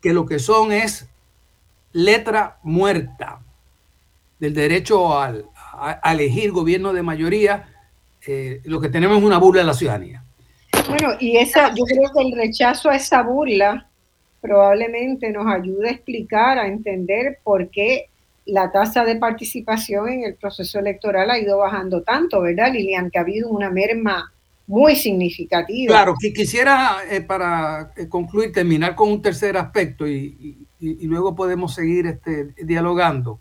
que 0.00 0.12
lo 0.12 0.26
que 0.26 0.40
son 0.40 0.72
es 0.72 1.06
letra 1.92 2.58
muerta 2.64 3.38
del 4.40 4.52
derecho 4.52 5.16
a, 5.16 5.32
elegir 6.10 6.50
gobierno 6.50 6.92
de 6.92 7.04
mayoría. 7.04 7.68
Eh, 8.26 8.62
lo 8.64 8.80
que 8.80 8.88
tenemos 8.88 9.18
es 9.18 9.22
una 9.22 9.38
burla 9.38 9.60
de 9.60 9.66
la 9.68 9.74
ciudadanía. 9.74 10.24
Bueno, 10.88 11.10
y 11.20 11.36
esa, 11.36 11.72
yo 11.72 11.84
creo 11.84 12.10
que 12.12 12.22
el 12.22 12.32
rechazo 12.36 12.90
a 12.90 12.96
esa 12.96 13.22
burla 13.22 13.85
probablemente 14.46 15.32
nos 15.32 15.46
ayude 15.46 15.88
a 15.88 15.92
explicar, 15.92 16.58
a 16.58 16.68
entender 16.68 17.38
por 17.42 17.68
qué 17.68 18.08
la 18.44 18.70
tasa 18.70 19.04
de 19.04 19.16
participación 19.16 20.08
en 20.08 20.24
el 20.24 20.34
proceso 20.36 20.78
electoral 20.78 21.30
ha 21.30 21.38
ido 21.38 21.58
bajando 21.58 22.02
tanto, 22.02 22.40
¿verdad, 22.40 22.72
Lilian? 22.72 23.10
Que 23.10 23.18
ha 23.18 23.22
habido 23.22 23.48
una 23.48 23.70
merma 23.70 24.32
muy 24.68 24.94
significativa. 24.94 25.92
Claro, 25.92 26.14
que 26.20 26.32
quisiera, 26.32 26.98
eh, 27.10 27.20
para 27.20 27.92
eh, 27.96 28.08
concluir, 28.08 28.52
terminar 28.52 28.94
con 28.94 29.10
un 29.10 29.20
tercer 29.20 29.56
aspecto 29.56 30.06
y, 30.06 30.62
luego 30.78 31.34
podemos 31.34 31.74
seguir 31.74 32.06
este, 32.06 32.54
dialogando. 32.64 33.40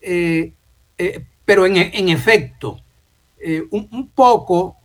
Eh, 0.00 0.52
pero 1.44 1.66
en, 1.66 2.08
efecto, 2.08 2.78
un, 3.70 4.10
poco, 4.14 4.76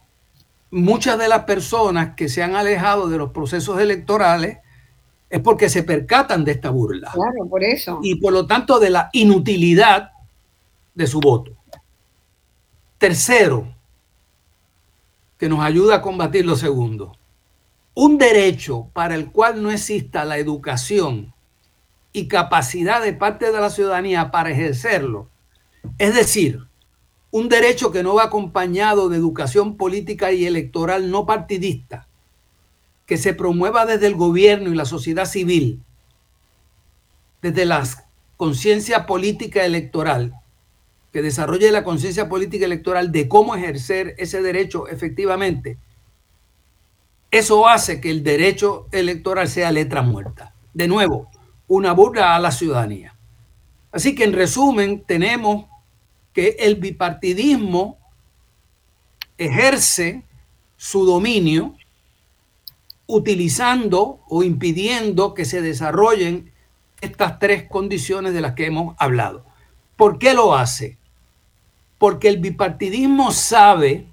muchas 0.72 1.20
de 1.20 1.28
las 1.28 1.44
personas 1.44 2.16
que 2.16 2.30
se 2.30 2.42
han 2.42 2.56
alejado 2.56 3.10
de 3.10 3.18
los 3.18 3.32
procesos 3.32 3.80
electorales 3.80 4.60
es 5.34 5.40
porque 5.40 5.68
se 5.68 5.82
percatan 5.82 6.46
de 6.46 6.52
esta 6.52 6.70
burla. 6.70 7.10
Claro, 7.12 7.50
por 7.50 7.64
eso. 7.64 8.00
Y 8.04 8.22
por 8.22 8.32
lo 8.32 8.46
tanto 8.46 8.80
de 8.80 8.92
la 8.92 9.10
inutilidad 9.14 10.12
de 10.94 11.08
su 11.08 11.20
voto. 11.20 11.58
Tercero, 13.00 13.74
que 15.40 15.50
nos 15.50 15.62
ayuda 15.62 15.96
a 15.96 16.02
combatir 16.04 16.46
lo 16.46 16.56
segundo. 16.56 17.18
Un 17.96 18.20
derecho 18.20 18.90
para 18.94 19.16
el 19.16 19.32
cual 19.32 19.64
no 19.64 19.72
exista 19.72 20.24
la 20.24 20.38
educación 20.38 21.34
y 22.12 22.28
capacidad 22.28 23.02
de 23.02 23.14
parte 23.14 23.52
de 23.52 23.60
la 23.60 23.72
ciudadanía 23.72 24.30
para 24.30 24.52
ejercerlo. 24.52 25.30
Es 25.98 26.14
decir, 26.14 26.60
un 27.32 27.50
derecho 27.50 27.92
que 27.92 28.04
no 28.04 28.14
va 28.14 28.26
acompañado 28.26 29.10
de 29.10 29.18
educación 29.18 29.78
política 29.78 30.32
y 30.32 30.46
electoral 30.46 31.10
no 31.10 31.26
partidista, 31.26 32.08
que 33.06 33.18
se 33.18 33.34
promueva 33.34 33.86
desde 33.86 34.08
el 34.08 34.16
gobierno 34.16 34.72
y 34.72 34.76
la 34.76 34.86
sociedad 34.86 35.26
civil, 35.26 35.82
desde 37.42 37.66
la 37.66 37.84
conciencia 38.38 39.06
política 39.06 39.66
electoral, 39.66 40.34
que 41.12 41.22
desarrolle 41.22 41.72
la 41.72 41.84
conciencia 41.84 42.28
política 42.28 42.66
electoral 42.66 43.12
de 43.12 43.28
cómo 43.28 43.56
ejercer 43.56 44.16
ese 44.18 44.42
derecho 44.42 44.88
efectivamente, 44.88 45.78
eso 47.30 47.68
hace 47.68 48.00
que 48.00 48.10
el 48.12 48.24
derecho 48.24 48.88
electoral 48.92 49.48
sea 49.48 49.72
letra 49.72 50.02
muerta. 50.02 50.54
De 50.74 50.88
nuevo, 50.88 51.30
una 51.68 51.92
burla 51.92 52.36
a 52.36 52.40
la 52.40 52.52
ciudadanía. 52.52 53.16
Así 53.92 54.16
que 54.16 54.24
en 54.24 54.34
resumen, 54.34 55.04
tenemos 55.06 55.66
que 56.32 56.56
el 56.60 56.76
bipartidismo 56.76 57.98
ejerce 59.38 60.24
su 60.78 61.06
dominio 61.06 61.76
utilizando 63.08 64.22
o 64.28 64.44
impidiendo 64.44 65.34
que 65.34 65.46
se 65.46 65.62
desarrollen 65.62 66.52
estas 67.02 67.40
tres 67.40 67.68
condiciones 67.70 68.34
de 68.34 68.42
las 68.42 68.54
que 68.54 68.66
hemos 68.66 68.96
hablado. 68.98 69.46
¿Por 69.96 70.18
qué 70.20 70.34
lo 70.34 70.56
hace? 70.56 70.98
Porque 71.98 72.30
el 72.30 72.38
bipartidismo 72.38 73.32
sabe, 73.32 74.08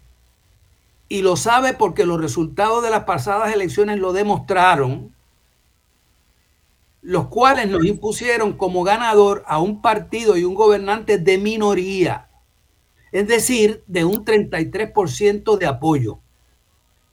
y 1.08 1.22
lo 1.22 1.36
sabe 1.36 1.72
porque 1.72 2.06
los 2.06 2.20
resultados 2.20 2.82
de 2.82 2.90
las 2.90 3.04
pasadas 3.04 3.52
elecciones 3.54 3.98
lo 3.98 4.12
demostraron, 4.12 5.12
los 7.02 7.28
cuales 7.28 7.68
nos 7.68 7.84
impusieron 7.84 8.52
como 8.52 8.84
ganador 8.84 9.42
a 9.46 9.58
un 9.58 9.80
partido 9.80 10.36
y 10.36 10.44
un 10.44 10.54
gobernante 10.54 11.18
de 11.18 11.38
minoría, 11.38 12.28
es 13.10 13.26
decir, 13.26 13.82
de 13.86 14.04
un 14.04 14.24
33% 14.24 15.56
de 15.56 15.66
apoyo. 15.66 16.18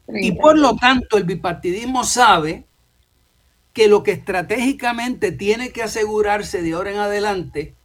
Y 0.07 0.31
por 0.33 0.57
lo 0.57 0.75
tanto, 0.75 1.17
el 1.17 1.25
bipartidismo 1.25 2.03
sabe 2.03 2.65
que 3.73 3.87
lo 3.87 4.03
que 4.03 4.11
estratégicamente 4.11 5.31
tiene 5.31 5.71
que 5.71 5.83
asegurarse 5.83 6.61
de 6.61 6.73
ahora 6.73 6.91
en 6.91 6.97
adelante 6.97 7.75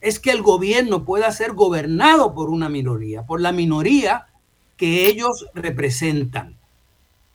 es 0.00 0.18
que 0.18 0.30
el 0.30 0.42
gobierno 0.42 1.04
pueda 1.04 1.30
ser 1.32 1.52
gobernado 1.52 2.34
por 2.34 2.50
una 2.50 2.68
minoría, 2.68 3.26
por 3.26 3.40
la 3.40 3.52
minoría 3.52 4.26
que 4.76 5.06
ellos 5.06 5.46
representan. 5.54 6.58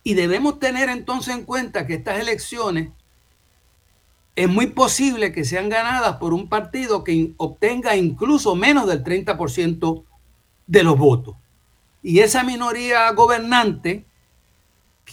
Y 0.03 0.13
debemos 0.13 0.59
tener 0.59 0.89
entonces 0.89 1.35
en 1.35 1.45
cuenta 1.45 1.85
que 1.88 1.95
estas 1.95 2.19
elecciones 2.19 2.89
es 4.35 4.49
muy 4.49 4.67
posible 4.67 5.31
que 5.31 5.45
sean 5.45 5.69
ganadas 5.69 6.17
por 6.17 6.34
un 6.34 6.49
partido 6.49 7.03
que 7.03 7.34
obtenga 7.38 7.95
incluso 7.95 8.55
menos 8.55 8.88
del 8.88 9.03
30% 9.03 10.03
de 10.67 10.84
los 10.84 10.97
votos. 10.97 11.35
Y 12.03 12.19
esa 12.19 12.43
minoría 12.43 13.11
gobernante 13.11 14.05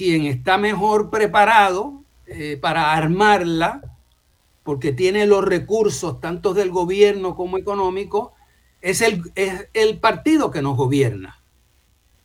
quien 0.03 0.27
está 0.27 0.59
mejor 0.59 1.11
preparado 1.11 2.03
eh, 2.27 2.59
para 2.61 2.93
armarla, 2.93 3.83
porque 4.65 4.91
tiene 4.93 5.27
los 5.27 5.45
recursos 5.45 6.21
tanto 6.21 6.55
del 6.55 6.71
gobierno 6.71 7.37
como 7.37 7.57
económico, 7.57 8.33
es 8.81 9.01
el, 9.01 9.23
el 9.35 9.99
partido 10.01 10.51
que 10.51 10.61
nos 10.61 10.77
gobierna. 10.77 11.41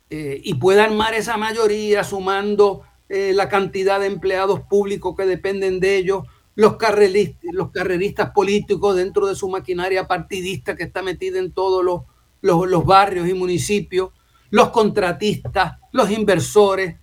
Eh, 0.09 0.41
y 0.43 0.55
puede 0.55 0.81
armar 0.81 1.13
esa 1.13 1.37
mayoría 1.37 2.03
sumando 2.03 2.81
eh, 3.09 3.33
la 3.35 3.47
cantidad 3.47 3.99
de 3.99 4.07
empleados 4.07 4.61
públicos 4.61 5.15
que 5.15 5.27
dependen 5.27 5.79
de 5.79 5.97
ellos, 5.97 6.23
los 6.55 6.77
carreristas, 6.77 7.53
los 7.53 7.69
carreristas 7.69 8.31
políticos 8.31 8.95
dentro 8.95 9.27
de 9.27 9.35
su 9.35 9.49
maquinaria 9.49 10.07
partidista 10.07 10.75
que 10.75 10.85
está 10.85 11.03
metida 11.03 11.37
en 11.37 11.51
todos 11.51 11.85
los, 11.85 12.01
los, 12.41 12.85
barrios 12.85 13.29
y 13.29 13.35
municipios, 13.35 14.09
los 14.49 14.69
contratistas, 14.69 15.77
los 15.91 16.09
inversores, 16.09 16.95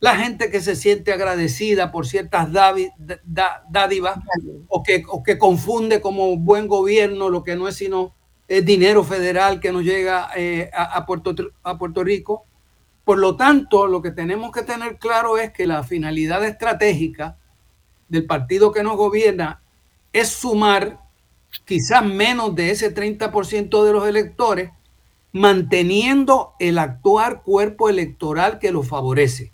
la 0.00 0.16
gente 0.16 0.50
que 0.50 0.60
se 0.62 0.76
siente 0.76 1.12
agradecida 1.12 1.92
por 1.92 2.06
ciertas 2.06 2.50
dádivas 2.50 4.18
o 4.68 4.82
que, 4.82 5.04
o 5.06 5.22
que 5.22 5.38
confunde 5.38 6.00
como 6.00 6.36
buen 6.38 6.66
gobierno 6.68 7.28
lo 7.28 7.44
que 7.44 7.54
no 7.54 7.68
es 7.68 7.76
sino 7.76 8.14
el 8.48 8.64
dinero 8.64 9.04
federal 9.04 9.60
que 9.60 9.70
nos 9.70 9.84
llega 9.84 10.30
eh, 10.34 10.70
a, 10.74 11.06
Puerto, 11.06 11.34
a 11.62 11.78
Puerto 11.78 12.02
Rico. 12.02 12.44
Por 13.04 13.18
lo 13.18 13.36
tanto, 13.36 13.86
lo 13.86 14.02
que 14.02 14.10
tenemos 14.10 14.50
que 14.50 14.62
tener 14.62 14.98
claro 14.98 15.38
es 15.38 15.52
que 15.52 15.68
la 15.68 15.84
finalidad 15.84 16.44
estratégica 16.44 17.36
del 18.08 18.26
partido 18.26 18.72
que 18.72 18.82
nos 18.82 18.96
gobierna 18.96 19.62
es 20.12 20.30
sumar 20.30 20.98
quizás 21.64 22.04
menos 22.04 22.54
de 22.56 22.70
ese 22.70 22.92
30% 22.92 23.84
de 23.84 23.92
los 23.92 24.08
electores, 24.08 24.70
manteniendo 25.32 26.54
el 26.58 26.78
actual 26.78 27.42
cuerpo 27.42 27.88
electoral 27.88 28.58
que 28.58 28.72
lo 28.72 28.82
favorece. 28.82 29.52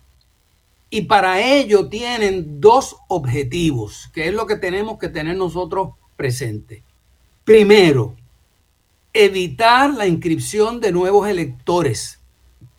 Y 0.89 1.01
para 1.01 1.41
ello 1.41 1.89
tienen 1.89 2.61
dos 2.61 2.95
objetivos, 3.07 4.09
que 4.13 4.27
es 4.27 4.33
lo 4.33 4.47
que 4.47 4.55
tenemos 4.55 4.97
que 4.97 5.09
tener 5.09 5.35
nosotros 5.35 5.89
presente. 6.15 6.83
Primero, 7.43 8.15
evitar 9.13 9.93
la 9.93 10.07
inscripción 10.07 10.79
de 10.79 10.91
nuevos 10.91 11.27
electores, 11.27 12.21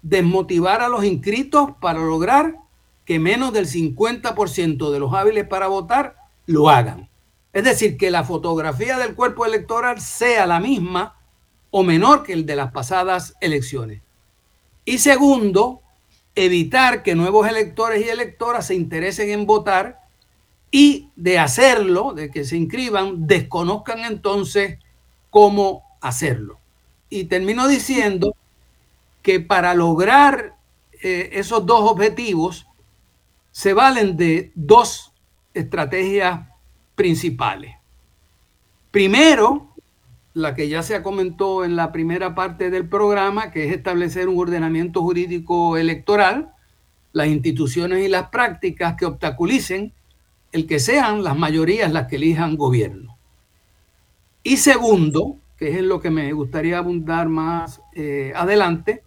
desmotivar 0.03 0.81
a 0.81 0.89
los 0.89 1.05
inscritos 1.05 1.71
para 1.81 2.01
lograr 2.01 2.57
que 3.05 3.19
menos 3.19 3.53
del 3.53 3.67
50% 3.67 4.91
de 4.91 5.01
los 5.01 5.13
hábiles 5.15 5.47
para 5.47 5.67
votar 5.67 6.17
lo 6.47 6.69
hagan. 6.71 7.09
Es 7.53 7.65
decir, 7.65 7.97
que 7.97 8.11
la 8.11 8.25
fotografía 8.25 8.99
del 8.99 9.15
cuerpo 9.15 9.47
electoral 9.47 10.01
sea 10.01 10.47
la 10.47 10.61
misma 10.61 11.17
o 11.71 11.83
menor 11.83 12.23
que 12.23 12.33
el 12.33 12.47
de 12.47 12.57
las 12.57 12.73
pasadas 12.73 13.35
elecciones. 13.41 14.03
Y 14.85 14.99
segundo, 14.99 15.83
evitar 16.45 17.03
que 17.03 17.17
nuevos 17.17 17.49
electores 17.49 18.05
y 18.05 18.09
electoras 18.09 18.69
se 18.69 18.75
interesen 18.75 19.31
en 19.31 19.45
votar 19.45 20.01
y 20.71 21.09
de 21.17 21.39
hacerlo, 21.39 22.13
de 22.13 22.31
que 22.31 22.45
se 22.45 22.57
inscriban, 22.57 23.27
desconozcan 23.27 24.01
entonces 24.01 24.79
cómo 25.31 25.83
hacerlo. 26.01 26.59
Y 27.11 27.25
termino 27.25 27.67
diciendo 27.67 28.37
que 29.23 29.41
para 29.41 29.75
lograr 29.75 30.55
eh, 31.03 31.31
esos 31.33 31.67
dos 31.67 31.91
objetivos 31.91 32.67
se 33.51 33.73
valen 33.73 34.17
de 34.17 34.53
dos 34.55 35.13
estrategias 35.55 36.49
principales. 36.95 37.75
Primero, 38.93 39.68
la 40.39 40.55
que 40.55 40.69
ya 40.69 40.83
se 40.83 41.03
comentó 41.03 41.65
en 41.65 41.75
la 41.75 41.91
primera 41.91 42.35
parte 42.35 42.71
del 42.71 42.89
programa, 42.89 43.51
que 43.51 43.67
es 43.67 43.73
establecer 43.73 44.29
un 44.29 44.39
ordenamiento 44.39 45.03
jurídico 45.03 45.77
electoral, 45.77 46.53
las 47.13 47.27
instituciones 47.27 48.05
y 48.05 48.09
las 48.09 48.29
prácticas 48.29 48.95
que 48.97 49.07
obstaculicen 49.07 49.93
el 50.53 50.67
que 50.67 50.79
sean 50.79 51.25
las 51.25 51.37
mayorías 51.37 51.93
las 51.93 52.07
que 52.07 52.17
elijan 52.17 52.57
gobierno. 52.57 53.19
Y 54.43 54.59
segundo, 54.59 55.37
que 55.59 55.71
es 55.71 55.77
en 55.77 55.89
lo 55.89 56.01
que 56.01 56.11
me 56.11 56.33
gustaría 56.33 56.79
abundar 56.79 57.29
más 57.29 57.83
eh, 57.95 58.33
adelante, 58.35 59.03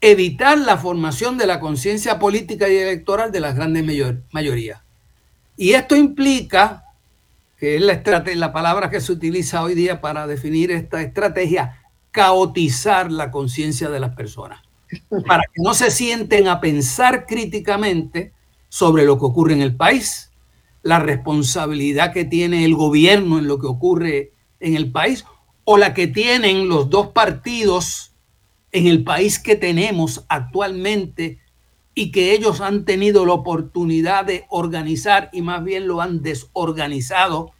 evitar 0.00 0.58
la 0.58 0.78
formación 0.78 1.36
de 1.36 1.46
la 1.46 1.60
conciencia 1.60 2.18
política 2.18 2.68
y 2.68 2.76
electoral 2.76 3.30
de 3.30 3.40
las 3.40 3.54
grandes 3.54 3.84
mayorías. 4.32 4.80
Y 5.56 5.72
esto 5.72 5.94
implica, 5.94 6.84
que 7.60 7.76
es 7.76 7.82
la, 7.82 8.02
la 8.36 8.52
palabra 8.54 8.88
que 8.88 9.02
se 9.02 9.12
utiliza 9.12 9.62
hoy 9.62 9.74
día 9.74 10.00
para 10.00 10.26
definir 10.26 10.70
esta 10.70 11.02
estrategia, 11.02 11.82
caotizar 12.10 13.12
la 13.12 13.30
conciencia 13.30 13.90
de 13.90 14.00
las 14.00 14.16
personas, 14.16 14.62
para 15.26 15.42
que 15.42 15.62
no 15.62 15.74
se 15.74 15.90
sienten 15.90 16.48
a 16.48 16.58
pensar 16.58 17.26
críticamente 17.26 18.32
sobre 18.70 19.04
lo 19.04 19.18
que 19.18 19.26
ocurre 19.26 19.52
en 19.52 19.60
el 19.60 19.76
país, 19.76 20.30
la 20.82 21.00
responsabilidad 21.00 22.14
que 22.14 22.24
tiene 22.24 22.64
el 22.64 22.74
gobierno 22.74 23.38
en 23.38 23.46
lo 23.46 23.58
que 23.58 23.66
ocurre 23.66 24.32
en 24.58 24.74
el 24.74 24.90
país, 24.90 25.26
o 25.64 25.76
la 25.76 25.92
que 25.92 26.06
tienen 26.06 26.66
los 26.66 26.88
dos 26.88 27.08
partidos 27.08 28.14
en 28.72 28.86
el 28.86 29.04
país 29.04 29.38
que 29.38 29.54
tenemos 29.54 30.24
actualmente 30.28 31.39
y 32.00 32.12
que 32.12 32.32
ellos 32.32 32.62
han 32.62 32.86
tenido 32.86 33.26
la 33.26 33.34
oportunidad 33.34 34.24
de 34.24 34.46
organizar 34.48 35.28
y 35.34 35.42
más 35.42 35.62
bien 35.62 35.86
lo 35.86 36.00
han 36.00 36.22
desorganizado 36.22 37.52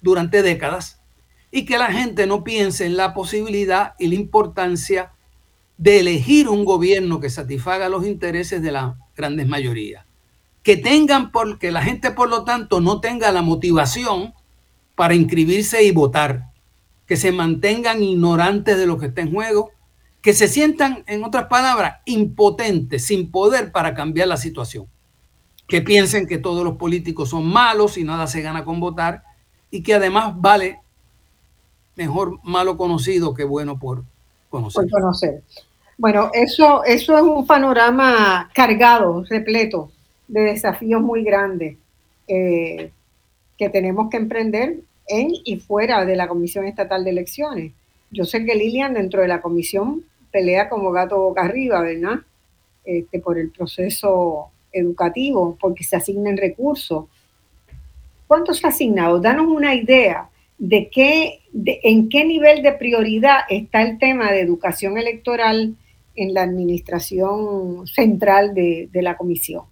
durante 0.00 0.40
décadas 0.40 1.02
y 1.50 1.66
que 1.66 1.76
la 1.76 1.92
gente 1.92 2.26
no 2.26 2.44
piense 2.44 2.86
en 2.86 2.96
la 2.96 3.12
posibilidad 3.12 3.92
y 3.98 4.06
la 4.06 4.14
importancia 4.14 5.12
de 5.76 6.00
elegir 6.00 6.48
un 6.48 6.64
gobierno 6.64 7.20
que 7.20 7.28
satisfaga 7.28 7.90
los 7.90 8.06
intereses 8.06 8.62
de 8.62 8.72
la 8.72 8.96
grandes 9.14 9.46
mayoría. 9.46 10.06
Que 10.62 10.78
tengan, 10.78 11.30
porque 11.30 11.70
la 11.70 11.82
gente 11.82 12.10
por 12.10 12.30
lo 12.30 12.42
tanto 12.44 12.80
no 12.80 13.02
tenga 13.02 13.32
la 13.32 13.42
motivación 13.42 14.32
para 14.94 15.14
inscribirse 15.14 15.84
y 15.84 15.90
votar, 15.90 16.46
que 17.04 17.18
se 17.18 17.32
mantengan 17.32 18.02
ignorantes 18.02 18.78
de 18.78 18.86
lo 18.86 18.96
que 18.96 19.08
está 19.08 19.20
en 19.20 19.34
juego 19.34 19.73
que 20.24 20.32
se 20.32 20.48
sientan, 20.48 21.04
en 21.06 21.22
otras 21.22 21.48
palabras, 21.48 21.98
impotentes, 22.06 23.04
sin 23.04 23.30
poder 23.30 23.70
para 23.70 23.92
cambiar 23.92 24.26
la 24.26 24.38
situación. 24.38 24.86
Que 25.68 25.82
piensen 25.82 26.26
que 26.26 26.38
todos 26.38 26.64
los 26.64 26.78
políticos 26.78 27.28
son 27.28 27.46
malos 27.46 27.98
y 27.98 28.04
nada 28.04 28.26
se 28.26 28.40
gana 28.40 28.64
con 28.64 28.80
votar 28.80 29.22
y 29.70 29.82
que 29.82 29.92
además 29.92 30.32
vale 30.34 30.80
mejor 31.94 32.40
malo 32.42 32.78
conocido 32.78 33.34
que 33.34 33.44
bueno 33.44 33.78
por 33.78 34.02
conocer. 34.48 34.88
Por 34.88 35.02
conocer. 35.02 35.42
Bueno, 35.98 36.30
eso, 36.32 36.82
eso 36.84 37.18
es 37.18 37.22
un 37.22 37.46
panorama 37.46 38.50
cargado, 38.54 39.24
repleto 39.28 39.92
de 40.26 40.40
desafíos 40.40 41.02
muy 41.02 41.22
grandes 41.22 41.76
eh, 42.28 42.90
que 43.58 43.68
tenemos 43.68 44.08
que 44.08 44.16
emprender 44.16 44.78
en 45.06 45.32
y 45.44 45.56
fuera 45.60 46.06
de 46.06 46.16
la 46.16 46.28
Comisión 46.28 46.64
Estatal 46.64 47.04
de 47.04 47.10
Elecciones. 47.10 47.72
Yo 48.10 48.24
sé 48.24 48.42
que 48.46 48.54
Lilian 48.54 48.94
dentro 48.94 49.20
de 49.20 49.28
la 49.28 49.42
comisión 49.42 50.02
pelea 50.34 50.68
como 50.68 50.90
gato 50.90 51.16
boca 51.16 51.42
arriba, 51.42 51.80
¿verdad? 51.80 52.18
Este, 52.84 53.20
por 53.20 53.38
el 53.38 53.50
proceso 53.50 54.50
educativo, 54.72 55.56
porque 55.60 55.84
se 55.84 55.94
asignen 55.94 56.36
recursos. 56.36 57.04
¿Cuántos 58.26 58.64
asignados? 58.64 59.22
Danos 59.22 59.46
una 59.46 59.76
idea 59.76 60.28
de 60.58 60.90
qué, 60.90 61.38
en 61.54 62.08
qué 62.08 62.24
nivel 62.24 62.62
de 62.62 62.72
prioridad 62.72 63.42
está 63.48 63.82
el 63.82 63.96
tema 63.98 64.32
de 64.32 64.40
educación 64.40 64.98
electoral 64.98 65.76
en 66.16 66.34
la 66.34 66.42
administración 66.42 67.86
central 67.86 68.54
de, 68.54 68.88
la 68.92 69.16
comisión. 69.16 69.62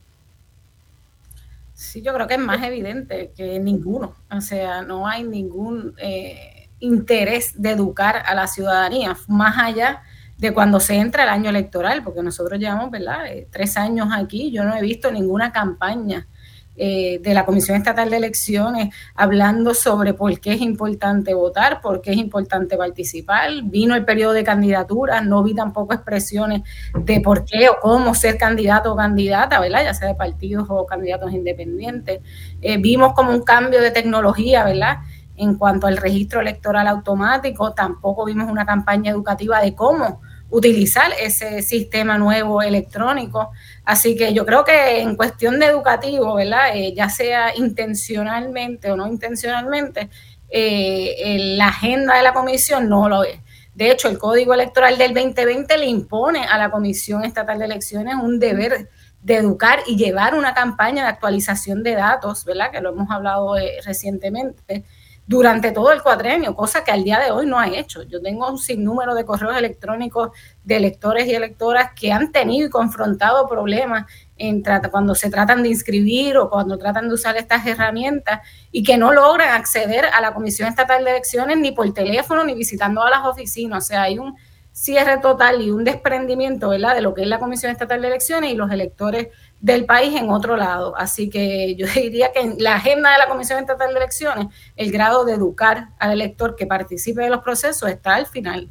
Sí, 1.74 2.02
yo 2.02 2.14
creo 2.14 2.28
que 2.28 2.34
es 2.34 2.40
más 2.40 2.62
evidente 2.62 3.32
que 3.36 3.58
ninguno. 3.58 4.14
O 4.30 4.40
sea, 4.40 4.82
no 4.82 5.08
hay 5.08 5.24
ningún 5.24 5.94
eh, 5.98 6.68
interés 6.78 7.60
de 7.60 7.70
educar 7.70 8.22
a 8.24 8.36
la 8.36 8.46
ciudadanía, 8.46 9.16
más 9.26 9.56
allá 9.58 10.02
de 10.42 10.52
cuando 10.52 10.80
se 10.80 10.96
entra 10.96 11.22
el 11.22 11.28
año 11.28 11.50
electoral, 11.50 12.02
porque 12.02 12.20
nosotros 12.20 12.58
llevamos, 12.58 12.90
¿verdad?, 12.90 13.26
eh, 13.28 13.46
tres 13.48 13.76
años 13.76 14.08
aquí, 14.12 14.50
yo 14.50 14.64
no 14.64 14.74
he 14.76 14.82
visto 14.82 15.12
ninguna 15.12 15.52
campaña 15.52 16.26
eh, 16.74 17.20
de 17.22 17.32
la 17.32 17.44
Comisión 17.44 17.76
Estatal 17.76 18.10
de 18.10 18.16
Elecciones 18.16 18.92
hablando 19.14 19.72
sobre 19.72 20.14
por 20.14 20.40
qué 20.40 20.54
es 20.54 20.60
importante 20.60 21.32
votar, 21.32 21.80
por 21.80 22.02
qué 22.02 22.10
es 22.10 22.16
importante 22.16 22.76
participar. 22.76 23.50
Vino 23.62 23.94
el 23.94 24.04
periodo 24.04 24.32
de 24.32 24.42
candidaturas, 24.42 25.24
no 25.24 25.44
vi 25.44 25.54
tampoco 25.54 25.94
expresiones 25.94 26.62
de 26.92 27.20
por 27.20 27.44
qué 27.44 27.68
o 27.68 27.76
cómo 27.80 28.12
ser 28.12 28.36
candidato 28.36 28.94
o 28.94 28.96
candidata, 28.96 29.60
¿verdad? 29.60 29.84
Ya 29.84 29.94
sea 29.94 30.08
de 30.08 30.16
partidos 30.16 30.66
o 30.70 30.84
candidatos 30.86 31.32
independientes. 31.32 32.20
Eh, 32.60 32.78
vimos 32.78 33.12
como 33.12 33.30
un 33.30 33.42
cambio 33.42 33.80
de 33.80 33.92
tecnología, 33.92 34.64
¿verdad? 34.64 34.96
En 35.36 35.54
cuanto 35.54 35.86
al 35.86 35.98
registro 35.98 36.40
electoral 36.40 36.88
automático, 36.88 37.74
tampoco 37.74 38.24
vimos 38.24 38.50
una 38.50 38.66
campaña 38.66 39.12
educativa 39.12 39.60
de 39.60 39.76
cómo 39.76 40.20
utilizar 40.52 41.10
ese 41.18 41.62
sistema 41.62 42.18
nuevo 42.18 42.62
electrónico. 42.62 43.50
Así 43.84 44.14
que 44.14 44.34
yo 44.34 44.44
creo 44.44 44.64
que 44.64 45.00
en 45.00 45.16
cuestión 45.16 45.58
de 45.58 45.66
educativo, 45.66 46.34
¿verdad? 46.34 46.76
Eh, 46.76 46.92
ya 46.94 47.08
sea 47.08 47.56
intencionalmente 47.56 48.90
o 48.90 48.96
no 48.96 49.06
intencionalmente, 49.06 50.10
eh, 50.50 51.54
la 51.56 51.68
agenda 51.68 52.16
de 52.16 52.22
la 52.22 52.34
comisión 52.34 52.88
no 52.88 53.08
lo 53.08 53.24
es. 53.24 53.40
De 53.74 53.90
hecho, 53.90 54.08
el 54.08 54.18
Código 54.18 54.52
Electoral 54.52 54.98
del 54.98 55.14
2020 55.14 55.78
le 55.78 55.86
impone 55.86 56.44
a 56.44 56.58
la 56.58 56.70
Comisión 56.70 57.24
Estatal 57.24 57.58
de 57.58 57.64
Elecciones 57.64 58.16
un 58.22 58.38
deber 58.38 58.90
de 59.22 59.36
educar 59.36 59.78
y 59.86 59.96
llevar 59.96 60.34
una 60.34 60.52
campaña 60.52 61.04
de 61.04 61.08
actualización 61.08 61.82
de 61.82 61.94
datos, 61.94 62.44
¿verdad? 62.44 62.70
Que 62.70 62.82
lo 62.82 62.90
hemos 62.90 63.10
hablado 63.10 63.56
eh, 63.56 63.78
recientemente 63.86 64.84
durante 65.26 65.70
todo 65.70 65.92
el 65.92 66.02
cuadrenio, 66.02 66.54
cosa 66.54 66.82
que 66.82 66.90
al 66.90 67.04
día 67.04 67.18
de 67.20 67.30
hoy 67.30 67.46
no 67.46 67.58
ha 67.58 67.68
hecho. 67.68 68.02
Yo 68.02 68.20
tengo 68.20 68.50
un 68.50 68.58
sinnúmero 68.58 69.14
de 69.14 69.24
correos 69.24 69.56
electrónicos 69.56 70.30
de 70.64 70.76
electores 70.76 71.26
y 71.26 71.34
electoras 71.34 71.90
que 71.94 72.12
han 72.12 72.32
tenido 72.32 72.66
y 72.66 72.70
confrontado 72.70 73.48
problemas 73.48 74.06
en 74.36 74.62
cuando 74.90 75.14
se 75.14 75.30
tratan 75.30 75.62
de 75.62 75.68
inscribir 75.68 76.36
o 76.36 76.50
cuando 76.50 76.76
tratan 76.76 77.06
de 77.08 77.14
usar 77.14 77.36
estas 77.36 77.64
herramientas 77.64 78.40
y 78.72 78.82
que 78.82 78.98
no 78.98 79.12
logran 79.12 79.54
acceder 79.54 80.06
a 80.06 80.20
la 80.20 80.34
Comisión 80.34 80.68
Estatal 80.68 81.04
de 81.04 81.10
Elecciones 81.12 81.58
ni 81.58 81.70
por 81.70 81.92
teléfono 81.94 82.42
ni 82.42 82.54
visitando 82.54 83.02
a 83.02 83.10
las 83.10 83.24
oficinas. 83.24 83.84
O 83.84 83.86
sea, 83.86 84.02
hay 84.02 84.18
un 84.18 84.34
cierre 84.72 85.18
total 85.18 85.62
y 85.62 85.70
un 85.70 85.84
desprendimiento 85.84 86.70
¿verdad? 86.70 86.94
de 86.94 87.02
lo 87.02 87.14
que 87.14 87.22
es 87.22 87.28
la 87.28 87.38
Comisión 87.38 87.70
Estatal 87.70 88.00
de 88.00 88.08
Elecciones 88.08 88.52
y 88.52 88.56
los 88.56 88.70
electores 88.70 89.28
del 89.62 89.86
país 89.86 90.14
en 90.20 90.28
otro 90.28 90.56
lado. 90.56 90.94
Así 90.96 91.30
que 91.30 91.74
yo 91.76 91.86
diría 91.94 92.32
que 92.32 92.40
en 92.40 92.56
la 92.58 92.74
agenda 92.74 93.12
de 93.12 93.18
la 93.18 93.28
Comisión 93.28 93.60
Estatal 93.60 93.94
de 93.94 94.00
Elecciones, 94.00 94.48
el 94.76 94.92
grado 94.92 95.24
de 95.24 95.34
educar 95.34 95.88
al 95.98 96.12
elector 96.12 96.56
que 96.56 96.66
participe 96.66 97.22
de 97.22 97.30
los 97.30 97.42
procesos 97.42 97.88
está 97.88 98.16
al 98.16 98.26
final. 98.26 98.68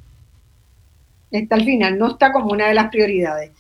Está 1.31 1.55
al 1.55 1.63
final, 1.63 1.97
no 1.97 2.09
está 2.09 2.31
como 2.31 2.51
una 2.51 2.67
de 2.67 2.73
las 2.73 2.89
prioridades. 2.89 3.51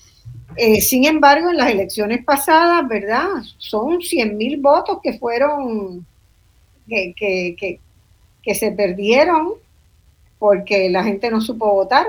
Eh, 0.57 0.81
sin 0.81 1.05
embargo, 1.05 1.49
en 1.49 1.57
las 1.57 1.71
elecciones 1.71 2.23
pasadas, 2.25 2.85
¿verdad? 2.87 3.29
Son 3.57 4.01
100 4.01 4.35
mil 4.35 4.59
votos 4.59 4.99
que 5.01 5.17
fueron, 5.17 6.05
que, 6.85 7.13
que, 7.15 7.79
que 8.43 8.55
se 8.55 8.73
perdieron 8.73 9.53
porque 10.37 10.89
la 10.89 11.05
gente 11.05 11.31
no 11.31 11.39
supo 11.39 11.71
votar. 11.71 12.05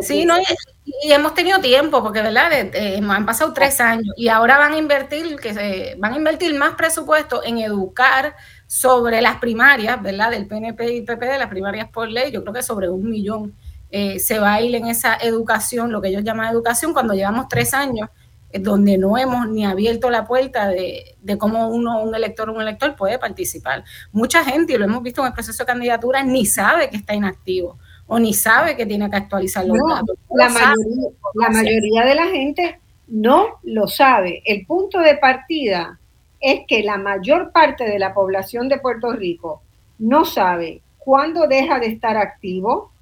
Sí, 0.00 0.24
no, 0.24 0.36
y, 0.84 1.12
hemos 1.12 1.34
tenido 1.34 1.60
tiempo, 1.60 2.02
porque 2.02 2.22
verdad, 2.22 2.50
han 2.52 3.26
pasado 3.26 3.52
tres 3.52 3.80
años 3.80 4.14
y 4.16 4.28
ahora 4.28 4.58
van 4.58 4.72
a 4.72 4.78
invertir, 4.78 5.36
que 5.36 5.54
se, 5.54 5.96
van 5.98 6.14
a 6.14 6.16
invertir 6.16 6.54
más 6.54 6.74
presupuesto 6.74 7.42
en 7.44 7.58
educar 7.58 8.36
sobre 8.66 9.20
las 9.20 9.36
primarias, 9.36 10.00
¿verdad? 10.02 10.30
Del 10.30 10.46
PNP 10.46 10.94
y 10.94 11.02
PP, 11.02 11.26
de 11.26 11.38
las 11.38 11.48
primarias 11.48 11.88
por 11.90 12.08
ley, 12.08 12.30
yo 12.32 12.42
creo 12.42 12.54
que 12.54 12.62
sobre 12.62 12.88
un 12.88 13.08
millón 13.08 13.54
eh, 13.90 14.18
se 14.18 14.38
va 14.38 14.54
a 14.54 14.60
ir 14.60 14.74
en 14.74 14.86
esa 14.86 15.16
educación, 15.16 15.92
lo 15.92 16.00
que 16.00 16.08
ellos 16.08 16.24
llaman 16.24 16.52
educación, 16.52 16.92
cuando 16.92 17.14
llevamos 17.14 17.48
tres 17.48 17.72
años 17.74 18.08
eh, 18.50 18.58
donde 18.58 18.98
no 18.98 19.16
hemos 19.16 19.48
ni 19.48 19.64
abierto 19.64 20.10
la 20.10 20.26
puerta 20.26 20.68
de, 20.68 21.16
de, 21.20 21.38
cómo 21.38 21.68
uno, 21.68 22.02
un 22.02 22.14
elector 22.14 22.50
o 22.50 22.54
un 22.54 22.60
elector 22.60 22.96
puede 22.96 23.18
participar. 23.18 23.84
Mucha 24.12 24.44
gente, 24.44 24.74
y 24.74 24.78
lo 24.78 24.84
hemos 24.84 25.02
visto 25.02 25.22
en 25.22 25.28
el 25.28 25.32
proceso 25.32 25.62
de 25.62 25.66
candidatura, 25.66 26.22
ni 26.22 26.46
sabe 26.46 26.90
que 26.90 26.96
está 26.96 27.14
inactivo 27.14 27.78
o 28.08 28.18
ni 28.18 28.34
sabe 28.34 28.76
que 28.76 28.86
tiene 28.86 29.08
que 29.08 29.16
actualizar 29.16 29.64
los 29.64 29.78
datos. 29.78 30.16
la, 30.34 30.48
mayoría, 30.48 31.08
la 31.34 31.50
mayoría 31.50 32.04
de 32.04 32.14
la 32.14 32.26
gente 32.26 32.80
no 33.06 33.58
lo 33.62 33.86
sabe. 33.86 34.42
El 34.44 34.66
punto 34.66 34.98
de 34.98 35.16
partida 35.16 35.98
es 36.40 36.62
que 36.66 36.82
la 36.82 36.96
mayor 36.96 37.52
parte 37.52 37.84
de 37.84 37.98
la 37.98 38.14
población 38.14 38.68
de 38.68 38.78
Puerto 38.78 39.12
Rico 39.12 39.62
no 39.98 40.24
sabe 40.24 40.80
cuándo 40.98 41.46
deja 41.46 41.78
de 41.78 41.86
estar 41.86 42.16
activo, 42.16 42.92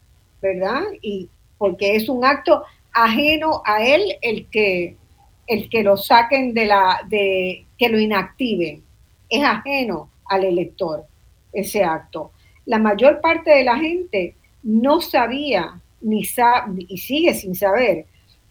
¿verdad? 0.43 0.83
Y 1.01 1.28
porque 1.57 1.97
es 1.97 2.09
un 2.09 2.24
acto 2.24 2.65
ajeno 2.93 3.62
a 3.65 3.85
él 3.85 4.16
el 4.23 4.47
que 4.49 4.97
el 5.47 5.69
que 5.69 5.85
lo 5.85 5.97
saquen 5.97 6.53
de 6.55 6.66
la 6.66 7.01
de 7.09 7.66
que 7.78 7.89
lo 7.89 7.99
inactiven. 7.99 8.83
Es 9.28 9.45
ajeno 9.45 10.11
al 10.24 10.45
elector 10.45 11.05
ese 11.53 11.85
acto. 11.85 12.33
La 12.65 12.78
mayor 12.78 13.20
parte 13.20 13.51
de 13.51 13.65
la 13.65 13.77
gente 13.77 14.35
no 14.66 15.01
sabía 15.01 15.80
ni 16.01 16.24
sabe, 16.24 16.84
y 16.88 16.98
sigue 16.98 17.34
sin 17.34 17.55
saber 17.55 18.06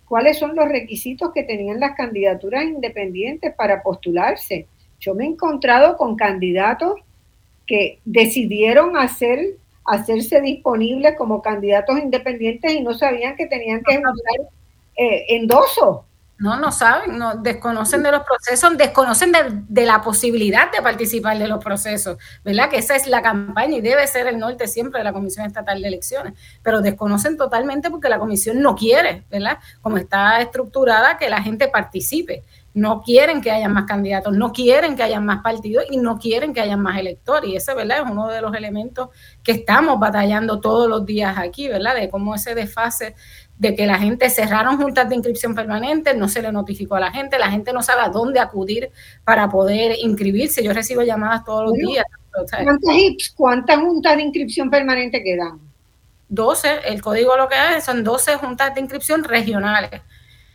cuáles 0.07 0.39
son 0.39 0.55
los 0.55 0.69
requisitos 0.69 1.31
que 1.33 1.43
tenían 1.43 1.79
las 1.79 1.95
candidaturas 1.95 2.63
independientes 2.63 3.53
para 3.53 3.83
postularse. 3.83 4.65
Yo 4.99 5.13
me 5.13 5.25
he 5.25 5.27
encontrado 5.27 5.97
con 5.97 6.15
candidatos 6.15 6.93
que 7.67 7.99
decidieron 8.05 8.95
hacer, 8.95 9.57
hacerse 9.83 10.39
disponibles 10.39 11.17
como 11.17 11.41
candidatos 11.41 11.99
independientes 11.99 12.73
y 12.73 12.81
no 12.81 12.93
sabían 12.93 13.35
que 13.35 13.47
tenían 13.47 13.83
que 13.83 13.97
usar 13.97 14.49
eh, 14.95 15.25
endoso 15.35 16.05
no, 16.37 16.59
no 16.59 16.71
saben, 16.71 17.17
no, 17.17 17.35
desconocen 17.35 18.03
de 18.03 18.11
los 18.11 18.23
procesos, 18.23 18.77
desconocen 18.77 19.31
de, 19.69 19.85
la 19.85 20.01
posibilidad 20.01 20.69
de 20.69 20.81
participar 20.81 21.37
de 21.37 21.47
los 21.47 21.63
procesos, 21.63 22.17
¿verdad? 22.43 22.69
Que 22.69 22.77
esa 22.77 22.95
es 22.95 23.07
la 23.07 23.21
campaña 23.21 23.77
y 23.77 23.81
debe 23.81 24.05
ser 24.05 24.27
el 24.27 24.37
norte 24.37 24.67
siempre 24.67 24.99
de 24.99 25.05
la 25.05 25.13
Comisión 25.13 25.45
Estatal 25.45 25.81
de 25.81 25.87
Elecciones, 25.87 26.33
pero 26.61 26.81
desconocen 26.81 27.37
totalmente 27.37 27.89
porque 27.89 28.09
la 28.09 28.19
Comisión 28.19 28.61
no 28.61 28.75
quiere, 28.75 29.23
¿verdad? 29.29 29.59
Como 29.81 29.97
está 29.97 30.41
estructurada, 30.41 31.17
que 31.17 31.29
la 31.29 31.41
gente 31.41 31.69
participe. 31.69 32.43
No 32.73 33.01
quieren 33.01 33.39
que 33.39 33.51
haya 33.51 33.69
más 33.69 33.85
candidatos, 33.85 34.33
no 34.33 34.51
quieren 34.51 34.97
que 34.97 35.03
haya 35.03 35.21
más 35.21 35.41
partidos 35.41 35.85
y 35.89 35.95
no 35.95 36.19
quieren 36.19 36.53
que 36.53 36.59
haya 36.59 36.75
más 36.75 36.99
electores. 36.99 37.49
Y 37.49 37.55
ese, 37.55 37.73
¿verdad? 37.73 37.99
Es 38.03 38.11
uno 38.11 38.27
de 38.27 38.41
los 38.41 38.53
elementos 38.53 39.07
que 39.41 39.53
estamos 39.53 39.97
batallando 39.97 40.59
todos 40.59 40.89
los 40.89 41.05
días 41.05 41.37
aquí, 41.37 41.69
¿verdad? 41.69 41.95
De 41.95 42.09
cómo 42.09 42.35
ese 42.35 42.53
desfase 42.53 43.15
de 43.57 43.75
que 43.75 43.85
la 43.85 43.97
gente 43.97 44.29
cerraron 44.29 44.77
juntas 44.77 45.07
de 45.07 45.15
inscripción 45.15 45.55
permanente, 45.55 46.13
no 46.13 46.27
se 46.27 46.41
le 46.41 46.51
notificó 46.51 46.95
a 46.95 46.99
la 46.99 47.11
gente, 47.11 47.39
la 47.39 47.49
gente 47.49 47.71
no 47.71 47.81
sabe 47.81 48.01
a 48.01 48.09
dónde 48.09 48.39
acudir 48.39 48.91
para 49.23 49.49
poder 49.49 49.95
inscribirse. 50.01 50.63
Yo 50.63 50.73
recibo 50.73 51.03
llamadas 51.03 51.45
todos 51.45 51.65
los 51.65 51.73
días. 51.73 52.05
¿Cuántas, 53.35 53.77
juntas 53.77 54.17
de 54.17 54.23
inscripción 54.23 54.69
permanente 54.69 55.23
quedan? 55.23 55.59
12, 56.27 56.79
el 56.85 57.01
código 57.01 57.37
lo 57.37 57.47
que 57.47 57.55
hace 57.55 57.81
son 57.81 58.03
12 58.03 58.35
juntas 58.37 58.73
de 58.75 58.81
inscripción 58.81 59.23
regionales. 59.23 60.01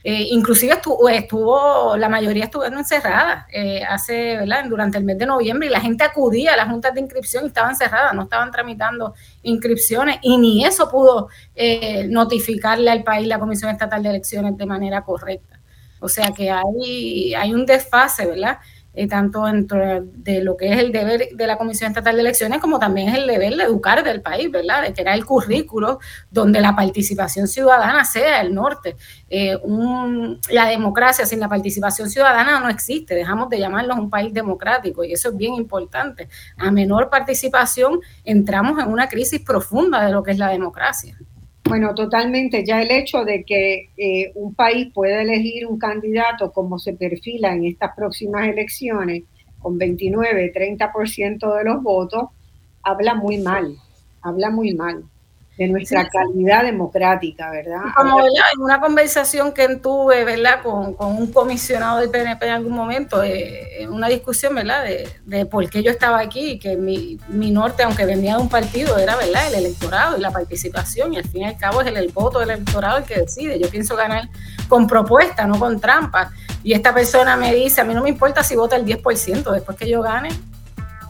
Eh, 0.02 0.28
inclusive 0.30 0.72
estuvo, 0.72 1.08
estuvo, 1.10 1.94
la 1.96 2.08
mayoría 2.08 2.44
estuvieron 2.44 2.78
encerradas 2.78 3.44
eh, 3.52 3.82
hace, 3.84 4.36
¿verdad? 4.38 4.64
durante 4.66 4.96
el 4.96 5.04
mes 5.04 5.18
de 5.18 5.26
noviembre 5.26 5.68
y 5.68 5.70
la 5.70 5.80
gente 5.80 6.04
acudía 6.04 6.54
a 6.54 6.56
las 6.56 6.68
juntas 6.68 6.94
de 6.94 7.00
inscripción 7.00 7.44
y 7.44 7.48
estaban 7.48 7.76
cerradas, 7.76 8.14
no 8.14 8.22
estaban 8.22 8.50
tramitando 8.50 9.14
inscripciones 9.42 10.16
y 10.22 10.38
ni 10.38 10.64
eso 10.64 10.90
pudo 10.90 11.28
eh, 11.54 12.06
notificarle 12.08 12.90
al 12.90 13.04
país 13.04 13.26
la 13.26 13.38
Comisión 13.38 13.70
Estatal 13.70 14.02
de 14.02 14.08
Elecciones 14.08 14.56
de 14.56 14.66
manera 14.66 15.02
correcta. 15.02 15.60
O 16.00 16.08
sea 16.08 16.30
que 16.34 16.50
hay, 16.50 17.34
hay 17.34 17.52
un 17.52 17.66
desfase, 17.66 18.26
¿verdad? 18.26 18.58
Eh, 18.92 19.06
tanto 19.06 19.44
dentro 19.44 19.78
de 20.02 20.42
lo 20.42 20.56
que 20.56 20.72
es 20.72 20.80
el 20.80 20.90
deber 20.90 21.28
de 21.32 21.46
la 21.46 21.56
Comisión 21.56 21.90
Estatal 21.90 22.16
de 22.16 22.22
Elecciones, 22.22 22.60
como 22.60 22.80
también 22.80 23.08
es 23.08 23.18
el 23.18 23.26
deber 23.28 23.54
de 23.54 23.62
educar 23.62 24.02
del 24.02 24.20
país, 24.20 24.50
¿verdad? 24.50 24.82
De 24.82 24.92
crear 24.92 25.14
el 25.14 25.24
currículo 25.24 26.00
donde 26.28 26.60
la 26.60 26.74
participación 26.74 27.46
ciudadana 27.46 28.04
sea 28.04 28.40
el 28.40 28.52
norte. 28.52 28.96
Eh, 29.28 29.56
la 30.50 30.66
democracia 30.66 31.24
sin 31.24 31.38
la 31.38 31.48
participación 31.48 32.10
ciudadana 32.10 32.58
no 32.58 32.68
existe, 32.68 33.14
dejamos 33.14 33.48
de 33.48 33.60
llamarnos 33.60 33.96
un 33.96 34.10
país 34.10 34.34
democrático 34.34 35.04
y 35.04 35.12
eso 35.12 35.28
es 35.28 35.36
bien 35.36 35.54
importante. 35.54 36.28
A 36.56 36.72
menor 36.72 37.10
participación 37.10 38.00
entramos 38.24 38.82
en 38.82 38.88
una 38.88 39.08
crisis 39.08 39.40
profunda 39.40 40.04
de 40.04 40.10
lo 40.10 40.24
que 40.24 40.32
es 40.32 40.38
la 40.38 40.48
democracia. 40.48 41.16
Bueno, 41.64 41.94
totalmente. 41.94 42.64
Ya 42.64 42.82
el 42.82 42.90
hecho 42.90 43.24
de 43.24 43.44
que 43.44 43.90
eh, 43.96 44.32
un 44.34 44.54
país 44.54 44.88
pueda 44.92 45.22
elegir 45.22 45.66
un 45.66 45.78
candidato 45.78 46.52
como 46.52 46.78
se 46.78 46.94
perfila 46.94 47.54
en 47.54 47.64
estas 47.66 47.94
próximas 47.94 48.48
elecciones, 48.48 49.24
con 49.58 49.78
29, 49.78 50.52
30% 50.52 51.56
de 51.56 51.64
los 51.64 51.82
votos, 51.82 52.24
habla 52.82 53.14
muy 53.14 53.38
mal, 53.38 53.76
habla 54.22 54.50
muy 54.50 54.74
mal 54.74 55.04
de 55.60 55.68
nuestra 55.68 56.08
calidad 56.08 56.62
democrática, 56.64 57.50
¿verdad? 57.50 57.82
Como 57.94 58.18
en 58.20 58.60
una 58.60 58.80
conversación 58.80 59.52
que 59.52 59.76
tuve, 59.76 60.24
¿verdad? 60.24 60.62
Con, 60.62 60.96
un 60.98 61.30
comisionado 61.30 61.98
del 61.98 62.08
PNP 62.08 62.46
en 62.46 62.52
algún 62.52 62.72
momento, 62.72 63.22
eh, 63.22 63.86
una 63.90 64.08
discusión, 64.08 64.54
¿verdad? 64.54 64.86
De, 65.26 65.44
por 65.44 65.68
qué 65.68 65.82
yo 65.82 65.90
estaba 65.90 66.18
aquí, 66.20 66.58
que 66.58 66.78
mi, 66.78 67.18
norte, 67.50 67.82
aunque 67.82 68.06
venía 68.06 68.36
de 68.36 68.42
un 68.42 68.48
partido, 68.48 68.96
era, 68.96 69.16
¿verdad? 69.16 69.48
El 69.48 69.66
electorado 69.66 70.16
y 70.16 70.20
la 70.22 70.30
participación, 70.30 71.12
y 71.12 71.18
al 71.18 71.24
fin 71.24 71.42
y 71.42 71.44
al 71.44 71.58
cabo 71.58 71.82
es 71.82 71.94
el, 71.94 72.08
voto 72.08 72.38
del 72.38 72.52
electorado 72.52 72.96
el 72.96 73.04
que 73.04 73.18
decide. 73.18 73.58
Yo 73.58 73.68
pienso 73.68 73.96
ganar 73.96 74.30
con 74.66 74.86
propuesta, 74.86 75.46
no 75.46 75.58
con 75.58 75.78
trampa. 75.78 76.32
Y 76.62 76.72
esta 76.72 76.94
persona 76.94 77.36
me 77.36 77.54
dice, 77.54 77.82
a 77.82 77.84
mí 77.84 77.92
no 77.92 78.02
me 78.02 78.08
importa 78.08 78.42
si 78.42 78.56
vota 78.56 78.76
el 78.76 78.86
10%, 78.86 79.52
después 79.52 79.76
que 79.76 79.90
yo 79.90 80.00
gane, 80.00 80.30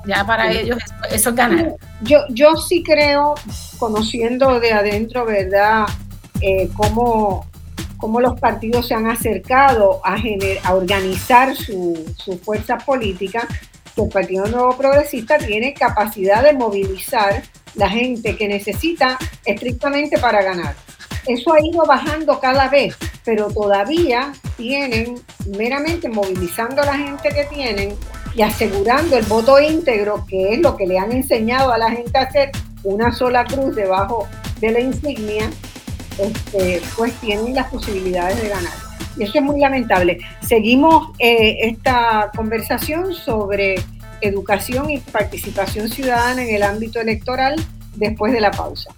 ya 0.07 0.25
para 0.25 0.51
ellos 0.51 0.79
eso, 1.11 1.31
es 1.31 1.37
ganar. 1.37 1.75
Yo, 2.03 2.21
yo 2.31 2.57
sí 2.57 2.83
creo, 2.83 3.35
conociendo 3.79 4.61
de 4.61 4.73
adentro, 4.73 5.25
¿verdad?, 5.25 5.87
eh, 6.41 6.71
cómo, 6.75 7.47
los 8.21 8.41
partidos 8.41 8.89
se 8.89 8.95
han 8.95 9.07
acercado 9.07 10.01
a, 10.05 10.17
a 10.65 10.75
organizar 10.75 11.55
su, 11.55 12.15
su 12.17 12.39
fuerza 12.39 12.79
política, 12.79 13.47
que 13.95 14.03
el 14.03 14.09
Partido 14.09 14.47
Nuevo 14.47 14.77
Progresista 14.77 15.37
tiene 15.37 15.75
capacidad 15.75 16.43
de 16.43 16.55
movilizar 16.55 17.43
la 17.75 17.89
gente 17.89 18.37
que 18.37 18.49
necesita 18.49 19.19
estrictamente 19.45 20.19
para 20.19 20.43
ganar. 20.43 20.75
Eso 21.27 21.53
ha 21.53 21.61
ido 21.61 21.85
bajando 21.85 22.41
cada 22.41 22.69
vez, 22.69 22.97
pero 23.25 23.49
todavía 23.49 24.33
tienen, 24.57 25.21
meramente 25.57 26.09
movilizando 26.09 26.83
a 26.83 26.87
la 26.87 26.97
gente 26.97 27.29
que 27.29 27.45
tienen, 27.45 27.95
y 28.35 28.43
asegurando 28.43 29.17
el 29.17 29.25
voto 29.27 29.61
íntegro, 29.61 30.25
que 30.27 30.55
es 30.55 30.61
lo 30.61 30.77
que 30.77 30.87
le 30.87 30.99
han 30.99 31.13
enseñado 31.13 31.73
a 31.73 31.79
la 31.79 31.91
gente 31.91 32.19
a 32.19 32.23
hacer, 32.23 32.51
una 32.83 33.13
sola 33.13 33.45
cruz 33.45 33.75
debajo 33.75 34.27
de 34.61 34.73
la 34.73 34.81
insignia, 34.81 35.51
este, 36.19 36.81
pues 36.97 37.13
tienen 37.15 37.55
las 37.55 37.69
posibilidades 37.69 38.41
de 38.41 38.49
ganar. 38.49 38.73
Y 39.17 39.25
eso 39.25 39.33
es 39.35 39.43
muy 39.43 39.61
lamentable. 39.61 40.19
Seguimos 40.41 41.11
eh, 41.19 41.59
esta 41.63 42.31
conversación 42.35 43.13
sobre 43.13 43.77
educación 44.21 44.91
y 44.91 44.99
participación 44.99 45.89
ciudadana 45.89 46.43
en 46.43 46.55
el 46.55 46.63
ámbito 46.63 47.01
electoral 47.01 47.57
después 47.97 48.33
de 48.33 48.41
la 48.41 48.51
pausa. 48.51 48.91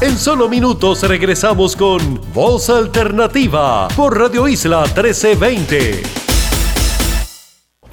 En 0.00 0.18
solo 0.18 0.48
minutos 0.48 1.02
regresamos 1.02 1.76
con 1.76 2.20
Voz 2.34 2.68
Alternativa 2.68 3.88
por 3.96 4.18
Radio 4.18 4.48
Isla 4.48 4.82
1320. 4.82 6.02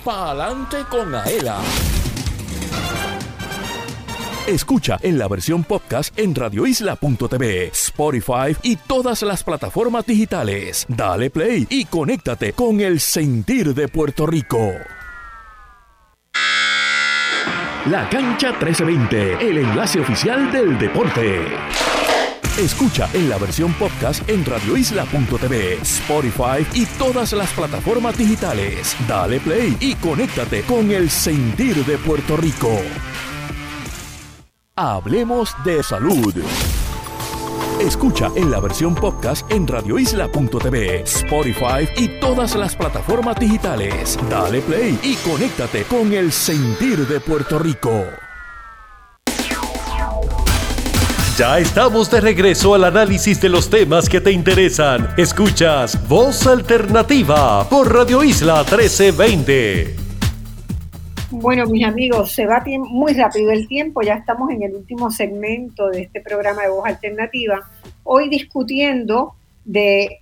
Pa'lante 0.03 0.77
con 0.89 1.13
Aela. 1.13 1.59
Escucha 4.47 4.97
en 5.03 5.19
la 5.19 5.27
versión 5.27 5.63
podcast 5.63 6.17
en 6.17 6.33
radioisla.tv, 6.33 7.67
Spotify 7.67 8.57
y 8.63 8.75
todas 8.75 9.21
las 9.21 9.43
plataformas 9.43 10.05
digitales. 10.05 10.85
Dale 10.89 11.29
play 11.29 11.67
y 11.69 11.85
conéctate 11.85 12.53
con 12.53 12.81
el 12.81 12.99
sentir 12.99 13.75
de 13.75 13.87
Puerto 13.87 14.25
Rico. 14.25 14.73
La 17.87 18.07
cancha 18.09 18.51
1320, 18.51 19.49
el 19.49 19.57
enlace 19.57 19.99
oficial 19.99 20.51
del 20.51 20.77
deporte. 20.77 21.47
Escucha 22.55 23.09
en 23.11 23.27
la 23.27 23.39
versión 23.39 23.73
podcast 23.73 24.29
en 24.29 24.45
radioisla.tv, 24.45 25.79
Spotify 25.81 26.63
y 26.75 26.85
todas 26.85 27.33
las 27.33 27.51
plataformas 27.53 28.15
digitales. 28.15 28.95
Dale 29.07 29.39
play 29.39 29.75
y 29.79 29.95
conéctate 29.95 30.61
con 30.61 30.91
el 30.91 31.09
sentir 31.09 31.83
de 31.83 31.97
Puerto 31.97 32.37
Rico. 32.37 32.69
Hablemos 34.75 35.55
de 35.65 35.81
salud. 35.81 36.35
Escucha 37.81 38.29
en 38.35 38.51
la 38.51 38.59
versión 38.59 38.93
podcast 38.93 39.51
en 39.51 39.67
radioisla.tv, 39.67 41.01
Spotify 41.01 41.89
y 41.97 42.19
todas 42.19 42.55
las 42.55 42.75
plataformas 42.75 43.35
digitales. 43.39 44.19
Dale 44.29 44.61
play 44.61 44.99
y 45.01 45.15
conéctate 45.15 45.83
con 45.85 46.13
el 46.13 46.31
sentir 46.31 47.07
de 47.07 47.19
Puerto 47.19 47.57
Rico. 47.57 48.05
Ya 51.37 51.57
estamos 51.57 52.11
de 52.11 52.21
regreso 52.21 52.75
al 52.75 52.83
análisis 52.83 53.41
de 53.41 53.49
los 53.49 53.67
temas 53.67 54.07
que 54.07 54.21
te 54.21 54.31
interesan. 54.31 55.09
Escuchas 55.17 56.07
Voz 56.07 56.45
Alternativa 56.45 57.67
por 57.67 57.91
Radio 57.91 58.23
Isla 58.23 58.59
1320. 58.59 60.00
Bueno, 61.31 61.65
mis 61.65 61.85
amigos, 61.85 62.33
se 62.33 62.45
va 62.45 62.61
muy 62.65 63.13
rápido 63.13 63.51
el 63.51 63.65
tiempo, 63.65 64.01
ya 64.01 64.15
estamos 64.15 64.51
en 64.51 64.63
el 64.63 64.75
último 64.75 65.09
segmento 65.11 65.87
de 65.87 66.01
este 66.01 66.19
programa 66.19 66.63
de 66.63 66.67
Voz 66.67 66.85
Alternativa, 66.85 67.71
hoy 68.03 68.27
discutiendo 68.27 69.35
de 69.63 70.19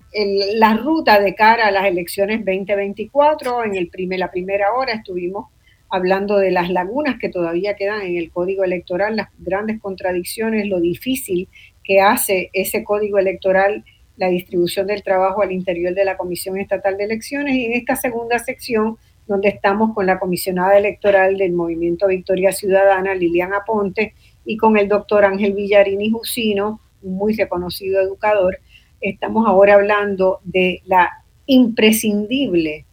la 0.54 0.76
ruta 0.76 1.20
de 1.20 1.34
cara 1.34 1.66
a 1.66 1.72
las 1.72 1.86
elecciones 1.86 2.46
2024. 2.46 3.64
En 3.64 3.74
el 3.76 3.88
primer, 3.88 4.20
la 4.20 4.30
primera 4.30 4.72
hora 4.76 4.94
estuvimos 4.94 5.48
hablando 5.90 6.38
de 6.38 6.52
las 6.52 6.70
lagunas 6.70 7.18
que 7.20 7.30
todavía 7.30 7.76
quedan 7.76 8.04
en 8.04 8.16
el 8.16 8.30
código 8.30 8.64
electoral, 8.64 9.16
las 9.16 9.30
grandes 9.40 9.82
contradicciones, 9.82 10.68
lo 10.68 10.80
difícil 10.80 11.48
que 11.84 12.02
hace 12.02 12.52
ese 12.54 12.84
código 12.84 13.18
electoral 13.18 13.84
la 14.18 14.28
distribución 14.28 14.86
del 14.86 15.02
trabajo 15.02 15.42
al 15.42 15.52
interior 15.52 15.96
de 15.96 16.06
la 16.06 16.18
Comisión 16.18 16.60
Estatal 16.60 16.98
de 16.98 17.06
Elecciones 17.06 17.56
y 17.56 17.66
en 17.66 17.74
esta 17.74 17.96
segunda 17.96 18.38
sección 18.38 18.98
donde 19.30 19.50
estamos 19.50 19.94
con 19.94 20.08
la 20.08 20.18
comisionada 20.18 20.76
electoral 20.76 21.38
del 21.38 21.54
Movimiento 21.54 22.08
Victoria 22.08 22.52
Ciudadana, 22.52 23.14
Liliana 23.14 23.60
Ponte, 23.66 24.16
y 24.44 24.58
con 24.58 24.76
el 24.76 24.88
doctor 24.88 25.24
Ángel 25.24 25.54
Villarini 25.54 26.10
Jusino, 26.10 26.80
muy 27.04 27.36
reconocido 27.36 28.02
educador, 28.02 28.58
estamos 29.00 29.48
ahora 29.48 29.76
hablando 29.76 30.40
de 30.44 30.82
la 30.86 31.12
imprescindible 31.46 32.86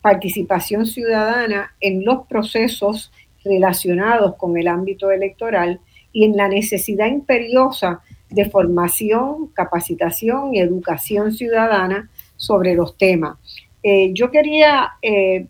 participación 0.00 0.86
ciudadana 0.86 1.74
en 1.80 2.02
los 2.02 2.26
procesos 2.28 3.12
relacionados 3.44 4.36
con 4.36 4.56
el 4.56 4.68
ámbito 4.68 5.10
electoral 5.10 5.80
y 6.14 6.24
en 6.24 6.34
la 6.34 6.48
necesidad 6.48 7.08
imperiosa 7.08 8.00
de 8.30 8.48
formación, 8.48 9.48
capacitación 9.48 10.54
y 10.54 10.60
educación 10.60 11.32
ciudadana 11.32 12.08
sobre 12.36 12.74
los 12.74 12.96
temas. 12.96 13.36
Eh, 13.82 14.12
yo 14.14 14.30
quería 14.30 14.92
eh, 15.02 15.46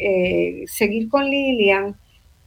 eh, 0.00 0.64
seguir 0.66 1.08
con 1.08 1.24
Lilian 1.24 1.94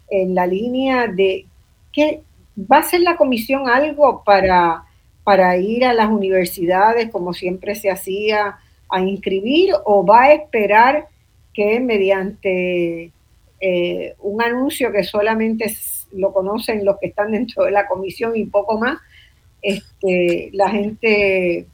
en 0.09 0.35
la 0.35 0.47
línea 0.47 1.07
de 1.07 1.45
que 1.91 2.21
va 2.59 2.77
a 2.77 2.79
hacer 2.79 3.01
la 3.01 3.15
comisión 3.15 3.69
algo 3.69 4.23
para, 4.25 4.85
para 5.23 5.57
ir 5.57 5.85
a 5.85 5.93
las 5.93 6.09
universidades 6.09 7.11
como 7.11 7.33
siempre 7.33 7.75
se 7.75 7.91
hacía 7.91 8.57
a 8.89 9.01
inscribir 9.01 9.73
o 9.85 10.05
va 10.05 10.23
a 10.23 10.33
esperar 10.33 11.07
que 11.53 11.79
mediante 11.79 13.11
eh, 13.59 14.15
un 14.19 14.41
anuncio 14.41 14.91
que 14.91 15.03
solamente 15.03 15.71
lo 16.11 16.33
conocen 16.33 16.83
los 16.83 16.97
que 16.99 17.07
están 17.07 17.31
dentro 17.31 17.63
de 17.63 17.71
la 17.71 17.87
comisión 17.87 18.35
y 18.35 18.45
poco 18.45 18.79
más, 18.79 18.97
este, 19.61 20.49
la 20.53 20.69
gente 20.69 21.67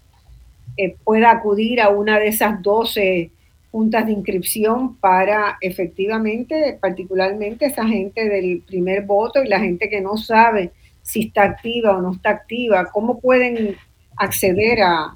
eh, 0.77 0.95
pueda 1.03 1.31
acudir 1.31 1.81
a 1.81 1.89
una 1.89 2.19
de 2.19 2.27
esas 2.27 2.61
12 2.61 3.31
juntas 3.71 4.05
de 4.05 4.13
inscripción 4.13 4.95
para 4.97 5.57
efectivamente, 5.61 6.77
particularmente 6.81 7.65
esa 7.65 7.85
gente 7.87 8.27
del 8.27 8.63
primer 8.65 9.03
voto 9.03 9.43
y 9.43 9.47
la 9.47 9.59
gente 9.59 9.89
que 9.89 10.01
no 10.01 10.17
sabe 10.17 10.71
si 11.01 11.27
está 11.27 11.43
activa 11.43 11.97
o 11.97 12.01
no 12.01 12.13
está 12.13 12.31
activa, 12.31 12.89
cómo 12.91 13.19
pueden 13.19 13.75
acceder 14.17 14.81
a, 14.81 15.15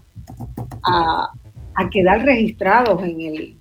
a 1.76 1.90
quedar 1.90 2.24
registrados 2.24 3.04
en 3.04 3.22
el, 3.22 3.58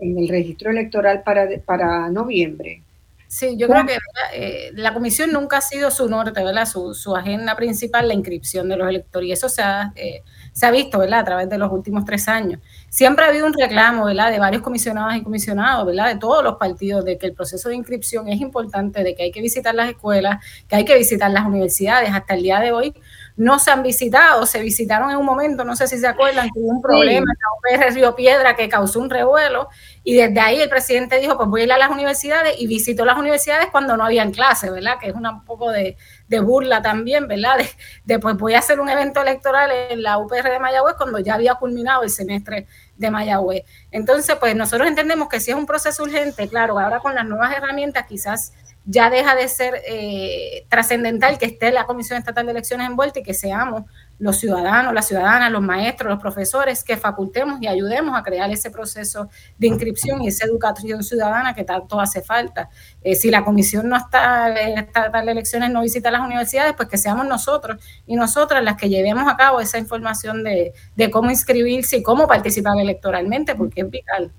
en 0.00 0.18
el 0.18 0.28
registro 0.28 0.70
electoral 0.70 1.22
para, 1.22 1.48
para 1.64 2.08
noviembre. 2.10 2.82
Sí, 3.26 3.56
yo 3.56 3.66
creo 3.66 3.84
que 3.84 3.98
eh, 4.34 4.70
la 4.74 4.94
comisión 4.94 5.32
nunca 5.32 5.56
ha 5.56 5.60
sido 5.60 5.90
su 5.90 6.08
norte, 6.08 6.44
¿verdad? 6.44 6.66
Su, 6.66 6.94
su, 6.94 7.16
agenda 7.16 7.56
principal, 7.56 8.06
la 8.06 8.14
inscripción 8.14 8.68
de 8.68 8.76
los 8.76 8.88
electores. 8.88 9.28
Y 9.28 9.32
eso 9.32 9.48
se 9.48 9.60
ha, 9.60 9.92
eh, 9.96 10.22
se 10.52 10.66
ha 10.66 10.70
visto, 10.70 11.00
¿verdad? 11.00 11.20
A 11.20 11.24
través 11.24 11.48
de 11.48 11.58
los 11.58 11.72
últimos 11.72 12.04
tres 12.04 12.28
años. 12.28 12.60
Siempre 12.94 13.24
ha 13.24 13.28
habido 13.30 13.46
un 13.48 13.52
reclamo, 13.52 14.04
¿verdad? 14.04 14.30
De 14.30 14.38
varios 14.38 14.62
comisionados 14.62 15.16
y 15.16 15.22
comisionados, 15.24 15.84
¿verdad? 15.84 16.14
De 16.14 16.20
todos 16.20 16.44
los 16.44 16.58
partidos, 16.58 17.04
de 17.04 17.18
que 17.18 17.26
el 17.26 17.32
proceso 17.32 17.68
de 17.68 17.74
inscripción 17.74 18.28
es 18.28 18.40
importante, 18.40 19.02
de 19.02 19.16
que 19.16 19.24
hay 19.24 19.32
que 19.32 19.40
visitar 19.40 19.74
las 19.74 19.88
escuelas, 19.90 20.38
que 20.68 20.76
hay 20.76 20.84
que 20.84 20.96
visitar 20.96 21.28
las 21.32 21.44
universidades. 21.44 22.10
Hasta 22.12 22.34
el 22.34 22.44
día 22.44 22.60
de 22.60 22.70
hoy 22.70 22.94
no 23.36 23.58
se 23.58 23.72
han 23.72 23.82
visitado, 23.82 24.46
se 24.46 24.60
visitaron 24.60 25.10
en 25.10 25.16
un 25.16 25.26
momento, 25.26 25.64
no 25.64 25.74
sé 25.74 25.88
si 25.88 25.98
se 25.98 26.06
acuerdan, 26.06 26.48
que 26.54 26.60
hubo 26.60 26.68
un 26.68 26.80
problema 26.80 27.26
en 27.32 27.76
la 27.76 27.78
UPR 27.86 27.94
Río 27.94 28.14
Piedra 28.14 28.54
que 28.54 28.68
causó 28.68 29.00
un 29.00 29.10
revuelo 29.10 29.68
y 30.04 30.14
desde 30.14 30.38
ahí 30.38 30.60
el 30.60 30.68
presidente 30.68 31.18
dijo, 31.18 31.36
pues 31.36 31.48
voy 31.48 31.62
a 31.62 31.64
ir 31.64 31.72
a 31.72 31.78
las 31.78 31.90
universidades 31.90 32.54
y 32.58 32.68
visitó 32.68 33.04
las 33.04 33.18
universidades 33.18 33.68
cuando 33.72 33.96
no 33.96 34.04
habían 34.04 34.30
clases, 34.30 34.70
¿verdad? 34.70 34.98
Que 35.00 35.08
es 35.08 35.14
un 35.14 35.44
poco 35.44 35.70
de, 35.70 35.96
burla 36.42 36.82
también, 36.82 37.26
¿verdad? 37.26 37.58
De, 38.04 38.18
pues 38.18 38.36
voy 38.36 38.54
a 38.54 38.58
hacer 38.58 38.80
un 38.80 38.88
evento 38.88 39.22
electoral 39.22 39.70
en 39.90 40.02
la 40.02 40.18
UPR 40.18 40.50
de 40.50 40.58
Mayagüez 40.58 40.94
cuando 40.96 41.18
ya 41.18 41.34
había 41.34 41.54
culminado 41.54 42.02
el 42.02 42.10
semestre 42.10 42.66
de 42.96 43.10
Mayagüez. 43.10 43.64
Entonces, 43.90 44.36
pues 44.38 44.54
nosotros 44.54 44.88
entendemos 44.88 45.28
que 45.28 45.40
si 45.40 45.50
es 45.50 45.56
un 45.56 45.66
proceso 45.66 46.02
urgente, 46.02 46.48
claro, 46.48 46.78
ahora 46.78 47.00
con 47.00 47.14
las 47.14 47.24
nuevas 47.24 47.56
herramientas 47.56 48.06
quizás 48.06 48.52
ya 48.86 49.08
deja 49.08 49.34
de 49.34 49.48
ser 49.48 49.82
eh, 49.86 50.66
trascendental 50.68 51.38
que 51.38 51.46
esté 51.46 51.72
la 51.72 51.86
Comisión 51.86 52.18
Estatal 52.18 52.44
de 52.44 52.52
Elecciones 52.52 52.86
envuelta 52.86 53.20
y 53.20 53.22
que 53.22 53.32
seamos 53.32 53.84
los 54.18 54.38
ciudadanos, 54.38 54.92
las 54.92 55.08
ciudadanas, 55.08 55.50
los 55.50 55.62
maestros, 55.62 56.10
los 56.10 56.20
profesores, 56.20 56.84
que 56.84 56.96
facultemos 56.96 57.60
y 57.62 57.66
ayudemos 57.66 58.16
a 58.16 58.22
crear 58.22 58.50
ese 58.50 58.70
proceso 58.70 59.28
de 59.58 59.68
inscripción 59.68 60.22
y 60.22 60.28
esa 60.28 60.46
educación 60.46 61.02
ciudadana 61.02 61.54
que 61.54 61.64
tanto 61.64 61.98
hace 61.98 62.20
falta. 62.20 62.68
Eh, 63.02 63.14
si 63.14 63.30
la 63.30 63.42
comisión 63.42 63.88
no 63.88 63.96
está 63.96 64.48
estatal 64.50 65.26
de 65.26 65.32
elecciones, 65.32 65.70
no 65.70 65.80
visita 65.80 66.10
las 66.10 66.20
universidades, 66.20 66.74
pues 66.76 66.88
que 66.88 66.98
seamos 66.98 67.26
nosotros 67.26 67.82
y 68.06 68.16
nosotras 68.16 68.62
las 68.62 68.76
que 68.76 68.88
llevemos 68.88 69.32
a 69.32 69.36
cabo 69.36 69.60
esa 69.60 69.78
información 69.78 70.44
de, 70.44 70.74
de 70.94 71.10
cómo 71.10 71.30
inscribirse 71.30 71.96
y 71.96 72.02
cómo 72.02 72.26
participar 72.26 72.78
electoralmente, 72.78 73.54
porque 73.54 73.80
es 73.80 73.90
vital. 73.90 74.30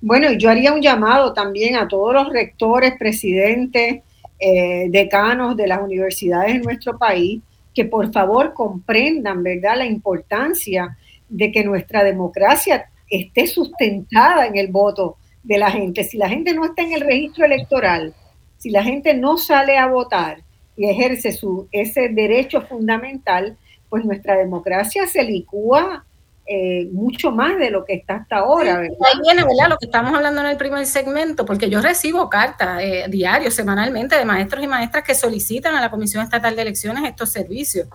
Bueno, 0.00 0.32
yo 0.32 0.48
haría 0.48 0.72
un 0.72 0.80
llamado 0.80 1.34
también 1.34 1.76
a 1.76 1.86
todos 1.86 2.14
los 2.14 2.30
rectores, 2.30 2.94
presidentes, 2.98 4.02
eh, 4.38 4.86
decanos 4.88 5.56
de 5.56 5.66
las 5.66 5.82
universidades 5.82 6.54
en 6.54 6.62
nuestro 6.62 6.96
país, 6.96 7.42
que 7.74 7.84
por 7.84 8.10
favor 8.10 8.54
comprendan, 8.54 9.42
¿verdad?, 9.42 9.76
la 9.76 9.86
importancia 9.86 10.96
de 11.28 11.52
que 11.52 11.62
nuestra 11.64 12.02
democracia 12.02 12.86
esté 13.10 13.46
sustentada 13.46 14.46
en 14.46 14.56
el 14.56 14.68
voto 14.68 15.16
de 15.42 15.58
la 15.58 15.70
gente. 15.70 16.04
Si 16.04 16.16
la 16.16 16.28
gente 16.28 16.54
no 16.54 16.64
está 16.64 16.82
en 16.82 16.92
el 16.92 17.02
registro 17.02 17.44
electoral, 17.44 18.14
si 18.56 18.70
la 18.70 18.82
gente 18.82 19.12
no 19.14 19.36
sale 19.36 19.76
a 19.76 19.86
votar 19.86 20.42
y 20.76 20.88
ejerce 20.88 21.32
su, 21.32 21.68
ese 21.72 22.08
derecho 22.08 22.62
fundamental, 22.62 23.56
pues 23.90 24.04
nuestra 24.04 24.36
democracia 24.36 25.06
se 25.06 25.22
licúa 25.24 26.04
eh, 26.52 26.88
mucho 26.90 27.30
más 27.30 27.56
de 27.58 27.70
lo 27.70 27.84
que 27.84 27.94
está 27.94 28.16
hasta 28.16 28.38
ahora. 28.38 28.78
¿verdad? 28.78 28.96
Ahí 29.06 29.20
viene, 29.22 29.44
¿verdad? 29.44 29.68
Lo 29.68 29.78
que 29.78 29.86
estamos 29.86 30.12
hablando 30.12 30.40
en 30.40 30.48
el 30.48 30.56
primer 30.56 30.84
segmento, 30.84 31.46
porque 31.46 31.70
yo 31.70 31.80
recibo 31.80 32.28
cartas 32.28 32.80
eh, 32.82 33.04
diarios, 33.08 33.54
semanalmente, 33.54 34.16
de 34.16 34.24
maestros 34.24 34.64
y 34.64 34.66
maestras 34.66 35.04
que 35.04 35.14
solicitan 35.14 35.76
a 35.76 35.80
la 35.80 35.92
Comisión 35.92 36.24
Estatal 36.24 36.56
de 36.56 36.62
Elecciones 36.62 37.04
estos 37.04 37.30
servicios. 37.30 37.86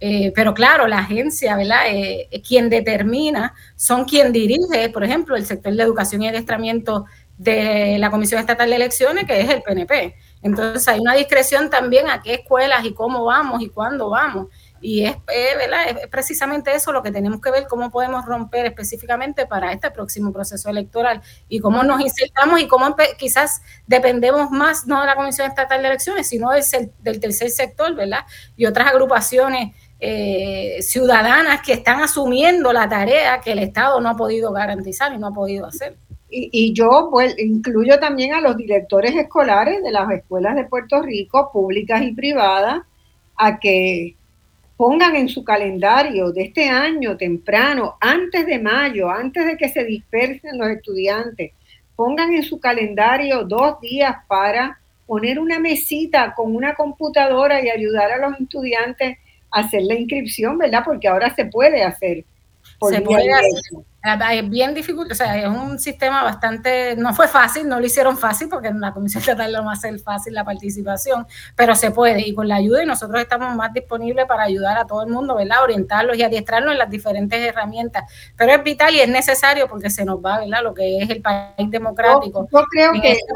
Eh, 0.00 0.32
pero 0.34 0.54
claro, 0.54 0.86
la 0.86 1.00
agencia, 1.00 1.54
¿verdad? 1.58 1.82
Eh, 1.88 2.30
quien 2.48 2.70
determina, 2.70 3.52
son 3.76 4.06
quien 4.06 4.32
dirige, 4.32 4.88
por 4.88 5.04
ejemplo, 5.04 5.36
el 5.36 5.44
sector 5.44 5.74
de 5.74 5.82
educación 5.82 6.22
y 6.22 6.28
adiestramiento 6.28 7.04
de 7.36 7.98
la 7.98 8.10
Comisión 8.10 8.40
Estatal 8.40 8.70
de 8.70 8.76
Elecciones, 8.76 9.24
que 9.26 9.42
es 9.42 9.50
el 9.50 9.60
PNP. 9.60 10.16
Entonces 10.40 10.88
hay 10.88 11.00
una 11.00 11.14
discreción 11.14 11.68
también 11.68 12.08
a 12.08 12.22
qué 12.22 12.32
escuelas 12.32 12.82
y 12.86 12.94
cómo 12.94 13.26
vamos 13.26 13.60
y 13.60 13.68
cuándo 13.68 14.08
vamos. 14.08 14.46
Y 14.80 15.04
es, 15.04 15.16
es, 15.28 16.08
precisamente 16.08 16.74
eso 16.74 16.92
lo 16.92 17.02
que 17.02 17.10
tenemos 17.10 17.40
que 17.40 17.50
ver, 17.50 17.66
cómo 17.68 17.90
podemos 17.90 18.24
romper 18.24 18.66
específicamente 18.66 19.46
para 19.46 19.72
este 19.72 19.90
próximo 19.90 20.32
proceso 20.32 20.70
electoral 20.70 21.20
y 21.48 21.60
cómo 21.60 21.82
nos 21.82 22.00
insertamos 22.00 22.60
y 22.60 22.66
cómo 22.66 22.96
quizás 23.18 23.60
dependemos 23.86 24.50
más 24.50 24.86
no 24.86 25.00
de 25.00 25.06
la 25.06 25.16
Comisión 25.16 25.48
Estatal 25.48 25.82
de 25.82 25.88
Elecciones, 25.88 26.28
sino 26.28 26.50
del, 26.50 26.62
del 27.00 27.20
tercer 27.20 27.50
sector, 27.50 27.94
¿verdad? 27.94 28.24
Y 28.56 28.64
otras 28.64 28.88
agrupaciones 28.88 29.74
eh, 30.02 30.78
ciudadanas 30.80 31.60
que 31.60 31.74
están 31.74 32.00
asumiendo 32.00 32.72
la 32.72 32.88
tarea 32.88 33.42
que 33.42 33.52
el 33.52 33.58
Estado 33.58 34.00
no 34.00 34.08
ha 34.08 34.16
podido 34.16 34.50
garantizar 34.50 35.12
y 35.12 35.18
no 35.18 35.26
ha 35.26 35.34
podido 35.34 35.66
hacer. 35.66 35.96
Y, 36.30 36.48
y 36.52 36.72
yo 36.72 37.08
pues, 37.10 37.38
incluyo 37.38 37.98
también 37.98 38.32
a 38.32 38.40
los 38.40 38.56
directores 38.56 39.14
escolares 39.14 39.82
de 39.82 39.90
las 39.90 40.10
escuelas 40.10 40.54
de 40.56 40.64
Puerto 40.64 41.02
Rico, 41.02 41.50
públicas 41.52 42.00
y 42.02 42.12
privadas, 42.12 42.80
a 43.36 43.58
que 43.58 44.16
pongan 44.80 45.14
en 45.14 45.28
su 45.28 45.44
calendario 45.44 46.32
de 46.32 46.44
este 46.44 46.70
año 46.70 47.14
temprano, 47.18 47.98
antes 48.00 48.46
de 48.46 48.58
mayo, 48.58 49.10
antes 49.10 49.44
de 49.44 49.58
que 49.58 49.68
se 49.68 49.84
dispersen 49.84 50.56
los 50.56 50.70
estudiantes, 50.70 51.52
pongan 51.94 52.32
en 52.32 52.42
su 52.42 52.58
calendario 52.58 53.44
dos 53.44 53.78
días 53.82 54.16
para 54.26 54.80
poner 55.06 55.38
una 55.38 55.58
mesita 55.58 56.32
con 56.34 56.56
una 56.56 56.74
computadora 56.74 57.62
y 57.62 57.68
ayudar 57.68 58.10
a 58.10 58.26
los 58.26 58.40
estudiantes 58.40 59.18
a 59.50 59.60
hacer 59.60 59.82
la 59.82 59.96
inscripción, 59.96 60.56
¿verdad? 60.56 60.80
Porque 60.82 61.08
ahora 61.08 61.34
se 61.34 61.44
puede 61.44 61.82
hacer. 61.82 62.24
Se 62.88 63.00
puede 63.00 63.32
hacer. 63.32 63.84
Es 64.32 64.48
bien 64.48 64.72
difícil, 64.72 64.98
o 65.10 65.14
sea, 65.14 65.36
es 65.38 65.46
un 65.46 65.78
sistema 65.78 66.24
bastante, 66.24 66.96
no 66.96 67.12
fue 67.12 67.28
fácil, 67.28 67.68
no 67.68 67.78
lo 67.78 67.84
hicieron 67.84 68.16
fácil 68.16 68.48
porque 68.48 68.68
en 68.68 68.80
la 68.80 68.94
Comisión 68.94 69.20
Estatal 69.20 69.52
no 69.52 69.66
va 69.66 69.72
a 69.72 69.76
ser 69.76 69.98
fácil 69.98 70.32
la 70.32 70.42
participación, 70.42 71.26
pero 71.54 71.74
se 71.74 71.90
puede 71.90 72.26
y 72.26 72.34
con 72.34 72.48
la 72.48 72.56
ayuda 72.56 72.82
y 72.82 72.86
nosotros 72.86 73.20
estamos 73.20 73.54
más 73.54 73.74
disponibles 73.74 74.24
para 74.24 74.44
ayudar 74.44 74.78
a 74.78 74.86
todo 74.86 75.02
el 75.02 75.10
mundo, 75.10 75.34
¿verdad? 75.34 75.62
Orientarlos 75.62 76.16
y 76.16 76.22
adiestrarlos 76.22 76.72
en 76.72 76.78
las 76.78 76.88
diferentes 76.88 77.38
herramientas, 77.46 78.04
pero 78.38 78.52
es 78.52 78.64
vital 78.64 78.94
y 78.94 79.00
es 79.00 79.08
necesario 79.08 79.68
porque 79.68 79.90
se 79.90 80.06
nos 80.06 80.24
va, 80.24 80.40
¿verdad? 80.40 80.62
Lo 80.62 80.72
que 80.72 81.02
es 81.02 81.10
el 81.10 81.20
país 81.20 81.70
democrático. 81.70 82.48
Yo, 82.50 82.64
creo 82.70 82.92
que 83.02 83.12
este 83.12 83.32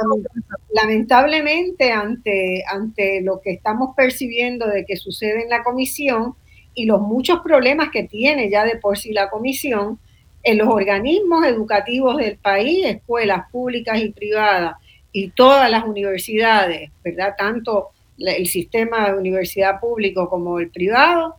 lamentablemente 0.73 1.93
ante, 1.93 2.65
ante 2.66 3.21
lo 3.21 3.41
que 3.43 3.53
estamos 3.53 3.95
percibiendo 3.95 4.66
de 4.66 4.87
que 4.87 4.97
sucede 4.97 5.43
en 5.43 5.51
la 5.51 5.62
comisión 5.62 6.37
y 6.75 6.87
los 6.87 7.01
muchos 7.01 7.41
problemas 7.41 7.91
que 7.91 8.05
tiene 8.05 8.51
ya 8.51 8.65
de 8.65 8.77
por 8.77 8.99
sí 8.99 9.13
la 9.13 9.31
comisión, 9.31 9.99
en 10.43 10.59
los 10.59 10.69
organismos 10.69 11.47
educativos 11.47 12.19
del 12.19 12.37
país, 12.37 12.85
escuelas 12.85 13.51
públicas 13.51 14.01
y 14.01 14.11
privadas 14.11 14.77
y 15.11 15.31
todas 15.31 15.71
las 15.71 15.85
universidades, 15.85 16.91
¿verdad? 17.03 17.35
Tanto 17.39 17.91
el 18.19 18.47
sistema 18.47 19.09
de 19.09 19.19
universidad 19.19 19.81
público 19.81 20.29
como 20.29 20.59
el 20.59 20.71
privado, 20.71 21.37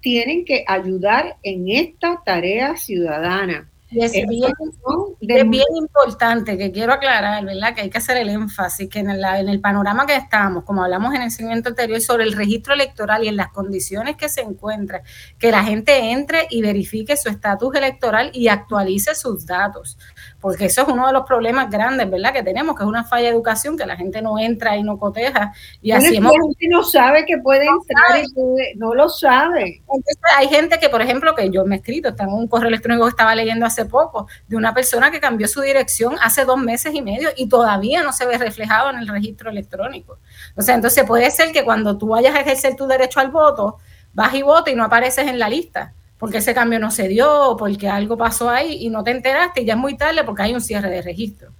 tienen 0.00 0.44
que 0.44 0.64
ayudar 0.66 1.36
en 1.42 1.68
esta 1.68 2.22
tarea 2.24 2.76
ciudadana. 2.76 3.68
Y 3.88 4.04
es, 4.04 4.12
bien, 4.12 5.62
importante 5.76 6.58
que 6.58 6.72
quiero 6.72 6.92
aclarar, 6.92 7.44
¿verdad? 7.44 7.74
Que 7.74 7.82
hay 7.82 7.90
que 7.90 7.98
hacer 7.98 8.16
el 8.16 8.28
énfasis 8.30 8.88
que 8.88 8.98
en, 8.98 9.10
en 9.10 9.48
el 9.48 9.60
panorama 9.60 10.06
que 10.06 10.16
estamos, 10.16 10.64
como 10.64 10.82
hablamos 10.82 11.14
en 11.14 11.22
el 11.22 11.30
segmento 11.30 11.68
anterior, 11.68 12.00
sobre 12.00 12.24
el 12.24 12.32
registro 12.32 12.74
electoral 12.74 13.22
y 13.22 13.28
en 13.28 13.36
las 13.36 13.52
condiciones 13.52 14.16
que 14.16 14.28
se 14.28 14.40
encuentra, 14.40 15.02
que 15.38 15.52
la 15.52 15.62
gente 15.62 16.10
entre 16.10 16.48
y 16.50 16.62
verifique 16.62 17.16
su 17.16 17.28
estatus 17.28 17.74
electoral 17.76 18.30
y 18.34 18.48
actualice 18.48 19.14
sus 19.14 19.46
datos 19.46 19.96
porque 20.40 20.66
eso 20.66 20.82
es 20.82 20.88
uno 20.88 21.06
de 21.06 21.12
los 21.12 21.24
problemas 21.24 21.70
grandes, 21.70 22.10
¿verdad? 22.10 22.32
Que 22.32 22.42
tenemos, 22.42 22.76
que 22.76 22.82
es 22.82 22.88
una 22.88 23.04
falla 23.04 23.24
de 23.24 23.34
educación, 23.34 23.76
que 23.76 23.86
la 23.86 23.96
gente 23.96 24.20
no 24.20 24.38
entra 24.38 24.76
y 24.76 24.82
no 24.82 24.98
coteja. 24.98 25.52
Y 25.80 25.92
así 25.92 26.16
hemos... 26.16 26.32
Gente 26.32 26.68
no 26.68 26.82
sabe 26.82 27.24
que 27.24 27.38
puede 27.38 27.66
entrar 27.66 28.22
y 28.22 28.76
no 28.76 28.94
lo 28.94 29.08
sabe. 29.08 29.82
Entonces, 29.82 30.18
hay 30.36 30.48
gente 30.48 30.78
que, 30.78 30.88
por 30.88 31.00
ejemplo, 31.00 31.34
que 31.34 31.50
yo 31.50 31.64
me 31.64 31.76
he 31.76 31.78
escrito, 31.78 32.08
está 32.10 32.24
en 32.24 32.32
un 32.32 32.48
correo 32.48 32.68
electrónico 32.68 33.04
que 33.06 33.10
estaba 33.10 33.34
leyendo 33.34 33.64
hace 33.64 33.86
poco, 33.86 34.28
de 34.46 34.56
una 34.56 34.74
persona 34.74 35.10
que 35.10 35.20
cambió 35.20 35.48
su 35.48 35.62
dirección 35.62 36.16
hace 36.22 36.44
dos 36.44 36.58
meses 36.58 36.94
y 36.94 37.02
medio 37.02 37.30
y 37.36 37.48
todavía 37.48 38.02
no 38.02 38.12
se 38.12 38.26
ve 38.26 38.36
reflejado 38.38 38.90
en 38.90 38.98
el 38.98 39.08
registro 39.08 39.50
electrónico. 39.50 40.18
O 40.56 40.62
sea, 40.62 40.74
entonces 40.74 41.04
puede 41.04 41.30
ser 41.30 41.52
que 41.52 41.64
cuando 41.64 41.96
tú 41.96 42.08
vayas 42.08 42.34
a 42.34 42.40
ejercer 42.40 42.76
tu 42.76 42.86
derecho 42.86 43.20
al 43.20 43.30
voto, 43.30 43.78
vas 44.12 44.34
y 44.34 44.42
votas 44.42 44.72
y 44.72 44.76
no 44.76 44.84
apareces 44.84 45.26
en 45.26 45.38
la 45.38 45.48
lista 45.48 45.94
porque 46.18 46.38
ese 46.38 46.54
cambio 46.54 46.78
no 46.78 46.90
se 46.90 47.08
dio, 47.08 47.56
porque 47.58 47.88
algo 47.88 48.16
pasó 48.16 48.48
ahí 48.48 48.84
y 48.84 48.90
no 48.90 49.04
te 49.04 49.10
enteraste 49.10 49.62
y 49.62 49.64
ya 49.64 49.74
es 49.74 49.78
muy 49.78 49.96
tarde 49.96 50.24
porque 50.24 50.42
hay 50.42 50.54
un 50.54 50.60
cierre 50.60 50.90
de 50.90 51.02
registro. 51.02 51.50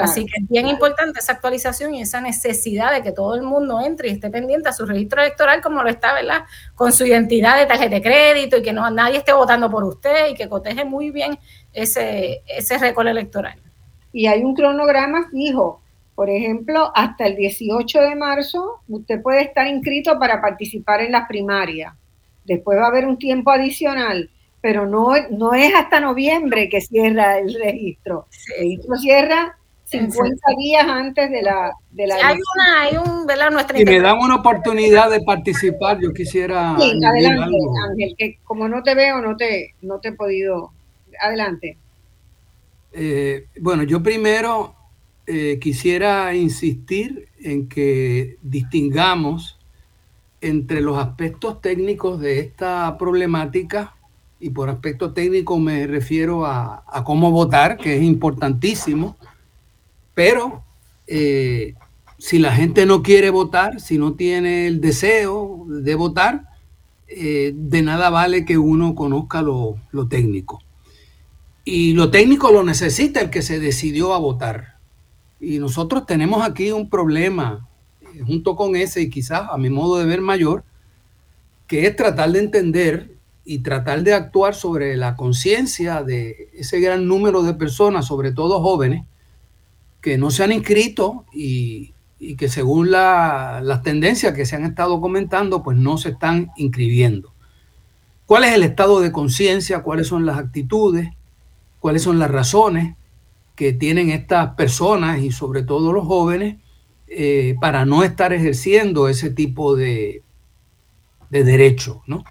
Así 0.00 0.26
que 0.26 0.42
es 0.42 0.48
bien 0.48 0.66
importante 0.66 1.20
esa 1.20 1.34
actualización 1.34 1.94
y 1.94 2.02
esa 2.02 2.20
necesidad 2.20 2.92
de 2.92 3.02
que 3.02 3.12
todo 3.12 3.36
el 3.36 3.42
mundo 3.42 3.80
entre 3.80 4.08
y 4.08 4.12
esté 4.12 4.28
pendiente 4.28 4.68
a 4.68 4.72
su 4.72 4.86
registro 4.86 5.22
electoral 5.22 5.62
como 5.62 5.84
lo 5.84 5.88
está, 5.88 6.14
¿verdad? 6.14 6.44
Con 6.74 6.92
su 6.92 7.06
identidad 7.06 7.56
de 7.56 7.66
tarjeta 7.66 7.94
de 7.94 8.02
crédito 8.02 8.56
y 8.56 8.62
que 8.62 8.72
no 8.72 8.90
nadie 8.90 9.18
esté 9.18 9.32
votando 9.32 9.70
por 9.70 9.84
usted 9.84 10.30
y 10.30 10.34
que 10.34 10.48
coteje 10.48 10.84
muy 10.84 11.10
bien 11.10 11.38
ese, 11.72 12.42
ese 12.46 12.78
récord 12.78 13.06
electoral. 13.06 13.60
Y 14.12 14.26
hay 14.26 14.42
un 14.42 14.54
cronograma 14.54 15.28
fijo. 15.30 15.80
Por 16.16 16.28
ejemplo, 16.28 16.90
hasta 16.94 17.26
el 17.26 17.36
18 17.36 18.00
de 18.00 18.16
marzo 18.16 18.80
usted 18.88 19.22
puede 19.22 19.42
estar 19.42 19.66
inscrito 19.66 20.18
para 20.18 20.40
participar 20.40 21.02
en 21.02 21.12
las 21.12 21.28
primarias 21.28 21.94
después 22.44 22.78
va 22.78 22.84
a 22.84 22.88
haber 22.88 23.06
un 23.06 23.18
tiempo 23.18 23.50
adicional, 23.50 24.30
pero 24.60 24.86
no, 24.86 25.12
no 25.30 25.54
es 25.54 25.74
hasta 25.74 26.00
noviembre 26.00 26.68
que 26.68 26.80
cierra 26.80 27.38
el 27.38 27.54
registro. 27.54 28.26
El 28.56 28.64
registro 28.64 28.96
cierra 28.96 29.58
50 29.84 30.36
días 30.58 30.84
antes 30.86 31.30
de 31.30 31.42
la... 31.42 31.72
De 31.90 32.06
la 32.06 32.16
hay 32.16 32.36
una, 32.56 32.80
hay 32.80 32.96
un, 32.96 33.26
¿verdad? 33.26 33.50
Nuestra 33.50 33.80
y 33.80 33.84
me 33.84 34.00
dan 34.00 34.18
una 34.18 34.36
oportunidad 34.36 35.10
de 35.10 35.20
participar, 35.20 36.00
yo 36.00 36.12
quisiera... 36.12 36.76
Sí, 36.78 36.98
adelante, 37.04 37.56
Ángel, 37.90 38.14
que 38.16 38.38
como 38.44 38.68
no 38.68 38.82
te 38.82 38.94
veo, 38.94 39.20
no 39.20 39.36
te, 39.36 39.74
no 39.82 40.00
te 40.00 40.08
he 40.08 40.12
podido... 40.12 40.72
Adelante. 41.20 41.76
Eh, 42.92 43.46
bueno, 43.60 43.84
yo 43.84 44.02
primero 44.02 44.74
eh, 45.26 45.58
quisiera 45.60 46.34
insistir 46.34 47.28
en 47.40 47.68
que 47.68 48.36
distingamos 48.42 49.58
entre 50.44 50.82
los 50.82 50.98
aspectos 50.98 51.60
técnicos 51.62 52.20
de 52.20 52.40
esta 52.40 52.96
problemática, 52.98 53.94
y 54.38 54.50
por 54.50 54.68
aspecto 54.68 55.12
técnico 55.12 55.58
me 55.58 55.86
refiero 55.86 56.44
a, 56.44 56.84
cómo 57.04 57.30
votar, 57.30 57.78
que 57.78 57.96
es 57.96 58.02
importantísimo, 58.02 59.16
pero 60.12 60.62
eh, 61.06 61.74
si 62.18 62.38
la 62.38 62.52
gente 62.52 62.84
no 62.84 63.02
quiere 63.02 63.30
votar, 63.30 63.80
si 63.80 63.96
no 63.96 64.14
tiene 64.14 64.66
el 64.66 64.82
deseo 64.82 65.64
de 65.66 65.94
votar, 65.94 66.44
eh, 67.08 67.52
de 67.54 67.82
nada 67.82 68.10
vale 68.10 68.44
que 68.44 68.58
uno 68.58 68.94
conozca 68.94 69.40
lo, 69.40 69.76
lo 69.92 70.08
técnico. 70.08 70.62
Y 71.64 71.94
lo 71.94 72.10
técnico 72.10 72.52
lo 72.52 72.64
necesita 72.64 73.22
el 73.22 73.30
que 73.30 73.40
se 73.40 73.58
decidió 73.60 74.12
a 74.12 74.18
votar. 74.18 74.74
Y 75.40 75.58
nosotros 75.58 76.04
tenemos 76.04 76.46
aquí 76.46 76.70
un 76.70 76.90
problema 76.90 77.66
junto 78.26 78.56
con 78.56 78.76
ese 78.76 79.02
y 79.02 79.10
quizás 79.10 79.48
a 79.50 79.56
mi 79.56 79.70
modo 79.70 79.98
de 79.98 80.06
ver 80.06 80.20
mayor, 80.20 80.64
que 81.66 81.86
es 81.86 81.96
tratar 81.96 82.30
de 82.32 82.40
entender 82.40 83.14
y 83.44 83.58
tratar 83.58 84.02
de 84.02 84.14
actuar 84.14 84.54
sobre 84.54 84.96
la 84.96 85.16
conciencia 85.16 86.02
de 86.02 86.50
ese 86.54 86.80
gran 86.80 87.06
número 87.06 87.42
de 87.42 87.54
personas, 87.54 88.06
sobre 88.06 88.32
todo 88.32 88.62
jóvenes, 88.62 89.04
que 90.00 90.18
no 90.18 90.30
se 90.30 90.44
han 90.44 90.52
inscrito 90.52 91.24
y, 91.32 91.92
que 92.38 92.48
según 92.48 92.90
las 92.90 93.82
tendencias 93.82 94.32
que 94.32 94.46
se 94.46 94.56
han 94.56 94.64
estado 94.64 94.98
comentando, 95.00 95.62
pues 95.62 95.76
no 95.76 95.98
se 95.98 96.10
están 96.10 96.52
inscribiendo. 96.56 97.34
¿Cuál 98.24 98.44
es 98.44 98.54
el 98.54 98.62
estado 98.62 99.00
de 99.00 99.12
conciencia? 99.12 99.82
¿Cuáles 99.82 100.06
son 100.06 100.24
las 100.24 100.38
actitudes? 100.38 101.10
¿Cuáles 101.80 102.02
son 102.02 102.18
las 102.18 102.30
razones 102.30 102.96
que 103.54 103.74
tienen 103.74 104.08
estas 104.08 104.54
personas 104.54 105.20
y 105.20 105.32
sobre 105.32 105.62
todo 105.62 105.92
los 105.92 106.06
jóvenes 106.06 106.56
eh, 107.16 107.54
para 107.60 107.84
no 107.84 108.02
estar 108.02 108.32
ejerciendo 108.32 109.08
ese 109.08 109.30
tipo 109.30 109.76
de, 109.76 110.24
de 111.30 111.44
derecho, 111.44 112.02
¿no? 112.08 112.24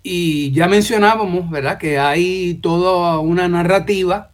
Y 0.00 0.52
ya 0.52 0.68
mencionábamos, 0.68 1.50
¿verdad?, 1.50 1.76
que 1.76 1.98
hay 1.98 2.54
toda 2.62 3.18
una 3.18 3.48
narrativa 3.48 4.30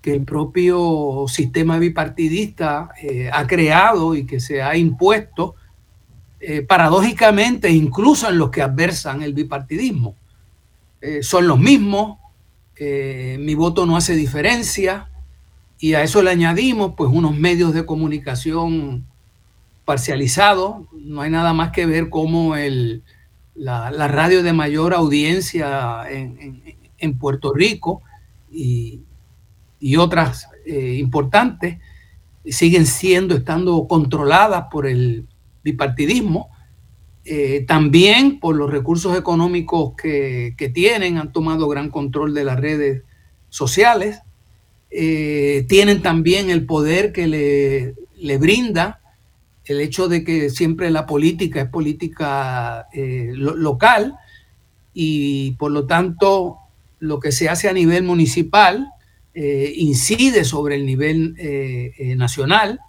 que 0.00 0.14
el 0.14 0.24
propio 0.24 1.26
sistema 1.28 1.78
bipartidista 1.78 2.88
eh, 3.02 3.28
ha 3.30 3.46
creado 3.46 4.14
y 4.14 4.24
que 4.24 4.40
se 4.40 4.62
ha 4.62 4.78
impuesto, 4.78 5.56
eh, 6.40 6.62
paradójicamente, 6.62 7.68
incluso 7.68 8.30
en 8.30 8.38
los 8.38 8.48
que 8.48 8.62
adversan 8.62 9.22
el 9.22 9.34
bipartidismo. 9.34 10.16
son 11.20 11.48
los 11.48 11.58
mismos, 11.58 12.18
mi 12.78 13.54
voto 13.54 13.84
no 13.84 13.96
hace 13.96 14.14
diferencia, 14.14 15.11
y 15.82 15.94
a 15.94 16.04
eso 16.04 16.22
le 16.22 16.30
añadimos 16.30 16.92
pues 16.96 17.10
unos 17.12 17.36
medios 17.36 17.74
de 17.74 17.84
comunicación 17.84 19.04
parcializados. 19.84 20.86
No 20.92 21.22
hay 21.22 21.30
nada 21.32 21.54
más 21.54 21.72
que 21.72 21.86
ver 21.86 22.08
cómo 22.08 22.54
el, 22.54 23.02
la, 23.56 23.90
radio 24.06 24.44
de 24.44 24.52
mayor 24.52 24.94
audiencia 24.94 26.04
en, 26.08 27.18
Puerto 27.18 27.52
Rico 27.52 28.00
y, 28.48 29.00
otras 29.98 30.48
eh, 30.66 30.98
importantes, 31.00 31.78
siguen 32.44 32.86
siendo, 32.86 33.34
estando 33.34 33.88
controladas 33.88 34.66
por 34.70 34.86
el 34.86 35.26
bipartidismo, 35.64 36.48
eh, 37.24 37.64
también 37.66 38.38
por 38.38 38.54
los 38.54 38.70
recursos 38.70 39.18
económicos 39.18 39.94
que, 40.00 40.70
tienen, 40.72 41.18
han 41.18 41.32
tomado 41.32 41.66
gran 41.66 41.90
control 41.90 42.34
de 42.34 42.44
las 42.44 42.60
redes 42.60 43.02
sociales, 43.48 44.22
eh, 44.94 45.64
tienen 45.68 46.02
también 46.02 46.50
el 46.50 46.66
poder 46.66 47.12
que 47.12 47.26
le, 47.26 47.94
le, 48.16 48.38
brinda 48.38 49.00
el 49.64 49.80
hecho 49.80 50.08
de 50.08 50.22
que 50.22 50.50
siempre 50.50 50.90
la 50.90 51.06
política 51.06 51.62
es 51.62 51.68
política 51.68 52.88
eh, 52.92 53.32
local 53.34 54.14
y 54.92 55.52
por 55.52 55.70
lo 55.70 55.86
tanto 55.86 56.58
lo 56.98 57.20
que 57.20 57.32
se 57.32 57.48
hace 57.48 57.68
a 57.68 57.72
nivel 57.72 58.04
municipal 58.04 58.88
incide 59.34 60.44
sobre 60.44 60.74
el 60.74 60.84
nivel 60.84 61.34
nacional. 62.18 62.80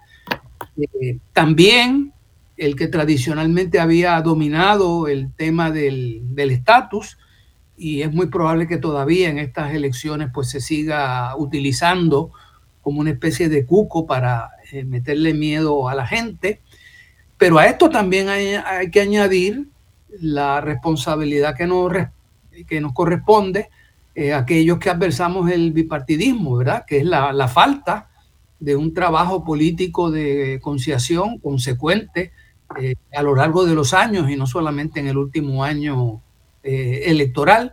también 1.32 2.12
el 2.58 2.76
que 2.76 2.88
tradicionalmente 2.88 3.80
había 3.80 4.20
dominado 4.20 5.08
el 5.08 5.32
tema 5.32 5.70
del 5.70 6.50
estatus 6.50 7.16
y 7.76 8.02
es 8.02 8.12
muy 8.12 8.26
probable 8.26 8.66
que 8.66 8.78
todavía 8.78 9.28
en 9.28 9.38
estas 9.38 9.74
elecciones 9.74 10.30
pues 10.32 10.50
se 10.50 10.60
siga 10.60 11.36
utilizando 11.36 12.30
como 12.80 13.00
una 13.00 13.10
especie 13.10 13.48
de 13.48 13.64
cuco 13.66 14.06
para 14.06 14.50
eh, 14.72 14.84
meterle 14.84 15.34
miedo 15.34 15.88
a 15.88 15.94
la 15.94 16.06
gente. 16.06 16.60
Pero 17.38 17.58
a 17.58 17.66
esto 17.66 17.90
también 17.90 18.28
hay, 18.28 18.90
que 18.90 19.00
añadir 19.00 19.68
la 20.20 20.60
responsabilidad 20.60 21.56
que 21.56 21.66
nos, 21.66 21.92
que 22.68 22.80
nos 22.80 22.92
corresponde 22.92 23.70
eh, 24.14 24.32
a 24.32 24.38
aquellos 24.38 24.78
que 24.78 24.90
adversamos 24.90 25.50
el 25.50 25.72
bipartidismo, 25.72 26.58
¿verdad? 26.58 26.84
Que 26.86 26.98
es 26.98 27.04
la, 27.04 27.32
la 27.32 27.48
falta 27.48 28.10
de 28.60 28.76
un 28.76 28.94
trabajo 28.94 29.44
político 29.44 30.10
de 30.10 30.60
conciliación 30.62 31.38
consecuente 31.38 32.32
eh, 32.80 32.94
a 33.14 33.22
lo 33.22 33.34
largo 33.34 33.64
de 33.64 33.74
los 33.74 33.94
años 33.94 34.30
y 34.30 34.36
no 34.36 34.46
solamente 34.46 35.00
en 35.00 35.06
el 35.06 35.16
último 35.16 35.62
año 35.62 36.22
eh, 36.64 37.02
electoral. 37.10 37.72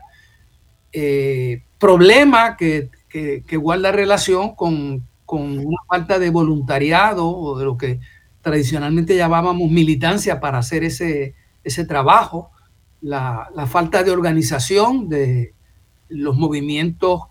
Eh, 0.92 1.64
problema 1.80 2.58
que, 2.58 2.90
guarda 3.58 3.92
relación 3.92 4.56
con, 4.56 5.08
una 5.28 5.78
falta 5.88 6.20
de 6.20 6.30
voluntariado 6.30 7.30
o 7.30 7.58
de 7.58 7.64
lo 7.64 7.78
que 7.78 8.02
tradicionalmente 8.42 9.16
llamábamos 9.16 9.72
militancia 9.72 10.42
para 10.42 10.58
hacer 10.58 10.84
ese, 10.84 11.36
ese 11.64 11.86
trabajo, 11.86 12.52
la, 13.00 13.50
falta 13.66 14.04
de 14.04 14.12
organización 14.12 15.08
de 15.08 15.54
los 16.10 16.36
movimientos 16.36 17.22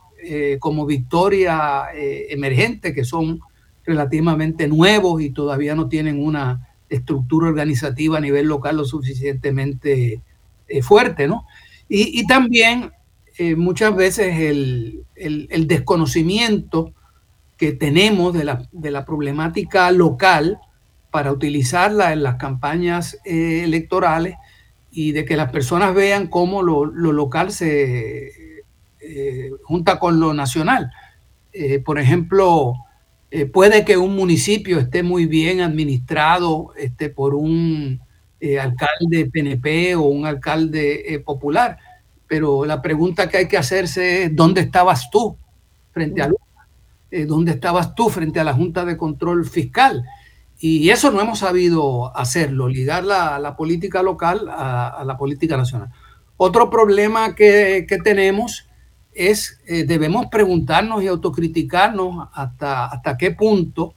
como 0.59 0.87
Victoria 0.87 1.89
Emergente, 1.95 2.95
que 2.95 3.05
son 3.05 3.41
relativamente 3.85 4.67
nuevos 4.67 5.21
y 5.21 5.31
todavía 5.31 5.75
no 5.75 5.89
tienen 5.89 6.25
una 6.25 6.69
estructura 6.89 7.49
organizativa 7.49 8.19
a 8.19 8.21
nivel 8.21 8.47
local 8.47 8.79
lo 8.79 8.85
suficientemente 8.85 10.23
eh, 10.71 10.83
fuerte, 10.83 11.27
¿no? 11.27 11.47
Y, 11.89 12.25
también 12.29 12.93
eh, 13.37 13.57
muchas 13.57 13.97
veces 13.97 14.37
el, 14.39 15.67
desconocimiento 15.67 16.95
que 17.57 17.73
tenemos 17.73 18.33
de 18.33 18.45
la, 18.45 19.05
problemática 19.05 19.91
local 19.91 20.59
para 21.11 21.33
utilizarla 21.33 22.13
en 22.13 22.23
las 22.23 22.37
campañas 22.37 23.19
eh, 23.25 23.63
electorales 23.65 24.37
y 24.93 25.11
de 25.11 25.25
que 25.25 25.37
las 25.37 25.51
personas 25.51 25.93
vean 25.93 26.29
cómo 26.29 26.63
lo, 26.63 26.85
local 26.85 27.51
se 27.51 28.31
junta 29.65 29.99
con 29.99 30.21
lo 30.21 30.33
nacional. 30.33 30.93
por 31.85 31.99
ejemplo, 31.99 32.75
puede 33.53 33.85
que 33.85 33.97
un 33.97 34.15
municipio 34.15 34.79
esté 34.79 35.03
muy 35.03 35.27
bien 35.27 35.61
administrado 35.61 36.73
este, 36.77 37.09
por 37.11 37.35
un 37.35 38.01
eh, 38.41 38.59
alcalde 38.59 39.31
PNP 39.31 39.95
o 39.97 40.03
un 40.03 40.27
alcalde 40.27 41.15
eh, 41.15 41.21
popular, 41.21 41.79
pero 42.27 42.65
la 42.65 42.81
pregunta 42.81 43.29
que 43.29 43.39
hay 43.39 43.49
que 43.49 43.59
hacerse 43.59 44.25
es, 44.25 44.37
¿dónde 44.37 44.63
estabas 44.63 45.11
tú 45.11 45.37
frente 45.93 46.23
a 46.23 46.31
¿Dónde 47.27 47.51
estabas 47.51 47.97
tú 47.97 48.09
frente 48.09 48.39
a 48.39 48.45
la 48.45 48.53
Junta 48.53 48.85
de 48.85 48.97
Control 48.97 49.45
Fiscal? 49.45 50.05
Y 50.61 50.91
eso 50.91 51.11
no 51.11 51.21
hemos 51.21 51.41
sabido 51.41 52.17
hacerlo, 52.17 52.69
ligar 52.69 53.03
la, 53.03 53.57
política 53.57 54.01
local 54.01 54.49
a, 54.49 55.03
la 55.05 55.17
política 55.17 55.57
nacional. 55.57 55.89
Otro 56.37 56.71
problema 56.71 57.35
que, 57.35 57.85
que 57.89 57.99
tenemos 57.99 58.69
es, 59.13 59.59
eh, 59.67 59.85
debemos 59.85 60.27
preguntarnos 60.27 61.03
y 61.03 61.07
autocriticarnos 61.07 62.29
hasta, 62.33 62.87
hasta 62.87 63.17
qué 63.17 63.31
punto 63.31 63.95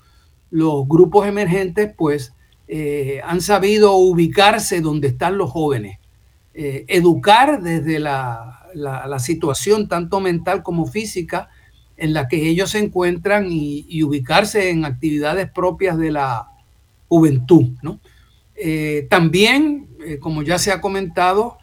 los 0.50 0.88
grupos 0.88 1.28
emergentes 1.28 1.94
pues 1.96 2.34
eh, 2.76 3.22
han 3.24 3.40
sabido 3.40 3.98
ubicarse 3.98 4.82
donde 4.82 5.10
están 5.10 5.38
los 5.38 5.52
jóvenes, 5.52 6.00
eh, 6.56 6.86
educar 6.88 7.62
desde 7.62 8.00
la, 8.00 8.50
situación 9.20 9.88
tanto 9.88 10.20
mental 10.20 10.64
como 10.64 10.88
física 10.88 11.50
en 11.98 12.14
la 12.14 12.28
que 12.28 12.50
ellos 12.50 12.72
se 12.72 12.80
encuentran 12.80 13.46
y, 13.52 14.02
ubicarse 14.02 14.72
en 14.72 14.86
actividades 14.86 15.52
propias 15.52 16.00
de 16.00 16.10
la 16.10 16.48
juventud. 17.08 17.68
también, 19.08 19.88
como 20.20 20.42
ya 20.42 20.58
se 20.58 20.72
ha 20.72 20.82
comentado, 20.82 21.60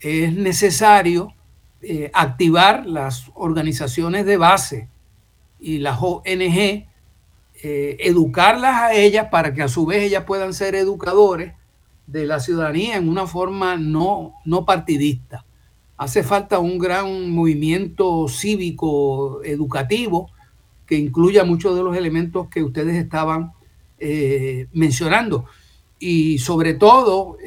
es 0.00 0.32
necesario 0.32 1.34
eh, 1.82 2.10
activar 2.14 2.86
las 2.86 3.30
organizaciones 3.34 4.24
de 4.24 4.38
base 4.38 4.88
y 5.60 5.76
las 5.76 5.98
ONG, 6.00 6.86
eh, 7.66 7.96
educarlas 8.00 8.74
a 8.74 8.94
ellas 8.94 9.28
para 9.30 9.54
que 9.54 9.62
a 9.62 9.68
su 9.68 9.86
vez 9.86 10.02
ellas 10.02 10.24
puedan 10.24 10.52
ser 10.52 10.74
educadores 10.74 11.54
de 12.06 12.26
la 12.26 12.38
ciudadanía 12.38 12.96
en 12.98 13.08
una 13.08 13.26
forma 13.26 13.76
no, 13.76 14.34
no 14.44 14.66
partidista. 14.66 15.46
Hace 15.96 16.22
falta 16.22 16.58
un 16.58 16.78
gran 16.78 17.30
movimiento 17.30 18.28
cívico 18.28 19.42
educativo 19.44 20.30
que 20.86 20.96
incluya 20.96 21.44
muchos 21.44 21.74
de 21.74 21.82
los 21.82 21.96
elementos 21.96 22.48
que 22.48 22.62
ustedes 22.62 22.96
estaban 22.96 23.52
eh, 23.98 24.66
mencionando. 24.74 25.46
Y 25.98 26.38
sobre 26.40 26.74
todo, 26.74 27.38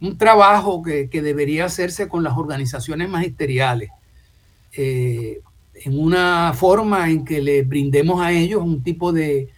un 0.00 0.18
trabajo 0.18 0.82
que, 0.82 1.08
debería 1.10 1.66
hacerse 1.66 2.06
con 2.06 2.22
las 2.22 2.36
organizaciones 2.36 3.08
magisteriales, 3.08 3.90
eh, 4.72 5.40
en 5.84 5.98
una 5.98 6.52
forma 6.54 7.10
en 7.10 7.24
que 7.24 7.40
le 7.40 7.62
brindemos 7.62 8.20
a 8.20 8.32
ellos 8.32 8.62
un 8.62 8.82
tipo 8.82 9.12
de, 9.12 9.48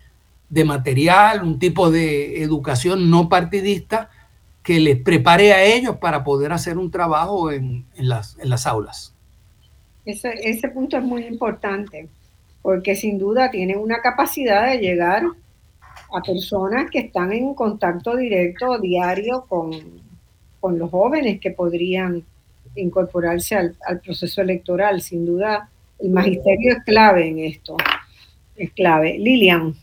material, 0.65 1.43
un 1.43 1.59
tipo 1.59 1.90
de 1.90 2.43
educación 2.43 3.11
no 3.11 3.28
partidista 3.28 4.11
que 4.62 4.78
les 4.78 5.01
prepare 5.01 5.53
a 5.53 5.65
ellos 5.65 5.97
para 5.97 6.23
poder 6.23 6.53
hacer 6.53 6.78
un 6.78 6.90
trabajo 6.90 7.51
en, 7.51 7.85
las, 7.97 8.36
aulas. 8.66 9.15
Ese, 10.05 10.32
ese 10.43 10.69
punto 10.69 10.97
es 10.97 11.03
muy 11.03 11.24
importante, 11.24 12.09
porque 12.61 12.94
sin 12.94 13.19
duda 13.19 13.51
tienen 13.51 13.78
una 13.78 14.01
capacidad 14.01 14.69
de 14.70 14.78
llegar 14.78 15.24
a 16.15 16.20
personas 16.20 16.90
que 16.90 17.01
están 17.01 17.32
en 17.32 17.55
contacto 17.55 18.16
directo 18.16 18.78
diario 18.78 19.44
con, 19.49 19.73
con 20.61 20.78
los 20.78 20.90
jóvenes 20.90 21.40
que 21.40 21.51
podrían 21.51 22.24
incorporarse 22.74 23.57
al, 23.57 24.01
proceso 24.01 24.40
electoral. 24.43 25.01
Sin 25.03 25.27
duda, 25.27 25.69
el 26.03 26.11
magisterio 26.11 26.73
es 26.73 26.85
clave 26.85 27.29
en 27.29 27.39
esto. 27.39 27.77
Es 28.57 28.73
clave. 28.73 29.19
Lilian. 29.19 29.74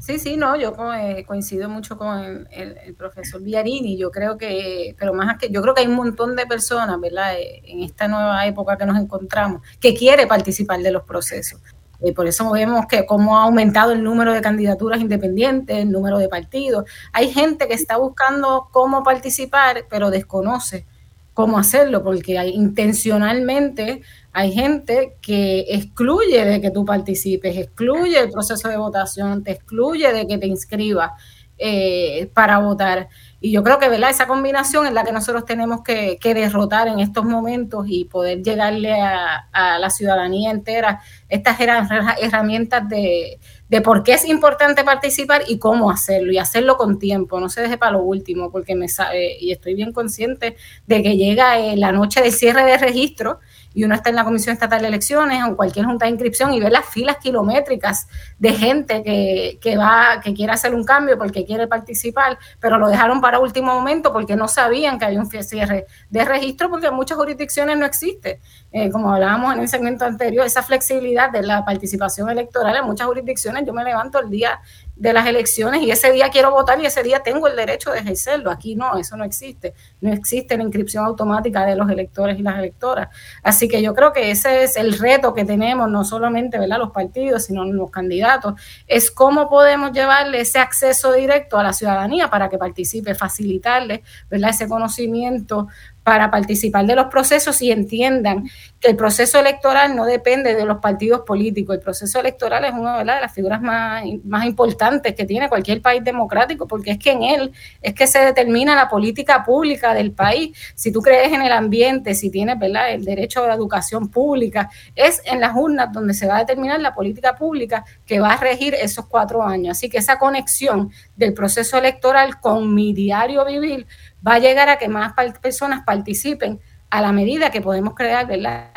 Sí, 0.00 0.18
sí, 0.18 0.36
no, 0.36 0.56
yo 0.56 0.74
eh, 0.94 1.24
coincido 1.26 1.68
mucho 1.68 1.98
con 1.98 2.48
el, 2.50 2.94
profesor 2.96 3.42
Villarini. 3.42 3.98
Yo 3.98 4.10
creo 4.10 4.38
que, 4.38 4.96
pero 4.98 5.12
más 5.12 5.38
que, 5.38 5.50
yo 5.50 5.60
creo 5.60 5.74
que 5.74 5.82
hay 5.82 5.86
un 5.86 5.94
montón 5.94 6.34
de 6.36 6.46
personas, 6.46 6.98
¿verdad? 6.98 7.38
Eh, 7.38 7.62
en 7.66 7.82
esta 7.82 8.08
nueva 8.08 8.46
época 8.46 8.78
que 8.78 8.86
nos 8.86 8.98
encontramos, 8.98 9.60
que 9.78 9.94
quiere 9.94 10.26
participar 10.26 10.80
de 10.80 10.90
los 10.90 11.02
procesos. 11.02 11.60
Eh, 12.00 12.14
por 12.14 12.26
eso 12.26 12.50
vemos 12.50 12.86
que 12.86 13.04
cómo 13.04 13.38
ha 13.38 13.42
aumentado 13.42 13.92
el 13.92 14.02
número 14.02 14.32
de 14.32 14.40
candidaturas 14.40 15.00
independientes, 15.00 15.76
el 15.76 15.90
número 15.90 16.18
de 16.18 16.28
partidos. 16.28 16.86
Hay 17.12 17.30
gente 17.30 17.68
que 17.68 17.74
está 17.74 17.98
buscando 17.98 18.68
cómo 18.72 19.02
participar, 19.02 19.84
pero 19.90 20.10
desconoce 20.10 20.86
cómo 21.34 21.58
hacerlo, 21.58 22.02
porque 22.02 22.38
hay, 22.38 22.50
intencionalmente 22.50 24.02
hay 24.32 24.52
gente 24.52 25.16
que 25.20 25.66
excluye 25.68 26.44
de 26.44 26.60
que 26.60 26.70
tú 26.70 26.84
participes, 26.84 27.56
excluye 27.56 28.18
el 28.18 28.30
proceso 28.30 28.68
de 28.68 28.76
votación, 28.76 29.42
te 29.42 29.52
excluye 29.52 30.12
de 30.12 30.26
que 30.26 30.38
te 30.38 30.46
inscribas 30.46 31.12
eh, 31.58 32.30
para 32.32 32.58
votar. 32.58 33.08
Y 33.40 33.50
yo 33.52 33.62
creo 33.62 33.78
que 33.78 33.88
¿verdad? 33.88 34.10
esa 34.10 34.26
combinación 34.26 34.86
es 34.86 34.92
la 34.92 35.04
que 35.04 35.12
nosotros 35.12 35.44
tenemos 35.44 35.82
que, 35.82 36.18
derrotar 36.22 36.88
en 36.88 37.00
estos 37.00 37.24
momentos 37.24 37.86
y 37.88 38.04
poder 38.04 38.42
llegarle 38.42 39.00
a, 39.00 39.48
a 39.52 39.78
la 39.78 39.90
ciudadanía 39.90 40.50
entera 40.50 41.00
estas 41.28 41.58
herramientas 41.60 42.88
de, 42.88 43.38
de 43.70 43.80
por 43.80 44.02
qué 44.02 44.14
es 44.14 44.24
importante 44.24 44.82
participar 44.82 45.44
y 45.46 45.58
cómo 45.58 45.92
hacerlo, 45.92 46.32
y 46.32 46.38
hacerlo 46.38 46.76
con 46.76 46.98
tiempo, 46.98 47.38
no 47.38 47.48
se 47.48 47.62
deje 47.62 47.78
para 47.78 47.92
lo 47.92 48.02
último, 48.02 48.50
porque 48.50 48.74
me 48.74 48.88
sabe, 48.88 49.36
y 49.38 49.52
estoy 49.52 49.74
bien 49.74 49.92
consciente 49.92 50.56
de 50.88 51.02
que 51.04 51.16
llega 51.16 51.56
eh, 51.60 51.76
la 51.76 51.92
noche 51.92 52.20
de 52.20 52.32
cierre 52.32 52.64
de 52.64 52.76
registro 52.76 53.38
y 53.74 53.84
uno 53.84 53.94
está 53.94 54.10
en 54.10 54.16
la 54.16 54.24
Comisión 54.24 54.52
Estatal 54.52 54.80
de 54.82 54.88
Elecciones 54.88 55.42
o 55.44 55.48
en 55.48 55.54
cualquier 55.54 55.86
junta 55.86 56.06
de 56.06 56.12
inscripción 56.12 56.52
y 56.52 56.60
ve 56.60 56.70
las 56.70 56.86
filas 56.86 57.16
kilométricas 57.18 58.08
de 58.38 58.52
gente 58.52 59.02
que, 59.02 59.58
que, 59.60 59.76
va, 59.76 60.20
que 60.22 60.34
quiere 60.34 60.52
hacer 60.52 60.74
un 60.74 60.84
cambio 60.84 61.16
porque 61.18 61.44
quiere 61.44 61.66
participar, 61.68 62.38
pero 62.58 62.78
lo 62.78 62.88
dejaron 62.88 63.20
para 63.20 63.38
último 63.38 63.74
momento 63.74 64.12
porque 64.12 64.36
no 64.36 64.48
sabían 64.48 64.98
que 64.98 65.04
había 65.04 65.20
un 65.20 65.30
cierre 65.30 65.86
de 66.08 66.24
registro 66.24 66.68
porque 66.68 66.88
en 66.88 66.94
muchas 66.94 67.16
jurisdicciones 67.16 67.78
no 67.78 67.86
existe. 67.86 68.40
Eh, 68.72 68.90
como 68.90 69.12
hablábamos 69.12 69.54
en 69.54 69.60
el 69.60 69.68
segmento 69.68 70.04
anterior, 70.04 70.46
esa 70.46 70.62
flexibilidad 70.62 71.30
de 71.30 71.42
la 71.42 71.64
participación 71.64 72.30
electoral 72.30 72.76
en 72.76 72.84
muchas 72.84 73.06
jurisdicciones, 73.06 73.64
yo 73.66 73.72
me 73.72 73.84
levanto 73.84 74.18
el 74.18 74.30
día 74.30 74.60
de 75.00 75.14
las 75.14 75.26
elecciones 75.26 75.80
y 75.80 75.90
ese 75.90 76.12
día 76.12 76.28
quiero 76.28 76.50
votar 76.50 76.78
y 76.78 76.84
ese 76.84 77.02
día 77.02 77.20
tengo 77.20 77.48
el 77.48 77.56
derecho 77.56 77.90
de 77.90 78.00
ejercerlo. 78.00 78.50
Aquí 78.50 78.76
no, 78.76 78.98
eso 78.98 79.16
no 79.16 79.24
existe. 79.24 79.72
No 80.02 80.12
existe 80.12 80.58
la 80.58 80.62
inscripción 80.62 81.06
automática 81.06 81.64
de 81.64 81.74
los 81.74 81.88
electores 81.88 82.38
y 82.38 82.42
las 82.42 82.58
electoras. 82.58 83.08
Así 83.42 83.66
que 83.66 83.80
yo 83.80 83.94
creo 83.94 84.12
que 84.12 84.30
ese 84.30 84.62
es 84.62 84.76
el 84.76 84.98
reto 84.98 85.32
que 85.32 85.46
tenemos, 85.46 85.90
no 85.90 86.04
solamente 86.04 86.58
¿verdad? 86.58 86.76
los 86.76 86.90
partidos, 86.90 87.46
sino 87.46 87.64
los 87.64 87.90
candidatos, 87.90 88.60
es 88.86 89.10
cómo 89.10 89.48
podemos 89.48 89.92
llevarle 89.92 90.40
ese 90.40 90.58
acceso 90.58 91.14
directo 91.14 91.56
a 91.56 91.62
la 91.62 91.72
ciudadanía 91.72 92.28
para 92.28 92.50
que 92.50 92.58
participe, 92.58 93.14
facilitarle 93.14 94.02
¿verdad? 94.28 94.50
ese 94.50 94.68
conocimiento 94.68 95.68
para 96.02 96.30
participar 96.30 96.86
de 96.86 96.94
los 96.94 97.06
procesos 97.06 97.60
y 97.62 97.70
entiendan 97.70 98.48
que 98.80 98.88
el 98.88 98.96
proceso 98.96 99.38
electoral 99.38 99.94
no 99.94 100.06
depende 100.06 100.54
de 100.54 100.64
los 100.64 100.78
partidos 100.78 101.20
políticos. 101.26 101.76
El 101.76 101.82
proceso 101.82 102.18
electoral 102.20 102.64
es 102.64 102.72
una 102.72 102.98
de 102.98 103.04
las 103.04 103.32
figuras 103.32 103.60
más, 103.60 104.04
más 104.24 104.46
importantes 104.46 105.14
que 105.14 105.26
tiene 105.26 105.48
cualquier 105.48 105.82
país 105.82 106.02
democrático, 106.02 106.66
porque 106.66 106.92
es 106.92 106.98
que 106.98 107.12
en 107.12 107.22
él 107.22 107.52
es 107.82 107.94
que 107.94 108.06
se 108.06 108.18
determina 108.20 108.74
la 108.74 108.88
política 108.88 109.44
pública 109.44 109.92
del 109.92 110.12
país. 110.12 110.56
Si 110.74 110.90
tú 110.90 111.02
crees 111.02 111.32
en 111.32 111.42
el 111.42 111.52
ambiente, 111.52 112.14
si 112.14 112.30
tienes 112.30 112.58
¿verdad? 112.58 112.92
el 112.92 113.04
derecho 113.04 113.44
a 113.44 113.48
la 113.48 113.54
educación 113.54 114.08
pública, 114.08 114.70
es 114.94 115.20
en 115.26 115.40
las 115.40 115.54
urnas 115.54 115.92
donde 115.92 116.14
se 116.14 116.26
va 116.26 116.36
a 116.36 116.40
determinar 116.40 116.80
la 116.80 116.94
política 116.94 117.36
pública 117.36 117.84
que 118.06 118.20
va 118.20 118.32
a 118.32 118.36
regir 118.38 118.74
esos 118.74 119.06
cuatro 119.06 119.42
años. 119.42 119.76
Así 119.76 119.90
que 119.90 119.98
esa 119.98 120.18
conexión 120.18 120.90
del 121.16 121.34
proceso 121.34 121.76
electoral 121.76 122.40
con 122.40 122.74
mi 122.74 122.94
diario 122.94 123.44
vivir 123.44 123.86
va 124.26 124.34
a 124.34 124.38
llegar 124.38 124.68
a 124.68 124.78
que 124.78 124.88
más 124.88 125.12
personas 125.40 125.84
participen 125.84 126.58
a 126.90 127.00
la 127.00 127.12
medida 127.12 127.50
que 127.50 127.60
podemos 127.60 127.94
crear 127.94 128.28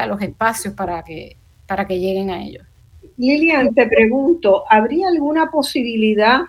los 0.07 0.21
espacios 0.21 0.73
para 0.73 1.03
que, 1.03 1.37
para 1.67 1.87
que 1.87 1.99
lleguen 1.99 2.29
a 2.29 2.41
ellos. 2.43 2.65
Lilian, 3.17 3.73
te 3.73 3.87
pregunto, 3.87 4.63
¿habría 4.69 5.07
alguna 5.07 5.49
posibilidad 5.51 6.41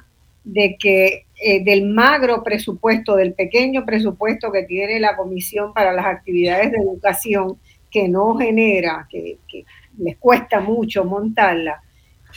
de 0.44 0.76
que 0.78 1.26
eh, 1.42 1.64
del 1.64 1.86
magro 1.86 2.42
presupuesto, 2.42 3.16
del 3.16 3.34
pequeño 3.34 3.84
presupuesto 3.84 4.52
que 4.52 4.64
tiene 4.64 5.00
la 5.00 5.16
Comisión 5.16 5.72
para 5.72 5.92
las 5.92 6.06
actividades 6.06 6.70
de 6.70 6.78
educación, 6.78 7.58
que 7.90 8.08
no 8.08 8.36
genera, 8.36 9.06
que, 9.10 9.38
que 9.48 9.64
les 9.98 10.16
cuesta 10.18 10.60
mucho 10.60 11.04
montarla, 11.04 11.82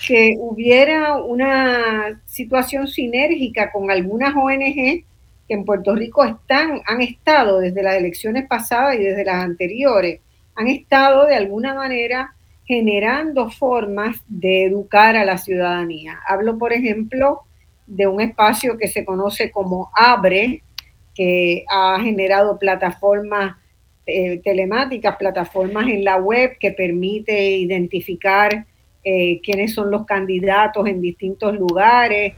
que 0.07 0.35
hubiera 0.39 1.17
una 1.17 2.21
situación 2.25 2.87
sinérgica 2.87 3.71
con 3.71 3.89
algunas 3.89 4.35
ONG 4.35 5.03
que 5.47 5.53
en 5.53 5.65
Puerto 5.65 5.95
Rico 5.95 6.23
están, 6.23 6.81
han 6.85 7.01
estado 7.01 7.59
desde 7.59 7.83
las 7.83 7.95
elecciones 7.95 8.47
pasadas 8.47 8.95
y 8.95 9.03
desde 9.03 9.25
las 9.25 9.43
anteriores, 9.43 10.21
han 10.55 10.67
estado 10.67 11.25
de 11.25 11.35
alguna 11.35 11.73
manera 11.73 12.33
generando 12.65 13.49
formas 13.49 14.17
de 14.27 14.65
educar 14.65 15.15
a 15.15 15.23
la 15.23 15.37
ciudadanía. 15.37 16.19
Hablo, 16.27 16.57
por 16.57 16.73
ejemplo, 16.73 17.43
de 17.85 18.07
un 18.07 18.19
espacio 18.19 18.77
que 18.77 18.89
se 18.89 19.05
conoce 19.05 19.49
como 19.51 19.89
Abre, 19.95 20.63
que 21.15 21.63
ha 21.69 21.97
generado 22.01 22.59
plataformas 22.59 23.55
eh, 24.05 24.41
telemáticas, 24.43 25.15
plataformas 25.15 25.87
en 25.87 26.03
la 26.03 26.17
web 26.17 26.57
que 26.59 26.71
permite 26.71 27.57
identificar 27.57 28.65
eh, 29.03 29.39
quiénes 29.41 29.73
son 29.73 29.89
los 29.89 30.05
candidatos 30.05 30.85
en 30.87 31.01
distintos 31.01 31.57
lugares, 31.57 32.33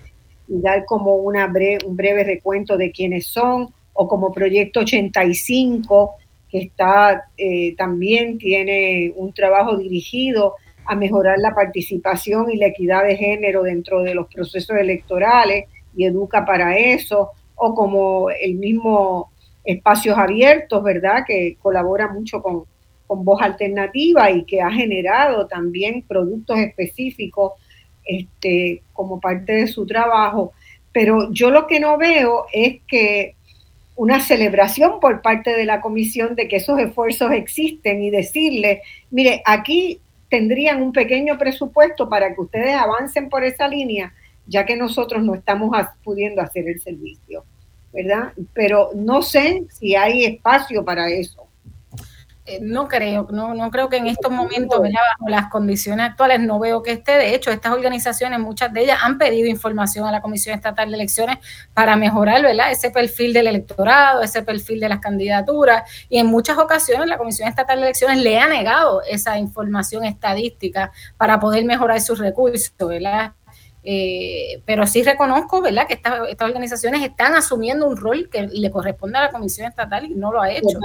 y 0.50 0.60
dar 0.62 0.84
como 0.86 1.16
una 1.16 1.46
un 1.86 1.96
breve 1.96 2.24
recuento 2.24 2.76
de 2.76 2.92
quiénes 2.92 3.28
son, 3.28 3.70
o 3.94 4.08
como 4.08 4.32
Proyecto 4.32 4.82
85, 4.82 6.16
que 6.50 6.60
está 6.60 7.26
eh, 7.38 7.76
también 7.76 8.38
tiene 8.38 9.14
un 9.16 9.32
trabajo 9.34 9.78
dirigido 9.78 10.56
a 10.86 10.96
mejorar 10.96 11.38
la 11.38 11.54
participación 11.54 12.50
y 12.50 12.58
la 12.58 12.68
equidad 12.68 13.06
de 13.06 13.16
género 13.16 13.62
dentro 13.62 14.02
de 14.02 14.16
los 14.16 14.28
procesos 14.34 14.76
electorales 14.78 15.66
y 15.96 16.06
educa 16.06 16.46
para 16.46 16.78
eso, 16.78 17.32
o 17.56 17.76
como 17.76 18.30
el 18.32 18.56
mismo 18.56 19.32
Espacios 19.64 20.18
Abiertos, 20.18 20.84
¿verdad? 20.84 21.24
Que 21.28 21.58
colabora 21.62 22.12
mucho 22.12 22.42
con, 22.42 22.64
con 23.06 23.24
Voz 23.24 23.42
Alternativa 23.42 24.32
y 24.32 24.46
que 24.46 24.62
ha 24.62 24.72
generado 24.72 25.46
también 25.46 26.04
productos 26.08 26.58
específicos 26.58 27.54
este, 28.10 28.82
como 28.92 29.20
parte 29.20 29.54
de 29.54 29.68
su 29.68 29.86
trabajo, 29.86 30.52
pero 30.92 31.32
yo 31.32 31.52
lo 31.52 31.68
que 31.68 31.80
no 31.80 31.98
veo 31.98 32.48
es 32.52 32.78
que 32.88 33.36
una 33.96 34.20
celebración 34.20 35.00
por 35.00 35.22
parte 35.22 35.52
de 35.56 35.66
la 35.66 35.82
comisión 35.82 36.36
de 36.36 36.48
que 36.48 36.56
esos 36.56 36.80
esfuerzos 36.80 37.32
existen 37.32 38.02
y 38.02 38.10
decirle, 38.10 38.82
mire, 39.12 39.44
aquí 39.46 40.00
tendrían 40.30 40.82
un 40.82 40.92
pequeño 40.92 41.38
presupuesto 41.38 42.10
para 42.10 42.34
que 42.34 42.42
ustedes 42.42 42.76
avancen 42.76 43.30
por 43.30 43.44
esa 43.44 43.68
línea, 43.68 44.14
ya 44.48 44.66
que 44.66 44.76
nosotros 44.76 45.24
no 45.24 45.36
estamos 45.36 45.76
pudiendo 46.04 46.42
hacer 46.42 46.68
el 46.68 46.80
servicio, 46.82 47.44
¿verdad? 47.94 48.34
Pero 48.54 48.90
no 48.96 49.22
sé 49.22 49.66
si 49.70 49.96
hay 49.96 50.26
espacio 50.26 50.84
para 50.84 51.10
eso. 51.10 51.49
Eh, 52.46 52.60
no 52.62 52.88
creo, 52.88 53.28
no, 53.32 53.54
no 53.54 53.70
creo 53.70 53.90
que 53.90 53.98
en 53.98 54.08
estos 54.08 54.32
momentos, 54.32 54.80
bajo 54.80 55.30
las 55.30 55.50
condiciones 55.50 56.10
actuales, 56.10 56.40
no 56.40 56.60
veo 56.60 56.82
que 56.82 56.92
esté. 56.94 57.12
De 57.14 57.36
hecho, 57.36 57.52
estas 57.52 57.74
organizaciones, 57.74 58.40
muchas 58.40 58.74
de 58.74 58.82
ellas 58.82 59.00
han 59.04 59.18
pedido 59.18 59.48
información 59.48 60.08
a 60.08 60.12
la 60.12 60.22
Comisión 60.22 60.56
Estatal 60.56 60.90
de 60.90 60.96
Elecciones 60.96 61.38
para 61.74 61.96
mejorar 61.96 62.42
¿verdad? 62.42 62.72
ese 62.72 62.90
perfil 62.90 63.34
del 63.34 63.48
electorado, 63.48 64.24
ese 64.24 64.42
perfil 64.42 64.80
de 64.80 64.90
las 64.90 65.00
candidaturas. 65.00 65.84
Y 66.10 66.18
en 66.18 66.28
muchas 66.28 66.58
ocasiones 66.58 67.08
la 67.08 67.18
Comisión 67.18 67.48
Estatal 67.48 67.78
de 67.80 67.86
Elecciones 67.86 68.18
le 68.18 68.40
ha 68.40 68.48
negado 68.48 69.04
esa 69.04 69.38
información 69.38 70.06
estadística 70.06 70.92
para 71.18 71.40
poder 71.40 71.66
mejorar 71.66 72.02
sus 72.02 72.20
recursos, 72.20 72.74
¿verdad? 72.80 73.34
Eh, 73.92 74.62
pero 74.66 74.86
sí 74.86 75.02
reconozco, 75.02 75.62
¿verdad?, 75.62 75.88
que 75.88 75.96
estas, 75.96 76.14
organizaciones 76.42 77.02
están 77.02 77.34
asumiendo 77.34 77.88
un 77.88 77.98
rol 77.98 78.30
que 78.32 78.44
le 78.44 78.70
corresponde 78.70 79.18
a 79.18 79.22
la 79.22 79.32
Comisión 79.32 79.68
Estatal 79.68 80.06
y 80.06 80.14
no 80.14 80.32
lo 80.32 80.42
ha 80.42 80.52
hecho. 80.52 80.78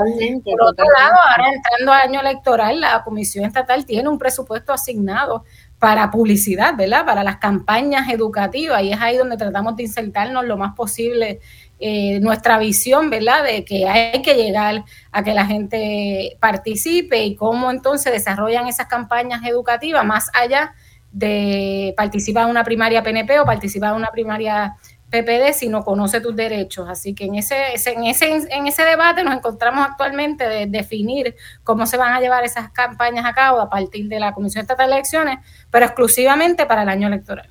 Por 0.43 0.63
otro 0.63 0.87
lado, 0.87 1.15
ahora 1.29 1.53
entrando 1.53 1.93
al 1.93 2.01
año 2.01 2.21
electoral, 2.23 2.81
la 2.81 3.03
Comisión 3.05 3.45
Estatal 3.45 3.85
tiene 3.85 4.09
un 4.09 4.17
presupuesto 4.17 4.73
asignado 4.73 5.45
para 5.79 6.11
publicidad, 6.11 6.77
¿verdad?, 6.79 7.05
para 7.05 7.23
las 7.23 7.37
campañas 7.37 8.09
educativas 8.09 8.83
y 8.83 8.93
es 8.93 9.01
ahí 9.03 9.19
donde 9.19 9.37
tratamos 9.37 9.77
de 9.77 9.83
insertarnos 9.83 10.47
lo 10.47 10.57
más 10.57 10.75
posible 10.75 11.41
eh, 11.81 12.21
nuestra 12.21 12.57
visión, 12.57 13.11
¿verdad?, 13.11 13.45
de 13.45 13.67
que 13.67 13.87
hay 13.87 14.23
que 14.23 14.33
llegar 14.33 14.83
a 15.13 15.23
que 15.23 15.35
la 15.35 15.45
gente 15.45 16.39
participe 16.41 17.23
y 17.23 17.37
cómo 17.37 17.71
entonces 17.71 18.11
desarrollan 18.11 18.67
esas 18.67 18.87
campañas 18.87 19.43
educativas 19.45 20.07
más 20.07 20.31
allá 20.33 20.73
de 21.15 21.95
participar 21.97 22.45
en 22.45 22.51
una 22.51 22.65
primaria 22.65 23.03
PNP 23.03 23.39
o 23.39 23.45
participar 23.45 23.91
en 23.91 23.97
una 23.97 24.11
primaria 24.11 24.77
PPD 25.11 25.53
si 25.53 25.69
no 25.69 25.85
conoce 25.85 26.20
tus 26.20 26.35
derechos. 26.35 26.89
Así 26.89 27.15
que 27.15 27.27
en 27.27 27.36
ese, 27.36 27.55
en 27.86 28.05
ese, 28.05 28.27
en 28.51 28.66
ese 28.66 28.82
debate 28.82 29.23
nos 29.23 29.35
encontramos 29.35 29.86
actualmente 29.89 30.49
de 30.49 30.66
definir 30.66 31.36
cómo 31.62 31.86
se 31.86 31.97
van 31.97 32.15
a 32.15 32.20
llevar 32.20 32.45
esas 32.45 32.70
campañas 32.70 33.24
a 33.24 33.32
cabo 33.32 33.61
a 33.61 33.70
partir 33.70 34.09
de 34.09 34.19
la 34.19 34.32
Comisión 34.32 34.62
Estatal 34.62 34.89
de 34.89 34.97
Elecciones, 34.97 35.39
pero 35.70 35.86
exclusivamente 35.86 36.66
para 36.66 36.82
el 36.82 36.89
año 36.89 37.07
electoral. 37.07 37.49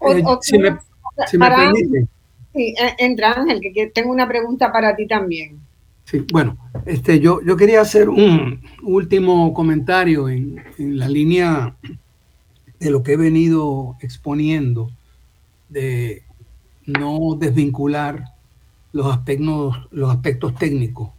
Eh, 0.00 0.24
si 0.40 0.58
me, 0.58 0.78
permite. 1.38 2.08
Sí, 2.54 2.74
eh, 2.76 2.94
entra 2.98 3.34
Ángel, 3.34 3.60
que 3.60 3.86
tengo 3.94 4.10
una 4.10 4.26
pregunta 4.26 4.72
para 4.72 4.96
ti 4.96 5.06
también. 5.06 5.60
Sí, 6.04 6.24
bueno, 6.32 6.56
este, 6.86 7.20
yo, 7.20 7.40
yo 7.44 7.56
quería 7.56 7.82
hacer 7.82 8.08
un 8.08 8.62
último 8.82 9.54
comentario 9.54 10.28
en, 10.28 10.60
en 10.78 10.98
la 10.98 11.06
línea 11.06 11.76
de 12.80 12.90
lo 12.90 13.02
que 13.02 13.12
he 13.12 13.16
venido 13.16 13.96
exponiendo, 14.00 14.90
de 15.68 16.22
no 16.86 17.36
desvincular 17.38 18.34
los 18.92 19.06
aspectos, 19.06 19.76
los 19.90 20.10
aspectos 20.10 20.54
técnicos 20.54 21.10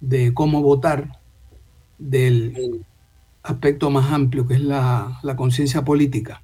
de 0.00 0.34
cómo 0.34 0.62
votar 0.62 1.18
del 1.98 2.84
aspecto 3.42 3.90
más 3.90 4.12
amplio 4.12 4.46
que 4.46 4.54
es 4.54 4.60
la, 4.60 5.18
la 5.22 5.36
conciencia 5.36 5.84
política. 5.84 6.42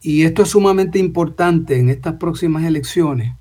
Y 0.00 0.22
esto 0.22 0.42
es 0.42 0.50
sumamente 0.50 0.98
importante 0.98 1.78
en 1.78 1.88
estas 1.88 2.14
próximas 2.14 2.64
elecciones 2.64 3.34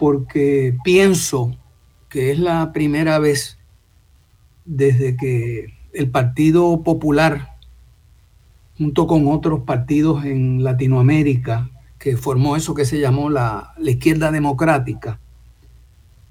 porque 0.00 0.78
pienso 0.82 1.54
que 2.08 2.32
es 2.32 2.38
la 2.38 2.72
primera 2.72 3.18
vez 3.18 3.58
desde 4.64 5.16
que 5.16 5.74
el 5.92 6.10
Partido 6.10 6.82
Popular, 6.82 7.49
junto 8.80 9.06
con 9.06 9.28
otros 9.28 9.60
partidos 9.64 10.24
en 10.24 10.64
Latinoamérica, 10.64 11.68
que 11.98 12.16
formó 12.16 12.56
eso 12.56 12.74
que 12.74 12.86
se 12.86 12.98
llamó 12.98 13.28
la, 13.28 13.74
izquierda 13.76 14.30
democrática, 14.30 15.20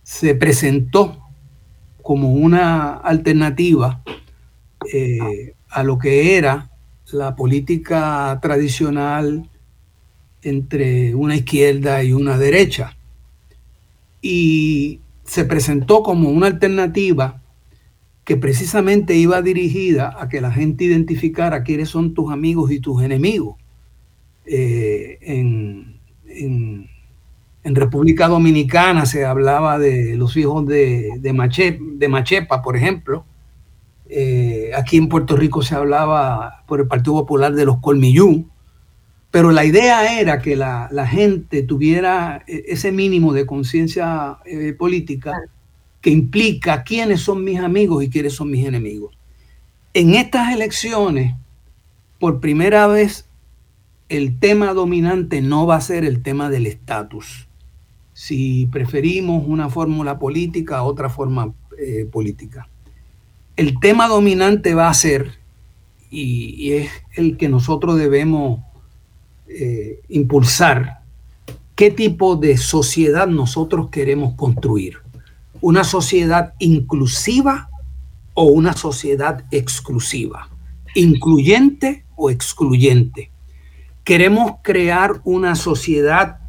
se 0.01 0.33
presentó 0.33 1.19
como 2.01 2.33
una 2.33 2.93
alternativa 2.95 4.01
eh, 4.91 5.53
a 5.69 5.83
lo 5.83 5.99
que 5.99 6.37
era 6.37 6.71
la 7.11 7.35
política 7.35 8.39
tradicional 8.41 9.47
entre 10.41 11.13
una 11.13 11.35
izquierda 11.35 12.03
y 12.03 12.13
una 12.13 12.39
derecha. 12.39 12.97
Y 14.23 15.01
se 15.23 15.45
presentó 15.45 16.01
como 16.01 16.29
una 16.29 16.47
alternativa 16.47 17.38
que 18.29 18.37
precisamente 18.37 19.15
iba 19.15 19.41
dirigida 19.41 20.15
a 20.19 20.29
que 20.29 20.39
la 20.39 20.51
gente 20.51 20.83
identificara 20.83 21.63
quiénes 21.63 21.89
son 21.89 22.13
tus 22.13 22.31
amigos 22.31 22.69
y 22.69 22.79
tus 22.79 23.01
enemigos. 23.01 23.57
Eh, 24.45 25.17
en, 25.21 25.97
República 27.63 28.27
Dominicana 28.27 29.07
se 29.07 29.25
hablaba 29.25 29.79
de 29.79 30.15
los 30.15 30.37
hijos 30.37 30.67
de, 30.67 31.09
de, 31.19 32.07
Machepa, 32.07 32.61
por 32.61 32.77
ejemplo. 32.77 33.25
Eh, 34.07 34.73
aquí 34.77 34.97
en 34.97 35.09
Puerto 35.09 35.35
Rico 35.35 35.63
se 35.63 35.73
hablaba 35.73 36.63
por 36.67 36.81
el 36.81 36.87
Partido 36.87 37.15
Popular 37.15 37.53
de 37.53 37.65
los 37.65 37.79
Colmillú. 37.79 38.47
Pero 39.31 39.49
la 39.51 39.65
idea 39.65 40.19
era 40.19 40.39
que 40.39 40.55
la, 40.55 41.07
gente 41.09 41.63
tuviera 41.63 42.43
e, 42.45 42.65
ese 42.67 42.91
mínimo 42.91 43.33
de 43.33 43.47
conciencia 43.47 44.37
eh, 44.45 44.75
política 44.77 45.33
que 46.01 46.09
implica 46.09 46.83
quiénes 46.83 47.21
son 47.21 47.43
mis 47.43 47.59
amigos 47.59 48.03
y 48.03 48.09
quiénes 48.09 48.33
son 48.33 48.51
mis 48.51 48.65
enemigos. 48.65 49.15
En 49.93 50.13
estas 50.13 50.53
elecciones, 50.53 51.35
por 52.19 52.39
primera 52.39 52.87
vez, 52.87 53.25
el 54.07 54.39
tema 54.39 54.73
dominante 54.73 55.41
no 55.41 55.67
va 55.67 55.75
a 55.75 55.81
ser 55.81 56.05
el 56.05 56.21
tema 56.21 56.49
del 56.49 56.67
estatus. 56.67 57.47
Si 58.13 58.67
preferimos 58.71 59.43
una 59.47 59.69
fórmula 59.69 60.19
política 60.19 60.77
a 60.77 60.83
otra 60.83 61.09
forma 61.09 61.53
eh, 61.77 62.05
política. 62.05 62.67
El 63.55 63.79
tema 63.79 64.07
dominante 64.07 64.73
va 64.73 64.89
a 64.89 64.93
ser, 64.93 65.31
y 66.09 66.71
es 66.71 66.89
el 67.15 67.37
que 67.37 67.49
nosotros 67.49 67.97
debemos 67.97 68.61
eh, 69.51 70.01
impulsar 70.09 70.99
qué 71.73 71.89
tipo 71.89 72.35
de 72.35 72.55
sociedad 72.57 73.25
nosotros 73.27 73.89
queremos 73.89 74.35
construir. 74.35 74.97
¿Una 75.61 75.83
sociedad 75.83 76.53
inclusiva 76.59 77.69
o 78.33 78.43
una 78.43 78.73
sociedad 78.73 79.45
exclusiva? 79.51 80.49
¿Incluyente 80.95 82.05
o 82.15 82.29
excluyente? 82.29 83.31
Queremos 84.03 84.53
crear 84.63 85.21
una 85.25 85.55
sociedad 85.55 86.39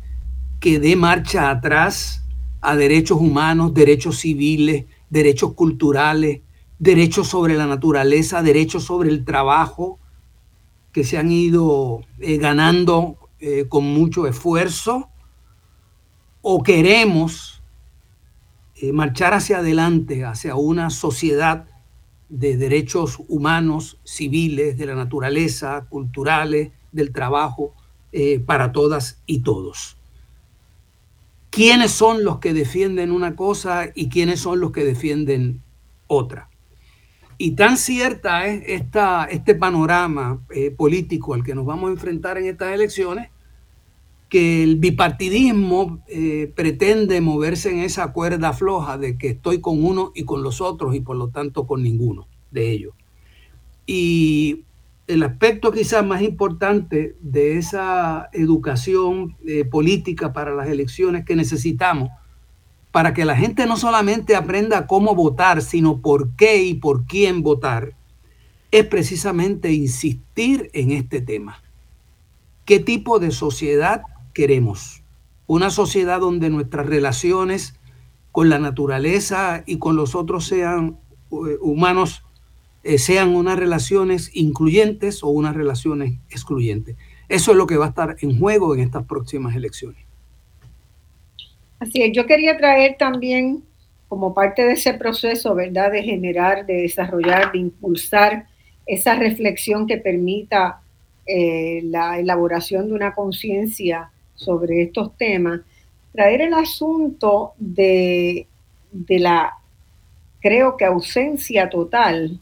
que 0.61 0.79
dé 0.79 0.95
marcha 0.95 1.51
atrás 1.51 2.25
a 2.61 2.77
derechos 2.77 3.19
humanos, 3.21 3.75
derechos 3.75 4.19
civiles, 4.19 4.85
derechos 5.09 5.55
culturales, 5.55 6.43
derechos 6.79 7.29
sobre 7.29 7.57
la 7.57 7.67
naturaleza, 7.67 8.43
derechos 8.43 8.85
sobre 8.85 9.11
el 9.11 9.25
trabajo, 9.25 9.99
que 10.93 11.05
se 11.05 11.19
han 11.19 11.33
ido 11.33 12.03
eh, 12.19 12.39
ganando 12.39 13.17
eh, 13.41 13.67
con 13.69 13.85
mucho 13.85 14.27
esfuerzo 14.27 15.09
o 16.43 16.63
queremos 16.63 17.60
eh, 18.81 18.93
marchar 18.93 19.35
hacia 19.35 19.59
adelante, 19.59 20.25
hacia 20.25 20.57
una 20.57 20.91
sociedad 20.91 21.67
de 22.29 22.57
derechos 22.57 23.19
humanos, 23.29 23.99
civiles, 24.05 24.79
de 24.79 24.87
la 24.87 24.95
naturaleza, 24.95 25.87
culturales, 25.89 26.71
del 26.93 27.13
trabajo, 27.13 27.75
para 28.45 28.73
todas 28.73 29.23
y 29.25 29.41
todos. 29.43 29.97
¿Quiénes 31.51 31.91
son 31.91 32.25
los 32.25 32.39
que 32.39 32.53
defienden 32.53 33.13
una 33.13 33.37
cosa 33.37 33.91
y 33.95 34.09
quiénes 34.09 34.41
son 34.41 34.61
los 34.61 34.73
que 34.73 34.85
defienden 34.85 35.63
otra? 36.07 36.51
Y 37.43 37.53
tan 37.53 37.79
cierta 37.79 38.47
es 38.47 38.63
esta, 38.67 39.25
este 39.25 39.55
panorama 39.55 40.41
eh, 40.51 40.71
político 40.71 41.33
al 41.33 41.43
que 41.43 41.55
nos 41.55 41.65
vamos 41.65 41.89
a 41.89 41.93
enfrentar 41.93 42.37
en 42.37 42.45
estas 42.45 42.75
elecciones, 42.75 43.31
que 44.31 44.63
el 44.63 44.77
bipartidismo 44.77 46.03
eh, 46.07 46.51
pretende 46.55 47.21
moverse 47.21 47.71
en 47.71 47.81
esa 47.81 48.13
cuerda 48.13 48.53
floja 48.53 48.97
de 48.97 49.19
que 49.19 49.29
estoy 49.29 49.61
con 49.61 49.85
uno 49.85 50.13
y 50.15 50.25
con 50.25 50.43
los 50.43 50.61
otros 50.61 50.95
y 50.95 51.01
por 51.01 51.17
lo 51.17 51.29
tanto 51.29 51.67
con 51.67 51.83
ninguno 51.83 52.29
de 52.51 52.71
ellos. 52.71 52.95
Y 53.87 54.65
el 55.09 55.25
aspecto 55.25 55.73
quizás 55.73 56.07
más 56.07 56.23
importante 56.23 57.17
de 57.21 57.59
esa 57.59 58.31
educación 58.33 59.37
eh, 59.45 59.65
política 59.65 60.33
para 60.33 60.55
las 60.55 60.69
elecciones 60.69 61.25
que 61.25 61.35
necesitamos 61.35 62.11
para 62.93 63.15
que 63.15 63.25
la 63.25 63.37
gente 63.37 63.67
no 63.67 63.77
solamente 63.77 64.35
aprenda 64.35 64.87
cómo 64.87 65.15
votar, 65.15 65.63
sino 65.63 66.01
por 66.01 66.35
qué 66.35 66.63
y 66.63 66.75
por 66.75 67.05
quién 67.07 67.43
votar, 67.43 67.95
es 68.71 68.87
precisamente 68.87 69.73
insistir 69.73 70.71
en 70.73 70.93
este 70.93 71.21
tema. 71.21 71.63
¿Qué 72.65 72.79
tipo 72.81 73.19
de 73.19 73.31
sociedad 73.31 74.03
queremos? 74.33 75.03
Una 75.47 75.71
sociedad 75.71 76.21
donde 76.21 76.51
nuestras 76.51 76.87
relaciones 76.87 77.75
con 78.33 78.49
la 78.49 78.59
naturaleza 78.59 79.63
y 79.67 79.79
con 79.79 79.97
los 79.97 80.15
otros 80.15 80.47
sean 80.47 80.99
eh, 81.33 81.59
humanos, 81.61 82.23
eh, 82.85 82.99
sean 82.99 83.35
unas 83.35 83.59
relaciones 83.59 84.31
incluyentes 84.35 85.23
o 85.23 85.29
unas 85.29 85.57
relaciones 85.57 86.15
excluyentes. 86.31 86.97
Eso 87.29 87.51
es 87.53 87.57
lo 87.57 87.67
que 87.67 87.77
va 87.77 87.87
a 87.87 87.89
estar 87.91 88.17
en 88.21 88.39
juego 88.39 88.75
en 88.75 88.81
estas 88.81 89.05
próximas 89.07 89.55
elecciones. 89.55 90.05
Así 91.79 92.03
es, 92.03 92.13
yo 92.13 92.27
quería 92.27 92.57
traer 92.59 92.97
también 92.99 93.65
como 94.09 94.35
parte 94.35 94.63
de 94.63 94.73
ese 94.73 94.95
proceso, 94.95 95.55
¿verdad? 95.55 95.93
De 95.93 96.03
generar, 96.03 96.67
de 96.67 96.83
desarrollar, 96.83 97.53
de 97.53 97.59
impulsar 97.59 98.47
esa 98.85 99.15
reflexión 99.15 99.87
que 99.87 99.99
permita 99.99 100.81
eh, 101.27 101.81
la 101.85 102.19
elaboración 102.19 102.89
de 102.89 102.95
una 102.95 103.15
conciencia 103.15 104.11
sobre 104.41 104.83
estos 104.83 105.17
temas, 105.17 105.61
traer 106.13 106.43
el 106.43 106.55
asunto 106.55 107.53
de, 107.59 108.47
de 108.91 109.19
la, 109.19 109.55
creo 110.41 110.77
que 110.77 110.85
ausencia 110.85 111.69
total 111.69 112.41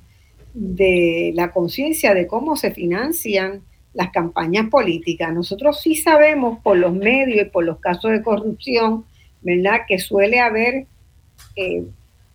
de 0.54 1.32
la 1.34 1.50
conciencia 1.52 2.14
de 2.14 2.26
cómo 2.26 2.56
se 2.56 2.70
financian 2.70 3.62
las 3.94 4.10
campañas 4.10 4.68
políticas. 4.68 5.32
Nosotros 5.34 5.80
sí 5.80 5.94
sabemos 5.94 6.60
por 6.60 6.76
los 6.76 6.94
medios 6.94 7.46
y 7.46 7.50
por 7.50 7.64
los 7.64 7.78
casos 7.78 8.12
de 8.12 8.22
corrupción 8.22 9.04
¿verdad? 9.40 9.80
Que 9.86 9.98
suele 9.98 10.40
haber 10.40 10.86
eh, 11.56 11.84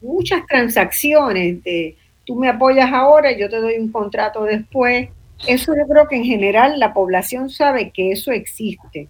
muchas 0.01 0.45
transacciones 0.47 1.63
de 1.63 1.95
tú 2.25 2.35
me 2.35 2.49
apoyas 2.49 2.91
ahora, 2.91 3.37
yo 3.37 3.49
te 3.49 3.57
doy 3.57 3.75
un 3.75 3.91
contrato 3.91 4.43
después. 4.43 5.09
Eso 5.47 5.73
yo 5.75 5.85
creo 5.87 6.07
que 6.07 6.15
en 6.15 6.23
general 6.23 6.79
la 6.79 6.93
población 6.93 7.49
sabe 7.49 7.91
que 7.91 8.11
eso 8.11 8.31
existe, 8.31 9.09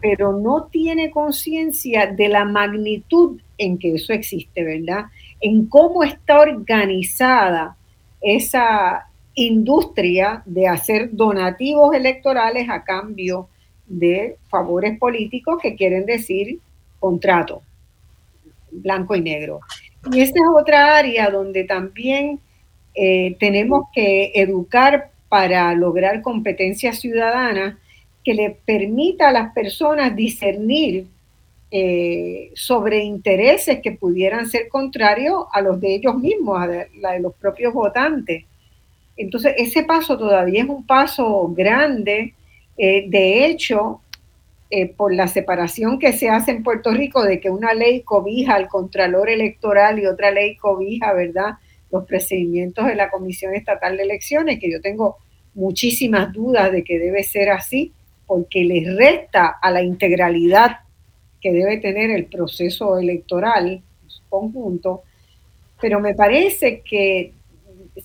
pero 0.00 0.32
no 0.32 0.64
tiene 0.70 1.10
conciencia 1.10 2.06
de 2.06 2.28
la 2.28 2.44
magnitud 2.44 3.40
en 3.56 3.78
que 3.78 3.94
eso 3.94 4.12
existe, 4.12 4.62
¿verdad? 4.62 5.06
En 5.40 5.66
cómo 5.66 6.04
está 6.04 6.40
organizada 6.40 7.76
esa 8.20 9.08
industria 9.34 10.42
de 10.46 10.66
hacer 10.68 11.10
donativos 11.12 11.94
electorales 11.94 12.68
a 12.68 12.84
cambio 12.84 13.48
de 13.86 14.36
favores 14.48 14.98
políticos 14.98 15.58
que 15.62 15.74
quieren 15.74 16.06
decir 16.06 16.58
contrato, 16.98 17.62
blanco 18.70 19.14
y 19.14 19.20
negro. 19.20 19.60
Y 20.12 20.20
esta 20.20 20.38
es 20.38 20.46
otra 20.54 20.96
área 20.96 21.30
donde 21.30 21.64
también 21.64 22.40
eh, 22.94 23.36
tenemos 23.38 23.86
que 23.94 24.32
educar 24.34 25.10
para 25.28 25.72
lograr 25.74 26.22
competencia 26.22 26.92
ciudadana 26.92 27.78
que 28.24 28.34
le 28.34 28.50
permita 28.64 29.28
a 29.28 29.32
las 29.32 29.52
personas 29.52 30.14
discernir 30.14 31.06
eh, 31.70 32.50
sobre 32.54 33.04
intereses 33.04 33.80
que 33.82 33.92
pudieran 33.92 34.48
ser 34.48 34.68
contrarios 34.68 35.44
a 35.52 35.60
los 35.60 35.80
de 35.80 35.94
ellos 35.94 36.16
mismos, 36.16 36.58
a 36.58 36.66
la 36.66 37.12
de 37.12 37.20
los 37.20 37.34
propios 37.34 37.74
votantes. 37.74 38.44
Entonces, 39.16 39.54
ese 39.58 39.82
paso 39.82 40.16
todavía 40.16 40.62
es 40.62 40.68
un 40.68 40.86
paso 40.86 41.52
grande. 41.54 42.34
Eh, 42.76 43.04
de 43.08 43.44
hecho, 43.46 44.00
eh, 44.70 44.86
por 44.86 45.12
la 45.14 45.28
separación 45.28 45.98
que 45.98 46.12
se 46.12 46.28
hace 46.28 46.52
en 46.52 46.62
Puerto 46.62 46.90
Rico 46.90 47.22
de 47.22 47.40
que 47.40 47.50
una 47.50 47.74
ley 47.74 48.02
cobija 48.02 48.54
al 48.54 48.68
Contralor 48.68 49.28
Electoral 49.28 49.98
y 49.98 50.06
otra 50.06 50.30
ley 50.30 50.56
cobija, 50.56 51.12
¿verdad?, 51.12 51.54
los 51.90 52.04
procedimientos 52.04 52.86
de 52.86 52.94
la 52.94 53.10
Comisión 53.10 53.54
Estatal 53.54 53.96
de 53.96 54.02
Elecciones, 54.02 54.58
que 54.60 54.70
yo 54.70 54.80
tengo 54.80 55.16
muchísimas 55.54 56.32
dudas 56.32 56.70
de 56.70 56.84
que 56.84 56.98
debe 56.98 57.22
ser 57.24 57.50
así, 57.50 57.92
porque 58.28 58.62
les 58.62 58.94
resta 58.94 59.56
a 59.60 59.70
la 59.72 59.82
integralidad 59.82 60.80
que 61.40 61.50
debe 61.50 61.78
tener 61.78 62.10
el 62.10 62.26
proceso 62.26 62.98
electoral 62.98 63.82
conjunto, 64.28 65.02
pero 65.80 65.98
me 65.98 66.14
parece 66.14 66.82
que 66.82 67.32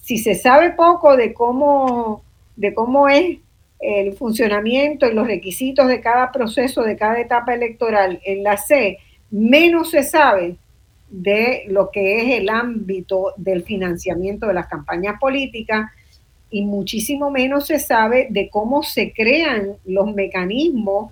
si 0.01 0.17
se 0.17 0.33
sabe 0.33 0.71
poco 0.71 1.17
de 1.17 1.33
cómo, 1.33 2.23
de 2.55 2.73
cómo 2.73 3.09
es 3.09 3.37
el 3.79 4.13
funcionamiento 4.13 5.07
y 5.07 5.13
los 5.13 5.27
requisitos 5.27 5.87
de 5.89 5.99
cada 5.99 6.31
proceso, 6.31 6.83
de 6.83 6.95
cada 6.95 7.19
etapa 7.19 7.53
electoral 7.53 8.21
en 8.23 8.43
la 8.43 8.55
C, 8.55 8.99
menos 9.29 9.91
se 9.91 10.03
sabe 10.03 10.55
de 11.09 11.65
lo 11.67 11.91
que 11.91 12.21
es 12.21 12.39
el 12.39 12.49
ámbito 12.49 13.33
del 13.35 13.63
financiamiento 13.63 14.47
de 14.47 14.53
las 14.53 14.67
campañas 14.67 15.19
políticas 15.19 15.91
y 16.53 16.61
muchísimo 16.61 17.31
menos 17.31 17.65
se 17.65 17.79
sabe 17.79 18.27
de 18.29 18.47
cómo 18.47 18.83
se 18.83 19.11
crean 19.11 19.75
los 19.85 20.13
mecanismos 20.13 21.11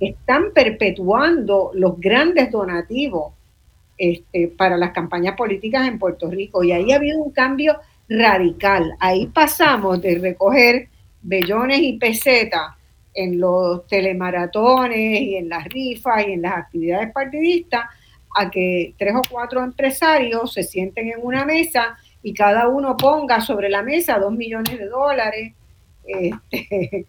que 0.00 0.08
están 0.08 0.52
perpetuando 0.52 1.70
los 1.74 2.00
grandes 2.00 2.50
donativos 2.50 3.32
este, 3.96 4.48
para 4.48 4.76
las 4.76 4.90
campañas 4.90 5.36
políticas 5.36 5.86
en 5.86 6.00
Puerto 6.00 6.28
Rico. 6.28 6.64
Y 6.64 6.72
ahí 6.72 6.90
ha 6.90 6.96
habido 6.96 7.22
un 7.22 7.30
cambio 7.30 7.78
radical. 8.08 8.96
Ahí 8.98 9.26
pasamos 9.26 10.02
de 10.02 10.18
recoger 10.18 10.88
bellones 11.22 11.78
y 11.82 11.92
pesetas 11.92 12.74
en 13.14 13.38
los 13.38 13.86
telemaratones 13.86 15.20
y 15.20 15.36
en 15.36 15.48
las 15.48 15.66
rifas 15.66 16.26
y 16.26 16.32
en 16.32 16.42
las 16.42 16.54
actividades 16.54 17.12
partidistas 17.12 17.84
a 18.36 18.50
que 18.50 18.94
tres 18.98 19.14
o 19.14 19.22
cuatro 19.30 19.62
empresarios 19.62 20.52
se 20.52 20.64
sienten 20.64 21.12
en 21.12 21.20
una 21.22 21.44
mesa 21.44 21.96
y 22.22 22.34
cada 22.34 22.68
uno 22.68 22.96
ponga 22.96 23.40
sobre 23.40 23.68
la 23.68 23.82
mesa 23.82 24.18
dos 24.18 24.32
millones 24.32 24.78
de 24.78 24.86
dólares. 24.86 25.54
Este, 26.04 27.06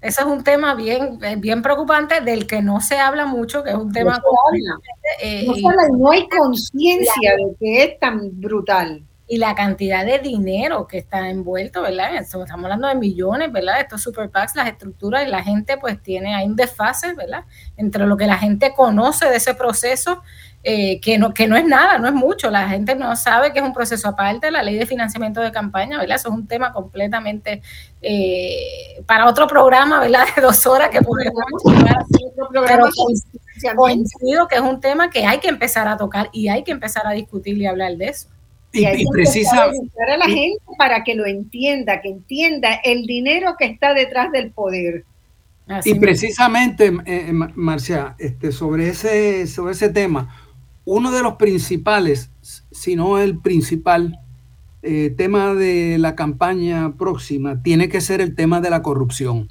ese 0.00 0.20
es 0.20 0.26
un 0.26 0.44
tema 0.44 0.74
bien, 0.74 1.18
bien 1.38 1.62
preocupante 1.62 2.20
del 2.20 2.46
que 2.46 2.62
no 2.62 2.80
se 2.80 2.98
habla 2.98 3.26
mucho, 3.26 3.62
que 3.64 3.70
es 3.70 3.76
un 3.76 3.92
tema... 3.92 4.18
No, 4.18 4.78
eh, 5.20 5.46
no 5.98 6.10
hay 6.10 6.28
conciencia 6.28 7.32
de 7.36 7.56
que 7.58 7.82
es 7.82 7.98
tan 7.98 8.40
brutal 8.40 9.04
y 9.26 9.38
la 9.38 9.54
cantidad 9.54 10.04
de 10.04 10.18
dinero 10.18 10.86
que 10.86 10.98
está 10.98 11.30
envuelto, 11.30 11.82
¿verdad? 11.82 12.14
Estamos 12.16 12.50
hablando 12.50 12.88
de 12.88 12.94
millones, 12.94 13.50
¿verdad? 13.50 13.80
Estos 13.80 14.02
super 14.02 14.30
PACs, 14.30 14.54
las 14.54 14.68
estructuras 14.68 15.26
y 15.26 15.30
la 15.30 15.42
gente 15.42 15.78
pues 15.78 16.02
tiene 16.02 16.34
ahí 16.34 16.46
un 16.46 16.56
desfase, 16.56 17.14
¿verdad? 17.14 17.44
Entre 17.76 18.06
lo 18.06 18.16
que 18.16 18.26
la 18.26 18.36
gente 18.36 18.74
conoce 18.74 19.28
de 19.30 19.36
ese 19.36 19.54
proceso, 19.54 20.22
eh, 20.66 20.98
que, 20.98 21.18
no, 21.18 21.34
que 21.34 21.46
no 21.46 21.58
es 21.58 21.64
nada, 21.66 21.98
no 21.98 22.08
es 22.08 22.14
mucho, 22.14 22.50
la 22.50 22.66
gente 22.66 22.94
no 22.94 23.14
sabe 23.16 23.52
que 23.52 23.58
es 23.58 23.64
un 23.64 23.74
proceso 23.74 24.08
aparte, 24.08 24.50
la 24.50 24.62
ley 24.62 24.76
de 24.76 24.86
financiamiento 24.86 25.42
de 25.42 25.52
campaña, 25.52 25.98
¿verdad? 25.98 26.16
Eso 26.16 26.30
es 26.30 26.34
un 26.34 26.46
tema 26.46 26.72
completamente 26.72 27.60
eh, 28.00 29.02
para 29.04 29.28
otro 29.28 29.46
programa, 29.46 30.00
¿verdad? 30.00 30.24
De 30.34 30.40
dos 30.40 30.66
horas 30.66 30.88
que 30.88 31.02
podemos 31.02 31.34
pero 32.66 33.76
coincido 33.76 34.48
que 34.48 34.54
es 34.54 34.62
un 34.62 34.80
tema 34.80 35.10
que 35.10 35.26
hay 35.26 35.38
que 35.38 35.48
empezar 35.48 35.86
a 35.86 35.98
tocar 35.98 36.30
y 36.32 36.48
hay 36.48 36.64
que 36.64 36.72
empezar 36.72 37.06
a 37.06 37.10
discutir 37.10 37.58
y 37.58 37.66
hablar 37.66 37.98
de 37.98 38.06
eso. 38.06 38.28
Y, 38.72 38.86
y, 38.86 39.06
precisamente 39.12 39.92
a 40.10 40.16
la 40.16 40.24
gente 40.24 40.64
para 40.78 41.04
que 41.04 41.14
lo 41.14 41.26
entienda, 41.26 42.00
que 42.00 42.08
entienda 42.08 42.80
el 42.82 43.04
dinero 43.04 43.54
que 43.58 43.66
está 43.66 43.92
detrás 43.92 44.32
del 44.32 44.50
poder. 44.50 45.04
y 45.84 45.94
precisamente, 45.96 46.90
eh, 47.04 47.32
Marcia, 47.32 48.16
este, 48.18 48.50
sobre, 48.50 48.88
ese, 48.88 49.46
sobre 49.46 49.72
ese 49.74 49.90
tema, 49.90 50.43
uno 50.84 51.10
de 51.10 51.22
los 51.22 51.34
principales, 51.34 52.30
si 52.70 52.96
no 52.96 53.18
el 53.18 53.38
principal 53.38 54.20
eh, 54.82 55.14
tema 55.16 55.54
de 55.54 55.98
la 55.98 56.14
campaña 56.14 56.94
próxima, 56.96 57.62
tiene 57.62 57.88
que 57.88 58.00
ser 58.00 58.20
el 58.20 58.34
tema 58.34 58.60
de 58.60 58.70
la 58.70 58.82
corrupción. 58.82 59.50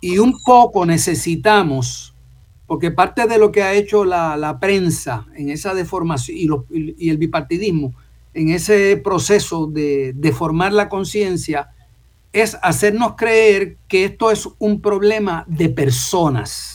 Y 0.00 0.18
un 0.18 0.34
poco 0.44 0.86
necesitamos, 0.86 2.14
porque 2.66 2.90
parte 2.90 3.26
de 3.26 3.38
lo 3.38 3.50
que 3.50 3.62
ha 3.62 3.74
hecho 3.74 4.04
la, 4.04 4.36
la 4.36 4.60
prensa 4.60 5.26
en 5.34 5.50
esa 5.50 5.74
deformación 5.74 6.66
y, 6.70 7.08
el 7.08 7.18
bipartidismo, 7.18 7.94
en 8.34 8.50
ese 8.50 8.96
proceso 8.96 9.66
de, 9.66 10.34
formar 10.36 10.72
la 10.72 10.88
conciencia 10.88 11.70
es 12.32 12.58
hacernos 12.62 13.14
creer 13.16 13.78
que 13.86 14.04
esto 14.04 14.32
es 14.32 14.48
un 14.58 14.80
problema 14.80 15.44
de 15.46 15.68
personas, 15.68 16.73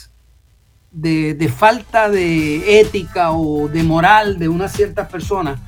de, 0.90 1.52
falta 1.54 2.08
de 2.08 2.80
ética 2.80 3.32
o 3.32 3.68
de 3.68 3.82
moral 3.82 4.38
de 4.38 4.48
una 4.48 4.68
cierta 4.68 5.08
persona, 5.08 5.60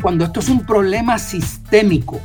cuando 0.00 0.24
esto 0.24 0.40
es 0.40 0.48
un 0.48 0.64
problema 0.64 1.18
sistémico. 1.18 2.20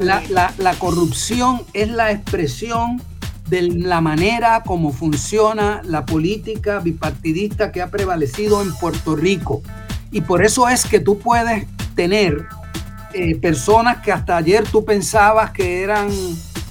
La, 0.00 0.22
la 0.58 0.74
corrupción 0.74 1.62
es 1.72 1.88
la 1.90 2.10
expresión 2.10 3.00
de 3.48 3.62
la 3.62 4.00
manera 4.00 4.62
como 4.64 4.92
funciona 4.92 5.80
la 5.84 6.04
política 6.04 6.80
bipartidista 6.80 7.70
que 7.70 7.80
ha 7.80 7.90
prevalecido 7.90 8.60
en 8.62 8.74
Puerto 8.74 9.14
Rico. 9.14 9.62
Y 10.10 10.22
por 10.22 10.44
eso 10.44 10.68
es 10.68 10.86
que 10.86 11.00
tú 11.00 11.18
puedes 11.18 11.66
tener 11.94 12.46
eh, 13.12 13.36
personas 13.36 13.98
que 13.98 14.12
hasta 14.12 14.36
ayer 14.36 14.64
tú 14.64 14.84
pensabas 14.84 15.50
que 15.52 15.82
eran 15.82 16.08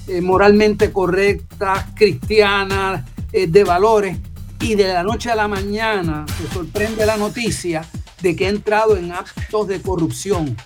eh, 0.08 0.22
moralmente 0.22 0.92
correctas, 0.92 1.86
cristianas, 1.96 3.04
eh, 3.32 3.48
de 3.48 3.64
valores, 3.64 4.18
y 4.66 4.74
de 4.74 4.92
la 4.92 5.04
noche 5.04 5.30
a 5.30 5.36
la 5.36 5.48
mañana 5.48 6.26
se 6.40 6.52
sorprende 6.52 7.06
la 7.06 7.18
noticia 7.18 7.86
de 8.24 8.36
que 8.36 8.48
ha 8.48 8.50
entrado 8.50 8.98
en 8.98 9.12
actos 9.12 9.68
de 9.68 9.80
corrupción. 9.80 10.58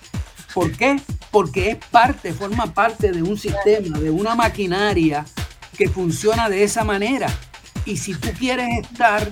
¿Por 0.54 0.72
qué? 0.72 1.02
Porque 1.32 1.72
es 1.72 1.78
parte, 1.92 2.32
forma 2.32 2.74
parte 2.74 3.12
de 3.12 3.22
un 3.22 3.38
sistema, 3.38 4.00
de 4.00 4.10
una 4.10 4.36
maquinaria 4.36 5.26
que 5.78 5.90
funciona 5.90 6.48
de 6.48 6.64
esa 6.64 6.86
manera. 6.86 7.28
Y 7.84 7.98
si 7.98 8.14
tú 8.14 8.30
quieres 8.40 8.70
estar 8.86 9.30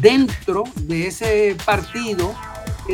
dentro 0.00 0.62
de 0.76 1.08
ese 1.08 1.56
partido, 1.66 2.36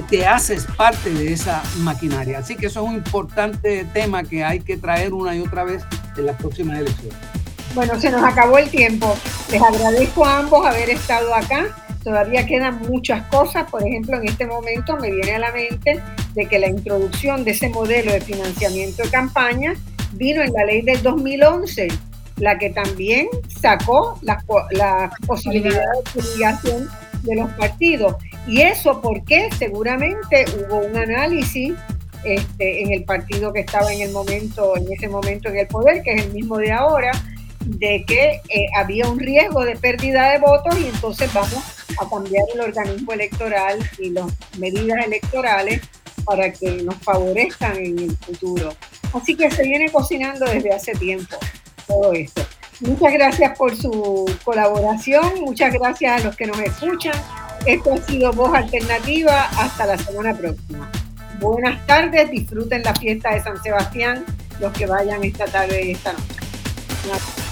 te 0.08 0.26
haces 0.26 0.64
parte 0.74 1.12
de 1.12 1.34
esa 1.34 1.62
maquinaria. 1.80 2.38
Así 2.38 2.56
que 2.56 2.66
eso 2.66 2.80
es 2.80 2.88
un 2.88 2.94
importante 2.94 3.84
tema 3.92 4.22
que 4.22 4.42
hay 4.42 4.60
que 4.60 4.78
traer 4.78 5.12
una 5.12 5.36
y 5.36 5.40
otra 5.40 5.64
vez 5.64 5.82
en 6.16 6.24
las 6.24 6.36
próximas 6.36 6.78
elecciones. 6.78 7.39
Bueno, 7.74 8.00
se 8.00 8.10
nos 8.10 8.22
acabó 8.24 8.58
el 8.58 8.68
tiempo. 8.68 9.14
Les 9.50 9.62
agradezco 9.62 10.24
a 10.24 10.38
ambos 10.38 10.66
haber 10.66 10.90
estado 10.90 11.34
acá. 11.34 11.66
Todavía 12.02 12.44
quedan 12.46 12.80
muchas 12.88 13.26
cosas. 13.26 13.70
Por 13.70 13.86
ejemplo, 13.86 14.16
en 14.16 14.26
este 14.26 14.46
momento 14.46 14.96
me 14.96 15.10
viene 15.10 15.36
a 15.36 15.38
la 15.38 15.52
mente 15.52 16.02
de 16.34 16.46
que 16.46 16.58
la 16.58 16.68
introducción 16.68 17.44
de 17.44 17.52
ese 17.52 17.68
modelo 17.68 18.12
de 18.12 18.20
financiamiento 18.20 19.02
de 19.04 19.10
campaña 19.10 19.74
vino 20.12 20.42
en 20.42 20.52
la 20.52 20.64
ley 20.64 20.82
del 20.82 21.00
2011, 21.02 21.88
la 22.38 22.58
que 22.58 22.70
también 22.70 23.28
sacó 23.48 24.18
la, 24.22 24.42
la 24.70 25.12
posibilidad 25.26 25.80
de 25.80 26.10
publicación 26.12 26.88
de 27.22 27.36
los 27.36 27.50
partidos. 27.52 28.16
Y 28.48 28.62
eso 28.62 29.00
porque 29.00 29.48
seguramente 29.56 30.44
hubo 30.56 30.78
un 30.78 30.96
análisis 30.96 31.74
este, 32.24 32.82
en 32.82 32.92
el 32.92 33.04
partido 33.04 33.52
que 33.52 33.60
estaba 33.60 33.92
en 33.92 34.00
el 34.00 34.10
momento, 34.10 34.76
en 34.76 34.92
ese 34.92 35.08
momento 35.08 35.48
en 35.48 35.58
el 35.58 35.66
poder, 35.68 36.02
que 36.02 36.14
es 36.14 36.24
el 36.24 36.32
mismo 36.32 36.58
de 36.58 36.72
ahora, 36.72 37.12
de 37.64 38.04
que 38.06 38.40
eh, 38.48 38.66
había 38.76 39.08
un 39.08 39.18
riesgo 39.18 39.64
de 39.64 39.76
pérdida 39.76 40.30
de 40.30 40.38
votos 40.38 40.78
y 40.78 40.86
entonces 40.86 41.32
vamos 41.32 41.62
a 41.98 42.08
cambiar 42.08 42.44
el 42.54 42.60
organismo 42.60 43.12
electoral 43.12 43.78
y 43.98 44.10
las 44.10 44.26
medidas 44.58 45.04
electorales 45.04 45.82
para 46.24 46.52
que 46.52 46.82
nos 46.82 46.96
favorezcan 46.96 47.76
en 47.76 47.98
el 47.98 48.16
futuro. 48.16 48.74
Así 49.12 49.34
que 49.34 49.50
se 49.50 49.62
viene 49.64 49.90
cocinando 49.90 50.46
desde 50.46 50.72
hace 50.72 50.92
tiempo 50.92 51.36
todo 51.86 52.12
esto. 52.12 52.42
Muchas 52.80 53.12
gracias 53.12 53.58
por 53.58 53.76
su 53.76 54.24
colaboración, 54.42 55.40
muchas 55.40 55.72
gracias 55.72 56.20
a 56.20 56.24
los 56.24 56.36
que 56.36 56.46
nos 56.46 56.58
escuchan. 56.60 57.14
Esto 57.66 57.92
ha 57.92 57.98
sido 57.98 58.32
Voz 58.32 58.54
Alternativa. 58.54 59.50
Hasta 59.58 59.84
la 59.84 59.98
semana 59.98 60.34
próxima. 60.34 60.90
Buenas 61.40 61.86
tardes, 61.86 62.30
disfruten 62.30 62.82
la 62.82 62.94
fiesta 62.94 63.34
de 63.34 63.42
San 63.42 63.62
Sebastián 63.62 64.24
los 64.60 64.72
que 64.72 64.86
vayan 64.86 65.24
esta 65.24 65.46
tarde 65.46 65.86
y 65.86 65.90
esta 65.92 66.12
noche. 66.12 67.49